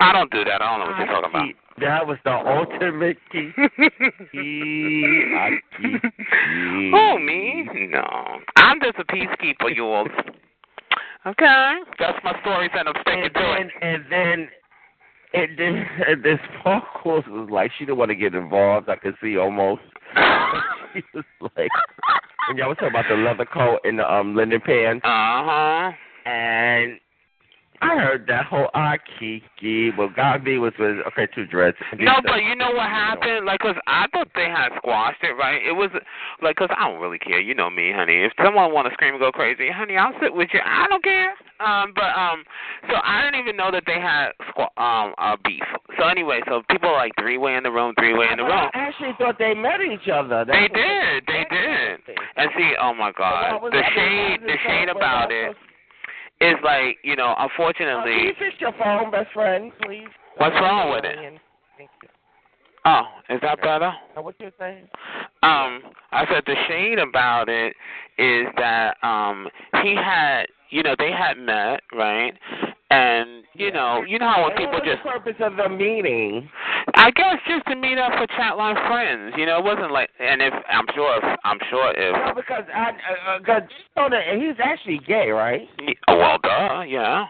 I 0.00 0.12
don't 0.12 0.30
do 0.30 0.42
that. 0.44 0.62
I 0.62 0.70
don't 0.70 0.80
know 0.80 0.86
what 0.86 0.98
you're 0.98 1.06
talking 1.06 1.30
about. 1.30 1.63
That 1.80 2.06
was 2.06 2.18
the 2.24 2.32
ultimate 2.32 3.16
key. 3.32 3.50
key. 3.56 3.90
Key. 4.32 5.96
key. 6.10 6.90
Oh, 6.94 7.18
me? 7.18 7.68
No. 7.90 8.38
I'm 8.56 8.80
just 8.80 8.98
a 8.98 9.04
peacekeeper, 9.04 9.74
yours. 9.74 10.10
Okay. 11.26 11.74
That's 11.98 12.18
my 12.22 12.38
stories 12.42 12.70
and 12.74 12.88
I'm 12.88 12.94
sticking 13.00 13.24
and 13.24 13.34
to 13.34 13.40
then, 13.40 13.66
it. 13.66 13.72
and 13.82 14.04
then, 14.10 14.48
and 15.32 15.58
then, 15.58 15.86
and 16.06 16.22
this 16.22 16.38
phone 16.62 16.82
call 17.02 17.22
was 17.28 17.48
like 17.50 17.72
she 17.78 17.84
didn't 17.86 17.98
want 17.98 18.10
to 18.10 18.14
get 18.14 18.34
involved. 18.34 18.88
I 18.88 18.96
could 18.96 19.14
see 19.22 19.36
almost. 19.36 19.80
she 20.94 21.02
was 21.14 21.24
like, 21.56 21.70
and 22.50 22.58
y'all 22.58 22.68
was 22.68 22.76
talking 22.78 22.90
about 22.90 23.06
the 23.08 23.16
leather 23.16 23.46
coat 23.46 23.80
and 23.84 23.98
the 23.98 24.12
um 24.12 24.36
linen 24.36 24.60
pants, 24.60 25.02
Uh-huh. 25.04 25.90
and 26.30 27.00
I 27.84 27.98
heard 28.00 28.26
that 28.28 28.46
whole 28.46 28.70
ah 28.74 28.96
kiki. 29.18 29.90
What 29.90 30.16
got 30.16 30.42
me 30.42 30.56
was 30.58 30.72
was 30.78 30.96
okay, 31.08 31.28
two 31.34 31.44
dreads. 31.46 31.76
No, 31.98 32.14
said- 32.16 32.24
but 32.24 32.42
you 32.42 32.54
know 32.56 32.70
what 32.72 32.88
happened? 32.88 33.44
Like 33.44 33.60
'cause 33.60 33.76
I 33.86 34.06
thought 34.12 34.28
they 34.34 34.48
had 34.48 34.70
squashed 34.76 35.22
it, 35.22 35.32
right? 35.36 35.60
It 35.62 35.72
was 35.72 35.90
like 36.40 36.56
'cause 36.56 36.70
I 36.70 36.88
don't 36.88 37.00
really 37.00 37.18
care. 37.18 37.38
You 37.40 37.54
know 37.54 37.68
me, 37.68 37.92
honey. 37.92 38.24
If 38.24 38.32
someone 38.42 38.72
want 38.72 38.88
to 38.88 38.94
scream 38.94 39.14
and 39.14 39.20
go 39.20 39.30
crazy, 39.30 39.70
honey, 39.70 39.96
I'll 39.98 40.18
sit 40.20 40.32
with 40.34 40.48
you. 40.54 40.60
I 40.64 40.86
don't 40.88 41.02
care. 41.04 41.34
Um, 41.60 41.92
but 41.94 42.16
um, 42.16 42.44
so 42.88 42.96
I 43.02 43.22
didn't 43.22 43.40
even 43.40 43.56
know 43.56 43.70
that 43.70 43.84
they 43.86 44.00
had 44.00 44.32
squ- 44.48 44.76
um 44.80 45.14
uh, 45.18 45.36
beef. 45.44 45.62
So 45.98 46.08
anyway, 46.08 46.40
so 46.48 46.62
people 46.70 46.88
are 46.88 46.96
like 46.96 47.12
three 47.20 47.38
way 47.38 47.54
in 47.54 47.62
the 47.62 47.70
room, 47.70 47.94
three 47.98 48.14
way 48.14 48.26
in 48.30 48.38
the 48.38 48.44
room. 48.44 48.52
I 48.52 48.70
actually 48.74 49.12
thought 49.18 49.38
they 49.38 49.54
met 49.54 49.80
each 49.80 50.08
other. 50.08 50.44
That's 50.44 50.58
They 50.58 50.68
did, 50.68 51.24
they 51.26 51.44
did. 51.50 52.00
And 52.36 52.50
see, 52.56 52.72
oh 52.80 52.94
my 52.94 53.12
God, 53.12 53.60
the 53.70 53.82
shade, 53.94 54.40
the 54.42 54.56
shade 54.66 54.88
about 54.88 55.30
it 55.30 55.56
is 56.40 56.54
like, 56.64 56.98
you 57.02 57.16
know, 57.16 57.34
can 57.36 57.48
unfortunately, 57.50 58.26
you 58.26 58.32
fix 58.38 58.54
your 58.60 58.72
phone, 58.78 59.10
best 59.10 59.32
friend, 59.32 59.72
please? 59.82 60.08
what's 60.36 60.54
wrong 60.56 60.90
with 60.92 61.04
it? 61.04 61.40
Oh, 62.86 63.02
is 63.30 63.40
that 63.40 63.60
better? 63.62 63.92
Uh, 64.16 64.22
What 64.22 64.34
you 64.38 64.50
saying? 64.58 64.88
Um, 65.44 65.82
I 66.10 66.24
said 66.32 66.42
the 66.46 66.56
shade 66.68 66.98
about 66.98 67.50
it 67.50 67.76
is 68.16 68.46
that 68.56 68.96
um 69.02 69.48
he 69.82 69.94
had, 69.94 70.44
you 70.70 70.82
know, 70.82 70.94
they 70.98 71.12
had 71.12 71.36
met, 71.36 71.82
right? 71.92 72.32
And 72.90 73.44
you 73.52 73.70
know, 73.70 74.04
you 74.06 74.18
know 74.18 74.28
how 74.28 74.44
when 74.44 74.56
people 74.56 74.72
what 74.72 74.86
was 74.86 74.94
just, 74.94 75.04
the 75.04 75.10
purpose 75.10 75.36
of 75.40 75.56
the 75.56 75.68
meeting? 75.68 76.48
I 76.94 77.10
guess, 77.10 77.36
just 77.46 77.66
to 77.66 77.76
meet 77.76 77.98
up 77.98 78.12
for 78.12 78.26
chat 78.38 78.56
line 78.56 78.76
friends. 78.88 79.34
You 79.36 79.44
know, 79.46 79.58
it 79.58 79.64
wasn't 79.64 79.92
like, 79.92 80.08
and 80.18 80.40
if 80.40 80.54
I'm 80.70 80.86
sure, 80.94 81.18
if, 81.18 81.38
I'm 81.44 81.58
sure 81.68 81.92
No, 81.92 82.30
if, 82.30 82.36
because 82.36 82.64
I, 82.74 82.90
uh, 82.90 83.36
uh, 83.36 83.38
cause, 83.40 83.62
you 83.68 84.02
know 84.02 84.08
that 84.10 84.36
he's 84.36 84.56
actually 84.62 85.00
gay, 85.06 85.30
right? 85.30 85.68
well, 86.08 86.38
duh, 86.42 86.82
yeah. 86.82 87.26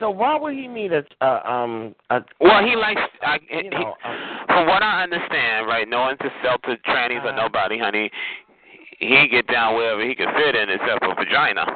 So 0.00 0.10
why 0.10 0.38
would 0.38 0.54
he 0.54 0.66
meet 0.68 0.92
a, 0.92 1.04
uh, 1.20 1.42
um, 1.44 1.94
a, 2.10 2.20
Well, 2.40 2.64
he 2.64 2.74
likes. 2.76 3.00
I, 3.22 3.38
you 3.50 3.70
know, 3.70 3.94
uh, 4.04 4.10
he, 4.12 4.46
from 4.46 4.66
what 4.66 4.82
I 4.82 5.02
understand, 5.02 5.66
right? 5.66 5.88
No 5.88 6.00
one's 6.00 6.18
to 6.20 6.30
sell 6.42 6.58
to 6.58 6.76
trannies 6.88 7.22
or 7.24 7.28
Uh-huh. 7.28 7.42
nobody, 7.48 7.78
honey. 7.78 8.10
He 8.98 9.28
get 9.28 9.46
down 9.48 9.74
wherever 9.76 10.00
he 10.06 10.14
can 10.14 10.28
fit 10.34 10.54
in, 10.54 10.70
except 10.70 11.04
for 11.04 11.14
vagina. 11.14 11.66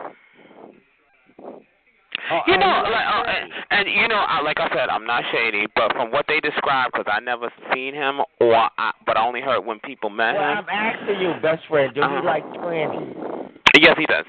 oh, 2.31 2.41
You 2.47 2.55
oh, 2.55 2.61
know, 2.61 2.83
he's 2.85 2.93
like, 2.93 3.07
uh, 3.07 3.23
gay. 3.25 3.41
and, 3.71 3.89
and 3.89 3.89
you 4.01 4.09
know, 4.09 4.25
I, 4.27 4.41
like 4.41 4.61
I 4.61 4.69
said, 4.71 4.89
I'm 4.89 5.05
not 5.07 5.25
shady, 5.33 5.67
but 5.75 5.93
from 5.93 6.11
what 6.11 6.27
they 6.29 6.41
describe, 6.41 6.93
because 6.93 7.07
I 7.13 7.21
never 7.21 7.51
seen 7.75 7.93
him, 7.95 8.21
or 8.41 8.55
I, 8.55 8.93
but 9.05 9.17
I 9.17 9.27
only 9.27 9.41
heard 9.41 9.65
when 9.67 9.81
people 9.81 10.11
met 10.11 10.35
Well, 10.35 10.43
him. 10.53 10.59
I'm 10.59 10.69
asking 10.71 11.21
you, 11.21 11.35
best 11.43 11.67
friend, 11.69 11.93
do 11.95 12.03
Uh-huh. 12.03 12.21
he 12.21 12.27
like 12.27 12.45
trannies? 12.45 13.51
Yes, 13.81 13.97
he 13.99 14.07
does. 14.07 14.25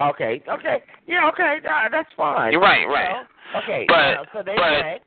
Okay, 0.00 0.42
okay, 0.48 0.82
yeah, 1.06 1.28
okay, 1.28 1.58
uh, 1.68 1.88
that's 1.90 2.08
fine. 2.16 2.52
You're 2.52 2.60
right, 2.60 2.86
right. 2.88 3.12
know? 3.52 3.60
Okay, 3.62 3.84
But- 3.86 4.14
now, 4.14 4.24
so 4.32 4.42
but- 4.44 4.56
met. 4.56 5.02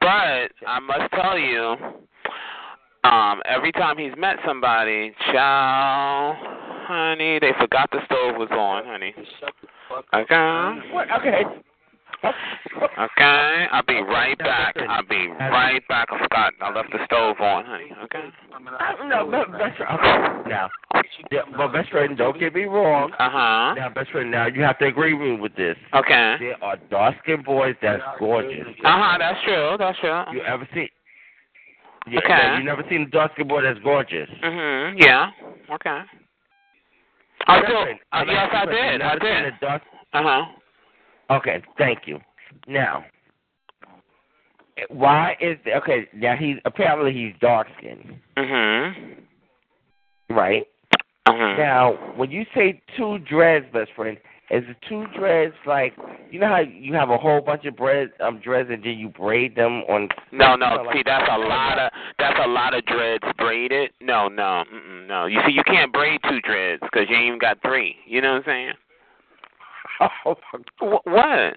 But 0.00 0.52
I 0.66 0.78
must 0.80 1.12
tell 1.12 1.36
you, 1.36 1.76
um, 3.04 3.42
every 3.44 3.72
time 3.72 3.98
he's 3.98 4.12
met 4.16 4.36
somebody, 4.46 5.12
chow, 5.32 6.36
honey, 6.86 7.38
they 7.40 7.52
forgot 7.60 7.90
the 7.90 7.98
stove 8.06 8.36
was 8.36 8.48
on, 8.50 8.84
honey. 8.86 9.14
Okay. 10.14 10.92
What? 10.92 11.10
Okay. 11.10 11.42
Okay, 12.98 13.66
I'll 13.70 13.82
be 13.84 14.00
right 14.00 14.36
back. 14.38 14.76
I'll 14.88 15.06
be 15.06 15.28
right 15.28 15.86
back. 15.88 16.08
I 16.10 16.18
forgot. 16.18 16.52
I 16.60 16.72
left 16.72 16.90
the 16.92 16.98
stove 17.06 17.36
on, 17.40 17.64
honey. 17.64 17.90
Okay. 18.04 18.24
No, 19.06 19.24
be- 19.24 19.52
best 19.58 19.76
friend. 19.76 19.98
Okay, 19.98 20.48
now, 20.50 20.68
yeah, 21.30 21.40
but 21.56 21.72
best 21.72 21.90
friend, 21.90 22.16
don't 22.16 22.38
get 22.38 22.54
me 22.54 22.64
wrong. 22.64 23.12
Uh 23.18 23.30
huh. 23.30 23.74
Now, 23.74 23.88
best 23.90 24.10
friend, 24.10 24.30
now 24.30 24.46
you 24.46 24.62
have 24.62 24.78
to 24.78 24.86
agree 24.86 25.14
with 25.14 25.28
me 25.28 25.36
with 25.40 25.54
this. 25.56 25.76
Okay. 25.94 26.36
There 26.40 26.62
are 26.62 26.76
dark 26.90 27.16
skinned 27.22 27.44
boys 27.44 27.76
that's 27.82 28.02
gorgeous. 28.18 28.66
Uh 28.84 29.00
huh. 29.00 29.18
That's 29.18 29.42
true. 29.44 29.76
That's 29.78 29.98
true. 30.00 30.22
You 30.32 30.42
ever 30.42 30.68
see? 30.74 30.88
Yeah, 32.08 32.20
Okay. 32.20 32.58
you 32.58 32.64
never 32.64 32.82
seen 32.90 33.02
a 33.02 33.06
dark 33.06 33.32
skinned 33.34 33.48
boy 33.48 33.62
that's 33.62 33.78
gorgeous. 33.80 34.28
Mhm. 34.42 34.94
Yeah. 34.98 35.30
Okay. 35.70 36.00
I 37.46 37.62
still. 37.62 37.82
friend, 37.82 37.98
Uh, 38.12 38.24
yes, 38.26 38.50
I 38.52 38.66
did. 38.66 39.02
I 39.02 39.18
did. 39.18 39.54
Uh 39.62 39.78
huh. 40.12 40.44
Okay, 41.30 41.62
thank 41.76 42.00
you. 42.06 42.18
Now, 42.66 43.04
why 44.88 45.36
is 45.40 45.58
okay? 45.76 46.08
Now 46.14 46.36
he's 46.36 46.56
apparently 46.64 47.12
he's 47.12 47.34
dark 47.40 47.66
skinned, 47.78 48.18
Mhm. 48.36 49.16
right? 50.30 50.66
Huh. 51.26 51.56
Now, 51.56 51.92
when 52.16 52.30
you 52.30 52.46
say 52.54 52.80
two 52.96 53.18
dreads, 53.18 53.66
best 53.72 53.92
friend, 53.92 54.16
is 54.50 54.64
the 54.66 54.74
two 54.88 55.06
dreads 55.08 55.54
like 55.66 55.94
you 56.30 56.40
know 56.40 56.48
how 56.48 56.60
you 56.60 56.94
have 56.94 57.10
a 57.10 57.18
whole 57.18 57.42
bunch 57.42 57.66
of 57.66 57.76
bread, 57.76 58.12
um, 58.20 58.38
dreads 58.38 58.70
and 58.70 58.82
then 58.82 58.98
you 58.98 59.08
braid 59.08 59.54
them 59.54 59.82
on? 59.88 60.08
No, 60.32 60.56
no. 60.56 60.82
like- 60.82 60.96
See, 60.96 61.02
that's 61.04 61.28
a 61.30 61.38
lot 61.38 61.78
of 61.78 61.90
that's 62.18 62.38
a 62.42 62.48
lot 62.48 62.72
of 62.74 62.84
dreads 62.86 63.24
braided. 63.36 63.90
No, 64.00 64.28
no, 64.28 64.64
no. 65.06 65.26
You 65.26 65.42
see, 65.44 65.52
you 65.52 65.62
can't 65.64 65.92
braid 65.92 66.20
two 66.22 66.40
dreads 66.40 66.80
because 66.82 67.10
you 67.10 67.16
ain't 67.16 67.26
even 67.26 67.38
got 67.38 67.60
three. 67.60 67.96
You 68.06 68.22
know 68.22 68.32
what 68.32 68.38
I'm 68.38 68.44
saying? 68.44 68.72
Oh, 70.00 70.34
Wh- 70.80 71.06
what? 71.06 71.54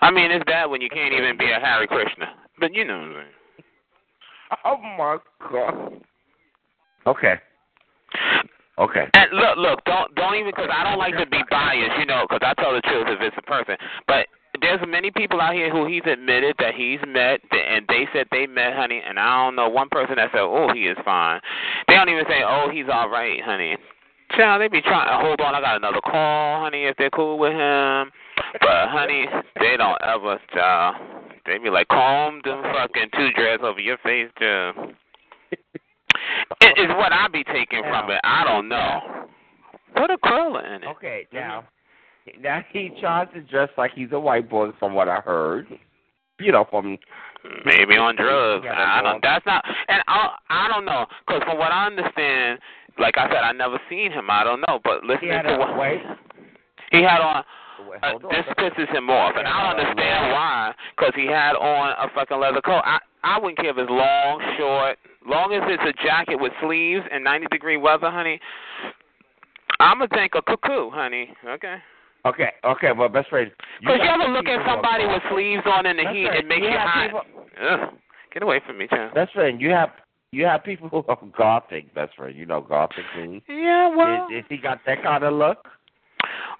I 0.00 0.10
mean, 0.10 0.30
it's 0.30 0.44
bad 0.44 0.66
when 0.66 0.80
you 0.80 0.88
can't 0.88 1.12
even 1.14 1.36
be 1.38 1.50
a 1.50 1.60
Hare 1.60 1.86
Krishna. 1.86 2.26
But 2.58 2.74
you 2.74 2.84
know 2.84 2.98
what 2.98 3.04
I'm 3.04 3.14
saying. 3.14 4.58
oh 4.64 4.76
my 4.96 5.18
god. 5.50 6.00
Okay. 7.06 7.34
Okay. 8.78 9.06
And 9.14 9.30
look, 9.32 9.56
look, 9.56 9.84
don't 9.84 10.14
don't 10.14 10.34
even 10.34 10.52
because 10.54 10.70
I 10.72 10.84
don't 10.84 10.98
like 10.98 11.16
to 11.18 11.26
be 11.26 11.42
biased, 11.50 11.98
you 11.98 12.06
know, 12.06 12.26
because 12.28 12.40
I 12.42 12.54
tell 12.62 12.72
the 12.72 12.80
truth 12.82 13.06
if 13.08 13.20
it's 13.20 13.36
a 13.36 13.42
person. 13.42 13.76
But 14.06 14.26
there's 14.60 14.80
many 14.86 15.10
people 15.10 15.40
out 15.40 15.54
here 15.54 15.70
who 15.70 15.86
he's 15.86 16.02
admitted 16.06 16.56
that 16.58 16.74
he's 16.74 16.98
met, 17.06 17.40
and 17.52 17.86
they 17.88 18.06
said 18.12 18.26
they 18.30 18.46
met, 18.46 18.74
honey. 18.74 19.02
And 19.06 19.18
I 19.18 19.44
don't 19.44 19.56
know 19.56 19.68
one 19.68 19.88
person 19.88 20.16
that 20.16 20.30
said, 20.32 20.40
"Oh, 20.40 20.72
he 20.72 20.86
is 20.86 20.96
fine." 21.04 21.40
They 21.88 21.94
don't 21.94 22.08
even 22.08 22.24
say, 22.28 22.42
"Oh, 22.46 22.68
he's 22.72 22.86
all 22.92 23.08
right, 23.08 23.42
honey." 23.42 23.76
Child, 24.36 24.60
they 24.60 24.68
be 24.68 24.82
trying. 24.82 25.08
Hold 25.24 25.40
on, 25.40 25.54
I 25.54 25.60
got 25.60 25.76
another 25.76 26.00
call, 26.00 26.62
honey. 26.62 26.84
If 26.84 26.96
they're 26.96 27.10
cool 27.10 27.38
with 27.38 27.52
him, 27.52 28.10
but 28.60 28.88
honey, 28.88 29.26
they 29.58 29.76
don't 29.76 30.00
ever, 30.02 30.38
child. 30.52 30.96
They 31.46 31.58
be 31.58 31.70
like, 31.70 31.88
comb 31.88 32.40
them 32.44 32.62
fucking 32.62 33.08
two 33.16 33.30
dreads 33.34 33.62
over 33.64 33.80
your 33.80 33.98
face, 33.98 34.30
too. 34.38 34.70
It 36.60 36.76
is 36.78 36.88
what 36.88 37.12
I 37.12 37.28
be 37.28 37.44
taking 37.44 37.82
from 37.82 38.10
it. 38.10 38.20
I 38.24 38.42
don't 38.44 38.68
know. 38.68 39.26
Put 39.96 40.10
a 40.10 40.18
curler 40.18 40.66
in 40.74 40.82
it. 40.82 40.86
Okay. 40.86 41.26
Now, 41.32 41.64
now 42.40 42.62
he 42.72 42.90
tries 43.00 43.28
to 43.34 43.40
dress 43.42 43.68
like 43.78 43.92
he's 43.94 44.08
a 44.12 44.18
white 44.18 44.50
boy, 44.50 44.70
from 44.78 44.94
what 44.94 45.08
I 45.08 45.20
heard. 45.20 45.66
You 46.40 46.52
know, 46.52 46.66
from 46.70 46.98
Maybe 47.64 47.96
on 47.96 48.16
drugs. 48.16 48.64
Yeah, 48.64 48.74
I 48.76 49.02
don't. 49.02 49.22
That's 49.22 49.44
not. 49.46 49.64
And 49.88 50.02
I 50.06 50.36
I 50.48 50.68
don't 50.68 50.84
know. 50.84 51.06
Because 51.26 51.42
from 51.44 51.58
what 51.58 51.72
I 51.72 51.86
understand, 51.86 52.58
like 52.98 53.16
I 53.16 53.28
said, 53.28 53.42
I 53.42 53.52
never 53.52 53.78
seen 53.88 54.12
him. 54.12 54.30
I 54.30 54.44
don't 54.44 54.60
know. 54.60 54.78
But 54.82 55.02
had 55.04 55.42
to 55.42 55.56
what 55.58 55.76
wait. 55.78 56.00
he 56.92 57.02
had 57.02 57.20
on. 57.20 57.44
Wait, 57.88 58.00
Uh, 58.02 58.18
this 58.30 58.44
pisses 58.58 58.90
him 58.94 59.08
off, 59.08 59.34
and 59.36 59.46
I 59.46 59.70
don't 59.70 59.78
understand 59.80 60.32
why. 60.32 60.74
Because 60.96 61.12
he 61.14 61.26
had 61.26 61.54
on 61.54 61.90
a 61.98 62.10
fucking 62.14 62.38
leather 62.38 62.60
coat. 62.60 62.82
I 62.84 62.98
I 63.22 63.38
wouldn't 63.38 63.58
care 63.58 63.70
if 63.70 63.78
it's 63.78 63.90
long, 63.90 64.40
short, 64.58 64.96
long 65.26 65.52
as 65.52 65.62
it's 65.66 65.82
a 65.82 65.92
jacket 66.04 66.36
with 66.38 66.52
sleeves 66.62 67.04
and 67.10 67.22
90 67.24 67.46
degree 67.50 67.76
weather, 67.76 68.10
honey. 68.10 68.40
I'm 69.80 69.98
gonna 69.98 70.08
think 70.08 70.32
a 70.34 70.42
cuckoo, 70.42 70.90
honey. 70.90 71.30
Okay. 71.46 71.76
Okay, 72.26 72.50
okay, 72.64 72.90
well, 72.96 73.08
best 73.08 73.28
friend. 73.30 73.50
Because 73.80 73.98
you, 74.00 74.04
got 74.04 74.20
ever 74.20 74.32
look 74.32 74.46
at 74.46 74.66
somebody 74.66 75.06
with 75.06 75.22
sleeves 75.30 75.62
on 75.66 75.86
in 75.86 75.96
the 75.96 76.02
That's 76.02 76.16
heat, 76.16 76.26
it 76.26 76.46
makes 76.48 76.62
You 76.62 76.70
you 76.72 76.78
hot. 76.78 77.06
people- 77.06 77.22
Ugh. 77.62 77.94
Get 78.34 78.42
away 78.42 78.60
from 78.66 78.76
me, 78.78 78.86
child. 78.88 79.14
Best 79.14 79.32
friend, 79.32 79.60
you 79.60 79.70
have 79.70 79.90
you 80.32 80.44
have 80.44 80.64
people 80.64 80.88
who 80.88 81.04
are 81.08 81.18
gothic. 81.36 81.94
Best 81.94 82.14
friend, 82.16 82.36
you 82.36 82.46
know 82.46 82.60
gothic 82.60 83.04
means. 83.16 83.42
Yeah, 83.48 83.94
well, 83.94 84.26
Is, 84.30 84.40
is 84.40 84.44
he 84.48 84.56
got 84.58 84.80
that 84.86 85.02
kind 85.02 85.24
of 85.24 85.34
look? 85.34 85.66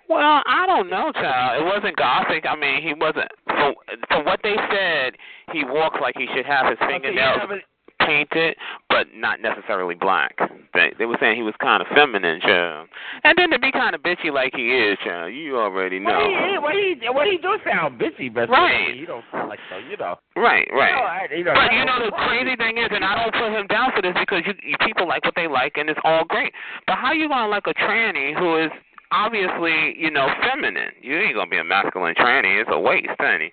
well, 0.08 0.42
I 0.46 0.64
don't 0.66 0.88
know, 0.88 1.12
child. 1.12 1.62
It 1.62 1.66
wasn't 1.66 1.96
gothic. 1.96 2.44
I 2.48 2.56
mean, 2.56 2.82
he 2.82 2.94
wasn't. 2.94 3.30
From, 3.46 3.74
from 4.08 4.24
what 4.24 4.40
they 4.42 4.56
said, 4.70 5.14
he 5.52 5.64
walks 5.64 5.98
like 6.00 6.14
he 6.16 6.26
should 6.34 6.46
have 6.46 6.66
his 6.66 6.78
fingernails 6.78 7.38
never- 7.38 7.60
painted, 8.08 8.56
but 8.88 9.06
not 9.14 9.40
necessarily 9.40 9.94
black. 9.94 10.36
They, 10.72 10.92
they 10.98 11.04
were 11.04 11.16
saying 11.20 11.36
he 11.36 11.42
was 11.42 11.54
kind 11.60 11.82
of 11.82 11.88
feminine, 11.94 12.40
child. 12.40 12.88
And 13.24 13.36
then 13.36 13.50
to 13.50 13.58
be 13.58 13.70
kind 13.70 13.94
of 13.94 14.00
bitchy 14.02 14.32
like 14.32 14.52
he 14.56 14.72
is, 14.72 14.96
child, 15.04 15.34
you 15.34 15.58
already 15.58 15.98
know. 15.98 16.16
What 16.16 16.24
he, 16.24 16.58
what 16.58 16.74
he, 16.74 17.08
what 17.10 17.26
he 17.26 17.36
do 17.38 17.58
sound 17.68 18.00
bitchy, 18.00 18.32
but 18.32 18.48
Right. 18.48 18.96
You 18.96 19.06
don't 19.06 19.24
sound 19.30 19.48
like 19.50 19.60
so, 19.70 19.76
you 19.76 19.96
know. 19.96 20.16
Right, 20.36 20.66
right. 20.72 20.88
You 20.90 20.96
know, 20.96 21.02
I- 21.04 21.28
you 21.36 21.44
know, 21.44 21.54
But 21.54 21.72
you 21.72 21.84
know 21.84 21.98
the 22.06 22.12
crazy 22.12 22.56
thing 22.56 22.78
is, 22.78 22.88
and 22.90 23.04
I 23.04 23.14
don't 23.22 23.34
put 23.34 23.52
him 23.52 23.66
down 23.66 23.92
for 23.94 24.00
this 24.02 24.14
because 24.18 24.42
you, 24.46 24.54
you 24.64 24.76
people 24.86 25.06
like 25.06 25.24
what 25.24 25.34
they 25.36 25.46
like, 25.46 25.76
and 25.76 25.90
it's 25.90 26.00
all 26.04 26.24
great. 26.24 26.52
But 26.86 26.96
how 26.96 27.12
you 27.12 27.28
gonna 27.28 27.48
like 27.48 27.66
a 27.66 27.74
tranny 27.74 28.36
who 28.38 28.56
is 28.64 28.70
obviously, 29.10 29.94
you 29.98 30.10
know, 30.10 30.28
feminine? 30.42 30.92
You 31.02 31.18
ain't 31.18 31.34
gonna 31.34 31.50
be 31.50 31.58
a 31.58 31.64
masculine 31.64 32.14
tranny. 32.14 32.60
It's 32.60 32.70
a 32.72 32.78
waste, 32.78 33.08
honey. 33.18 33.52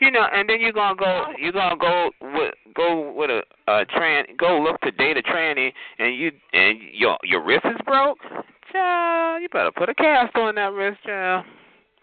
You 0.00 0.10
know, 0.10 0.26
and 0.32 0.48
then 0.48 0.60
you're 0.60 0.72
gonna 0.72 0.96
go, 0.96 1.26
you're 1.38 1.52
gonna 1.52 1.76
go 1.76 2.10
with 2.20 2.54
go 2.74 3.12
with 3.12 3.30
a, 3.30 3.42
a 3.70 3.86
tran, 3.86 4.24
go 4.38 4.60
look 4.60 4.80
to 4.82 4.90
date 4.90 5.16
a 5.16 5.22
tranny, 5.22 5.72
and 5.98 6.14
you 6.16 6.32
and 6.52 6.78
your 6.92 7.18
your 7.24 7.44
wrist 7.44 7.64
is 7.64 7.76
broke. 7.84 8.18
Child, 8.72 9.42
you 9.42 9.48
better 9.48 9.70
put 9.72 9.88
a 9.88 9.94
cast 9.94 10.36
on 10.36 10.56
that 10.56 10.72
wrist, 10.72 10.98
child. 11.04 11.44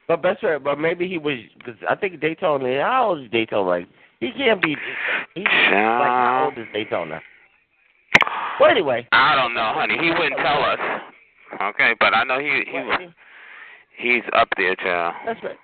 But 0.08 0.22
best 0.22 0.42
friend, 0.42 0.64
but 0.64 0.80
maybe 0.80 1.08
he 1.08 1.18
was 1.18 1.38
because 1.58 1.76
I 1.90 1.96
think 1.96 2.20
Daytona. 2.20 2.82
How 2.82 3.10
old 3.10 3.24
is 3.24 3.32
Daytona? 3.32 3.68
Like 3.68 3.88
he 4.20 4.32
can't 4.32 4.62
be. 4.62 4.76
He's 5.36 5.46
like 5.46 5.72
how 5.72 6.46
old 6.46 6.58
is 6.58 6.68
Daytona? 6.74 7.22
Well, 8.60 8.70
anyway. 8.70 9.08
I 9.12 9.36
don't 9.36 9.54
know, 9.54 9.72
honey. 9.74 9.98
He 10.00 10.10
wouldn't 10.10 10.38
tell 10.38 10.64
us. 10.64 10.80
Okay, 11.62 11.94
but 12.00 12.14
I 12.14 12.24
know 12.24 12.40
he 12.40 12.64
he 12.70 12.78
was 12.80 13.10
He's 13.98 14.24
up 14.34 14.50
there, 14.58 14.76
child. 14.76 15.16
Best 15.26 15.42
friend. 15.42 15.58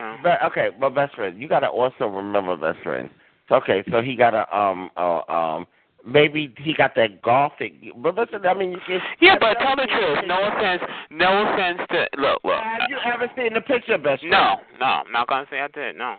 Okay. 0.00 0.20
But 0.22 0.42
okay, 0.44 0.68
but 0.78 0.94
best 0.94 1.14
friend, 1.14 1.40
you 1.40 1.48
gotta 1.48 1.68
also 1.68 2.06
remember 2.06 2.56
best 2.56 2.82
friend. 2.82 3.10
Okay, 3.50 3.82
so 3.90 4.02
he 4.02 4.16
got 4.16 4.34
a 4.34 4.56
um 4.56 4.90
uh, 4.96 5.20
um 5.28 5.66
maybe 6.06 6.54
he 6.58 6.74
got 6.74 6.94
that 6.96 7.22
golfing. 7.22 7.92
But 7.96 8.14
listen, 8.14 8.46
I 8.46 8.54
mean, 8.54 8.72
you 8.72 8.78
can. 8.86 9.00
Yeah, 9.20 9.36
but 9.40 9.54
tell 9.54 9.76
the 9.76 9.86
truth. 9.86 10.18
No 10.26 10.48
offense. 10.48 10.82
No 11.10 11.46
offense 11.46 11.80
to 11.90 12.06
look. 12.20 12.40
Look. 12.44 12.60
Have 12.62 12.88
you 12.88 12.98
ever 13.04 13.30
seen 13.36 13.54
the 13.54 13.60
picture, 13.60 13.98
best 13.98 14.20
friend? 14.20 14.32
No, 14.32 14.56
no. 14.78 14.86
I'm 14.86 15.12
not 15.12 15.28
gonna 15.28 15.46
say 15.50 15.60
I 15.60 15.68
did. 15.68 15.96
No. 15.96 16.16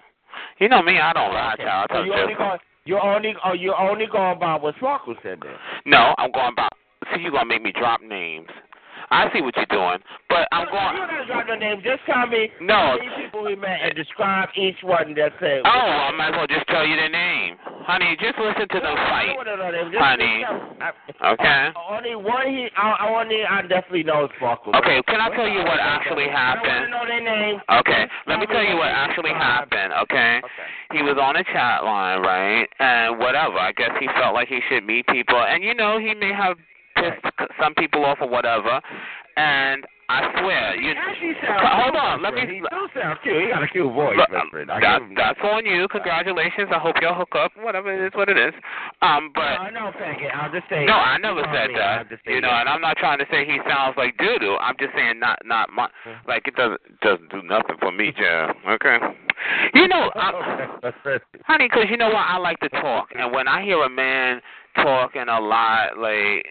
You 0.60 0.70
know 0.70 0.82
me. 0.82 1.00
I 1.00 1.14
don't 1.14 1.34
lie, 1.34 1.54
Okay. 1.54 1.64
child. 1.64 1.88
So 1.92 1.98
I'll 1.98 2.06
you 2.06 2.12
tell 2.12 2.22
only 2.22 2.36
truth. 2.36 2.48
going 2.48 2.60
you 2.86 3.00
only 3.00 3.36
oh 3.44 3.54
you 3.54 3.74
only 3.78 4.06
going 4.08 4.40
by 4.40 4.56
what 4.56 4.76
Sparkle 4.78 5.16
said 5.24 5.40
then. 5.42 5.54
No, 5.86 6.14
I'm 6.18 6.32
going 6.32 6.56
by. 6.56 6.70
See, 7.14 7.22
you 7.22 7.32
gonna 7.32 7.46
make 7.46 7.64
me 7.64 7.72
drop 7.72 8.02
names. 8.02 8.48
I 9.10 9.32
see 9.32 9.40
what 9.42 9.56
you're 9.56 9.66
doing, 9.72 10.00
but 10.28 10.48
I'm 10.52 10.68
You 10.68 10.72
going. 10.76 10.96
don't 11.08 11.28
drop 11.28 11.48
the 11.48 11.56
name. 11.56 11.82
Just 11.82 12.04
tell 12.06 12.28
me 12.28 12.52
No. 12.60 12.76
how 12.76 13.16
people 13.16 13.44
we 13.44 13.56
met 13.56 13.80
and 13.82 13.96
describe 13.96 14.50
each 14.56 14.84
one 14.84 15.14
that 15.16 15.32
said. 15.40 15.62
Oh, 15.64 15.70
I 15.70 16.12
might 16.12 16.30
as 16.30 16.36
well 16.36 16.48
just 16.48 16.68
tell 16.68 16.86
you 16.86 16.96
the 17.00 17.08
name, 17.08 17.56
honey. 17.88 18.18
Just 18.20 18.38
listen 18.38 18.68
to 18.68 18.80
them 18.80 18.96
fight, 19.08 19.32
honey. 19.96 20.44
Okay. 21.24 21.72
Only 21.90 22.16
one 22.16 22.48
he, 22.48 22.68
I, 22.76 23.08
only, 23.08 23.46
I 23.46 23.62
definitely 23.62 24.04
know 24.04 24.28
Sparkle. 24.36 24.76
Okay, 24.76 25.02
can 25.08 25.22
I 25.22 25.30
tell 25.36 25.48
you 25.48 25.60
what 25.64 25.80
actually 25.80 26.28
I 26.30 26.56
don't 26.56 26.66
happened? 26.66 26.92
know 26.92 27.06
their 27.08 27.22
name. 27.24 27.62
Okay, 27.72 28.08
let 28.28 28.40
me 28.40 28.46
tell 28.48 28.64
you 28.64 28.76
what 28.76 28.90
actually 28.90 29.32
happened, 29.32 29.94
Okay. 30.04 30.42
okay? 30.44 30.68
He 30.92 31.02
was 31.02 31.18
on 31.18 31.36
a 31.38 31.44
chat 31.46 31.84
line, 31.84 32.22
right? 32.22 32.68
And 32.80 33.20
whatever, 33.20 33.58
I 33.58 33.72
guess 33.72 33.92
he 34.00 34.08
felt 34.20 34.34
like 34.34 34.48
he 34.50 34.60
should 34.70 34.86
meet 34.86 35.08
people. 35.08 35.38
And, 35.40 35.64
you 35.64 35.74
know, 35.74 35.98
he 35.98 36.14
may 36.14 36.34
have 36.34 36.58
pissed 36.98 37.50
some 37.62 37.74
people 37.76 38.06
off 38.06 38.18
or 38.22 38.30
whatever. 38.30 38.82
And 39.38 39.86
I 40.10 40.24
swear, 40.40 40.80
you. 40.80 40.96
Hold 40.96 41.96
on, 41.98 42.24
let 42.24 42.34
me. 42.34 42.42
He 42.48 42.60
do 42.64 42.88
sound 42.96 43.20
cute. 43.24 43.44
He 43.44 43.50
got 43.50 43.62
a 43.62 43.68
cute 43.68 43.92
voice, 43.92 44.16
Look, 44.16 44.32
best 44.32 44.50
friend. 44.52 44.72
I 44.72 44.80
that, 44.80 45.02
that's 45.18 45.40
on 45.44 45.66
you. 45.66 45.86
Congratulations. 45.92 46.72
I 46.72 46.80
hope 46.80 46.96
y'all 47.02 47.14
hook 47.14 47.36
up. 47.36 47.52
Whatever 47.60 47.92
it 47.92 48.08
is, 48.08 48.14
what 48.16 48.30
it 48.30 48.38
is. 48.38 48.54
Um, 49.02 49.32
but 49.36 49.44
No, 49.44 49.68
I 49.68 49.70
know, 49.70 49.92
faggot. 50.00 50.32
I'll 50.34 50.52
just 50.52 50.64
say. 50.70 50.86
no, 50.86 50.94
I 50.94 51.18
never 51.18 51.44
said 51.54 51.72
me, 51.72 51.76
that. 51.76 52.08
You 52.26 52.40
know, 52.40 52.48
yes. 52.48 52.58
and 52.62 52.70
I'm 52.70 52.80
not 52.80 52.96
trying 52.96 53.20
to 53.20 53.26
say 53.30 53.44
he 53.46 53.60
sounds 53.68 53.96
like 53.98 54.18
doo 54.18 54.40
doo. 54.40 54.56
I'm 54.62 54.76
just 54.80 54.96
saying 54.96 55.20
not 55.20 55.40
not 55.44 55.70
my 55.76 55.90
like 56.26 56.48
it 56.48 56.56
doesn't 56.56 56.80
doesn't 57.02 57.30
do 57.30 57.44
nothing 57.44 57.76
for 57.80 57.92
me, 57.92 58.14
Jeff. 58.16 58.56
Okay. 58.66 58.98
You 59.74 59.90
know, 59.90 60.10
I, 60.16 60.32
honey, 61.44 61.68
because 61.68 61.92
you 61.92 61.98
know 61.98 62.08
what? 62.08 62.24
I 62.24 62.38
like 62.38 62.60
to 62.62 62.70
talk, 62.70 63.10
and 63.14 63.34
when 63.34 63.50
I 63.50 63.62
hear 63.62 63.84
a 63.84 63.90
man 63.90 64.40
talking 64.76 65.28
a 65.28 65.40
lot, 65.40 65.98
like. 66.00 66.48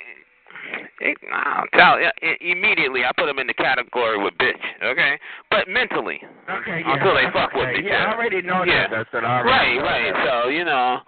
It, 1.01 1.19
I'll 1.33 1.67
tell 1.75 1.99
i- 2.01 2.37
immediately. 2.41 3.05
I 3.05 3.11
put 3.17 3.29
him 3.29 3.39
in 3.39 3.47
the 3.47 3.55
category 3.55 4.23
with 4.23 4.35
bitch, 4.39 4.57
okay? 4.83 5.19
But 5.51 5.69
mentally, 5.69 6.21
Okay, 6.49 6.81
yeah. 6.81 6.95
until 6.95 7.15
they 7.15 7.31
fuck 7.33 7.53
with 7.53 7.69
me. 7.77 7.85
Yeah. 7.89 8.07
I 8.07 8.15
already 8.15 8.41
know 8.43 8.63
Yeah. 8.65 8.89
that. 8.89 9.07
That's 9.13 9.25
Right, 9.25 9.77
right. 9.77 10.15
that. 10.15 10.27
So 10.27 10.49
you 10.49 10.65
know, 10.65 11.01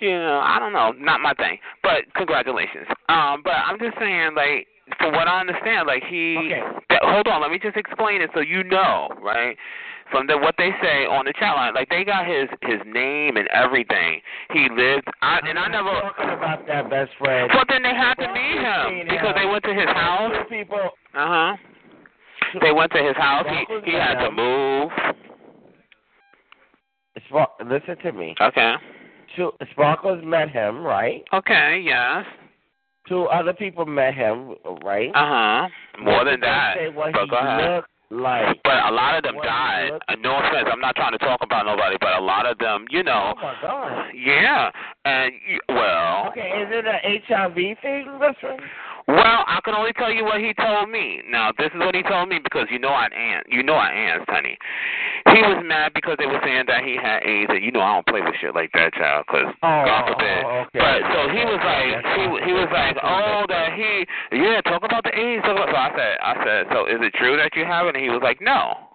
you 0.00 0.10
know, 0.10 0.40
I 0.42 0.58
don't 0.58 0.72
know, 0.72 0.92
not 0.98 1.20
my 1.20 1.34
thing. 1.34 1.58
But 1.82 2.04
congratulations. 2.14 2.86
Um, 3.08 3.42
but 3.44 3.54
I'm 3.54 3.78
just 3.78 3.98
saying, 3.98 4.34
like, 4.34 4.66
from 4.98 5.12
what 5.12 5.28
I 5.28 5.40
understand, 5.40 5.86
like 5.86 6.04
he. 6.04 6.54
That, 6.88 7.02
hold 7.02 7.26
on, 7.28 7.42
let 7.42 7.50
me 7.50 7.58
just 7.58 7.76
explain 7.76 8.22
it 8.22 8.30
so 8.34 8.40
you 8.40 8.62
know, 8.64 9.08
right? 9.20 9.56
From 10.12 10.28
the 10.28 10.38
what 10.38 10.54
they 10.56 10.70
say 10.80 11.02
on 11.04 11.24
the 11.24 11.32
chat 11.32 11.56
line, 11.56 11.74
like 11.74 11.88
they 11.88 12.04
got 12.04 12.24
his 12.30 12.46
his 12.62 12.78
name 12.86 13.36
and 13.36 13.48
everything. 13.48 14.20
He 14.52 14.68
lived, 14.70 15.02
I, 15.20 15.40
and 15.42 15.58
I 15.58 15.66
never. 15.66 15.90
talking 16.00 16.30
about 16.30 16.64
that 16.68 16.88
best 16.88 17.10
friend. 17.18 17.50
But 17.52 17.66
then 17.68 17.82
they 17.82 17.90
had 17.92 18.14
to 18.22 18.32
him 18.56 19.06
because 19.08 19.34
they 19.36 19.46
went 19.46 19.64
to 19.64 19.74
his 19.74 19.86
house. 19.86 20.32
People. 20.48 20.90
Uh 21.14 21.52
huh. 21.54 21.56
They 22.60 22.72
went 22.72 22.92
to 22.92 23.02
his 23.02 23.16
house. 23.16 23.46
He 23.48 23.90
he 23.90 23.96
had 23.96 24.14
to 24.24 24.30
move. 24.30 24.90
Spar- 27.28 27.50
listen 27.64 27.96
to 28.02 28.12
me. 28.12 28.34
Okay. 28.40 28.74
Two 29.36 29.52
Sparkles 29.72 30.22
met 30.24 30.50
him, 30.50 30.82
right? 30.82 31.22
Okay. 31.32 31.82
Yes. 31.84 32.24
Two 33.08 33.24
other 33.24 33.52
people 33.52 33.86
met 33.86 34.14
him, 34.14 34.54
right? 34.84 35.10
Uh 35.14 35.66
huh. 35.66 36.02
More 36.02 36.24
than 36.24 36.40
that. 36.40 36.74
say 36.78 36.88
what 36.88 37.12
But 37.12 37.22
he 37.22 37.28
go 37.30 37.36
ahead. 37.36 37.70
looked 37.76 37.88
like. 38.10 38.62
But 38.62 38.84
a 38.84 38.92
lot 38.92 39.16
of 39.16 39.22
them 39.22 39.36
died. 39.42 39.90
Uh, 40.08 40.14
no 40.20 40.36
offense, 40.38 40.68
I'm 40.70 40.80
not 40.80 40.96
trying 40.96 41.12
to 41.12 41.18
talk 41.18 41.40
about 41.42 41.66
nobody, 41.66 41.96
but 42.00 42.16
a 42.16 42.20
lot 42.20 42.46
of 42.46 42.58
them, 42.58 42.86
you 42.90 43.02
know. 43.02 43.34
Oh 43.36 43.42
my 43.42 43.54
God. 43.60 44.10
Yeah, 44.14 44.70
and 45.04 45.32
well, 45.68 46.28
Okay, 46.28 46.48
is 46.62 46.68
it 46.70 46.84
an 46.86 47.20
HIV 47.28 47.54
thing, 47.82 48.18
friend? 48.40 48.60
Well, 49.06 49.46
I 49.46 49.60
can 49.64 49.74
only 49.74 49.92
tell 49.94 50.10
you 50.10 50.24
what 50.24 50.40
he 50.40 50.52
told 50.54 50.90
me. 50.90 51.22
Now, 51.30 51.52
this 51.56 51.70
is 51.70 51.78
what 51.78 51.94
he 51.94 52.02
told 52.02 52.28
me 52.28 52.40
because 52.42 52.66
you 52.70 52.78
know 52.78 52.90
I 52.90 53.06
an 53.06 53.42
you 53.46 53.62
know 53.62 53.74
I 53.74 53.94
asked, 54.10 54.28
honey. 54.28 54.58
He 55.30 55.42
was 55.46 55.62
mad 55.62 55.94
because 55.94 56.16
they 56.18 56.26
were 56.26 56.40
saying 56.42 56.66
that 56.66 56.82
he 56.82 56.98
had 56.98 57.22
AIDS, 57.22 57.50
and 57.54 57.62
you 57.62 57.70
know 57.70 57.80
I 57.80 57.94
don't 57.94 58.06
play 58.06 58.20
with 58.20 58.34
shit 58.40 58.54
like 58.54 58.70
that, 58.74 58.94
child. 58.94 59.26
Because 59.26 59.54
God 59.62 60.10
forbid. 60.10 60.42
oh, 60.42 60.66
okay. 60.66 60.78
But 60.82 60.98
so 61.14 61.30
he 61.30 61.42
was 61.46 61.62
like, 61.62 61.90
he 62.18 62.50
he 62.50 62.52
was 62.52 62.70
like, 62.74 62.98
oh, 62.98 63.46
that 63.46 63.78
he, 63.78 64.06
yeah, 64.34 64.60
talk 64.66 64.82
about 64.82 65.04
the 65.04 65.14
AIDS. 65.14 65.42
So 65.46 65.54
I 65.54 65.90
said, 65.94 66.14
I 66.18 66.34
said, 66.42 66.60
so 66.74 66.86
is 66.90 66.98
it 66.98 67.14
true 67.14 67.36
that 67.38 67.54
you 67.54 67.64
have 67.64 67.86
it? 67.86 67.94
And 67.94 68.02
he 68.02 68.10
was 68.10 68.22
like, 68.22 68.42
no. 68.42 68.90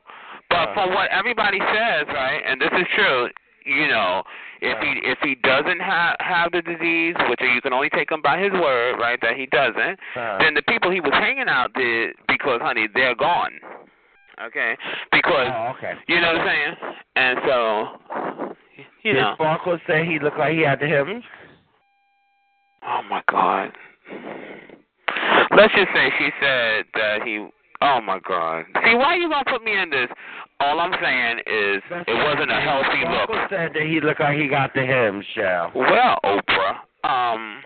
But 0.52 0.76
from 0.76 0.92
what 0.92 1.08
everybody 1.12 1.60
says, 1.60 2.04
right, 2.12 2.44
and 2.44 2.60
this 2.60 2.72
is 2.76 2.84
true, 2.96 3.30
you 3.64 3.88
know, 3.88 4.24
if 4.62 4.78
he 4.80 5.10
if 5.10 5.18
he 5.24 5.36
doesn't 5.44 5.80
have 5.80 6.16
have 6.20 6.52
the 6.52 6.62
disease, 6.62 7.16
which 7.30 7.40
you 7.42 7.62
can 7.62 7.74
only 7.74 7.90
take 7.90 8.12
him 8.12 8.22
by 8.22 8.40
his 8.40 8.52
word, 8.54 8.98
right, 9.00 9.20
that 9.22 9.36
he 9.36 9.46
doesn't, 9.48 10.00
then 10.40 10.54
the 10.54 10.62
people 10.68 10.92
he 10.92 11.00
was 11.02 11.14
hanging 11.14 11.50
out 11.50 11.74
did 11.74 12.16
because, 12.28 12.62
honey, 12.62 12.88
they're 12.94 13.16
gone. 13.16 13.54
Okay, 14.44 14.76
because 15.12 15.48
Oh, 15.52 15.74
okay. 15.78 15.94
you 16.08 16.20
know 16.20 16.34
what 16.34 16.42
I'm 16.42 16.48
saying, 16.48 16.76
and 17.16 17.40
so 17.46 18.56
you 19.04 19.14
Did 19.14 19.22
know. 19.22 19.34
Sparkles 19.36 19.80
say 19.88 20.06
he 20.06 20.20
looked 20.20 20.38
like 20.40 20.54
he 20.54 20.62
had 20.62 20.80
the 20.80 20.88
hims? 20.88 21.24
Oh 22.84 23.02
my 23.10 23.22
God. 23.30 23.72
Let's 25.56 25.74
just 25.76 25.90
say 25.94 26.10
she 26.18 26.30
said 26.42 26.86
that 26.96 27.20
he. 27.24 27.48
Oh 27.82 28.00
my 28.00 28.20
God. 28.28 28.66
See, 28.86 28.94
why 28.96 29.16
you 29.16 29.28
gonna 29.28 29.44
put 29.50 29.64
me 29.64 29.76
in 29.76 29.90
this? 29.90 30.08
All 30.60 30.80
I'm 30.80 30.94
saying 31.02 31.40
is 31.40 31.82
it 32.08 32.14
wasn't 32.14 32.52
a 32.52 32.62
healthy 32.62 33.02
look. 33.10 33.24
Sparkles 33.24 33.50
said 33.50 33.72
that 33.74 33.88
he 33.88 34.00
looked 34.00 34.20
like 34.20 34.38
he 34.38 34.48
got 34.48 34.74
the 34.76 34.86
hims, 34.86 35.26
Shell. 35.34 35.72
Well, 35.74 36.20
Oprah. 36.24 36.78
Um, 37.04 37.62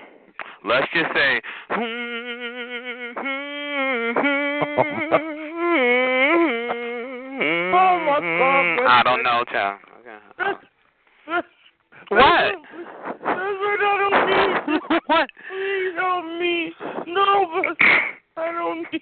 let's 0.63 0.87
just 0.93 1.13
say. 1.13 1.41
Oh 7.73 7.99
my 8.05 8.19
God. 8.21 8.87
I 8.87 9.01
don't 9.03 9.23
know, 9.23 9.43
child. 9.51 9.79
What? 12.07 12.21
I 13.25 13.75
don't 13.81 14.15
need. 14.29 15.01
what? 15.07 15.29
Please 15.49 15.95
help 15.97 16.25
me. 16.39 16.71
No, 17.07 17.47
but 17.51 18.41
I 18.41 18.51
don't 18.53 18.87
need. 18.93 19.01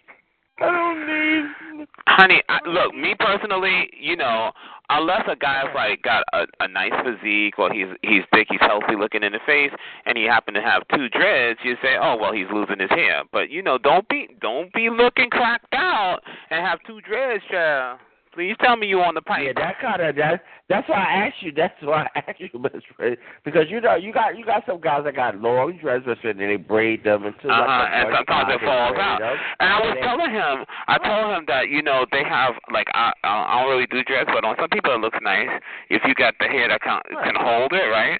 I 0.64 0.72
don't 0.72 1.08
need. 1.08 1.88
Honey, 2.08 2.42
I, 2.48 2.60
look, 2.68 2.96
me 2.96 3.16
personally, 3.20 3.90
you 4.00 4.16
know, 4.16 4.52
unless 4.90 5.24
a 5.28 5.36
guy's 5.36 5.74
like 5.76 6.02
got 6.04 6.24
a, 6.34 6.46
a 6.60 6.68
nice 6.68 6.94
physique 7.04 7.58
or 7.58 7.74
he's 7.74 7.88
he's 8.02 8.24
thick, 8.34 8.48
he's 8.50 8.62
healthy 8.62 8.96
looking 8.98 9.24
in 9.24 9.34
the 9.34 9.40
face, 9.46 9.72
and 10.06 10.18
he 10.18 10.24
happen 10.24 10.54
to 10.54 10.62
have 10.62 10.84
two 10.96 11.10
dreads, 11.10 11.60
you 11.64 11.76
say, 11.82 11.96
oh 12.02 12.16
well, 12.20 12.32
he's 12.32 12.48
losing 12.54 12.80
his 12.80 12.90
hair. 12.90 13.24
But 13.32 13.50
you 13.50 13.62
know, 13.62 13.78
don't 13.78 14.08
be 14.08 14.30
don't 14.42 14.72
be 14.74 14.90
looking 14.90 15.30
cracked 15.30 15.74
out 15.74 16.20
and 16.50 16.66
have 16.66 16.80
two 16.88 17.02
dreads, 17.02 17.44
child. 17.52 18.00
Please 18.34 18.56
tell 18.64 18.76
me 18.76 18.88
you 18.88 19.00
on 19.02 19.14
the 19.14 19.22
pipe. 19.22 19.46
Yeah, 19.46 19.54
that 19.56 19.80
kind 19.80 20.02
of 20.02 20.16
that. 20.16 20.42
That's 20.68 20.90
why 20.90 21.06
I 21.06 21.28
asked 21.28 21.42
you. 21.42 21.52
That's 21.52 21.76
why 21.82 22.10
I 22.16 22.20
asked 22.28 22.40
you, 22.40 22.50
best 22.60 22.82
friend, 22.98 23.16
because 23.46 23.66
you 23.70 23.80
know 23.80 23.96
you 23.96 24.12
got 24.12 24.38
you 24.38 24.44
got 24.44 24.66
some 24.66 24.82
guys 24.82 25.04
that 25.06 25.16
got 25.16 25.38
long 25.38 25.78
dreads, 25.80 26.06
best 26.06 26.22
friend, 26.22 26.42
and 26.42 26.50
they 26.50 26.56
braid 26.56 27.04
them 27.04 27.26
into 27.26 27.48
uh-huh, 27.48 27.62
a 27.62 27.86
And 27.94 28.10
sometimes 28.10 28.50
it 28.50 28.66
falls 28.66 28.98
out. 28.98 29.20
them. 29.20 29.38
And 29.60 29.70
I 29.70 29.80
was 29.86 29.98
telling 30.02 30.32
him, 30.34 30.66
I 30.88 30.98
told 30.98 31.38
him 31.38 31.46
that 31.48 31.70
you 31.70 31.84
know 31.84 32.06
they 32.12 32.24
have 32.24 32.56
like 32.74 32.88
I 32.96 33.14
I 33.24 33.62
don't 33.62 33.70
really 33.70 33.88
do 33.88 34.04
dreads, 34.04 34.30
but 34.34 34.44
on 34.44 34.56
some 34.60 34.70
people 34.70 34.96
it 34.96 35.02
looks 35.02 35.20
nice 35.22 35.50
if 35.90 36.02
you 36.06 36.16
got 36.16 36.34
the 36.40 36.48
hair 36.48 36.70
that 36.70 36.82
can 36.82 37.02
can 37.24 37.36
hold 37.38 37.72
it, 37.72 37.86
right? 37.94 38.18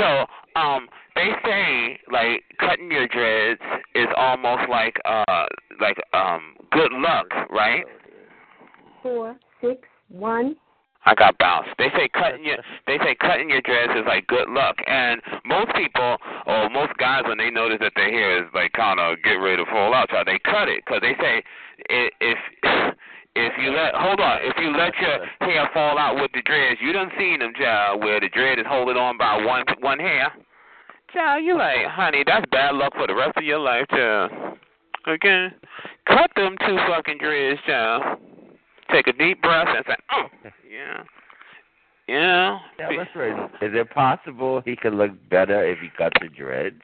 So 0.00 0.24
um 0.58 0.88
they 1.14 1.36
say 1.44 2.00
like 2.10 2.44
cutting 2.60 2.90
your 2.90 3.08
dreads 3.08 3.60
is 3.94 4.08
almost 4.16 4.70
like 4.70 4.96
uh 5.04 5.44
like 5.80 6.00
um 6.14 6.56
good 6.72 6.92
luck, 6.92 7.28
right? 7.50 7.84
four, 9.02 9.36
six, 9.60 9.80
one. 10.08 10.56
I 11.06 11.14
got 11.14 11.38
bounced. 11.38 11.70
They 11.78 11.88
say 11.96 12.08
cutting 12.12 12.44
your 12.44 12.58
they 12.86 12.98
say 12.98 13.14
cutting 13.14 13.48
your 13.48 13.62
dreads 13.62 13.92
is 13.96 14.04
like 14.06 14.26
good 14.26 14.48
luck, 14.50 14.76
and 14.86 15.20
most 15.46 15.72
people 15.74 16.18
or 16.46 16.68
most 16.68 16.92
guys 16.98 17.22
when 17.26 17.38
they 17.38 17.50
notice 17.50 17.78
that 17.80 17.92
their 17.96 18.10
hair 18.10 18.44
is 18.44 18.50
like 18.52 18.72
kind 18.72 19.00
of 19.00 19.16
get 19.22 19.40
ready 19.40 19.64
to 19.64 19.70
fall 19.70 19.94
out, 19.94 20.08
so 20.12 20.22
they 20.26 20.38
cut 20.44 20.68
it 20.68 20.84
because 20.84 21.00
they 21.00 21.16
say 21.18 21.42
if 21.88 22.38
if 23.34 23.52
you 23.62 23.72
let 23.72 23.94
hold 23.94 24.20
on 24.20 24.38
if 24.42 24.54
you 24.60 24.76
let 24.76 24.92
your 25.00 25.24
hair 25.48 25.70
fall 25.72 25.96
out 25.96 26.16
with 26.20 26.30
the 26.34 26.42
dreads, 26.42 26.78
you 26.82 26.92
done 26.92 27.10
seen 27.18 27.38
them, 27.38 27.52
child, 27.58 28.04
where 28.04 28.20
the 28.20 28.28
dread 28.28 28.58
is 28.58 28.66
holding 28.68 28.96
on 28.96 29.16
by 29.16 29.42
one 29.42 29.64
one 29.80 29.98
hair. 29.98 30.30
Child, 31.14 31.44
you 31.44 31.56
like, 31.56 31.86
honey, 31.86 32.22
that's 32.26 32.46
bad 32.52 32.74
luck 32.74 32.92
for 32.94 33.06
the 33.06 33.14
rest 33.14 33.36
of 33.36 33.42
your 33.42 33.58
life, 33.58 33.86
child. 33.88 34.30
Okay, 35.08 35.48
cut 36.06 36.30
them 36.36 36.56
two 36.66 36.76
fucking 36.86 37.16
dreads, 37.18 37.58
child. 37.66 38.20
Take 38.92 39.06
a 39.06 39.12
deep 39.12 39.42
breath 39.42 39.68
and 39.68 39.84
say, 39.86 39.96
oh, 40.12 40.26
yeah. 40.70 41.02
Yeah. 42.08 42.58
Listen, 42.90 43.44
is 43.62 43.70
it 43.72 43.88
possible 43.90 44.62
he 44.64 44.74
could 44.74 44.94
look 44.94 45.12
better 45.30 45.64
if 45.64 45.78
he 45.78 45.88
cut 45.96 46.12
the 46.20 46.28
dreads? 46.28 46.80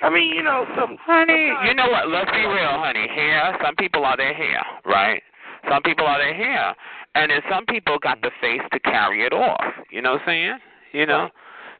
I 0.00 0.08
mean, 0.08 0.34
you 0.34 0.42
know, 0.42 0.64
some 0.78 0.96
Honey, 1.04 1.52
you 1.68 1.74
know 1.74 1.88
what? 1.90 2.08
Let's 2.08 2.30
be 2.30 2.38
real, 2.38 2.80
honey. 2.80 3.06
Hair, 3.14 3.58
some 3.62 3.76
people 3.76 4.06
are 4.06 4.16
their 4.16 4.32
hair, 4.32 4.62
right? 4.86 5.22
Some 5.68 5.82
people 5.82 6.06
are 6.06 6.18
their 6.18 6.32
hair. 6.32 6.74
And 7.14 7.30
then 7.30 7.40
some 7.50 7.66
people 7.66 7.98
got 7.98 8.22
the 8.22 8.30
face 8.40 8.62
to 8.72 8.80
carry 8.80 9.26
it 9.26 9.34
off. 9.34 9.60
You 9.90 10.00
know 10.00 10.12
what 10.12 10.22
I'm 10.22 10.26
saying? 10.26 10.58
You 10.92 11.04
know? 11.06 11.28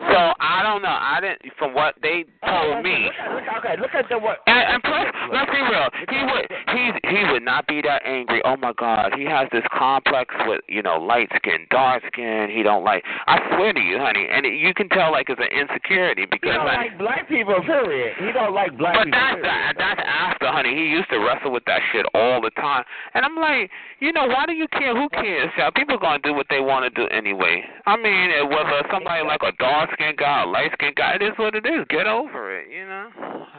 So 0.09 0.33
I 0.41 0.63
don't 0.63 0.81
know. 0.81 0.97
I 0.97 1.21
didn't 1.21 1.53
from 1.59 1.75
what 1.75 1.95
they 2.01 2.25
told 2.47 2.83
me. 2.83 3.11
Look 3.35 3.45
at, 3.45 3.59
okay, 3.59 3.75
look 3.81 3.95
at 3.95 4.09
the 4.09 4.19
what. 4.19 4.39
And, 4.47 4.75
and 4.75 4.83
plus, 4.83 5.05
let's 5.33 5.51
be 5.53 5.61
real. 5.61 5.89
He 6.09 6.21
would 6.25 6.47
he 6.73 6.83
he 7.05 7.21
would 7.33 7.43
not 7.45 7.67
be 7.67 7.83
that 7.83 8.01
angry. 8.07 8.41
Oh 8.45 8.57
my 8.57 8.73
God, 8.73 9.13
he 9.17 9.25
has 9.25 9.49
this 9.53 9.65
complex 9.77 10.35
with 10.47 10.63
you 10.69 10.81
know 10.83 10.97
light 10.97 11.29
skin, 11.37 11.67
dark 11.71 12.03
skin. 12.13 12.49
He 12.49 12.63
don't 12.63 12.83
like. 12.83 13.05
I 13.27 13.39
swear 13.55 13.73
to 13.75 13.81
you, 13.81 13.99
honey, 13.99 14.27
and 14.31 14.47
it, 14.47 14.57
you 14.57 14.73
can 14.73 14.89
tell 14.89 15.13
like 15.13 15.29
it's 15.29 15.41
an 15.41 15.53
insecurity 15.53 16.25
because. 16.25 16.51
He 16.51 16.57
don't 16.57 16.67
like. 16.67 16.79
like 16.79 16.99
black 16.99 17.29
people, 17.29 17.61
period. 17.61 18.17
He 18.19 18.33
don't 18.33 18.55
like 18.55 18.77
black 18.79 18.95
But 18.97 19.05
people. 19.05 19.21
that's 19.21 19.37
period. 19.37 19.45
that, 19.45 19.73
that's 19.77 20.01
after, 20.01 20.49
honey. 20.49 20.75
He 20.75 20.89
used 20.89 21.11
to 21.11 21.19
wrestle 21.21 21.53
with 21.53 21.65
that 21.67 21.81
shit 21.93 22.07
all 22.15 22.41
the 22.41 22.51
time, 22.57 22.85
and 23.13 23.25
I'm 23.25 23.37
like, 23.37 23.71
you 24.01 24.13
know, 24.13 24.27
why 24.27 24.47
do 24.47 24.55
you 24.55 24.67
care? 24.69 24.97
Who 24.97 25.09
cares? 25.11 25.53
Child? 25.57 25.75
People 25.75 25.99
gonna 25.99 26.25
do 26.25 26.33
what 26.33 26.47
they 26.49 26.61
want 26.61 26.89
to 26.89 26.91
do 26.91 27.07
anyway. 27.13 27.63
I 27.85 27.97
mean, 28.01 28.33
whether 28.49 28.81
somebody 28.91 29.27
like 29.27 29.43
a 29.45 29.53
dark 29.61 29.90
skinned 29.93 30.17
guy, 30.19 30.45
light 30.45 30.71
skinned 30.75 30.97
guy, 30.97 31.15
it 31.15 31.23
is 31.23 31.33
what 31.37 31.55
it 31.55 31.67
is. 31.67 31.87
Get 31.89 32.07
over 32.07 32.57
it, 32.59 32.69
you 32.71 32.85
know. 32.87 33.09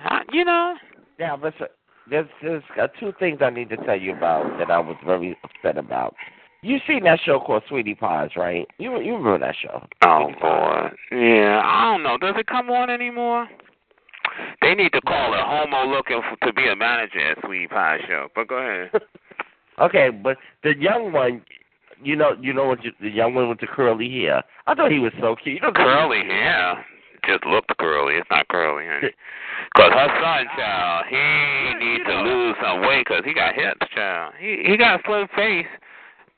I- 0.06 0.24
You 0.32 0.46
know. 0.46 0.76
Yeah, 1.20 1.36
listen. 1.36 1.68
There's 2.10 2.28
there's 2.42 2.64
uh, 2.82 2.88
two 3.00 3.14
things 3.20 3.40
I 3.42 3.50
need 3.52 3.70
to 3.70 3.78
tell 3.78 4.00
you 4.00 4.14
about 4.16 4.58
that 4.58 4.72
I 4.72 4.80
was 4.80 4.98
very 5.06 5.38
upset 5.44 5.78
about. 5.78 6.16
You 6.64 6.80
seen 6.88 7.04
that 7.06 7.20
show 7.24 7.40
called 7.40 7.64
Sweetie 7.70 7.96
Pies, 7.96 8.32
right? 8.36 8.68
You 8.80 9.00
you 9.02 9.16
remember 9.16 9.40
that 9.40 9.56
show? 9.62 9.86
Oh 10.04 10.30
boy, 10.40 10.90
yeah. 11.12 11.62
I 11.64 11.92
don't 11.92 12.04
know. 12.04 12.18
Does 12.18 12.36
it 12.38 12.48
come 12.48 12.70
on 12.70 12.90
anymore? 12.90 13.48
They 14.62 14.74
need 14.76 14.92
to 14.94 15.02
call 15.02 15.34
a 15.34 15.44
homo 15.44 15.92
looking 15.92 16.22
for, 16.30 16.46
to 16.48 16.54
be 16.54 16.68
a 16.68 16.76
manager 16.76 17.20
at 17.32 17.38
Sweetie 17.46 17.68
Pie 17.68 18.00
Show. 18.08 18.28
But 18.36 18.48
go 18.48 18.56
ahead. 18.58 18.92
Okay, 19.80 20.10
but 20.12 20.38
the 20.64 20.76
young 20.78 21.12
one, 21.12 21.42
you 22.04 22.16
know, 22.16 22.32
you 22.40 22.54
know 22.54 22.66
what? 22.68 22.84
You, 22.84 22.92
the 23.02 23.10
young 23.10 23.34
one 23.36 23.50
with 23.50 23.60
the 23.60 23.68
curly 23.68 24.10
hair. 24.10 24.44
I 24.68 24.76
thought 24.76 24.92
he 24.92 25.00
was 25.00 25.14
so 25.20 25.36
cute. 25.36 25.56
You 25.56 25.62
know, 25.62 25.72
curly 25.74 26.24
hair. 26.24 26.86
Just 27.28 27.46
looked 27.46 27.72
curly. 27.78 28.16
It's 28.16 28.28
not 28.32 28.48
curly, 28.48 28.86
honey. 28.88 29.14
Cause 29.78 29.92
her 29.94 30.08
son, 30.22 30.46
child, 30.58 31.06
he 31.10 31.86
needs 31.86 32.04
to 32.06 32.16
lose 32.24 32.56
some 32.64 32.82
weight 32.82 33.06
because 33.08 33.24
he 33.26 33.34
got 33.34 33.54
hips, 33.54 33.86
child. 33.94 34.34
He 34.40 34.64
he 34.66 34.76
got 34.76 35.00
a 35.00 35.04
slim 35.06 35.28
face, 35.36 35.68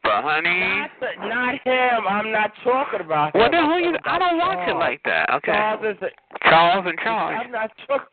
but 0.03 0.23
honey. 0.23 0.59
Not, 0.59 0.91
the, 0.99 1.27
not 1.27 1.53
him. 1.63 2.07
I'm 2.09 2.31
not 2.33 2.51
talking 2.65 2.99
about 2.99 3.33
Well, 3.33 3.45
him. 3.45 3.51
then 3.51 3.63
I'm 3.63 3.69
who 3.83 3.89
you? 3.91 3.97
I 4.05 4.19
don't 4.19 4.37
watch 4.37 4.67
it 4.67 4.75
like 4.75 5.01
that. 5.05 5.29
Okay. 5.35 5.53
Charles 5.53 5.85
is 5.95 6.01
a, 6.01 6.49
Charles 6.49 6.85
and 6.85 6.99
Charles. 7.01 7.41
I'm 7.45 7.51
not 7.51 7.71
talking. 7.87 8.07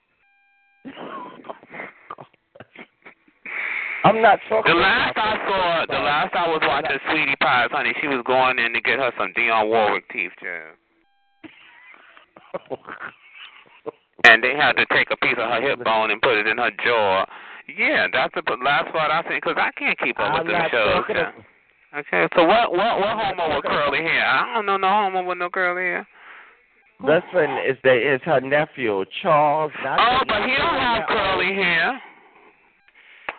I'm 4.05 4.23
not 4.23 4.39
talking. 4.49 4.73
The 4.73 4.79
last 4.81 5.17
I 5.17 5.37
saw, 5.47 5.87
the 5.87 6.01
last 6.01 6.35
I 6.35 6.49
was 6.49 6.61
watching 6.63 6.99
Sweetie 7.11 7.37
Pies, 7.41 7.69
honey, 7.71 7.93
she 8.01 8.09
was 8.09 8.23
going 8.27 8.59
in 8.59 8.73
to 8.73 8.81
get 8.81 8.99
her 8.99 9.13
some 9.19 9.33
Dionne 9.37 9.69
Warwick 9.69 10.09
teeth, 10.11 10.33
child. 10.41 10.77
And 14.25 14.45
they 14.45 14.55
had 14.55 14.73
to 14.73 14.85
take 14.93 15.09
a 15.11 15.17
piece 15.17 15.39
of 15.39 15.49
her 15.49 15.63
hip 15.63 15.83
bone 15.83 16.11
and 16.11 16.21
put 16.21 16.37
it 16.37 16.47
in 16.47 16.59
her 16.59 16.71
jaw. 16.85 17.25
Yeah, 17.77 18.07
that's 18.13 18.35
the 18.35 18.43
last 18.63 18.93
part 18.93 19.11
I 19.11 19.23
seen 19.29 19.39
because 19.39 19.57
I 19.57 19.71
can't 19.79 19.99
keep 19.99 20.19
up 20.21 20.45
with 20.45 20.53
shows. 20.71 21.05
talking. 21.09 21.45
Okay, 21.97 22.29
so 22.37 22.45
what 22.45 22.71
what 22.71 23.01
what 23.01 23.17
homo 23.17 23.57
with 23.57 23.65
curly 23.65 24.03
hair? 24.03 24.25
I 24.25 24.55
don't 24.55 24.67
know 24.67 24.77
no 24.77 24.89
homo 24.89 25.25
with 25.25 25.39
no 25.39 25.49
curly 25.49 25.83
hair. 25.83 26.09
Best 27.07 27.25
friend 27.33 27.67
is 27.67 27.77
the 27.83 28.15
is 28.15 28.21
her 28.25 28.41
nephew 28.41 29.05
Charles. 29.23 29.73
Not 29.83 29.99
Oh, 29.99 30.25
but 30.29 30.43
he 30.45 30.55
don't 30.55 30.79
have 30.79 31.09
curly 31.09 31.55
hair. 31.55 32.01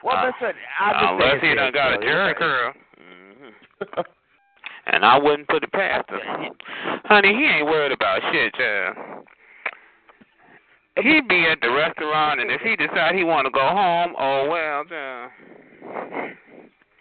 Well, 0.04 0.16
Uh, 0.18 0.32
friend, 0.40 0.56
I 0.80 0.94
just 0.94 1.04
Unless 1.14 1.42
he 1.42 1.54
done 1.56 1.72
got 1.74 1.94
a 1.94 1.98
curly. 1.98 2.08
Jheri 2.08 2.36
curl. 2.36 2.74
And 4.88 5.06
I 5.06 5.18
wouldn't 5.18 5.48
put 5.48 5.64
it 5.64 5.72
past 5.72 6.10
him. 6.10 6.20
Honey, 7.06 7.34
he 7.36 7.46
ain't 7.46 7.66
worried 7.66 7.92
about 7.92 8.22
shit, 8.32 8.54
child. 8.56 8.96
He'd 10.98 11.28
be 11.28 11.46
at 11.48 11.62
the 11.62 11.72
restaurant, 11.72 12.42
and 12.42 12.52
if 12.52 12.62
he 12.62 12.76
decide 12.76 13.16
he 13.16 13.24
want 13.24 13.46
to 13.46 13.52
go 13.52 13.62
home, 13.66 14.14
oh 14.20 14.50
well, 14.50 14.84
child. 14.86 15.32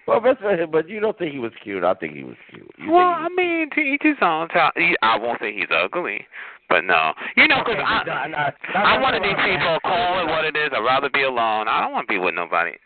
Well, 0.07 0.21
friend, 0.21 0.71
but 0.71 0.89
you 0.89 1.01
don't 1.01 1.17
think 1.19 1.33
he 1.33 1.39
was 1.39 1.53
cute? 1.63 1.85
I 1.85 1.95
think 1.95 2.15
he 2.15 2.23
was 2.25 2.37
cute. 2.51 2.69
You 2.79 2.91
Well, 2.91 3.15
think 3.15 3.33
I 3.33 3.35
mean, 3.35 3.71
to 3.75 3.81
each 3.81 4.03
his 4.03 4.17
own. 4.23 4.49
Child. 4.51 4.73
I 5.03 5.17
won't 5.19 5.41
say 5.41 5.53
he's 5.53 5.71
ugly, 5.71 6.27
but 6.69 6.85
no. 6.85 7.13
You 7.37 7.49
know, 7.49 7.63
'cause 7.65 7.75
Okay, 7.75 7.83
I, 7.83 8.05
no, 8.05 8.37
no, 8.37 8.51
no, 8.75 8.81
I'm 8.81 9.01
one 9.03 9.15
of 9.15 9.23
these 9.23 9.37
people. 9.45 9.79
Call 9.81 10.21
it 10.21 10.27
what 10.27 10.45
it 10.45 10.57
is. 10.57 10.71
I'd 10.73 10.85
rather 10.85 11.11
be 11.11 11.23
alone. 11.23 11.67
I 11.69 11.81
don't 11.81 11.93
want 11.93 12.07
to 12.09 12.13
be 12.13 12.19
with 12.19 12.35
nobody. 12.35 12.77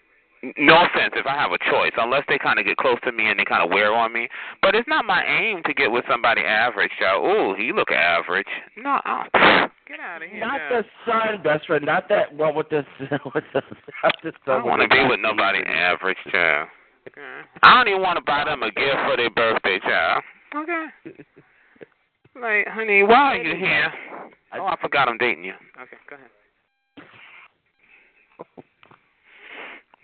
No 0.58 0.74
offense 0.84 1.14
if 1.16 1.26
I 1.26 1.34
have 1.34 1.52
a 1.52 1.58
choice, 1.70 1.92
unless 1.96 2.24
they 2.28 2.38
kind 2.38 2.58
of 2.58 2.64
get 2.66 2.76
close 2.76 2.98
to 3.04 3.12
me 3.12 3.28
and 3.30 3.38
they 3.38 3.44
kind 3.44 3.62
of 3.62 3.70
wear 3.70 3.92
on 3.94 4.12
me. 4.12 4.28
But 4.60 4.74
it's 4.74 4.88
not 4.88 5.04
my 5.04 5.24
aim 5.24 5.62
to 5.64 5.74
get 5.74 5.90
with 5.90 6.04
somebody 6.10 6.42
average. 6.42 6.90
Child. 6.98 7.24
Ooh, 7.24 7.54
he 7.56 7.72
look 7.72 7.90
average. 7.90 8.46
No, 8.76 9.00
I- 9.04 9.28
get 9.88 10.00
out 10.00 10.22
of 10.22 10.28
here. 10.30 10.40
Not 10.40 10.58
child. 10.68 10.84
the 10.84 11.10
son, 11.10 11.42
best 11.42 11.66
friend. 11.66 11.84
Not 11.84 12.08
that 12.08 12.34
one 12.34 12.54
with 12.54 12.68
the 12.68 12.84
with 13.34 13.44
the, 13.52 13.62
not 14.02 14.14
the 14.22 14.28
I 14.28 14.32
son. 14.44 14.58
don't 14.60 14.66
want 14.66 14.82
to 14.82 14.88
be 14.88 15.04
with 15.08 15.20
nobody 15.20 15.60
average, 15.66 16.18
child. 16.30 16.68
Okay. 17.08 17.20
I 17.62 17.74
don't 17.76 17.88
even 17.88 18.02
want 18.02 18.16
to 18.18 18.24
buy 18.24 18.44
them 18.44 18.62
a 18.62 18.70
gift 18.70 18.96
for 19.06 19.16
their 19.16 19.30
birthday, 19.30 19.78
child. 19.80 20.22
Okay. 20.56 20.86
Like, 22.40 22.66
honey, 22.68 23.02
why 23.02 23.36
are 23.38 23.42
you 23.42 23.54
here? 23.56 23.92
Oh, 24.54 24.66
I 24.66 24.76
forgot 24.80 25.08
I'm 25.08 25.18
dating 25.18 25.44
you. 25.44 25.54
Okay, 25.80 25.96
go 26.08 26.16
ahead. 26.16 26.30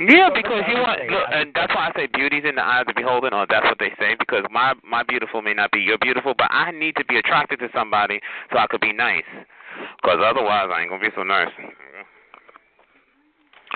Yeah, 0.01 0.31
because 0.33 0.65
you 0.67 0.81
want, 0.81 0.99
look, 1.11 1.29
and 1.31 1.53
that's 1.55 1.75
why 1.75 1.91
I 1.91 1.93
say 1.95 2.09
beauty's 2.13 2.45
in 2.49 2.55
the 2.55 2.63
eye 2.65 2.81
of 2.81 2.87
the 2.87 2.95
beholder, 2.97 3.29
or 3.35 3.47
that's 3.49 3.67
what 3.67 3.79
they 3.79 3.93
say. 4.01 4.17
Because 4.19 4.45
my 4.51 4.73
my 4.83 5.03
beautiful 5.03 5.43
may 5.43 5.53
not 5.53 5.71
be 5.73 5.81
your 5.81 5.99
beautiful, 5.99 6.33
but 6.33 6.49
I 6.51 6.71
need 6.71 6.97
to 6.97 7.05
be 7.05 7.19
attracted 7.19 7.59
to 7.59 7.69
somebody 7.75 8.21
so 8.51 8.59
I 8.59 8.67
could 8.67 8.81
be 8.81 8.95
nice. 8.95 9.29
Because 10.01 10.19
otherwise, 10.25 10.69
I 10.73 10.81
ain't 10.81 10.91
gonna 10.91 11.03
be 11.03 11.13
so 11.15 11.23
nice. 11.23 11.49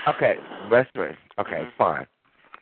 Okay, 0.07 0.35
friend. 0.67 1.17
Okay, 1.39 1.61
Mm-hmm. 1.61 1.77
fine. 1.77 2.07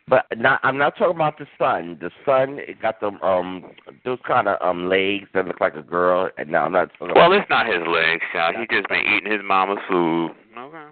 But 0.10 0.26
not, 0.36 0.60
I'm 0.64 0.78
not 0.78 0.98
talking 0.98 1.16
about 1.16 1.38
the 1.38 1.48
son. 1.58 1.98
The 2.02 2.12
son 2.26 2.60
it 2.60 2.82
got 2.82 3.00
them 3.00 3.22
um 3.22 3.72
those 4.04 4.20
kind 4.28 4.50
of 4.50 4.58
um 4.62 4.90
legs 4.90 5.30
that 5.34 5.48
look 5.48 5.62
like 5.62 5.76
a 5.76 5.82
girl. 5.82 6.30
And 6.38 6.50
now 6.50 6.66
I'm 6.66 6.74
not 6.74 6.92
talking. 7.00 7.16
Well, 7.16 7.28
about, 7.32 7.40
it's 7.40 7.50
not 7.50 7.68
his 7.68 7.88
legs, 7.88 8.22
child. 8.34 8.56
He 8.60 8.76
just 8.76 8.90
been 8.90 9.00
eating 9.08 9.32
his 9.32 9.40
mama's 9.42 9.80
food. 9.90 10.32
Okay. 10.58 10.90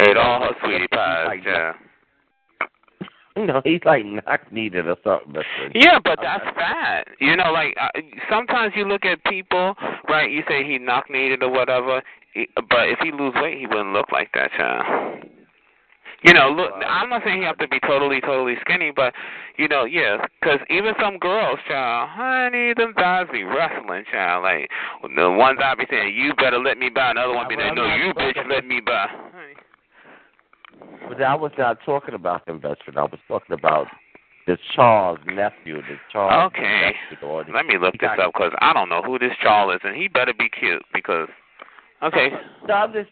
Ate 0.00 0.16
all 0.16 0.40
her 0.42 0.54
sweetie 0.62 0.88
pies, 0.88 1.40
child. 1.44 1.76
No, 3.34 3.62
he's 3.64 3.80
like 3.86 4.04
knock 4.04 4.52
needed 4.52 4.86
or 4.86 4.96
something. 5.02 5.42
Yeah, 5.74 5.98
but 6.04 6.18
that's 6.22 6.44
fat. 6.54 7.06
You 7.18 7.34
know, 7.36 7.50
like 7.50 7.74
uh, 7.80 7.88
sometimes 8.30 8.74
you 8.76 8.84
look 8.86 9.06
at 9.06 9.24
people, 9.24 9.74
right? 10.08 10.30
You 10.30 10.42
say 10.46 10.64
he 10.64 10.78
knock 10.78 11.08
needed 11.08 11.42
or 11.42 11.50
whatever, 11.50 12.02
but 12.34 12.88
if 12.88 12.98
he 12.98 13.10
lose 13.10 13.32
weight, 13.36 13.58
he 13.58 13.66
wouldn't 13.66 13.94
look 13.94 14.12
like 14.12 14.30
that, 14.34 14.50
child. 14.52 15.24
You 16.24 16.34
know, 16.34 16.50
look. 16.50 16.70
I'm 16.86 17.08
not 17.08 17.22
saying 17.24 17.38
he 17.40 17.44
have 17.44 17.58
to 17.58 17.66
be 17.66 17.80
totally, 17.80 18.20
totally 18.20 18.54
skinny, 18.60 18.92
but 18.94 19.12
you 19.56 19.66
know, 19.66 19.84
yeah, 19.84 20.24
'cause 20.42 20.60
even 20.70 20.94
some 21.00 21.18
girls, 21.18 21.58
child, 21.66 22.10
honey, 22.10 22.74
them 22.74 22.92
guys 22.96 23.26
be 23.32 23.42
wrestling, 23.44 24.04
child. 24.12 24.44
Like 24.44 24.70
the 25.16 25.30
ones 25.30 25.58
I 25.64 25.74
be 25.74 25.84
saying, 25.90 26.14
you 26.14 26.34
better 26.34 26.58
let 26.58 26.78
me 26.78 26.90
buy. 26.90 27.10
Another 27.10 27.34
one 27.34 27.48
be 27.48 27.56
saying, 27.56 27.74
no, 27.74 27.86
you 27.96 28.14
bitch, 28.14 28.36
let 28.48 28.66
me 28.66 28.80
buy. 28.80 29.08
But 31.08 31.22
I 31.22 31.34
was 31.34 31.52
not 31.58 31.78
talking 31.84 32.14
about 32.14 32.48
him, 32.48 32.58
best 32.58 32.82
friend. 32.84 32.98
I 32.98 33.02
was 33.02 33.18
talking 33.28 33.54
about 33.54 33.86
the 34.46 34.58
Charles 34.74 35.18
nephew, 35.26 35.76
the 35.82 35.96
Charles. 36.10 36.52
Okay. 36.54 36.92
nephew, 37.10 37.54
Let 37.54 37.66
me 37.66 37.78
look 37.80 37.94
this 37.98 38.10
up 38.20 38.32
because 38.32 38.52
I 38.60 38.72
don't 38.72 38.88
know 38.88 39.02
who 39.02 39.18
this 39.18 39.32
Charles 39.42 39.74
is, 39.76 39.80
and 39.84 39.96
he 39.96 40.08
better 40.08 40.32
be 40.36 40.48
cute 40.48 40.82
because. 40.92 41.28
Okay. 42.02 42.30
I'm 42.68 42.92
just 42.92 43.10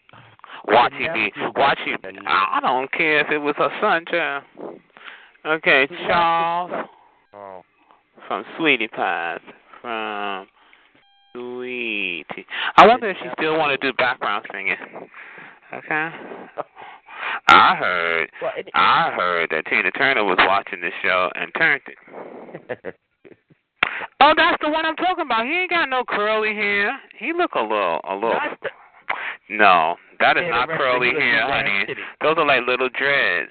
Watch 0.67 0.93
he 0.97 1.07
be 1.13 1.31
watch 1.55 1.79
he 1.83 1.95
I 2.27 2.59
don't 2.61 2.91
care 2.91 3.21
if 3.21 3.31
it 3.31 3.37
was 3.39 3.55
her 3.57 3.69
son, 3.81 4.05
child. 4.05 4.43
Okay, 5.45 5.87
Charles 6.07 6.87
Oh. 7.33 7.63
from 8.27 8.45
Sweetie 8.57 8.87
Pies. 8.87 9.39
From 9.81 10.47
Sweetie. 11.33 12.45
I 12.77 12.85
wonder 12.87 13.09
if 13.09 13.17
she 13.17 13.29
still 13.37 13.57
wanna 13.57 13.77
do 13.77 13.91
background 13.93 14.45
singing. 14.51 14.75
Okay. 15.73 16.09
I 17.51 17.75
heard 17.75 18.29
Well, 18.41 18.51
it- 18.57 18.69
I 18.73 19.11
heard 19.15 19.49
that 19.51 19.65
Tina 19.65 19.91
Turner 19.91 20.23
was 20.23 20.37
watching 20.39 20.81
this 20.81 20.93
show 21.03 21.29
and 21.35 21.51
turned 21.57 21.81
it. 21.87 21.97
Oh, 24.19 24.33
that's 24.35 24.57
the 24.61 24.69
one 24.69 24.85
I'm 24.85 24.95
talking 24.95 25.25
about. 25.25 25.45
He 25.45 25.51
ain't 25.51 25.69
got 25.69 25.89
no 25.89 26.03
curly 26.07 26.53
hair. 26.55 26.97
He 27.17 27.33
look 27.33 27.53
a 27.55 27.61
little 27.61 27.99
a 28.07 28.13
little 28.13 28.39
no, 29.49 29.95
that 30.19 30.37
is 30.37 30.43
not 30.49 30.69
curly 30.69 31.11
hair, 31.11 31.41
honey. 31.51 31.85
shitty. 31.87 31.95
Those 32.21 32.37
are 32.37 32.45
like 32.45 32.61
little 32.67 32.89
dreads. 32.89 33.49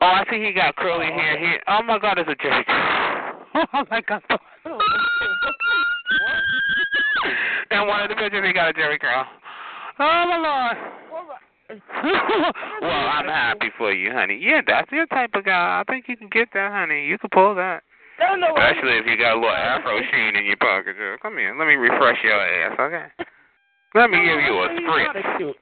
Oh, 0.00 0.06
I 0.06 0.24
see 0.30 0.42
he 0.44 0.52
got 0.52 0.76
curly 0.76 1.06
hair. 1.06 1.38
He, 1.38 1.56
oh 1.66 1.82
my 1.82 1.98
God, 1.98 2.18
it's 2.18 2.28
a 2.30 2.34
Jheri. 2.36 2.64
Oh 3.74 3.84
my 3.90 4.00
God. 4.00 4.22
and 7.70 7.86
one 7.88 8.02
of 8.02 8.08
the 8.08 8.14
pictures, 8.14 8.44
he 8.46 8.52
got 8.52 8.70
a 8.70 8.72
Jheri 8.72 8.98
curl. 9.00 9.24
Oh 9.98 10.24
my 10.28 10.36
Lord. 10.38 10.76
well, 12.82 12.90
I'm 12.90 13.26
happy 13.26 13.70
for 13.78 13.92
you, 13.92 14.12
honey. 14.12 14.38
Yeah, 14.40 14.60
that's 14.66 14.90
your 14.92 15.06
type 15.06 15.30
of 15.34 15.44
guy. 15.44 15.80
I 15.80 15.84
think 15.90 16.06
you 16.08 16.16
can 16.16 16.28
get 16.28 16.48
that, 16.54 16.72
honey. 16.72 17.06
You 17.06 17.18
can 17.18 17.30
pull 17.30 17.54
that. 17.54 17.82
Especially 18.20 18.98
if 18.98 19.06
you 19.06 19.16
got 19.18 19.34
a 19.34 19.40
little 19.40 19.50
afro 19.50 19.98
sheen 20.12 20.36
in 20.36 20.44
your 20.46 20.56
pocket. 20.56 20.96
Joe. 20.96 21.16
Come 21.22 21.38
here. 21.38 21.56
Let 21.58 21.66
me 21.66 21.74
refresh 21.74 22.18
your 22.22 22.40
ass, 22.40 22.76
okay? 22.78 23.06
Let 23.94 24.10
me 24.10 24.18
give 24.18 24.40
you 24.40 24.54
a 24.62 24.68
spritz. 24.78 25.54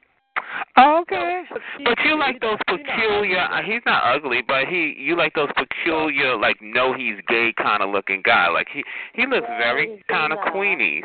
Okay. 0.79 1.43
But 1.85 1.99
you 2.05 2.19
like 2.19 2.41
those 2.41 2.59
peculiar 2.67 3.41
uh, 3.41 3.63
he's 3.63 3.83
not 3.87 4.03
ugly, 4.05 4.41
but 4.47 4.67
he 4.67 4.95
you 4.99 5.17
like 5.17 5.35
those 5.35 5.51
peculiar 5.57 6.37
like 6.37 6.57
no 6.61 6.95
he's 6.95 7.17
gay 7.29 7.53
kind 7.57 7.83
of 7.83 7.91
looking 7.91 8.23
guy. 8.25 8.49
Like 8.49 8.69
he 8.73 8.83
he 9.15 9.27
looks 9.27 9.47
very 9.59 10.03
kind 10.09 10.33
of 10.33 10.39
queenie. 10.53 11.03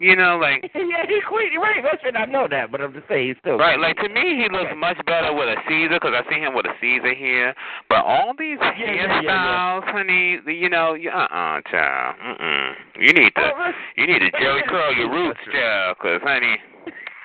You 0.00 0.16
know, 0.16 0.38
like 0.38 0.70
yeah, 0.74 1.06
he's 1.06 1.22
queen. 1.28 1.54
Right, 1.58 1.82
listen, 1.84 2.16
I 2.16 2.24
know 2.26 2.48
that, 2.50 2.72
but 2.72 2.80
I'm 2.80 2.92
just 2.92 3.06
saying 3.08 3.28
he's 3.28 3.36
still. 3.40 3.58
Right, 3.58 3.78
like 3.78 3.96
to 3.98 4.08
me, 4.08 4.42
he 4.42 4.48
looks 4.50 4.72
much 4.76 4.98
better 5.06 5.32
with 5.32 5.46
a 5.46 5.56
Caesar 5.68 6.00
because 6.02 6.14
I 6.18 6.28
see 6.28 6.40
him 6.40 6.54
with 6.54 6.66
a 6.66 6.74
Caesar 6.80 7.14
here. 7.14 7.54
But 7.88 8.04
all 8.04 8.34
these 8.36 8.58
Yeah, 8.60 8.74
yeah, 8.76 9.20
yeah, 9.22 9.30
hairstyles, 9.30 9.84
honey, 9.92 10.38
you 10.46 10.68
know, 10.68 10.94
you, 10.94 11.10
uh-uh, 11.10 11.60
child, 11.70 12.16
mm-mm. 12.18 12.72
You 12.98 13.12
need 13.12 13.32
to, 13.36 13.72
you 13.96 14.06
need 14.06 14.18
to 14.18 14.30
Jheri 14.32 14.64
curl 14.68 14.94
your 14.96 15.10
roots, 15.10 15.40
child, 15.52 15.96
because 16.00 16.20
honey, 16.24 16.56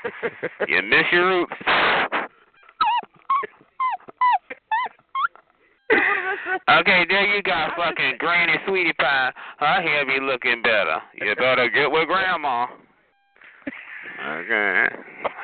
you 0.67 0.81
miss 0.83 1.05
your 1.11 1.27
roots. 1.27 1.53
Okay, 5.91 7.05
there 7.09 7.35
you 7.35 7.41
go, 7.41 7.67
fucking 7.75 8.15
Granny 8.19 8.53
Sweetie 8.67 8.93
Pie. 8.93 9.31
Her 9.59 9.81
hair 9.81 10.05
be 10.05 10.19
looking 10.21 10.61
better. 10.61 10.99
You 11.15 11.35
better 11.35 11.69
get 11.69 11.91
with 11.91 12.07
Grandma. 12.07 12.67
Okay. 14.27 14.87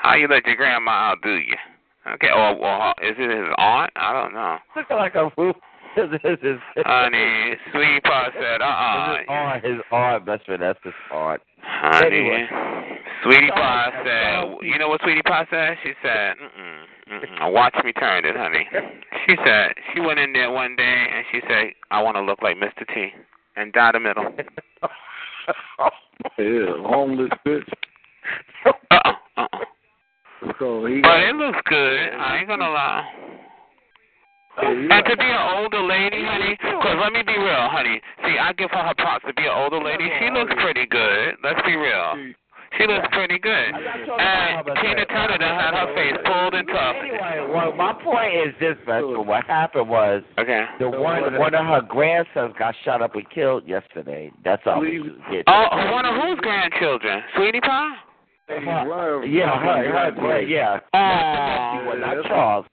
How 0.02 0.16
you 0.16 0.28
let 0.28 0.46
your 0.46 0.56
grandma 0.56 1.12
outdo 1.12 1.36
you? 1.36 1.56
Okay, 2.14 2.28
or, 2.30 2.56
or 2.56 2.94
is 3.02 3.16
it 3.18 3.30
his 3.30 3.48
aunt? 3.58 3.92
I 3.96 4.14
don't 4.14 4.34
know. 4.34 4.58
Looking 4.76 4.98
like 4.98 5.16
a 5.16 5.30
fool. 5.36 5.54
Uh-uh. 5.98 6.08
His, 6.12 6.22
his, 6.22 6.40
his, 6.76 6.84
Honey, 6.86 7.56
Sweetie 7.72 8.02
Pie 8.02 8.30
said, 8.34 8.62
uh-uh. 8.62 9.18
His 9.18 9.26
aunt, 9.30 9.66
his 9.66 9.78
aunt, 9.92 10.26
best 10.26 10.46
friend, 10.46 10.62
that's 10.62 10.80
his 10.84 10.94
aunt. 11.12 11.42
Honey, 11.62 12.18
Anyway. 12.18 12.48
Sweetie 13.24 13.52
Pie 13.52 13.92
said, 14.04 14.58
you 14.62 14.78
know 14.78 14.90
what 14.90 15.02
Sweetie 15.02 15.22
Pie 15.24 15.48
said? 15.50 15.78
She 15.84 15.94
said, 16.04 16.36
mm-mm, 16.38 17.22
mm-mm, 17.22 17.54
watch 17.54 17.76
me 17.84 17.92
turn 17.94 18.26
it, 18.26 18.36
honey. 18.36 18.68
She 19.28 19.36
said, 19.44 19.74
she 19.94 20.02
went 20.02 20.20
in 20.20 20.34
there 20.34 20.52
one 20.52 20.76
day 20.76 21.08
and 21.12 21.26
she 21.32 21.40
said, 21.48 21.74
I 21.92 22.02
want 22.04 22.18
to 22.18 22.22
look 22.22 22.42
like 22.42 22.58
Mr. 22.58 22.86
T 22.94 23.10
and 23.56 23.74
die 23.74 23.92
the 23.92 24.00
middle. 24.00 24.26
Yeah, 26.40 26.82
homeless 26.82 27.30
bitch. 27.46 27.70
Uh-uh, 28.66 29.14
uh-uh. 29.38 29.60
So 30.60 30.86
he 30.86 31.02
But 31.02 31.20
it 31.20 31.36
looks 31.36 31.60
good. 31.66 32.10
I 32.18 32.40
ain't 32.40 32.48
gonna 32.48 32.70
lie. 32.70 33.06
And 34.58 35.06
to 35.06 35.18
be 35.18 35.26
an 35.26 35.44
older 35.58 35.82
lady, 35.84 36.24
honey, 36.24 36.56
because 36.62 36.98
let 37.02 37.12
me 37.14 37.24
be 37.24 37.38
real, 37.38 37.68
honey. 37.70 38.02
See, 38.24 38.38
I 38.40 38.54
give 38.54 38.72
her 38.72 38.84
her 38.84 38.96
props 38.96 39.26
to 39.28 39.34
be 39.34 39.44
an 39.44 39.54
older 39.54 39.84
lady. 39.84 40.10
She 40.20 40.30
looks 40.32 40.54
pretty 40.62 40.86
good. 40.86 41.36
Let's 41.44 41.62
be 41.66 41.76
real. 41.76 42.34
She 42.78 42.88
looks 42.88 43.08
pretty 43.12 43.40
good. 43.40 43.72
And 43.76 44.66
Tina 44.82 45.06
Turner 45.06 45.38
done 45.38 45.60
had 45.60 45.74
her 45.74 45.94
face 45.96 46.18
pulled 46.26 46.54
and 46.56 46.68
tough. 46.68 46.96
Anyway, 47.00 47.48
well, 47.54 47.74
my 47.76 47.94
point 47.94 48.34
is 48.36 48.54
this, 48.60 48.76
Vessel. 48.86 49.24
What 49.24 49.46
happened 49.46 49.88
was 49.90 50.24
Okay. 50.38 50.66
the 50.80 50.90
one 50.90 51.38
one 51.38 51.56
of 51.56 51.66
her 51.66 51.82
grandsons 51.82 52.54
got 52.60 52.76
shot 52.84 53.02
up 53.02 53.16
and 53.16 53.30
killed 53.30 53.68
yesterday. 53.68 54.32
That's 54.44 54.62
all. 54.66 54.82
we 54.82 55.00
get. 55.32 55.44
Oh, 55.48 55.68
one 55.92 56.06
of 56.06 56.22
whose 56.22 56.40
grandchildren? 56.40 57.24
Sweetie 57.36 57.62
Pie? 57.62 57.96
Her- 58.48 59.26
yeah, 59.26 59.58
her, 59.58 59.92
her, 59.92 60.12
gra- 60.12 60.46
yeah. 60.46 60.80
Not 60.94 61.84
the 61.86 61.96
nephew 61.96 62.00
not 62.02 62.26
Charles. 62.28 62.66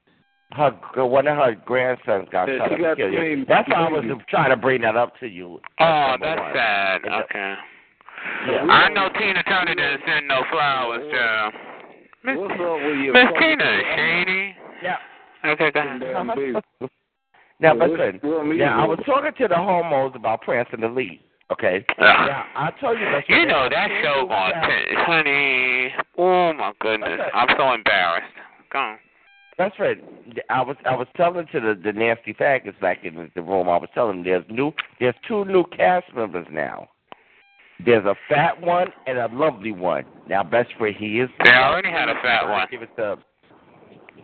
Her, 0.55 1.07
one 1.07 1.27
of 1.27 1.37
her 1.37 1.55
grandsons 1.65 2.29
got 2.31 2.47
Yeah, 2.49 2.59
shot 2.59 2.73
up 2.73 2.79
got 2.79 2.97
killed. 2.99 3.47
That's 3.49 3.69
why 3.69 3.75
I 3.75 3.89
was 3.91 4.21
trying 4.29 4.51
to 4.51 4.57
bring 4.57 4.83
that 4.83 4.97
up 4.97 5.19
to 5.21 5.27
you. 5.27 5.61
Oh, 5.81 6.15
that's 6.21 6.41
one. 6.41 6.53
sad. 6.55 7.01
Okay. 7.07 7.55
Yeah. 8.49 8.63
I 8.71 8.89
know 8.91 9.09
Tina 9.19 9.43
Turner 9.45 9.75
didn't 9.75 10.01
send 10.07 10.29
no 10.29 10.43
flowers, 10.51 11.03
child. 11.13 11.55
Miss, 12.25 12.37
What's 12.39 12.53
up 12.55 12.59
with 12.85 12.99
your 13.01 13.13
Miss 13.15 13.25
fucking- 13.25 13.41
Tina 13.59 13.71
is 13.73 13.85
shady. 13.97 14.57
Yeah. 14.83 14.97
Okay, 15.45 15.71
go 15.73 15.81
ahead. 15.81 16.01
Damn 16.01 16.27
baby. 16.29 16.53
Now, 17.59 17.75
Yeah, 17.75 17.85
listen. 17.87 18.21
Now, 18.59 18.85
I 18.85 18.87
was 18.87 18.99
talking 19.07 19.33
to 19.39 19.49
the 19.49 19.57
homos 19.57 20.13
about 20.15 20.43
Prancing 20.43 20.81
Elites. 20.81 21.21
Okay. 21.51 21.85
Ah. 21.99 22.03
Now, 22.27 22.45
I 22.57 22.71
told 22.81 22.99
you 22.99 23.05
that. 23.07 23.29
You 23.29 23.47
know 23.47 23.69
that 23.69 23.89
show 24.03 24.27
gonna 24.27 24.67
t- 24.67 24.95
honey. 24.97 25.95
Oh 26.19 26.53
my 26.55 26.73
goodness, 26.81 27.21
I'm 27.35 27.49
so 27.59 27.73
embarrassed. 27.73 28.33
Go 28.73 28.79
on. 28.79 28.99
That's 29.63 29.79
right. 29.79 29.97
I 30.51 30.61
was 30.61 30.77
I 30.85 30.97
was 30.97 31.07
telling 31.17 31.47
to 31.53 31.61
the 31.61 31.81
the 31.81 31.93
nasty 31.93 32.35
faggots 32.35 32.81
back 32.81 33.05
in 33.05 33.31
the 33.33 33.43
room. 33.43 33.69
I 33.69 33.77
was 33.77 33.89
telling 33.95 34.17
them 34.17 34.25
there's 34.25 34.45
new 34.51 34.73
there's 34.99 35.15
two 35.29 35.45
new 35.45 35.63
cast 35.77 36.07
members 36.17 36.49
now. 36.51 36.89
There's 37.85 38.05
a 38.05 38.17
fat 38.29 38.61
one 38.61 38.89
and 39.07 39.19
a 39.19 39.29
lovely 39.33 39.71
one. 39.71 40.05
Now, 40.29 40.43
best 40.43 40.71
friend, 40.77 40.97
he 40.99 41.21
is. 41.21 41.31
They 41.45 41.53
already 41.53 41.91
had 41.91 42.09
a 42.09 42.15
fat 42.23 42.49
one. 42.49 42.67
Give 42.73 42.83
it 42.83 42.91
to. 42.97 43.19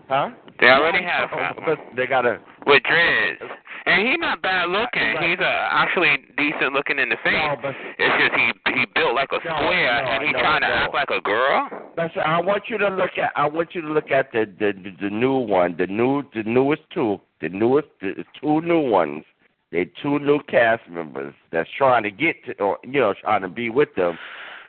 Huh? 0.09 0.30
They 0.61 0.66
already 0.68 1.05
a 1.05 1.28
fat 1.28 1.57
one 1.66 1.76
They 1.97 2.07
got 2.07 2.24
a. 2.24 2.41
with 2.66 2.82
dreads, 2.82 3.41
and 3.86 4.09
he 4.09 4.16
not 4.16 4.41
bad 4.43 4.70
looking. 4.70 5.16
He's 5.20 5.39
uh, 5.39 5.68
actually 5.70 6.16
decent 6.36 6.72
looking 6.72 6.99
in 6.99 7.11
the 7.11 7.16
face. 7.22 7.34
No, 7.34 7.57
but 7.61 7.74
It's 7.99 8.14
just 8.18 8.34
he 8.34 8.72
he 8.80 8.86
built 8.95 9.14
like 9.14 9.28
a 9.32 9.36
No, 9.36 9.57
square, 9.57 10.03
no, 10.03 10.11
and 10.11 10.24
he 10.24 10.32
no, 10.32 10.39
trying 10.41 10.62
to 10.62 10.66
act 10.66 10.95
like 10.95 11.11
a 11.11 11.20
girl. 11.20 11.68
That's. 11.97 12.14
I 12.24 12.41
want 12.41 12.64
you 12.68 12.78
to 12.78 12.89
look 12.89 13.18
at. 13.18 13.32
I 13.36 13.47
want 13.47 13.74
you 13.74 13.82
to 13.82 13.89
look 13.89 14.11
at 14.11 14.32
the 14.32 14.47
the 14.59 14.72
the, 14.72 15.09
the 15.09 15.11
new 15.11 15.36
one, 15.36 15.76
the 15.78 15.86
new 15.86 16.22
the 16.34 16.43
newest 16.43 16.82
two, 16.93 17.20
the 17.41 17.51
newest 17.51 17.89
the 18.01 18.24
two 18.41 18.61
new 18.62 18.80
ones. 18.80 19.24
They 19.70 19.91
two 20.03 20.18
new 20.20 20.41
cast 20.49 20.89
members 20.89 21.34
that's 21.53 21.68
trying 21.76 22.03
to 22.05 22.11
get 22.11 22.36
to, 22.47 22.62
or 22.62 22.78
you 22.82 23.01
know, 23.01 23.12
trying 23.20 23.43
to 23.43 23.49
be 23.49 23.68
with 23.68 23.95
them. 23.97 24.18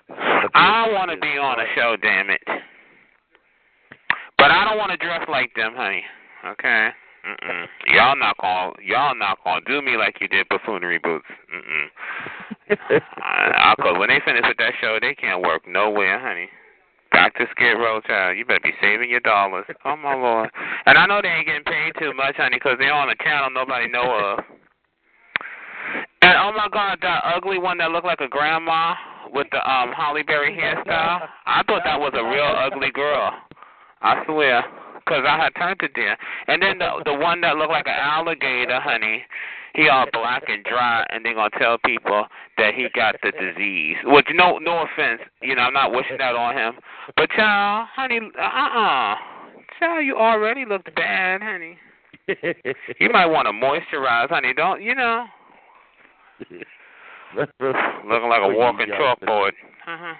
I 0.10 0.90
want 0.92 1.12
to 1.12 1.18
be 1.18 1.38
on 1.38 1.60
a 1.60 1.66
show, 1.76 1.96
damn 2.02 2.30
it. 2.30 2.42
But 4.40 4.52
I 4.52 4.64
don't 4.64 4.78
want 4.78 4.92
to 4.92 4.98
dress 4.98 5.28
like 5.28 5.54
them, 5.54 5.74
honey. 5.76 6.04
Okay. 6.48 6.90
Mm-mm. 7.28 7.66
Y'all 7.88 8.16
not 8.16 8.38
gonna 8.40 8.72
y'all 8.82 9.14
not 9.14 9.38
gonna 9.44 9.60
do 9.68 9.82
me 9.82 9.98
like 9.98 10.16
you 10.22 10.28
did 10.30 10.48
buffoonery 10.48 11.00
boots. 11.00 11.26
Mm-mm. 11.54 13.00
I, 13.22 13.76
I, 13.76 13.76
cause 13.76 14.00
when 14.00 14.08
they 14.08 14.22
finish 14.24 14.44
with 14.48 14.58
that 14.58 14.72
show, 14.80 14.98
they 15.02 15.14
can't 15.16 15.42
work 15.42 15.68
nowhere, 15.68 16.18
honey. 16.18 16.48
Back 17.12 17.36
to 17.36 17.46
Skid 17.52 17.74
Row, 17.74 18.00
child. 18.02 18.38
You 18.38 18.46
better 18.46 18.62
be 18.64 18.72
saving 18.80 19.10
your 19.10 19.20
dollars. 19.20 19.66
Oh 19.84 19.98
my 19.98 20.16
lord. 20.16 20.50
And 20.86 20.98
I 20.98 21.06
know 21.06 21.20
they 21.22 21.28
ain't 21.28 21.48
getting 21.48 21.64
paid 21.64 21.92
too 22.00 22.14
much, 22.14 22.36
honey, 22.38 22.56
because 22.56 22.78
they're 22.80 22.94
on 22.94 23.10
a 23.10 23.16
channel 23.16 23.50
nobody 23.52 23.90
know 23.90 24.08
of. 24.08 24.40
And 26.22 26.38
oh 26.38 26.54
my 26.56 26.70
God, 26.72 27.00
that 27.02 27.24
ugly 27.36 27.60
one 27.60 27.80
that 27.80 27.92
looked 27.92 28.06
like 28.06 28.22
a 28.22 28.30
grandma 28.30 28.96
with 29.34 29.48
the 29.52 29.60
um 29.70 29.92
Halle 29.92 30.24
Berry 30.24 30.56
hairstyle. 30.56 31.28
I 31.46 31.64
thought 31.68 31.82
that 31.84 32.00
was 32.00 32.14
a 32.16 32.24
real 32.24 32.46
ugly 32.46 32.92
girl. 32.92 33.34
I 34.02 34.24
swear, 34.26 34.64
because 34.96 35.24
I 35.28 35.38
had 35.38 35.56
turned 35.56 35.82
it 35.82 35.92
there. 35.96 36.18
And 36.48 36.62
then 36.62 36.78
the 36.80 37.02
the 37.06 37.14
one 37.14 37.42
that 37.42 37.58
looked 37.58 37.72
like 37.72 37.88
an 37.88 38.00
alligator, 38.00 38.80
honey. 38.80 39.24
He 39.76 39.88
all 39.88 40.08
black 40.12 40.44
and 40.48 40.64
dry, 40.64 41.06
and 41.12 41.24
they 41.24 41.34
gonna 41.34 41.52
tell 41.60 41.78
people 41.86 42.26
that 42.58 42.74
he 42.74 42.88
got 42.96 43.16
the 43.22 43.32
disease. 43.32 43.98
Which 44.04 44.26
no 44.34 44.58
no 44.58 44.84
offense, 44.84 45.22
you 45.42 45.56
know 45.56 45.62
I'm 45.62 45.74
not 45.74 45.92
wishing 45.92 46.18
that 46.18 46.36
on 46.36 46.56
him. 46.58 46.74
But 47.16 47.30
child, 47.30 47.88
honey, 47.96 48.20
uh 48.38 48.42
uh, 48.42 49.16
child, 49.78 50.06
you 50.06 50.18
already 50.18 50.66
looked 50.66 50.94
bad, 50.96 51.44
honey. 51.44 51.78
You 53.00 53.10
might 53.12 53.28
want 53.28 53.48
to 53.48 53.52
moisturize, 53.54 54.30
honey. 54.30 54.54
Don't 54.54 54.82
you 54.82 54.96
know? 54.96 55.26
Looking 57.38 58.30
like 58.30 58.42
a 58.42 58.50
walking 58.50 58.88
chalkboard. 58.88 59.52
Uh-huh. 59.88 60.14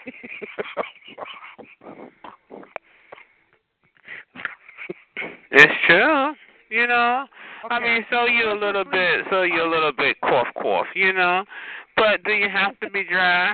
It's 5.52 5.74
true, 5.88 6.34
you 6.70 6.88
know. 6.88 7.26
I 7.70 7.80
mean, 7.80 8.06
so 8.10 8.26
you 8.26 8.52
a 8.52 8.60
little 8.60 8.86
bit, 8.86 9.26
so 9.30 9.42
you 9.44 9.64
a 9.64 9.70
little 9.70 9.92
bit 9.92 10.20
cough, 10.22 10.48
cough, 10.62 10.88
you 10.96 11.12
know. 11.14 11.44
But 11.96 12.24
do 12.24 12.32
you 12.32 12.48
have 12.50 12.80
to 12.80 12.90
be 12.90 13.04
dry? 13.04 13.54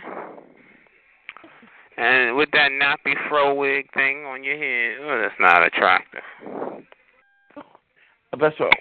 And 1.98 2.36
with 2.36 2.50
that 2.52 2.72
nappy 2.72 3.16
fro 3.30 3.56
wig 3.56 3.86
thing 3.94 4.26
on 4.26 4.44
your 4.44 4.58
head, 4.58 4.98
oh, 5.02 5.22
that's 5.22 5.40
not 5.40 5.66
attractive. 5.66 6.22
That's 8.38 8.60
what. 8.60 8.74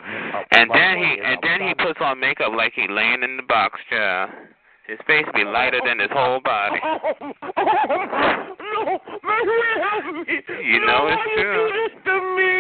And 0.51 0.69
then 0.75 0.99
he 0.99 1.17
and 1.25 1.39
then 1.43 1.61
he 1.69 1.75
puts 1.75 2.01
on 2.01 2.19
makeup 2.19 2.53
like 2.57 2.73
he 2.75 2.89
laying 2.91 3.23
in 3.23 3.37
the 3.37 3.45
box 3.45 3.79
chair. 3.89 4.51
His 4.87 4.99
face 5.07 5.25
be 5.33 5.45
lighter 5.45 5.81
than 5.85 6.01
his 6.01 6.11
whole 6.13 6.41
body. 6.41 6.81
No, 8.75 8.99
man, 9.23 9.45
help 9.79 10.27
me. 10.27 10.43
You 10.67 10.81
no, 10.81 10.87
know 10.87 11.05
why 11.05 11.15
it's 11.15 11.31
you 11.37 11.43
true. 11.43 11.55
do 11.55 11.65
this 11.79 11.95
to 12.05 12.15
me? 12.35 12.55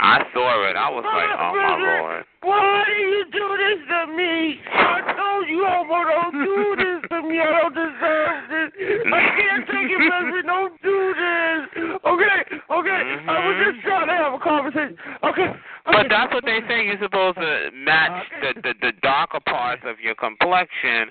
I 0.00 0.26
saw 0.34 0.68
it. 0.68 0.76
I 0.76 0.88
was 0.90 1.04
like, 1.06 1.30
oh 1.38 1.52
my 1.54 1.76
lord. 1.78 2.24
Why 2.42 2.84
do 2.86 2.92
you 2.92 3.24
do 3.30 3.46
this 3.60 3.80
to 3.86 4.00
me? 4.16 4.58
I 4.72 5.12
told 5.12 5.46
you, 5.46 5.60
Homo, 5.60 6.04
don't 6.08 6.32
do 6.32 6.74
this 6.78 7.00
to 7.10 7.22
me. 7.22 7.38
I 7.38 7.52
don't 7.52 7.74
deserve 7.74 8.48
this. 8.48 8.70
I 9.12 9.22
can't 9.36 9.66
take 9.68 9.90
it, 9.92 10.00
Leslie. 10.00 10.42
Don't 10.42 10.74
do 10.82 11.14
this. 11.14 11.60
Okay, 12.00 12.38
okay. 12.70 13.00
I 13.28 13.46
was 13.46 13.54
mm-hmm. 13.54 13.70
just 13.70 13.84
trying 13.84 14.08
to 14.08 14.14
have 14.14 14.32
a 14.32 14.38
conversation. 14.38 14.96
Okay. 15.22 15.52
But 15.84 16.06
that's 16.08 16.32
what 16.32 16.44
they 16.44 16.60
say. 16.66 16.86
You're 16.86 17.02
supposed 17.02 17.36
to 17.36 17.70
match 17.74 18.24
the, 18.40 18.60
the 18.62 18.74
the 18.80 18.92
darker 19.02 19.40
parts 19.44 19.82
of 19.84 20.00
your 20.00 20.14
complexion. 20.14 21.10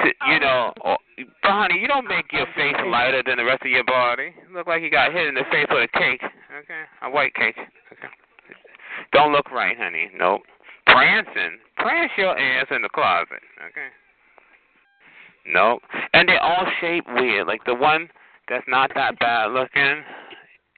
To 0.00 0.06
you 0.06 0.36
oh. 0.36 0.38
know, 0.38 0.72
oh, 0.84 0.90
or, 0.90 0.98
but 1.42 1.50
honey, 1.50 1.78
you 1.78 1.86
don't 1.86 2.08
make 2.08 2.32
your 2.32 2.46
face 2.56 2.76
lighter 2.86 3.22
than 3.26 3.36
the 3.36 3.44
rest 3.44 3.62
of 3.62 3.70
your 3.70 3.84
body. 3.84 4.32
You 4.48 4.56
look 4.56 4.66
like 4.66 4.82
you 4.82 4.90
got 4.90 5.12
hit 5.12 5.26
in 5.26 5.34
the 5.34 5.44
face 5.50 5.66
with 5.70 5.88
a 5.92 5.98
cake. 5.98 6.22
Okay, 6.22 6.82
a 7.02 7.10
white 7.10 7.34
cake. 7.34 7.56
Okay. 7.58 8.08
Don't 9.12 9.32
look 9.32 9.50
right, 9.50 9.76
honey. 9.76 10.10
Nope. 10.16 10.42
Prancing, 10.86 11.58
prance 11.76 12.10
your 12.16 12.38
ass 12.38 12.66
in 12.70 12.82
the 12.82 12.88
closet. 12.88 13.42
Okay. 13.70 13.88
Nope. 15.46 15.82
And 16.14 16.28
they're 16.28 16.42
all 16.42 16.66
shape 16.80 17.04
weird. 17.14 17.46
Like 17.46 17.64
the 17.64 17.74
one 17.74 18.08
that's 18.48 18.66
not 18.68 18.90
that 18.94 19.18
bad 19.18 19.52
looking. 19.52 20.02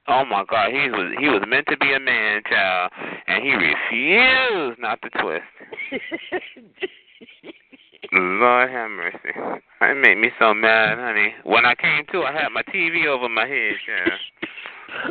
Oh 0.07 0.25
my 0.25 0.43
God, 0.49 0.71
he 0.71 0.89
was 0.89 1.15
he 1.19 1.29
was 1.29 1.43
meant 1.47 1.67
to 1.69 1.77
be 1.77 1.93
a 1.93 1.99
man 1.99 2.41
child, 2.49 2.91
and 3.27 3.43
he 3.43 3.53
refused 3.53 4.79
not 4.79 4.99
to 5.01 5.09
twist. 5.21 5.43
Lord 8.11 8.69
have 8.69 8.91
mercy. 8.91 9.61
It 9.81 9.97
made 9.97 10.17
me 10.17 10.29
so 10.39 10.53
mad, 10.53 10.97
honey. 10.97 11.33
When 11.43 11.65
I 11.65 11.75
came 11.75 12.05
to, 12.11 12.23
I 12.23 12.31
had 12.31 12.49
my 12.49 12.63
TV 12.63 13.07
over 13.07 13.29
my 13.29 13.47
head, 13.47 13.73
child. 13.85 14.19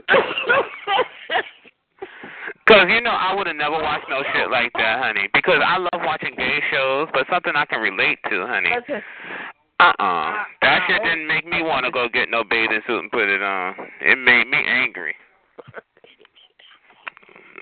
Cause 2.68 2.86
you 2.88 3.00
know 3.00 3.10
I 3.10 3.34
would 3.34 3.48
have 3.48 3.56
never 3.56 3.74
watched 3.82 4.06
no 4.08 4.22
shit 4.32 4.50
like 4.50 4.72
that, 4.74 5.02
honey. 5.02 5.28
Because 5.34 5.60
I 5.64 5.78
love 5.78 6.00
watching 6.04 6.34
gay 6.36 6.60
shows, 6.70 7.08
but 7.12 7.26
something 7.28 7.52
I 7.56 7.64
can 7.66 7.80
relate 7.80 8.18
to, 8.30 8.46
honey. 8.46 8.70
Uh 9.80 9.92
uh 9.98 10.44
That 10.60 10.86
shit 10.86 11.02
didn't 11.02 11.26
make 11.26 11.44
me 11.44 11.62
want 11.62 11.84
to 11.86 11.90
go 11.90 12.08
get 12.08 12.30
no 12.30 12.44
bathing 12.44 12.80
suit 12.86 13.00
and 13.00 13.10
put 13.10 13.28
it 13.28 13.42
on. 13.42 13.74
It 14.00 14.16
made 14.16 14.48
me 14.48 14.58
angry. 14.64 15.14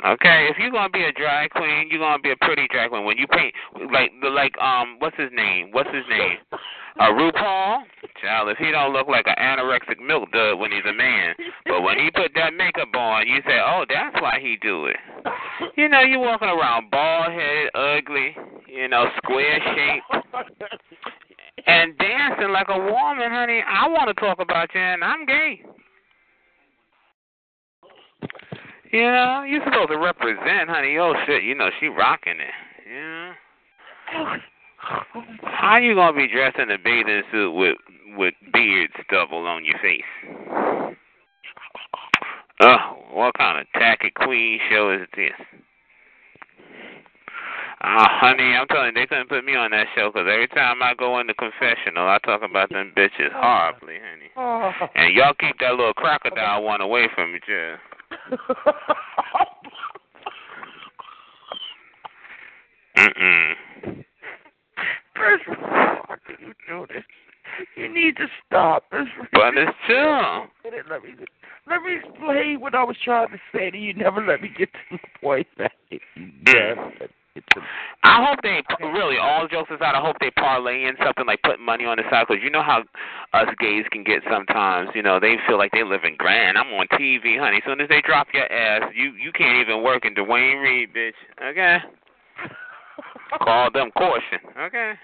Okay, 0.06 0.48
if 0.50 0.56
you're 0.58 0.70
gonna 0.70 0.88
be 0.88 1.04
a 1.04 1.12
drag 1.12 1.50
queen, 1.50 1.88
you're 1.90 2.00
gonna 2.00 2.22
be 2.22 2.30
a 2.30 2.36
pretty 2.36 2.66
drag 2.68 2.90
queen. 2.90 3.04
When 3.04 3.18
you 3.18 3.26
paint, 3.26 3.54
like 3.92 4.12
like 4.22 4.56
um, 4.58 4.96
what's 4.98 5.16
his 5.16 5.30
name? 5.32 5.68
What's 5.72 5.90
his 5.92 6.04
name? 6.08 6.38
Uh, 6.98 7.10
RuPaul. 7.12 7.82
Child, 8.20 8.48
if 8.48 8.58
he 8.58 8.70
don't 8.70 8.92
look 8.92 9.08
like 9.08 9.26
an 9.26 9.36
anorexic 9.38 9.98
milk 10.04 10.30
dud 10.32 10.58
when 10.58 10.70
he's 10.70 10.84
a 10.88 10.92
man, 10.92 11.34
but 11.66 11.82
when 11.82 11.98
he 11.98 12.10
put 12.10 12.32
that 12.34 12.52
makeup 12.54 12.88
on, 12.94 13.26
you 13.26 13.40
say, 13.46 13.58
oh, 13.64 13.84
that's 13.88 14.20
why 14.20 14.38
he 14.40 14.58
do 14.60 14.86
it. 14.86 14.96
You 15.76 15.88
know, 15.88 16.00
you 16.00 16.18
walking 16.18 16.48
around 16.48 16.90
bald 16.90 17.32
headed, 17.32 17.70
ugly, 17.74 18.36
you 18.66 18.88
know, 18.88 19.06
square 19.18 19.60
shaped, 19.74 20.26
and 21.66 21.96
dancing 21.98 22.50
like 22.50 22.68
a 22.68 22.78
woman, 22.78 23.30
honey. 23.30 23.62
I 23.66 23.88
want 23.88 24.08
to 24.08 24.14
talk 24.14 24.40
about 24.40 24.74
you, 24.74 24.80
and 24.80 25.04
I'm 25.04 25.24
gay. 25.24 25.62
You 28.92 29.02
know, 29.02 29.44
you're 29.46 29.62
supposed 29.64 29.90
to 29.90 29.98
represent, 29.98 30.68
honey. 30.68 30.98
Oh 30.98 31.14
shit, 31.26 31.44
you 31.44 31.54
know 31.54 31.70
she 31.78 31.86
rocking 31.86 32.40
it. 32.40 32.54
Know. 32.90 33.32
How 35.44 35.76
you 35.76 35.94
gonna 35.94 36.16
be 36.16 36.26
dressed 36.26 36.58
in 36.58 36.70
a 36.70 36.78
bathing 36.78 37.22
suit 37.30 37.52
with 37.52 37.76
with 38.16 38.34
beard 38.52 38.90
stubble 39.04 39.46
on 39.46 39.64
your 39.64 39.78
face? 39.78 40.02
Oh, 42.62 42.98
what 43.12 43.34
kind 43.38 43.60
of 43.60 43.66
tacky 43.74 44.10
queen 44.10 44.58
show 44.70 44.90
is 44.90 45.06
this? 45.14 45.32
Ah, 47.82 48.18
honey, 48.20 48.54
I'm 48.54 48.66
telling 48.66 48.88
you, 48.88 48.92
they 48.92 49.06
couldn't 49.06 49.30
put 49.30 49.44
me 49.44 49.54
on 49.54 49.70
that 49.70 49.86
show 49.94 50.10
'cause 50.10 50.26
every 50.28 50.48
time 50.48 50.82
I 50.82 50.92
go 50.94 51.18
in 51.20 51.26
the 51.28 51.34
confessional, 51.34 52.08
I 52.08 52.18
talk 52.18 52.42
about 52.42 52.68
them 52.68 52.92
bitches 52.94 53.32
horribly, 53.32 53.98
honey. 53.98 54.30
And 54.94 55.14
y'all 55.14 55.32
keep 55.34 55.58
that 55.60 55.76
little 55.76 55.94
crocodile 55.94 56.62
one 56.62 56.82
away 56.82 57.08
from 57.14 57.32
me, 57.32 57.38
too. 57.46 57.78
Mm-mm. 62.96 63.54
First 65.16 65.44
of 65.48 65.58
all, 65.58 65.96
why 66.06 66.16
do 66.26 66.34
you 66.40 66.52
do 66.68 66.86
this? 66.92 67.04
You 67.76 67.92
need 67.92 68.16
to 68.16 68.26
stop. 68.46 68.84
This 68.90 69.06
But 69.32 69.56
it's 69.56 69.72
true. 69.86 70.46
Let 70.64 71.02
me 71.02 71.10
let 71.68 71.82
me 71.82 71.96
explain 71.96 72.60
what 72.60 72.74
I 72.74 72.84
was 72.84 72.96
trying 73.04 73.28
to 73.28 73.38
say 73.52 73.70
to 73.70 73.78
you. 73.78 73.94
Never 73.94 74.24
let 74.24 74.40
me 74.40 74.50
get 74.56 74.72
to 74.72 74.78
the 74.92 74.98
point 75.20 75.46
that 75.58 75.72
you 75.90 76.00
mm. 76.18 76.32
never 76.46 76.84
let 77.00 77.10
me 77.10 77.16
get 77.34 77.44
to 77.54 77.60
I 78.10 78.26
hope 78.26 78.42
they 78.42 78.58
really 78.82 79.18
all 79.18 79.46
jokes 79.46 79.70
aside. 79.70 79.94
I 79.94 80.00
hope 80.02 80.16
they 80.18 80.32
parlay 80.32 80.82
in 80.82 80.96
something 80.98 81.24
like 81.26 81.40
putting 81.42 81.64
money 81.64 81.86
on 81.86 81.96
the 81.96 82.02
side 82.10 82.26
because 82.26 82.42
you 82.42 82.50
know 82.50 82.62
how 82.62 82.82
us 83.32 83.46
gays 83.60 83.84
can 83.92 84.02
get 84.02 84.22
sometimes. 84.28 84.90
You 84.96 85.02
know 85.02 85.20
they 85.20 85.36
feel 85.46 85.58
like 85.58 85.70
they 85.70 85.84
live 85.84 86.02
in 86.02 86.16
grand. 86.16 86.58
I'm 86.58 86.66
on 86.74 86.88
TV, 86.98 87.38
honey. 87.38 87.58
As 87.58 87.62
soon 87.64 87.80
as 87.80 87.88
they 87.88 88.02
drop 88.02 88.26
your 88.34 88.50
ass, 88.50 88.90
you 88.96 89.12
you 89.14 89.30
can't 89.30 89.62
even 89.62 89.84
work 89.84 90.04
in 90.04 90.14
Duane 90.14 90.58
Reade, 90.58 90.92
bitch. 90.92 91.14
Okay. 91.40 91.78
Call 93.42 93.70
them 93.70 93.90
caution. 93.96 94.42
Okay. 94.58 94.94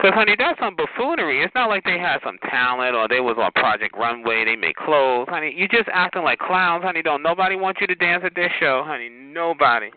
Cause 0.00 0.12
honey, 0.14 0.34
that's 0.38 0.58
some 0.58 0.76
buffoonery. 0.76 1.44
It's 1.44 1.54
not 1.54 1.68
like 1.68 1.84
they 1.84 1.98
had 1.98 2.18
some 2.24 2.38
talent 2.50 2.96
or 2.96 3.06
they 3.06 3.20
was 3.20 3.36
on 3.38 3.52
Project 3.52 3.96
Runway. 3.96 4.44
They 4.46 4.56
make 4.56 4.76
clothes, 4.76 5.28
honey. 5.28 5.54
You 5.54 5.68
just 5.68 5.88
acting 5.92 6.24
like 6.24 6.38
clowns, 6.38 6.84
honey. 6.84 7.02
Don't 7.02 7.22
nobody 7.22 7.56
want 7.56 7.78
you 7.80 7.86
to 7.86 7.94
dance 7.94 8.22
at 8.24 8.34
their 8.34 8.52
show, 8.60 8.82
honey. 8.86 9.10
Nobody. 9.10 9.90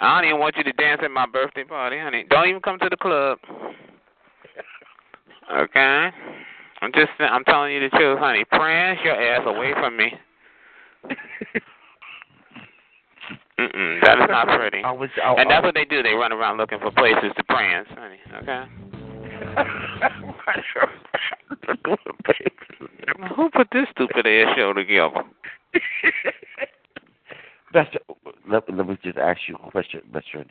I 0.00 0.20
don't 0.20 0.28
even 0.28 0.40
want 0.40 0.56
you 0.56 0.64
to 0.64 0.72
dance 0.72 1.00
at 1.04 1.10
my 1.10 1.26
birthday 1.26 1.64
party, 1.64 1.98
honey. 1.98 2.24
Don't 2.30 2.48
even 2.48 2.60
come 2.60 2.78
to 2.78 2.88
the 2.88 2.96
club. 2.96 3.38
Okay. 5.52 6.10
I'm 6.80 6.92
just 6.92 7.10
I'm 7.18 7.44
telling 7.44 7.72
you 7.72 7.80
the 7.80 7.88
truth, 7.90 8.18
honey. 8.18 8.44
Prance 8.44 9.00
your 9.04 9.14
ass 9.14 9.42
away 9.46 9.72
from 9.74 9.96
me. 9.96 10.12
Mm-mm, 13.58 14.00
that 14.02 14.18
is 14.20 14.26
not 14.28 14.46
pretty. 14.46 14.82
I 14.84 14.92
was, 14.92 15.10
I, 15.22 15.34
And 15.34 15.50
that's 15.50 15.64
what 15.64 15.74
they 15.74 15.84
do. 15.84 16.00
They 16.02 16.12
run 16.12 16.32
around 16.32 16.58
looking 16.58 16.78
for 16.78 16.92
places 16.92 17.32
to 17.36 17.44
prance, 17.44 17.88
honey. 17.90 18.18
Okay. 18.42 18.64
Who 23.36 23.50
put 23.50 23.68
this 23.72 23.86
stupid 23.90 24.26
ass 24.26 24.54
show 24.56 24.72
together? 24.72 25.24
That's 27.72 27.90
let, 28.48 28.62
let 28.72 28.88
me 28.88 28.98
just 29.02 29.18
ask 29.18 29.40
you 29.48 29.56
a 29.56 29.70
question, 29.70 30.00
Best 30.12 30.26
friend. 30.32 30.48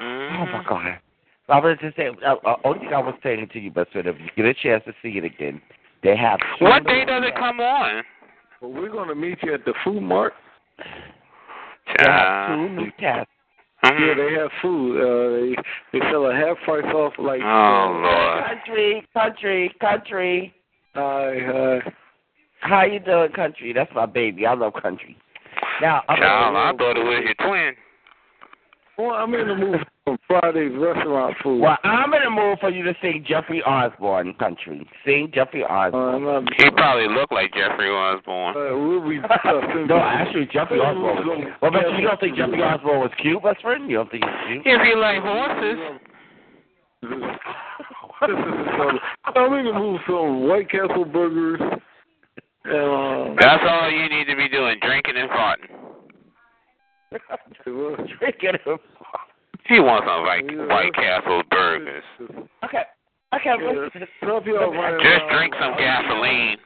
Oh 0.00 0.02
Mm-hmm. 0.02 0.52
my 0.52 0.64
God. 0.68 0.98
I 1.48 1.60
was 1.60 1.78
just 1.80 1.96
saying. 1.96 2.16
Uh, 2.26 2.34
uh, 2.44 2.56
only 2.64 2.80
thing 2.80 2.92
I 2.92 2.98
was 2.98 3.14
saying 3.22 3.48
to 3.52 3.60
you, 3.60 3.70
best 3.70 3.92
friend, 3.92 4.08
if 4.08 4.16
you 4.18 4.28
get 4.36 4.46
a 4.46 4.54
chance 4.54 4.82
to 4.86 4.92
see 5.02 5.16
it 5.16 5.24
again, 5.24 5.60
they 6.02 6.16
have. 6.16 6.40
What 6.60 6.84
day 6.86 7.04
does 7.04 7.22
it 7.24 7.36
come 7.36 7.60
on? 7.60 8.02
Well, 8.60 8.72
we're 8.72 8.90
going 8.90 9.08
to 9.08 9.14
meet 9.14 9.38
you 9.42 9.54
at 9.54 9.64
the 9.64 9.74
food 9.84 10.00
mart. 10.02 10.32
They 11.98 12.04
have 12.04 12.48
two 12.48 12.68
new 12.70 12.90
tests. 12.98 13.30
Yeah, 13.84 14.14
they 14.14 14.32
have 14.34 14.50
food. 14.60 14.96
Uh, 14.98 15.56
they 15.92 15.98
they 15.98 16.10
sell 16.10 16.26
a 16.26 16.34
half 16.34 16.56
price 16.64 16.84
off 16.92 17.12
like. 17.18 17.40
Oh 17.42 18.00
Lord. 18.02 18.44
Country, 18.44 19.06
country, 19.14 19.74
country. 19.80 20.54
Hi, 20.94 21.34
hi. 21.46 21.92
How 22.60 22.84
you 22.84 22.98
doing, 22.98 23.30
country? 23.32 23.72
That's 23.72 23.92
my 23.94 24.06
baby. 24.06 24.46
I 24.46 24.54
love 24.54 24.72
country. 24.82 25.16
Now, 25.80 26.02
I'm 26.08 26.18
Child, 26.18 26.56
I 26.56 26.72
thought 26.78 26.96
it 26.96 27.04
was 27.04 27.22
your 27.24 27.34
twin. 27.48 27.74
Well, 28.98 29.10
I'm 29.10 29.34
in 29.34 29.46
the 29.48 29.54
mood 29.54 29.80
for 30.06 30.16
Friday's 30.26 30.72
restaurant 30.78 31.36
food. 31.42 31.60
Well, 31.60 31.76
I'm 31.84 32.14
in 32.14 32.22
the 32.24 32.30
mood 32.30 32.58
for 32.60 32.70
you 32.70 32.82
to 32.84 32.94
sing 33.02 33.26
Jeffrey 33.28 33.62
Osborne 33.62 34.32
country. 34.34 34.88
Sing 35.04 35.30
Jeffrey 35.34 35.62
Osborne. 35.64 36.46
He 36.56 36.70
probably 36.70 37.08
looked 37.14 37.32
like 37.32 37.52
Jeffrey 37.52 37.90
Osborne. 37.90 38.56
Uh, 38.56 38.72
we'll 38.78 39.06
be 39.06 39.16
discussing. 39.20 39.86
no, 39.86 39.98
actually, 39.98 40.46
Jeffrey 40.50 40.80
Osborne 40.80 41.26
was. 41.26 41.52
Well, 41.60 41.70
but 41.72 41.82
you 41.98 42.06
don't 42.08 42.18
think 42.20 42.36
Jeffrey 42.36 42.62
Osborne 42.62 43.00
was 43.00 43.10
cute, 43.20 43.42
best 43.42 43.60
friend? 43.60 43.90
You 43.90 43.98
don't 43.98 44.10
think 44.10 44.24
he's 44.24 44.62
cute? 44.62 44.62
If 44.64 44.80
you 44.88 44.98
like 44.98 45.20
horses. 45.20 46.00
I'm 48.22 49.52
in 49.52 49.66
the 49.66 49.72
mood 49.74 50.00
for 50.06 50.16
some 50.24 50.48
White 50.48 50.70
Castle 50.70 51.04
burgers. 51.04 51.60
Uh, 52.66 53.34
That's 53.38 53.62
all 53.68 53.90
you 53.90 54.08
need 54.08 54.26
to 54.26 54.36
be 54.36 54.48
doing, 54.48 54.78
drinking 54.80 55.16
and 55.16 55.30
farting. 55.30 55.70
Drinking 58.18 58.50
and 58.66 58.78
He 59.66 59.78
wants 59.80 60.06
some 60.06 60.26
like 60.26 60.44
White 60.68 60.92
Castle 60.94 61.42
burgers. 61.50 62.02
Okay. 62.64 62.82
Okay, 63.34 63.50
listen. 63.62 64.06
Drop 64.22 64.46
you 64.46 64.58
Just 65.02 65.24
drink 65.30 65.54
some 65.60 65.76
gasoline. 65.76 66.58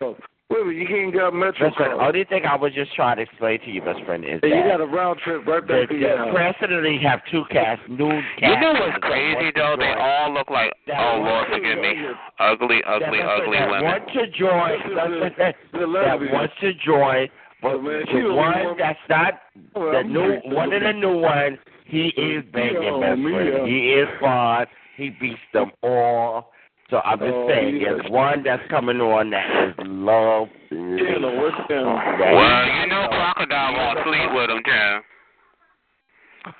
Oh, 0.00 0.16
Wait 0.48 0.62
a 0.62 0.64
minute, 0.64 0.78
you 0.78 0.86
can't 0.86 1.12
got 1.12 1.34
Metro 1.34 1.66
Listen, 1.68 1.98
card. 1.98 2.14
only 2.14 2.24
thing 2.24 2.44
I 2.46 2.54
was 2.54 2.72
just 2.72 2.94
trying 2.94 3.16
to 3.16 3.22
explain 3.22 3.58
to 3.62 3.70
you, 3.70 3.82
best 3.82 3.98
friend, 4.06 4.24
is 4.24 4.38
Hey, 4.42 4.54
you 4.54 4.62
got 4.62 4.80
a 4.80 4.86
round 4.86 5.18
trip 5.24 5.44
right 5.44 5.60
the, 5.60 5.66
back 5.66 5.88
to 5.90 5.96
your 5.98 6.26
the 6.26 6.32
president 6.32 7.02
have 7.02 7.20
two 7.30 7.42
cats, 7.50 7.80
nude 7.88 8.22
cats. 8.38 8.54
You 8.54 8.60
know 8.62 8.72
what's 8.78 8.98
crazy 9.02 9.50
though? 9.56 9.74
They 9.76 9.90
all 9.98 10.32
look 10.32 10.48
like 10.48 10.70
oh 10.86 11.18
Lord 11.18 11.48
forgive 11.50 11.78
me, 11.82 11.94
ugly, 12.38 12.78
ugly, 12.86 13.18
that, 13.18 13.42
ugly 13.42 13.58
that 13.58 13.68
women. 13.68 13.84
want 13.90 14.06
to 14.14 14.26
join, 14.38 14.78
that, 14.94 15.34
that, 15.36 15.54
that 15.74 16.32
wants 16.32 16.54
to 16.60 16.72
join, 16.74 17.26
but 17.60 17.82
man, 17.82 18.04
the 18.06 18.30
one 18.30 18.54
want- 18.64 18.78
that's 18.78 18.98
not 19.10 19.34
the 19.74 19.80
I'm 19.80 20.12
new 20.12 20.34
just- 20.36 20.46
one 20.54 20.72
of 20.72 20.80
the 20.80 20.92
new 20.92 21.18
ones, 21.18 21.58
he 21.86 22.14
is 22.14 22.44
banging, 22.52 23.00
best 23.02 23.18
friend. 23.18 23.66
He 23.66 23.98
uh. 23.98 24.02
is 24.02 24.08
fun. 24.20 24.66
He 24.96 25.10
beats 25.10 25.40
them 25.52 25.72
all. 25.82 26.52
So 26.90 26.98
I'm 26.98 27.18
just 27.18 27.32
Oh, 27.34 27.48
saying, 27.48 27.76
yeah. 27.80 27.94
there's 27.94 28.10
one 28.10 28.42
that's 28.44 28.62
coming 28.70 29.00
on 29.00 29.30
that 29.30 29.68
is 29.68 29.74
love. 29.86 30.48
Yeah, 30.70 31.18
no, 31.18 31.32
what's 31.34 31.68
down? 31.68 31.96
Well, 32.20 32.66
you 32.80 32.86
know 32.86 33.08
Crocodile 33.08 33.74
won't 33.74 33.98
sleep 34.06 34.32
with 34.32 34.50
him, 34.50 34.62
Jim. 34.64 35.02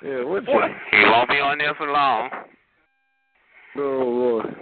Yeah, 0.03 0.23
what's 0.25 0.45
that? 0.47 0.71
He 0.91 0.97
won't 1.05 1.29
be 1.29 1.39
on 1.39 1.57
there 1.59 1.73
for 1.75 1.87
long. 1.87 2.29
Oh, 3.77 3.81
Lord. 3.81 4.55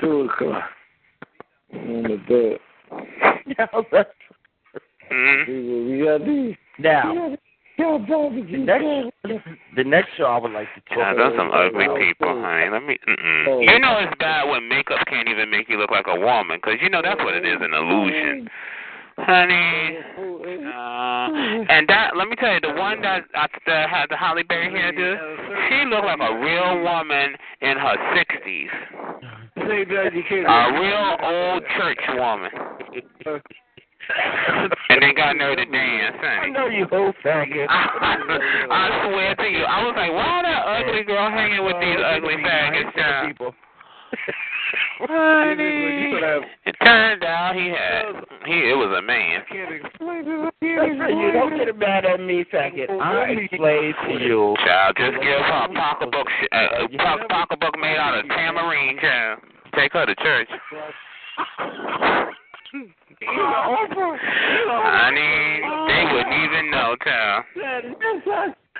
Two 0.00 0.22
o'clock. 0.22 0.64
On 1.72 2.02
the 2.02 2.16
bed. 2.28 4.06
Mm-hmm. 5.12 5.90
We 5.92 6.04
got 6.04 6.24
these. 6.26 6.56
Now, 6.80 7.12
Yeah, 7.14 7.36
the 7.78 8.58
next, 8.58 9.46
the 9.76 9.84
next 9.84 10.08
show 10.16 10.24
I 10.24 10.38
would 10.38 10.52
like 10.52 10.68
to 10.74 10.80
talk 10.88 10.98
Yeah, 10.98 11.12
about. 11.12 11.30
those 11.30 11.38
some 11.38 11.50
ugly 11.52 11.86
people, 11.98 12.40
honey. 12.40 12.70
Let 12.70 12.82
me. 12.84 12.98
Mm-mm. 13.06 13.62
You 13.70 13.78
know 13.78 13.98
it's 14.00 14.16
bad 14.18 14.48
when 14.48 14.68
makeup 14.68 15.06
can't 15.06 15.28
even 15.28 15.50
make 15.50 15.68
you 15.68 15.78
look 15.78 15.90
like 15.90 16.06
a 16.08 16.18
woman, 16.18 16.60
'cause 16.60 16.76
you 16.80 16.88
know 16.88 17.02
that's 17.02 17.22
what 17.22 17.34
it 17.34 17.44
is, 17.44 17.60
an 17.60 17.74
illusion, 17.74 18.48
honey. 19.18 19.98
Uh, 20.66 21.28
and 21.68 21.86
that, 21.88 22.16
let 22.16 22.28
me 22.28 22.36
tell 22.36 22.52
you, 22.52 22.60
the 22.60 22.72
one 22.74 23.00
that 23.02 23.24
uh, 23.34 23.46
that 23.66 23.88
had 23.90 24.06
the 24.10 24.16
Halle 24.16 24.42
Berry 24.42 24.68
hairdo, 24.68 25.68
she 25.68 25.84
looked 25.88 26.06
like 26.06 26.20
a 26.20 26.34
real 26.38 26.82
woman 26.82 27.36
in 27.60 27.76
her 27.76 27.96
sixties, 28.16 28.70
Say 29.68 29.84
that 29.84 30.14
you 30.14 30.22
can't. 30.28 30.46
a 30.46 30.80
real 30.80 31.16
old 31.22 31.62
church 31.76 32.00
woman. 32.14 32.50
And 34.88 35.02
they 35.02 35.12
got 35.12 35.36
nerve 35.36 35.56
to 35.56 35.64
dance, 35.66 36.16
I 36.22 36.48
know 36.48 36.66
you 36.66 36.86
old 36.92 37.14
faggot. 37.24 37.66
I 37.70 39.08
swear 39.08 39.34
to 39.34 39.44
you, 39.44 39.64
I 39.64 39.84
was 39.84 39.94
like, 39.96 40.12
why 40.12 40.42
that 40.42 40.62
ugly 40.64 41.02
girl 41.04 41.30
hanging 41.30 41.64
with 41.64 41.76
these 41.80 41.98
ugly 41.98 42.36
faggots, 42.42 42.94
child? 42.94 43.28
people. 43.28 43.54
Honey. 45.00 46.14
It 46.64 46.76
turned 46.82 47.24
out 47.24 47.54
he 47.54 47.68
had 47.68 48.24
he 48.46 48.70
it 48.70 48.76
was 48.76 48.96
a 48.96 49.02
man. 49.02 49.42
can't 49.50 49.74
explain 49.74 50.24
it. 50.26 50.54
Listen, 50.62 51.18
you 51.18 51.32
don't 51.32 51.56
get 51.58 51.76
mad 51.76 52.04
at 52.04 52.20
me, 52.20 52.44
faggot. 52.52 52.88
I 53.00 53.30
explained 53.30 53.94
to 54.06 54.24
you. 54.24 54.54
Child, 54.64 54.96
just 54.96 55.16
give 55.20 55.40
her 55.42 55.64
a 55.64 55.74
pocketbook, 55.74 56.28
sh- 56.40 56.48
uh, 56.52 56.86
a 56.86 57.28
pocketbook 57.28 57.78
made 57.78 57.96
out 57.96 58.18
of 58.18 58.28
tamarind. 58.28 59.00
child. 59.00 59.40
Take 59.74 59.92
her 59.92 60.06
to 60.06 60.14
church. 60.14 60.48
Honey, 64.86 65.60
they 65.88 66.02
wouldn't 66.12 66.36
even 66.44 66.70
know, 66.70 66.96
child. 67.04 67.44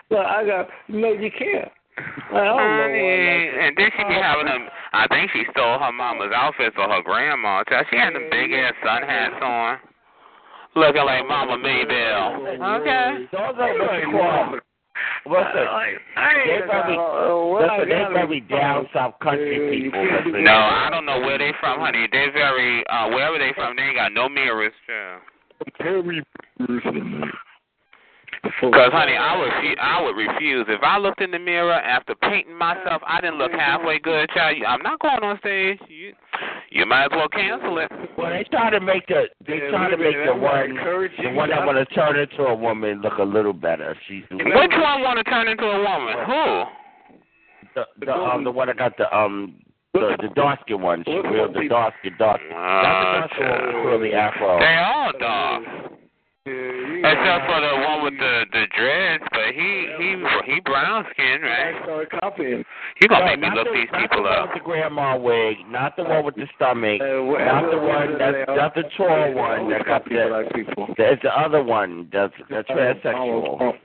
But 0.08 0.26
I 0.26 0.46
got 0.46 0.68
no, 0.88 1.12
you 1.12 1.30
can't. 1.30 1.70
I 1.98 2.44
don't 2.44 2.56
know 2.56 2.82
Honey, 2.82 3.02
why. 3.02 3.64
and 3.66 3.76
then 3.76 3.90
she 3.96 4.04
be 4.04 4.14
having 4.14 4.46
them. 4.46 4.68
I 4.92 5.06
think 5.08 5.30
she 5.32 5.44
stole 5.52 5.78
her 5.78 5.92
mama's 5.92 6.32
outfits 6.34 6.76
or 6.78 6.88
her 6.88 7.02
grandma. 7.02 7.64
Child. 7.64 7.86
She 7.90 7.96
had 7.96 8.14
them 8.14 8.28
big 8.30 8.52
ass 8.52 8.74
sun 8.84 9.02
hats 9.02 9.34
on, 9.42 9.78
looking 10.76 11.04
like 11.04 11.26
Mama 11.26 11.56
Maybell. 11.56 12.60
Okay. 12.80 13.26
Those 15.26 15.34
are 15.34 15.66
what 15.66 15.88
you 15.88 15.98
call. 16.08 16.26
Listen, 16.26 16.46
they 16.46 16.60
probably, 16.66 16.98
listen, 17.60 17.88
they 17.88 18.04
probably 18.12 18.40
down 18.40 18.86
south 18.94 19.18
country 19.20 19.82
people. 19.82 20.02
Listen. 20.02 20.44
No, 20.44 20.52
I 20.52 20.88
don't 20.90 21.06
know 21.06 21.20
where 21.20 21.38
they 21.38 21.52
from, 21.60 21.80
honey. 21.80 22.06
They 22.10 22.26
very 22.32 22.84
uh 22.88 23.08
wherever 23.08 23.38
they 23.38 23.52
from, 23.54 23.76
they 23.76 23.82
ain't 23.82 23.96
got 23.96 24.12
no 24.12 24.28
mirrors, 24.28 24.72
child. 24.86 25.22
Very 25.78 26.24
Cause 28.60 28.92
honey, 28.92 29.16
I 29.16 29.36
would 29.38 29.50
refu- 29.50 29.78
I 29.78 30.02
would 30.02 30.16
refuse 30.16 30.66
if 30.68 30.82
I 30.82 30.98
looked 30.98 31.20
in 31.20 31.30
the 31.30 31.38
mirror 31.38 31.72
after 31.72 32.14
painting 32.14 32.56
myself. 32.56 33.02
I 33.06 33.20
didn't 33.20 33.38
look 33.38 33.52
halfway 33.52 33.98
good, 33.98 34.28
child. 34.30 34.56
I'm 34.66 34.82
not 34.82 34.98
going 35.00 35.22
on 35.22 35.38
stage. 35.38 35.78
You 35.88 36.12
you 36.70 36.86
might 36.86 37.04
as 37.06 37.10
well 37.12 37.28
cancel 37.28 37.78
it. 37.78 37.90
Well, 38.18 38.30
they 38.30 38.44
try 38.50 38.70
to 38.70 38.80
make 38.80 39.06
the 39.06 39.24
they 39.46 39.58
Yeah, 39.58 39.70
try 39.70 39.90
to 39.90 39.96
make 39.96 40.16
the 40.16 40.34
we 40.34 40.40
one 40.40 40.74
the 40.74 41.30
one 41.32 41.50
that 41.50 41.66
want 41.66 41.78
to 41.78 41.94
turn 41.94 42.18
into 42.18 42.42
a 42.44 42.54
woman 42.54 43.00
look 43.02 43.18
a 43.18 43.24
little 43.24 43.52
better. 43.52 43.96
She's 44.08 44.24
Which 44.30 44.42
one 44.42 45.02
want 45.02 45.18
to 45.18 45.24
turn 45.24 45.48
into 45.48 45.64
a 45.64 45.78
woman? 45.78 46.14
Who? 46.26 46.86
the, 47.74 48.06
the 48.06 48.12
um 48.12 48.44
the 48.44 48.50
one 48.50 48.68
that 48.68 48.78
got 48.78 48.96
the 48.96 49.14
um 49.16 49.56
the 49.92 50.16
the 50.20 50.28
dark 50.34 50.60
skin 50.62 50.80
one. 50.80 51.04
She 51.06 51.12
real 51.12 51.52
the 51.52 51.68
dark 51.68 51.94
skin 52.00 52.14
dark. 52.18 52.40
Uh, 52.50 52.54
Not 52.54 53.30
the 53.30 53.44
dark 53.44 53.60
one 53.62 53.66
with 53.66 53.84
curly 53.84 54.14
afro. 54.14 54.58
They 54.58 54.76
all 54.76 55.12
dark. 55.18 55.64
Except 56.46 57.42
for 57.50 57.60
the 57.60 57.74
one 57.88 58.04
with 58.04 58.14
the 58.18 58.44
the 58.52 58.66
dreads, 58.76 59.24
but 59.32 59.50
he 59.52 59.90
he 59.98 60.14
he 60.46 60.60
brown 60.60 61.04
skin, 61.10 61.42
right? 61.42 61.74
Start 61.82 62.10
copying. 62.20 62.64
You 63.00 63.08
gonna 63.08 63.24
No, 63.24 63.30
make 63.32 63.40
me 63.40 63.48
look 63.52 63.66
the, 63.66 63.72
these 63.74 63.90
people 64.00 64.22
the 64.22 64.28
up. 64.30 64.46
Not 64.46 64.54
the 64.54 64.60
grandma 64.60 65.16
wig, 65.16 65.56
not 65.68 65.96
the 65.96 66.04
one 66.04 66.24
with 66.24 66.36
the 66.36 66.46
stomach, 66.54 67.00
Uh, 67.02 67.22
what- 67.24 67.40
not 67.44 67.70
the 67.70 67.78
one 67.78 68.16
that's 68.18 68.46
not 68.48 68.74
the 68.76 68.84
tall 68.96 69.32
one 69.32 69.60
always 69.60 69.76
that 69.78 69.86
got 69.86 70.04
the. 70.04 70.26
black 70.28 70.54
people. 70.54 70.86
There's 70.96 71.20
the 71.22 71.36
other 71.36 71.62
one 71.64 72.08
that's 72.12 72.32
that's 72.48 72.68
transsexual. 72.68 73.76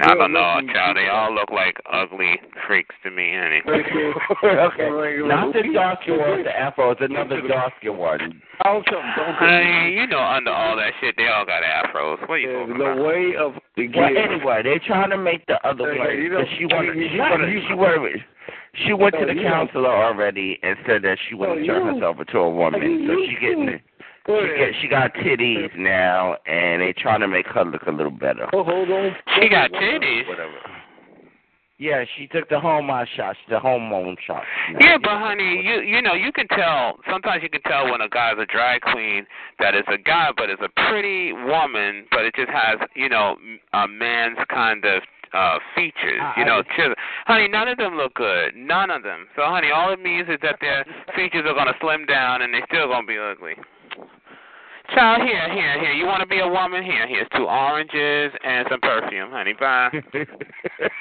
I 0.00 0.14
don't 0.14 0.32
know, 0.32 0.60
child. 0.72 0.96
They 0.96 1.08
all 1.08 1.34
look 1.34 1.50
like 1.50 1.76
ugly 1.90 2.40
freaks 2.66 2.94
to 3.02 3.10
me, 3.10 3.34
honey. 3.34 3.60
okay, 3.66 4.88
not 5.26 5.52
the 5.52 5.62
dark 5.74 6.02
skin 6.02 6.18
one 6.18 6.36
with 6.38 6.46
the 6.46 6.56
afro. 6.56 6.90
It's 6.92 7.00
another 7.00 7.40
dark 7.46 7.72
skin 7.78 7.96
one. 7.96 8.40
Honey, 8.60 9.94
you 9.94 10.06
know, 10.06 10.20
under 10.20 10.50
all 10.50 10.76
that 10.76 10.92
shit, 11.00 11.14
they 11.16 11.26
all 11.26 11.44
got 11.44 11.62
afros. 11.62 12.20
What 12.28 12.30
are 12.34 12.38
you 12.38 12.52
talking 12.52 12.78
The 12.78 12.84
about? 12.84 13.04
way 13.06 13.34
of 13.38 13.52
the 13.76 13.88
Well, 13.88 14.16
anyway, 14.16 14.60
they're 14.62 14.78
trying 14.86 15.10
to 15.10 15.18
make 15.18 15.46
the 15.46 15.58
other 15.66 15.92
Hey, 15.94 16.22
you 16.22 16.30
know, 16.30 16.42
she 16.58 16.64
wanted. 16.66 16.96
you- 16.96 17.08
She 17.10 17.18
wanted. 17.18 17.62
She 17.68 17.74
wanted. 17.74 18.24
She 18.86 18.92
went 18.92 19.14
to 19.18 19.26
the 19.26 19.34
counselor 19.42 19.90
already 19.90 20.58
and 20.62 20.76
said 20.86 21.02
that 21.02 21.18
she 21.28 21.34
wanted 21.34 21.62
to 21.62 21.66
No, 21.66 21.74
turn 21.74 21.94
herself 21.94 22.20
into 22.20 22.38
a 22.38 22.50
woman. 22.50 23.06
So 23.08 23.16
she 23.26 23.34
getting. 23.40 23.80
She, 24.28 24.58
get, 24.58 24.72
she 24.82 24.88
got 24.88 25.14
titties 25.14 25.74
now, 25.76 26.36
and 26.46 26.82
they 26.82 26.92
trying 26.92 27.20
to 27.20 27.28
make 27.28 27.46
her 27.46 27.64
look 27.64 27.82
a 27.86 27.90
little 27.90 28.12
better. 28.12 28.46
Oh, 28.52 28.62
hold 28.62 28.90
on. 28.90 29.16
She 29.40 29.48
got 29.48 29.72
titties. 29.72 30.28
Whatever. 30.28 30.52
Yeah, 31.78 32.04
she 32.16 32.26
took 32.26 32.48
the 32.48 32.58
hormone 32.58 33.06
shots, 33.16 33.38
the 33.48 33.60
hormone 33.60 34.16
shots. 34.26 34.44
Yeah, 34.80 34.98
but 35.00 35.12
honey, 35.12 35.62
you 35.64 35.80
you 35.80 36.02
know 36.02 36.12
you 36.12 36.32
can 36.32 36.48
tell. 36.48 36.98
Sometimes 37.08 37.40
you 37.44 37.48
can 37.48 37.62
tell 37.62 37.88
when 37.90 38.00
a 38.00 38.08
guy's 38.08 38.34
a 38.36 38.46
drag 38.46 38.80
queen 38.80 39.24
that 39.60 39.76
it's 39.76 39.86
a 39.88 39.96
guy, 39.96 40.30
but 40.36 40.50
it's 40.50 40.60
a 40.60 40.68
pretty 40.90 41.32
woman, 41.32 42.04
but 42.10 42.24
it 42.24 42.34
just 42.34 42.50
has 42.50 42.80
you 42.96 43.08
know 43.08 43.36
a 43.74 43.86
man's 43.86 44.38
kind 44.50 44.84
of 44.84 45.02
uh 45.32 45.58
features. 45.76 46.20
You 46.36 46.44
know, 46.44 46.64
chisel. 46.74 46.94
honey, 47.26 47.46
none 47.46 47.68
of 47.68 47.78
them 47.78 47.94
look 47.94 48.14
good. 48.14 48.56
None 48.56 48.90
of 48.90 49.04
them. 49.04 49.28
So, 49.36 49.42
honey, 49.44 49.70
all 49.70 49.92
it 49.92 50.02
means 50.02 50.28
is 50.28 50.38
that 50.42 50.56
their 50.60 50.84
features 51.14 51.44
are 51.46 51.54
gonna 51.54 51.78
slim 51.80 52.06
down 52.06 52.42
and 52.42 52.52
they 52.52 52.62
still 52.66 52.88
gonna 52.88 53.06
be 53.06 53.18
ugly. 53.18 53.54
Child, 54.94 55.22
here, 55.22 55.52
here, 55.52 55.80
here. 55.80 55.92
You 55.92 56.06
want 56.06 56.20
to 56.22 56.26
be 56.26 56.40
a 56.40 56.48
woman? 56.48 56.82
Here, 56.82 57.06
here's 57.06 57.28
two 57.36 57.44
oranges 57.44 58.32
and 58.42 58.66
some 58.70 58.80
perfume, 58.80 59.30
honey. 59.30 59.52
Bye. 59.58 59.90
it 60.14 60.92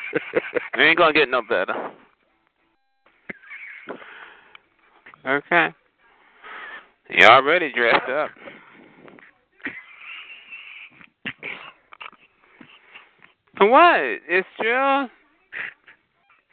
ain't 0.77 0.97
gonna 0.97 1.13
get 1.13 1.29
no 1.29 1.41
better. 1.41 1.91
Okay. 5.25 5.69
You 7.09 7.25
already 7.27 7.71
dressed 7.71 8.09
up. 8.09 8.29
What? 13.59 13.99
It's 14.29 14.47
true. 14.61 15.07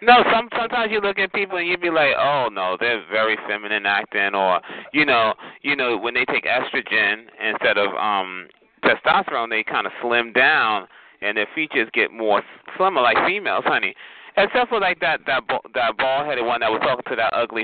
No, 0.05 0.23
some 0.31 0.49
sometimes 0.57 0.93
you 0.93 1.01
look 1.01 1.19
at 1.19 1.33
people 1.33 1.57
and 1.57 1.67
you 1.67 1.79
be 1.79 1.91
like, 1.91 2.13
oh 2.19 2.49
no, 2.53 2.77
they're 2.79 3.03
very 3.11 3.39
feminine 3.49 3.87
acting, 3.87 4.35
or 4.35 4.61
you 4.93 5.05
know, 5.07 5.35
you 5.63 5.75
know, 5.75 5.97
when 5.97 6.15
they 6.15 6.25
take 6.27 6.45
estrogen 6.45 7.25
instead 7.43 7.79
of 7.79 7.95
um 7.95 8.49
testosterone, 8.85 9.49
they 9.49 9.65
kind 9.65 9.87
of 9.87 9.93
slim 10.03 10.33
down 10.33 10.87
and 11.23 11.37
their 11.37 11.49
features 11.55 11.89
get 11.95 12.13
more 12.13 12.43
slimmer, 12.77 13.01
like 13.01 13.17
females, 13.27 13.65
honey. 13.67 13.95
Except 14.37 14.69
for 14.69 14.81
like 14.81 14.99
that 15.01 15.21
that 15.27 15.45
that 15.75 15.97
bald 15.97 16.27
headed 16.27 16.45
one 16.45 16.61
that 16.61 16.71
was 16.71 16.81
talking 16.83 17.05
to 17.09 17.17
that 17.17 17.33
ugly 17.33 17.63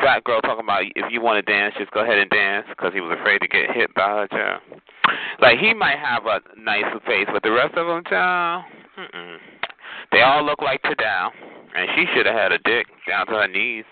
fat 0.00 0.22
girl 0.22 0.40
talking 0.40 0.62
about 0.62 0.84
if 0.94 1.10
you 1.10 1.20
want 1.20 1.44
to 1.44 1.52
dance, 1.52 1.74
just 1.76 1.90
go 1.90 2.00
ahead 2.04 2.18
and 2.18 2.30
dance 2.30 2.66
because 2.70 2.92
he 2.94 3.00
was 3.00 3.16
afraid 3.18 3.40
to 3.40 3.48
get 3.48 3.70
hit 3.74 3.92
by 3.94 4.22
her 4.22 4.28
child. 4.28 4.62
Like 5.40 5.58
he 5.58 5.74
might 5.74 5.98
have 5.98 6.24
a 6.26 6.40
nice 6.56 6.86
face, 7.04 7.26
but 7.32 7.42
the 7.42 7.50
rest 7.50 7.74
of 7.74 7.88
them, 7.88 8.04
child, 8.08 8.64
mm-mm. 8.96 9.36
they 10.12 10.22
all 10.22 10.44
look 10.46 10.62
like 10.62 10.82
Tadal, 10.82 11.30
and 11.74 11.88
she 11.96 12.06
should 12.14 12.26
have 12.26 12.34
had 12.34 12.52
a 12.52 12.58
dick 12.58 12.86
down 13.08 13.26
to 13.26 13.32
her 13.32 13.48
knees. 13.48 13.84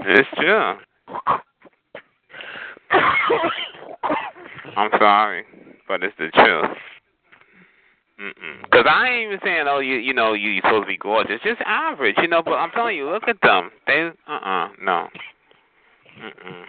It's 0.00 0.28
true. 0.36 0.74
I'm 4.76 4.90
sorry, 4.98 5.44
but 5.86 6.02
it's 6.02 6.14
the 6.18 6.28
truth. 6.28 6.76
Because 8.62 8.86
I 8.88 9.08
ain't 9.08 9.26
even 9.28 9.38
saying, 9.44 9.66
oh, 9.68 9.80
you 9.80 9.96
you 9.96 10.14
know, 10.14 10.32
you, 10.32 10.50
you're 10.50 10.62
supposed 10.62 10.84
to 10.84 10.88
be 10.88 10.96
gorgeous. 10.96 11.40
Just 11.44 11.60
average, 11.64 12.16
you 12.18 12.28
know. 12.28 12.42
But 12.42 12.54
I'm 12.54 12.70
telling 12.70 12.96
you, 12.96 13.10
look 13.10 13.24
at 13.28 13.36
them. 13.42 13.70
They, 13.86 14.10
uh, 14.26 14.32
uh-uh, 14.32 14.64
uh, 14.64 14.68
no. 14.82 15.08
Mm-mm. 16.18 16.64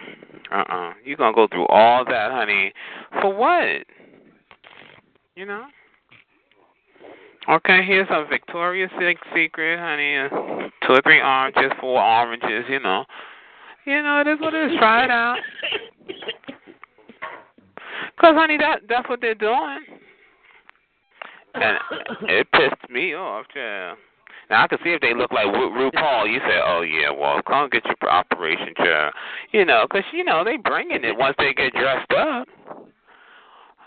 Uh-uh. 0.52 0.92
You 1.04 1.16
gonna 1.16 1.34
go 1.34 1.46
through 1.48 1.66
all 1.66 2.04
that, 2.04 2.30
honey, 2.30 2.72
for 3.20 3.34
what? 3.34 3.84
You 5.36 5.46
know. 5.46 5.66
Okay, 7.48 7.84
here's 7.84 8.08
a 8.10 8.26
Victoria's 8.28 8.90
Secret, 9.34 9.78
honey. 9.78 10.28
Two 10.86 10.92
or 10.92 11.02
three 11.02 11.20
oranges, 11.20 11.72
four 11.80 12.00
oranges. 12.00 12.64
You 12.68 12.80
know. 12.80 13.04
You 13.86 14.02
know, 14.02 14.20
it 14.20 14.26
is 14.28 14.40
what 14.40 14.54
it 14.54 14.70
is. 14.70 14.78
Try 14.78 15.04
it 15.04 15.10
out. 15.10 15.38
Cause, 18.20 18.34
honey, 18.34 18.58
that 18.58 18.80
that's 18.88 19.08
what 19.08 19.20
they're 19.20 19.34
doing. 19.34 19.80
And 21.54 21.78
it 22.28 22.46
pissed 22.52 22.90
me 22.90 23.14
off, 23.14 23.46
yeah. 23.56 23.94
Now 24.50 24.64
I 24.64 24.68
can 24.68 24.78
see 24.82 24.90
if 24.90 25.00
they 25.00 25.14
look 25.14 25.30
like 25.32 25.46
Ru- 25.46 25.70
RuPaul. 25.70 26.28
You 26.30 26.40
say, 26.40 26.60
"Oh 26.64 26.82
yeah, 26.82 27.10
well, 27.10 27.40
come 27.42 27.70
get 27.70 27.84
your 27.84 28.10
operation 28.10 28.74
chair," 28.76 29.12
you 29.52 29.64
know, 29.64 29.86
'cause 29.88 30.02
you 30.12 30.24
know 30.24 30.42
they 30.42 30.56
bringing 30.56 31.04
it 31.04 31.16
once 31.16 31.36
they 31.38 31.54
get 31.54 31.72
dressed 31.72 32.12
up, 32.12 32.48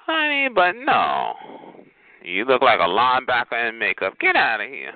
honey. 0.05 0.47
But 0.49 0.77
no, 0.77 1.35
you 2.23 2.45
look 2.45 2.61
like 2.61 2.79
a 2.79 2.83
linebacker 2.83 3.69
in 3.69 3.77
makeup. 3.77 4.17
Get 4.19 4.37
out 4.37 4.61
of 4.61 4.69
here. 4.69 4.93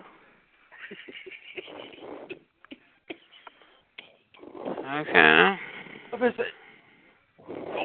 Okay. 4.85 5.59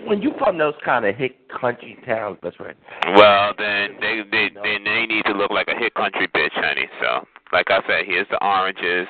When 0.04 0.22
you 0.22 0.32
from 0.38 0.58
those 0.58 0.74
kind 0.84 1.04
of 1.04 1.16
hick 1.16 1.48
country 1.48 1.96
towns, 2.06 2.38
that's 2.42 2.58
right. 2.60 2.76
Well, 3.14 3.54
then 3.58 3.96
they 4.00 4.22
they 4.30 4.50
then 4.54 4.84
they 4.84 5.06
need 5.06 5.24
to 5.26 5.32
look 5.32 5.50
like 5.50 5.68
a 5.68 5.76
hit 5.76 5.94
country 5.94 6.28
bitch, 6.28 6.52
honey. 6.54 6.88
So, 7.00 7.26
like 7.52 7.70
I 7.70 7.80
said, 7.86 8.04
here's 8.06 8.28
the 8.30 8.42
oranges. 8.44 9.08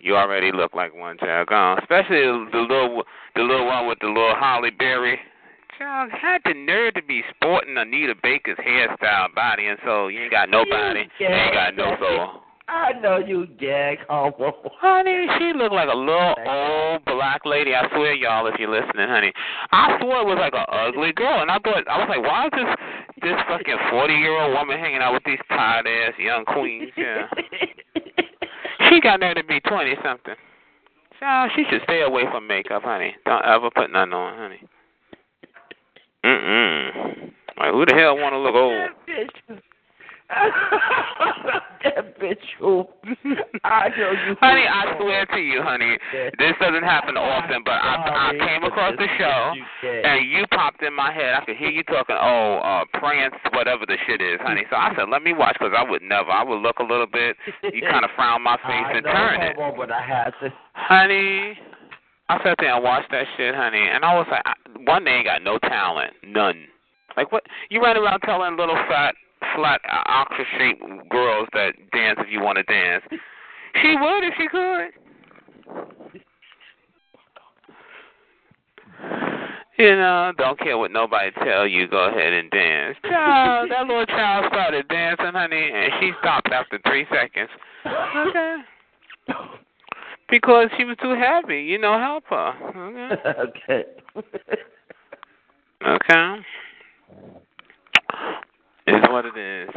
You 0.00 0.16
already 0.16 0.52
look 0.52 0.74
like 0.74 0.94
one, 0.94 1.18
child. 1.18 1.48
Gone. 1.48 1.78
Especially 1.78 2.20
the 2.20 2.66
little 2.68 3.02
the 3.34 3.42
little 3.42 3.66
one 3.66 3.86
with 3.86 3.98
the 4.00 4.06
little 4.06 4.34
Halle 4.38 4.70
Berry. 4.70 5.18
Child 5.78 6.10
had 6.10 6.40
the 6.44 6.54
nerve 6.54 6.94
to 6.94 7.02
be 7.02 7.22
sporting 7.36 7.76
Anita 7.76 8.14
Baker's 8.20 8.58
hairstyle 8.58 9.32
body, 9.34 9.66
and 9.66 9.78
so 9.84 10.08
you 10.08 10.22
ain't 10.22 10.32
got 10.32 10.50
nobody, 10.50 11.04
you 11.20 11.26
ain't 11.26 11.54
got 11.54 11.76
no 11.76 11.94
soul. 12.00 12.42
I 12.68 12.92
know 13.00 13.16
you 13.16 13.46
gag 13.58 13.98
homo. 14.08 14.52
Honey, 14.78 15.26
she 15.38 15.52
looked 15.56 15.72
like 15.72 15.88
a 15.88 15.96
little 15.96 16.34
old 16.46 17.04
black 17.06 17.46
lady. 17.46 17.74
I 17.74 17.88
swear, 17.88 18.12
y'all, 18.12 18.46
if 18.46 18.56
you're 18.58 18.68
listening, 18.70 19.08
honey, 19.08 19.32
I 19.72 19.96
swear 20.00 20.20
it 20.20 20.26
was 20.26 20.38
like 20.38 20.52
an 20.52 20.66
ugly 20.68 21.12
girl, 21.12 21.40
and 21.40 21.50
I 21.50 21.58
thought 21.60 21.88
I 21.88 21.98
was 21.98 22.08
like, 22.10 22.22
why 22.22 22.46
is 22.46 22.52
this 22.52 22.74
this 23.20 23.36
fucking 23.48 23.76
forty 23.90 24.14
year 24.14 24.38
old 24.40 24.54
woman 24.54 24.78
hanging 24.78 25.00
out 25.00 25.12
with 25.12 25.24
these 25.24 25.38
tired 25.48 25.86
ass 25.86 26.14
young 26.18 26.44
queens? 26.44 26.92
Yeah, 26.96 27.28
she 28.88 29.00
got 29.00 29.20
there 29.20 29.34
to 29.34 29.44
be 29.44 29.60
twenty 29.60 29.94
something. 30.04 30.34
Child, 31.18 31.50
she 31.56 31.64
should 31.68 31.82
stay 31.82 32.02
away 32.02 32.22
from 32.30 32.46
makeup, 32.46 32.82
honey. 32.84 33.14
Don't 33.24 33.44
ever 33.44 33.70
put 33.70 33.90
nothing 33.90 34.12
on, 34.12 34.38
honey. 34.38 34.62
Mm 36.24 36.42
mm. 36.42 37.32
Like 37.58 37.72
who 37.72 37.86
the 37.86 37.94
hell 37.94 38.16
want 38.16 38.32
to 38.32 38.38
look 38.38 38.54
old? 38.54 38.90
that 41.84 42.20
bitch 42.20 42.36
who 42.58 42.84
I 43.64 43.88
know 43.96 44.12
you. 44.12 44.36
Honey, 44.40 44.66
I 44.68 44.94
swear 45.00 45.24
to 45.24 45.38
you, 45.38 45.62
honey, 45.62 45.96
this 46.38 46.52
doesn't 46.60 46.82
happen 46.82 47.16
often, 47.16 47.62
but 47.64 47.72
I 47.72 48.32
I 48.32 48.46
came 48.46 48.64
across 48.64 48.92
the 48.98 49.06
show 49.16 49.54
and 49.82 50.28
you 50.28 50.44
popped 50.52 50.82
in 50.82 50.92
my 50.92 51.12
head. 51.12 51.34
I 51.34 51.44
could 51.44 51.56
hear 51.56 51.70
you 51.70 51.82
talking. 51.84 52.16
Oh, 52.20 52.60
uh, 52.62 52.84
Prince, 52.98 53.34
whatever 53.54 53.86
the 53.86 53.96
shit 54.06 54.20
is, 54.20 54.38
honey. 54.42 54.64
So 54.68 54.76
I 54.76 54.92
said, 54.96 55.08
let 55.08 55.22
me 55.22 55.32
watch 55.32 55.56
because 55.58 55.72
I 55.76 55.88
would 55.88 56.02
never. 56.02 56.30
I 56.30 56.44
would 56.44 56.60
look 56.60 56.78
a 56.80 56.84
little 56.84 57.06
bit. 57.06 57.36
You 57.62 57.80
kind 57.90 58.04
of 58.04 58.10
frown 58.14 58.42
my 58.42 58.56
face 58.66 58.92
and 58.92 59.04
turn 59.04 59.40
it, 59.40 59.56
but 59.56 59.90
I 59.90 60.02
had 60.02 60.30
to. 60.42 60.52
honey. 60.74 61.58
I 62.30 62.36
sat 62.44 62.56
there 62.58 62.74
and 62.74 62.84
watched 62.84 63.10
that 63.10 63.24
shit, 63.38 63.54
honey, 63.54 63.88
and 63.90 64.04
I 64.04 64.14
was 64.14 64.26
like, 64.30 64.42
I, 64.44 64.52
one, 64.84 65.04
they 65.04 65.12
ain't 65.12 65.24
got 65.24 65.42
no 65.42 65.56
talent, 65.60 66.12
none. 66.22 66.66
Like 67.16 67.32
what? 67.32 67.44
You 67.70 67.80
run 67.80 67.96
around 67.96 68.20
telling 68.20 68.54
little 68.58 68.76
fat 68.86 69.14
flat 69.54 69.80
oxford 70.06 70.46
shaped 70.58 70.82
girls 71.10 71.48
that 71.52 71.74
dance 71.92 72.18
if 72.20 72.30
you 72.30 72.40
want 72.40 72.56
to 72.58 72.64
dance. 72.64 73.04
She 73.82 73.96
would 73.96 74.24
if 74.24 74.34
she 74.38 74.48
could. 74.48 74.90
You 79.78 79.94
know, 79.94 80.32
don't 80.36 80.58
care 80.58 80.76
what 80.76 80.90
nobody 80.90 81.30
tell 81.44 81.64
you. 81.64 81.86
Go 81.86 82.08
ahead 82.08 82.32
and 82.32 82.50
dance. 82.50 82.96
Child, 83.04 83.70
that 83.70 83.86
little 83.86 84.06
child 84.06 84.46
started 84.48 84.88
dancing, 84.88 85.26
honey, 85.32 85.70
and 85.72 85.92
she 86.00 86.10
stopped 86.18 86.48
after 86.50 86.80
three 86.84 87.06
seconds. 87.12 87.48
Okay. 87.86 88.56
Because 90.28 90.68
she 90.76 90.84
was 90.84 90.96
too 91.00 91.14
happy. 91.14 91.62
You 91.62 91.78
know, 91.78 91.96
help 91.96 92.24
her. 92.28 93.14
Okay. 93.38 93.84
okay. 94.16 94.62
Okay. 95.86 96.36
What 99.10 99.24
it 99.24 99.36
is. 99.36 99.68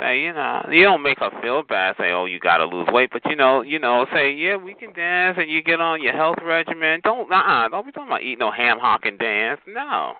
Say, 0.00 0.22
you 0.22 0.32
know, 0.32 0.66
you 0.70 0.84
don't 0.84 1.02
make 1.02 1.18
her 1.18 1.30
feel 1.42 1.62
bad. 1.62 1.96
Say, 1.98 2.12
oh, 2.12 2.24
you 2.24 2.38
got 2.40 2.58
to 2.58 2.64
lose 2.64 2.88
weight, 2.92 3.10
but 3.12 3.22
you 3.26 3.36
know, 3.36 3.62
you 3.62 3.78
know, 3.78 4.06
say, 4.12 4.32
yeah, 4.32 4.56
we 4.56 4.74
can 4.74 4.92
dance, 4.92 5.36
and 5.40 5.50
you 5.50 5.62
get 5.62 5.80
on 5.80 6.02
your 6.02 6.12
health 6.12 6.38
regimen. 6.44 7.00
Don't, 7.04 7.30
uh-uh, 7.30 7.68
don't 7.68 7.84
be 7.84 7.92
talking 7.92 8.08
about 8.08 8.22
eat 8.22 8.38
no 8.38 8.50
ham 8.50 8.78
hock 8.80 9.04
and 9.04 9.18
dance. 9.18 9.60
No. 9.66 10.14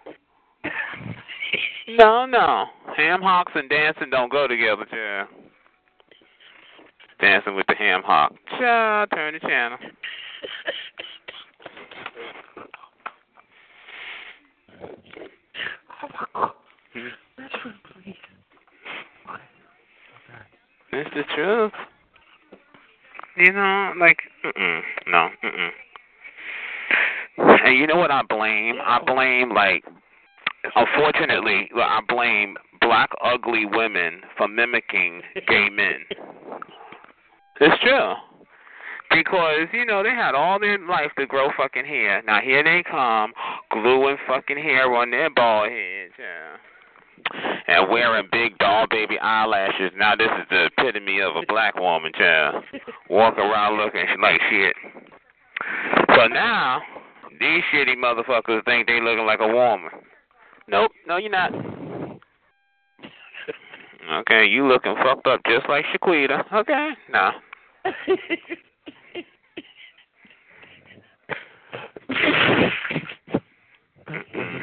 no, 1.88 2.26
no. 2.26 2.66
Ham 2.96 3.22
hocks 3.22 3.52
and 3.54 3.70
dancing 3.70 4.10
don't 4.10 4.30
go 4.30 4.46
together, 4.46 4.84
child. 4.90 5.28
Dancing 7.20 7.54
with 7.54 7.66
the 7.68 7.74
ham 7.76 8.02
hock. 8.04 8.34
Child, 8.58 9.10
turn 9.14 9.34
the 9.34 9.40
channel. 9.40 9.78
It's 20.92 21.10
the 21.14 21.22
truth. 21.34 21.72
You 23.36 23.52
know, 23.52 23.92
like, 23.98 24.18
mm-mm, 24.44 24.80
no, 25.06 25.30
mm-mm. 25.42 25.70
And 27.64 27.78
you 27.78 27.86
know 27.86 27.96
what 27.96 28.10
I 28.10 28.20
blame? 28.28 28.76
I 28.84 29.00
blame, 29.04 29.54
like, 29.54 29.84
unfortunately, 30.76 31.70
I 31.74 32.00
blame 32.06 32.56
black 32.82 33.10
ugly 33.24 33.64
women 33.64 34.20
for 34.36 34.48
mimicking 34.48 35.22
gay 35.48 35.70
men. 35.70 36.04
It's 37.60 37.80
true. 37.82 38.12
Because, 39.10 39.68
you 39.72 39.86
know, 39.86 40.02
they 40.02 40.10
had 40.10 40.34
all 40.34 40.58
their 40.58 40.78
life 40.78 41.12
to 41.18 41.26
grow 41.26 41.48
fucking 41.56 41.84
hair. 41.84 42.22
Now 42.26 42.40
here 42.40 42.62
they 42.62 42.82
come, 42.82 43.32
gluing 43.70 44.16
fucking 44.26 44.58
hair 44.58 44.92
on 44.94 45.10
their 45.10 45.30
bald 45.30 45.70
heads, 45.70 46.12
yeah. 46.18 46.56
And 47.66 47.90
wearing 47.90 48.28
big 48.30 48.58
doll 48.58 48.86
baby 48.90 49.18
eyelashes. 49.18 49.92
Now 49.96 50.16
this 50.16 50.28
is 50.40 50.46
the 50.50 50.66
epitome 50.66 51.20
of 51.20 51.36
a 51.36 51.46
black 51.46 51.76
woman, 51.76 52.12
child. 52.16 52.64
Walk 53.08 53.38
around 53.38 53.78
looking 53.78 54.06
like 54.20 54.40
shit. 54.50 54.74
So 56.16 56.26
now, 56.26 56.82
these 57.38 57.62
shitty 57.72 57.96
motherfuckers 57.96 58.64
think 58.64 58.86
they 58.86 59.00
looking 59.00 59.26
like 59.26 59.40
a 59.40 59.48
woman. 59.48 59.90
Nope, 60.68 60.92
no 61.06 61.16
you're 61.16 61.30
not. 61.30 61.52
Okay, 64.12 64.46
you 64.46 64.66
looking 64.66 64.94
fucked 65.02 65.26
up 65.26 65.40
just 65.46 65.68
like 65.68 65.84
Shaquita. 65.86 66.44
Okay, 66.52 66.90
no. 67.12 67.30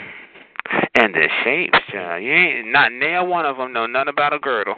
and 0.99 1.13
the 1.13 1.27
shapes, 1.43 1.79
child. 1.91 2.23
You 2.23 2.31
ain't 2.31 2.71
not 2.71 2.91
nail 2.91 3.25
one 3.25 3.45
of 3.45 3.57
them 3.57 3.71
know 3.71 3.85
nothing 3.85 4.09
about 4.09 4.33
a 4.33 4.39
girdle. 4.39 4.75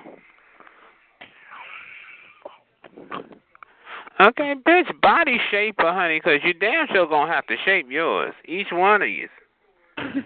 Okay, 4.19 4.53
bitch, 4.67 5.01
body 5.01 5.37
shaper, 5.49 5.87
uh, 5.87 5.93
honey, 5.93 6.19
because 6.19 6.41
you 6.43 6.53
damn 6.53 6.85
sure 6.93 7.07
gonna 7.07 7.31
have 7.31 7.47
to 7.47 7.55
shape 7.65 7.87
yours. 7.89 8.33
Each 8.45 8.67
one 8.71 9.01
of 9.01 9.09
you. 9.09 9.27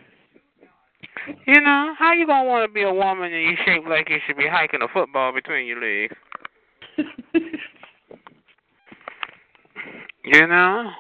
You 1.48 1.60
know, 1.60 1.96
how 1.98 2.14
you 2.14 2.28
gonna 2.28 2.48
want 2.48 2.70
to 2.70 2.74
be 2.74 2.84
a 2.84 2.94
woman 2.94 3.34
and 3.34 3.42
you 3.42 3.56
shape 3.66 3.84
like 3.90 4.10
you 4.10 4.18
should 4.28 4.38
be 4.38 4.48
hiking 4.48 4.84
a 4.84 4.88
football 4.88 5.34
between 5.34 5.66
your 5.66 5.82
legs? 5.82 6.14
you 10.24 10.46
know? 10.46 10.92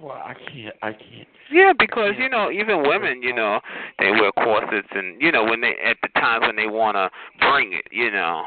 Well, 0.00 0.12
I 0.12 0.34
can't. 0.34 0.76
I 0.82 0.92
can't. 0.92 1.28
Yeah, 1.54 1.72
because 1.78 2.14
you 2.18 2.28
know, 2.28 2.50
even 2.50 2.82
women, 2.82 3.22
you 3.22 3.32
know, 3.32 3.60
they 4.00 4.10
wear 4.10 4.32
corsets, 4.32 4.88
and 4.90 5.22
you 5.22 5.30
know, 5.30 5.44
when 5.44 5.60
they 5.60 5.74
at 5.84 5.96
the 6.02 6.08
times 6.20 6.42
when 6.46 6.56
they 6.56 6.66
want 6.66 6.96
to 6.96 7.10
bring 7.38 7.72
it, 7.72 7.86
you 7.92 8.10
know, 8.10 8.42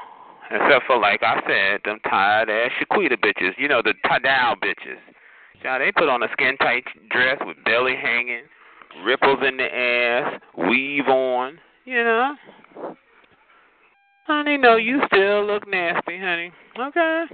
Except 0.50 0.86
for 0.86 0.98
like 0.98 1.24
I 1.24 1.42
said, 1.46 1.82
them 1.84 2.00
tired 2.10 2.50
ass 2.50 2.72
Shaquita 2.80 3.18
bitches. 3.18 3.52
You 3.58 3.68
know 3.68 3.82
the 3.82 3.94
Tadal 4.06 4.56
bitches. 4.56 5.00
Now 5.64 5.78
they 5.78 5.92
put 5.92 6.08
on 6.08 6.24
a 6.24 6.28
skin 6.32 6.56
tight 6.58 6.86
dress 7.10 7.38
with 7.46 7.58
belly 7.66 7.96
hanging, 8.02 8.44
ripples 9.04 9.40
in 9.46 9.58
the 9.58 9.66
ass, 9.66 10.40
weave 10.58 11.08
on. 11.08 11.60
You 11.86 12.04
know. 12.04 12.36
Honey, 14.26 14.58
no, 14.58 14.76
you 14.76 15.02
still 15.08 15.46
look 15.46 15.68
nasty, 15.68 16.20
honey. 16.20 16.52
Okay. 16.78 17.26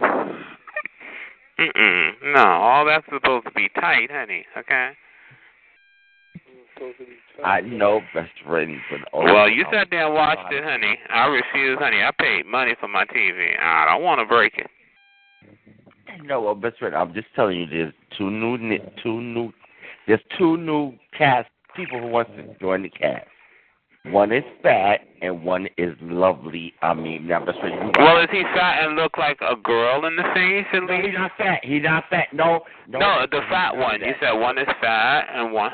Mm-mm. 1.60 2.12
No, 2.34 2.40
all 2.40 2.86
that's 2.86 3.04
supposed 3.12 3.46
to 3.46 3.52
be 3.52 3.68
tight, 3.74 4.10
honey. 4.10 4.46
Okay. 4.56 4.92
I 7.44 7.60
know 7.60 8.00
best 8.14 8.30
friend, 8.46 8.78
but 8.90 9.00
oh, 9.12 9.24
Well, 9.24 9.48
you 9.50 9.64
oh, 9.68 9.72
sat 9.72 9.88
there 9.90 10.06
and 10.06 10.14
watched 10.14 10.50
it, 10.50 10.64
honey. 10.64 10.98
I 11.10 11.26
refuse, 11.26 11.78
honey. 11.78 12.02
I 12.02 12.10
paid 12.18 12.46
money 12.46 12.74
for 12.80 12.88
my 12.88 13.04
TV. 13.04 13.60
I 13.60 13.84
don't 13.92 14.02
want 14.02 14.20
to 14.20 14.26
break 14.26 14.54
it. 14.56 14.70
No, 16.24 16.40
well, 16.40 16.54
best 16.54 16.78
friend, 16.78 16.94
I'm 16.94 17.12
just 17.12 17.28
telling 17.36 17.58
you, 17.58 17.66
there's 17.66 17.92
two 18.16 18.30
new, 18.30 18.78
two 19.02 19.20
new, 19.20 19.52
there's 20.06 20.20
two 20.38 20.56
new 20.56 20.94
cast 21.16 21.48
people 21.76 22.00
who 22.00 22.08
wants 22.08 22.30
to 22.36 22.54
join 22.58 22.82
the 22.82 22.88
cast. 22.88 23.26
One 24.06 24.32
is 24.32 24.44
fat 24.62 25.00
and 25.20 25.44
one 25.44 25.66
is 25.76 25.94
lovely. 26.00 26.72
I 26.80 26.94
mean, 26.94 27.26
now 27.26 27.44
best 27.44 27.60
friend, 27.60 27.74
you 27.74 28.02
Well, 28.02 28.20
is 28.22 28.28
he 28.32 28.42
fat 28.54 28.82
and 28.84 28.96
look 28.96 29.18
like 29.18 29.38
a 29.42 29.56
girl 29.56 30.06
in 30.06 30.16
the 30.16 30.22
face 30.34 30.66
at 30.72 30.82
No, 30.82 30.94
least? 30.94 31.06
he's 31.06 31.14
not 31.14 31.32
fat. 31.36 31.60
He's 31.62 31.82
not 31.82 32.04
fat. 32.08 32.28
No, 32.32 32.60
no. 32.88 32.98
No, 32.98 33.26
the 33.30 33.40
fat 33.50 33.76
one. 33.76 34.00
You 34.00 34.14
said 34.20 34.32
one 34.32 34.56
is 34.56 34.66
fat 34.80 35.26
and 35.34 35.52
one 35.52 35.70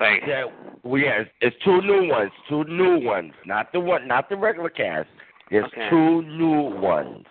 like 0.00 0.22
Yeah, 0.26 0.46
well, 0.82 1.00
yeah, 1.00 1.20
it's, 1.20 1.30
it's 1.40 1.56
two 1.64 1.80
new 1.82 2.08
ones. 2.08 2.32
Two 2.48 2.64
new 2.64 2.98
ones. 3.04 3.32
Not 3.44 3.70
the 3.72 3.80
one. 3.80 4.08
Not 4.08 4.28
the 4.30 4.36
regular 4.36 4.70
cast. 4.70 5.08
There's 5.50 5.66
Okay. 5.66 5.88
two 5.90 6.22
new 6.22 6.80
ones. 6.80 7.26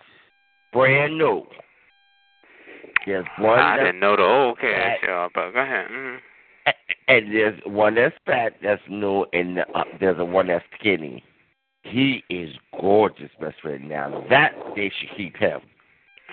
Brand 0.72 1.18
new. 1.18 1.42
There's 3.06 3.26
one. 3.38 3.58
I 3.58 3.78
didn't 3.78 3.98
know 3.98 4.14
the 4.14 4.22
old 4.22 4.58
cast, 4.60 5.02
y'all, 5.02 5.30
but 5.34 5.50
go 5.52 5.60
ahead. 5.60 5.86
Mm. 5.90 6.18
And 7.08 7.32
there's 7.32 7.60
one 7.66 7.94
that's 7.94 8.14
fat. 8.26 8.54
That's 8.62 8.82
new, 8.88 9.26
and 9.32 9.60
uh, 9.60 9.84
there's 9.98 10.18
a 10.18 10.24
one 10.24 10.48
that's 10.48 10.64
skinny. 10.78 11.24
He 11.82 12.22
is 12.28 12.50
gorgeous, 12.78 13.30
best 13.40 13.60
friend. 13.60 13.88
Now 13.88 14.24
that 14.30 14.52
they 14.76 14.92
should 15.00 15.16
keep 15.16 15.36
him. 15.36 15.60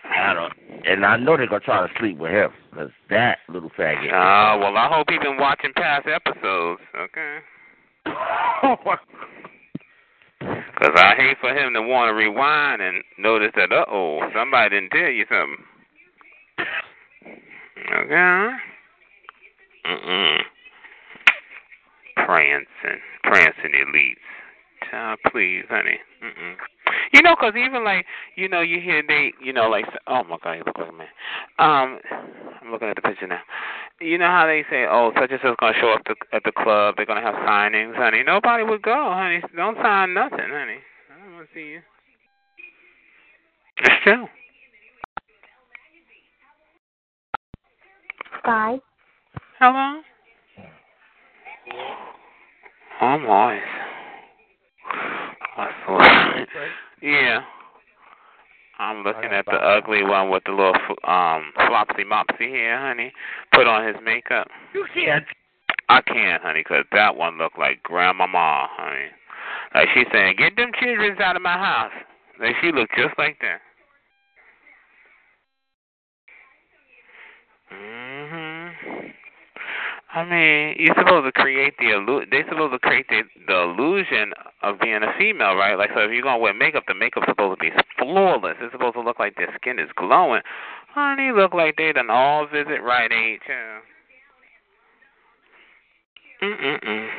I 0.04 0.34
don't, 0.34 0.54
and 0.86 1.06
I 1.06 1.18
know 1.18 1.36
they're 1.36 1.48
gonna 1.48 1.60
try 1.60 1.86
to 1.86 1.94
sleep 2.00 2.18
with 2.18 2.32
him 2.32 2.52
because 2.70 2.92
that 3.10 3.40
little 3.50 3.72
faggot. 3.78 4.12
Ah, 4.14 4.58
well, 4.58 4.78
I 4.78 4.88
hope 4.94 5.08
he's 5.10 5.20
been 5.20 5.38
watching 5.38 5.74
past 5.76 6.08
episodes. 6.08 6.82
Okay. 6.96 7.38
Because 10.40 10.94
I 10.96 11.16
hate 11.16 11.38
for 11.42 11.50
him 11.50 11.74
to 11.74 11.82
want 11.82 12.10
to 12.10 12.14
rewind 12.14 12.82
and 12.82 13.04
notice 13.18 13.52
that, 13.56 13.72
uh 13.72 13.86
oh, 13.90 14.20
somebody 14.36 14.76
didn't 14.76 14.92
tell 14.92 15.10
you 15.10 15.26
something. 15.28 15.66
Okay. 17.92 18.50
Mm-mm. 19.88 20.40
Prancing, 22.26 23.00
prancing 23.24 23.72
elites. 23.74 24.16
Child, 24.92 25.20
please, 25.32 25.64
honey. 25.70 25.98
Mm-mm. 26.24 26.56
You 27.14 27.22
know, 27.22 27.36
'cause 27.36 27.54
even 27.56 27.84
like, 27.84 28.06
you 28.36 28.48
know, 28.48 28.62
you 28.62 28.80
hear 28.80 29.02
they, 29.08 29.34
you 29.42 29.54
know, 29.54 29.70
like, 29.70 29.86
oh 30.08 30.24
my 30.24 30.38
God, 30.44 30.54
you 30.54 30.64
look 30.66 30.78
like 30.78 30.90
a 30.90 30.94
man. 30.94 31.08
Um, 31.60 32.00
I'm 32.62 32.72
looking 32.72 32.88
at 32.90 32.96
the 32.96 33.02
picture 33.02 33.28
now. 33.28 33.42
You 34.02 34.18
know 34.18 34.28
how 34.28 34.46
they 34.46 34.64
say, 34.70 34.86
oh, 34.90 35.12
such 35.20 35.32
and 35.32 35.40
such 35.42 35.58
gonna 35.58 35.74
show 35.80 35.92
up 35.92 36.04
to, 36.06 36.16
at 36.34 36.44
the 36.44 36.52
club. 36.52 36.96
They're 36.98 37.06
gonna 37.06 37.22
have 37.22 37.36
signings, 37.36 37.96
honey. 37.96 38.24
Nobody 38.24 38.64
would 38.64 38.82
go, 38.82 39.12
honey. 39.14 39.42
Don't 39.56 39.78
sign 39.82 40.14
nothing, 40.14 40.40
honey. 40.40 40.80
I 41.10 41.24
don't 41.24 41.36
want 41.36 41.48
to 41.48 41.54
see 41.54 41.68
you. 41.72 41.82
True. 44.04 44.28
Five. 48.44 48.80
Hello. 49.60 50.02
Oh 53.02 53.18
my. 53.18 53.60
What's 55.56 55.74
the 55.88 56.46
Yeah. 57.02 57.42
I'm 58.78 59.04
looking 59.04 59.32
at 59.32 59.46
the 59.46 59.54
ugly 59.54 60.04
one 60.04 60.30
with 60.30 60.44
the 60.46 60.52
little 60.52 60.76
um 61.04 61.52
flopsy 61.56 62.04
mopsy 62.04 62.52
hair, 62.52 62.80
honey. 62.80 63.12
Put 63.52 63.66
on 63.66 63.88
his 63.88 63.96
makeup. 64.04 64.48
You 64.76 64.86
can't. 64.94 65.26
I 65.90 66.02
can't, 66.02 66.44
honey, 66.44 66.64
'cause 66.64 66.86
that 66.92 67.16
one 67.16 67.40
looked 67.40 67.58
like 67.58 67.82
grandmama, 67.82 68.70
honey. 68.72 69.10
Like 69.74 69.90
she's 69.96 70.08
saying, 70.12 70.36
"Get 70.36 70.56
them 70.56 70.72
childrens 70.80 71.20
out 71.20 71.36
of 71.36 71.42
my 71.42 71.58
house." 71.58 71.94
Like 72.40 72.56
she 72.62 72.72
looked 72.72 72.96
just 72.96 73.18
like 73.18 73.40
that. 73.40 73.62
Mhm. 77.72 78.17
I 80.14 80.24
mean, 80.24 80.76
you're 80.80 80.96
supposed 80.98 81.26
to 81.26 81.32
create 81.34 81.74
the 81.80 81.86
illu- 81.86 82.30
They're 82.32 82.48
supposed 82.48 82.74
to 82.74 82.80
create 82.80 83.08
the 83.10 83.24
the 83.46 83.64
illusion 83.64 84.32
of 84.64 84.80
being 84.80 85.04
a 85.04 85.14
female, 85.18 85.56
right? 85.56 85.78
Like, 85.78 85.90
so 85.94 86.00
if 86.02 86.12
you're 86.12 86.24
gonna 86.24 86.40
wear 86.40 86.54
makeup, 86.54 86.84
the 86.88 86.94
makeup's 86.94 87.28
supposed 87.28 87.60
to 87.60 87.64
be 87.64 87.72
flawless. 88.00 88.56
It's 88.62 88.72
supposed 88.72 88.96
to 88.96 89.02
look 89.02 89.20
like 89.20 89.36
their 89.36 89.54
skin 89.60 89.80
is 89.80 89.90
glowing. 89.98 90.42
Honey, 90.94 91.32
look 91.32 91.54
like 91.54 91.76
they 91.78 91.92
done 91.92 92.10
all 92.10 92.48
visit 92.48 92.82
Rite 92.82 93.12
Aid 93.12 93.40
too. 93.46 93.80
Mm-mm-mm. 96.46 97.10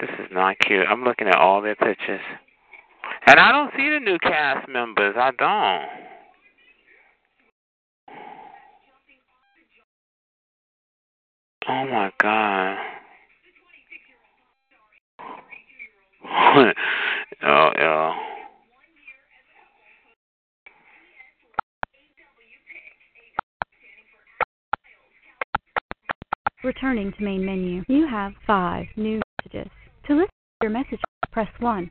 This 0.00 0.10
is 0.20 0.26
not 0.30 0.58
cute. 0.60 0.86
I'm 0.88 1.02
looking 1.02 1.26
at 1.26 1.36
all 1.36 1.60
their 1.60 1.74
pictures. 1.74 2.20
And 3.26 3.40
I 3.40 3.50
don't 3.50 3.72
see 3.76 3.88
the 3.90 3.98
new 3.98 4.18
cast 4.20 4.68
members. 4.68 5.16
I 5.18 5.32
don't. 5.32 6.07
Oh 11.70 11.86
my 11.86 12.10
god. 12.22 12.78
oh 17.44 17.70
yeah. 17.76 18.14
Returning 26.64 27.12
to 27.12 27.22
main 27.22 27.44
menu, 27.44 27.84
you 27.86 28.06
have 28.08 28.32
five 28.46 28.86
new 28.96 29.20
messages. 29.38 29.70
To 30.06 30.14
listen 30.14 30.28
to 30.28 30.64
your 30.64 30.70
message, 30.70 31.00
press 31.30 31.48
1. 31.60 31.90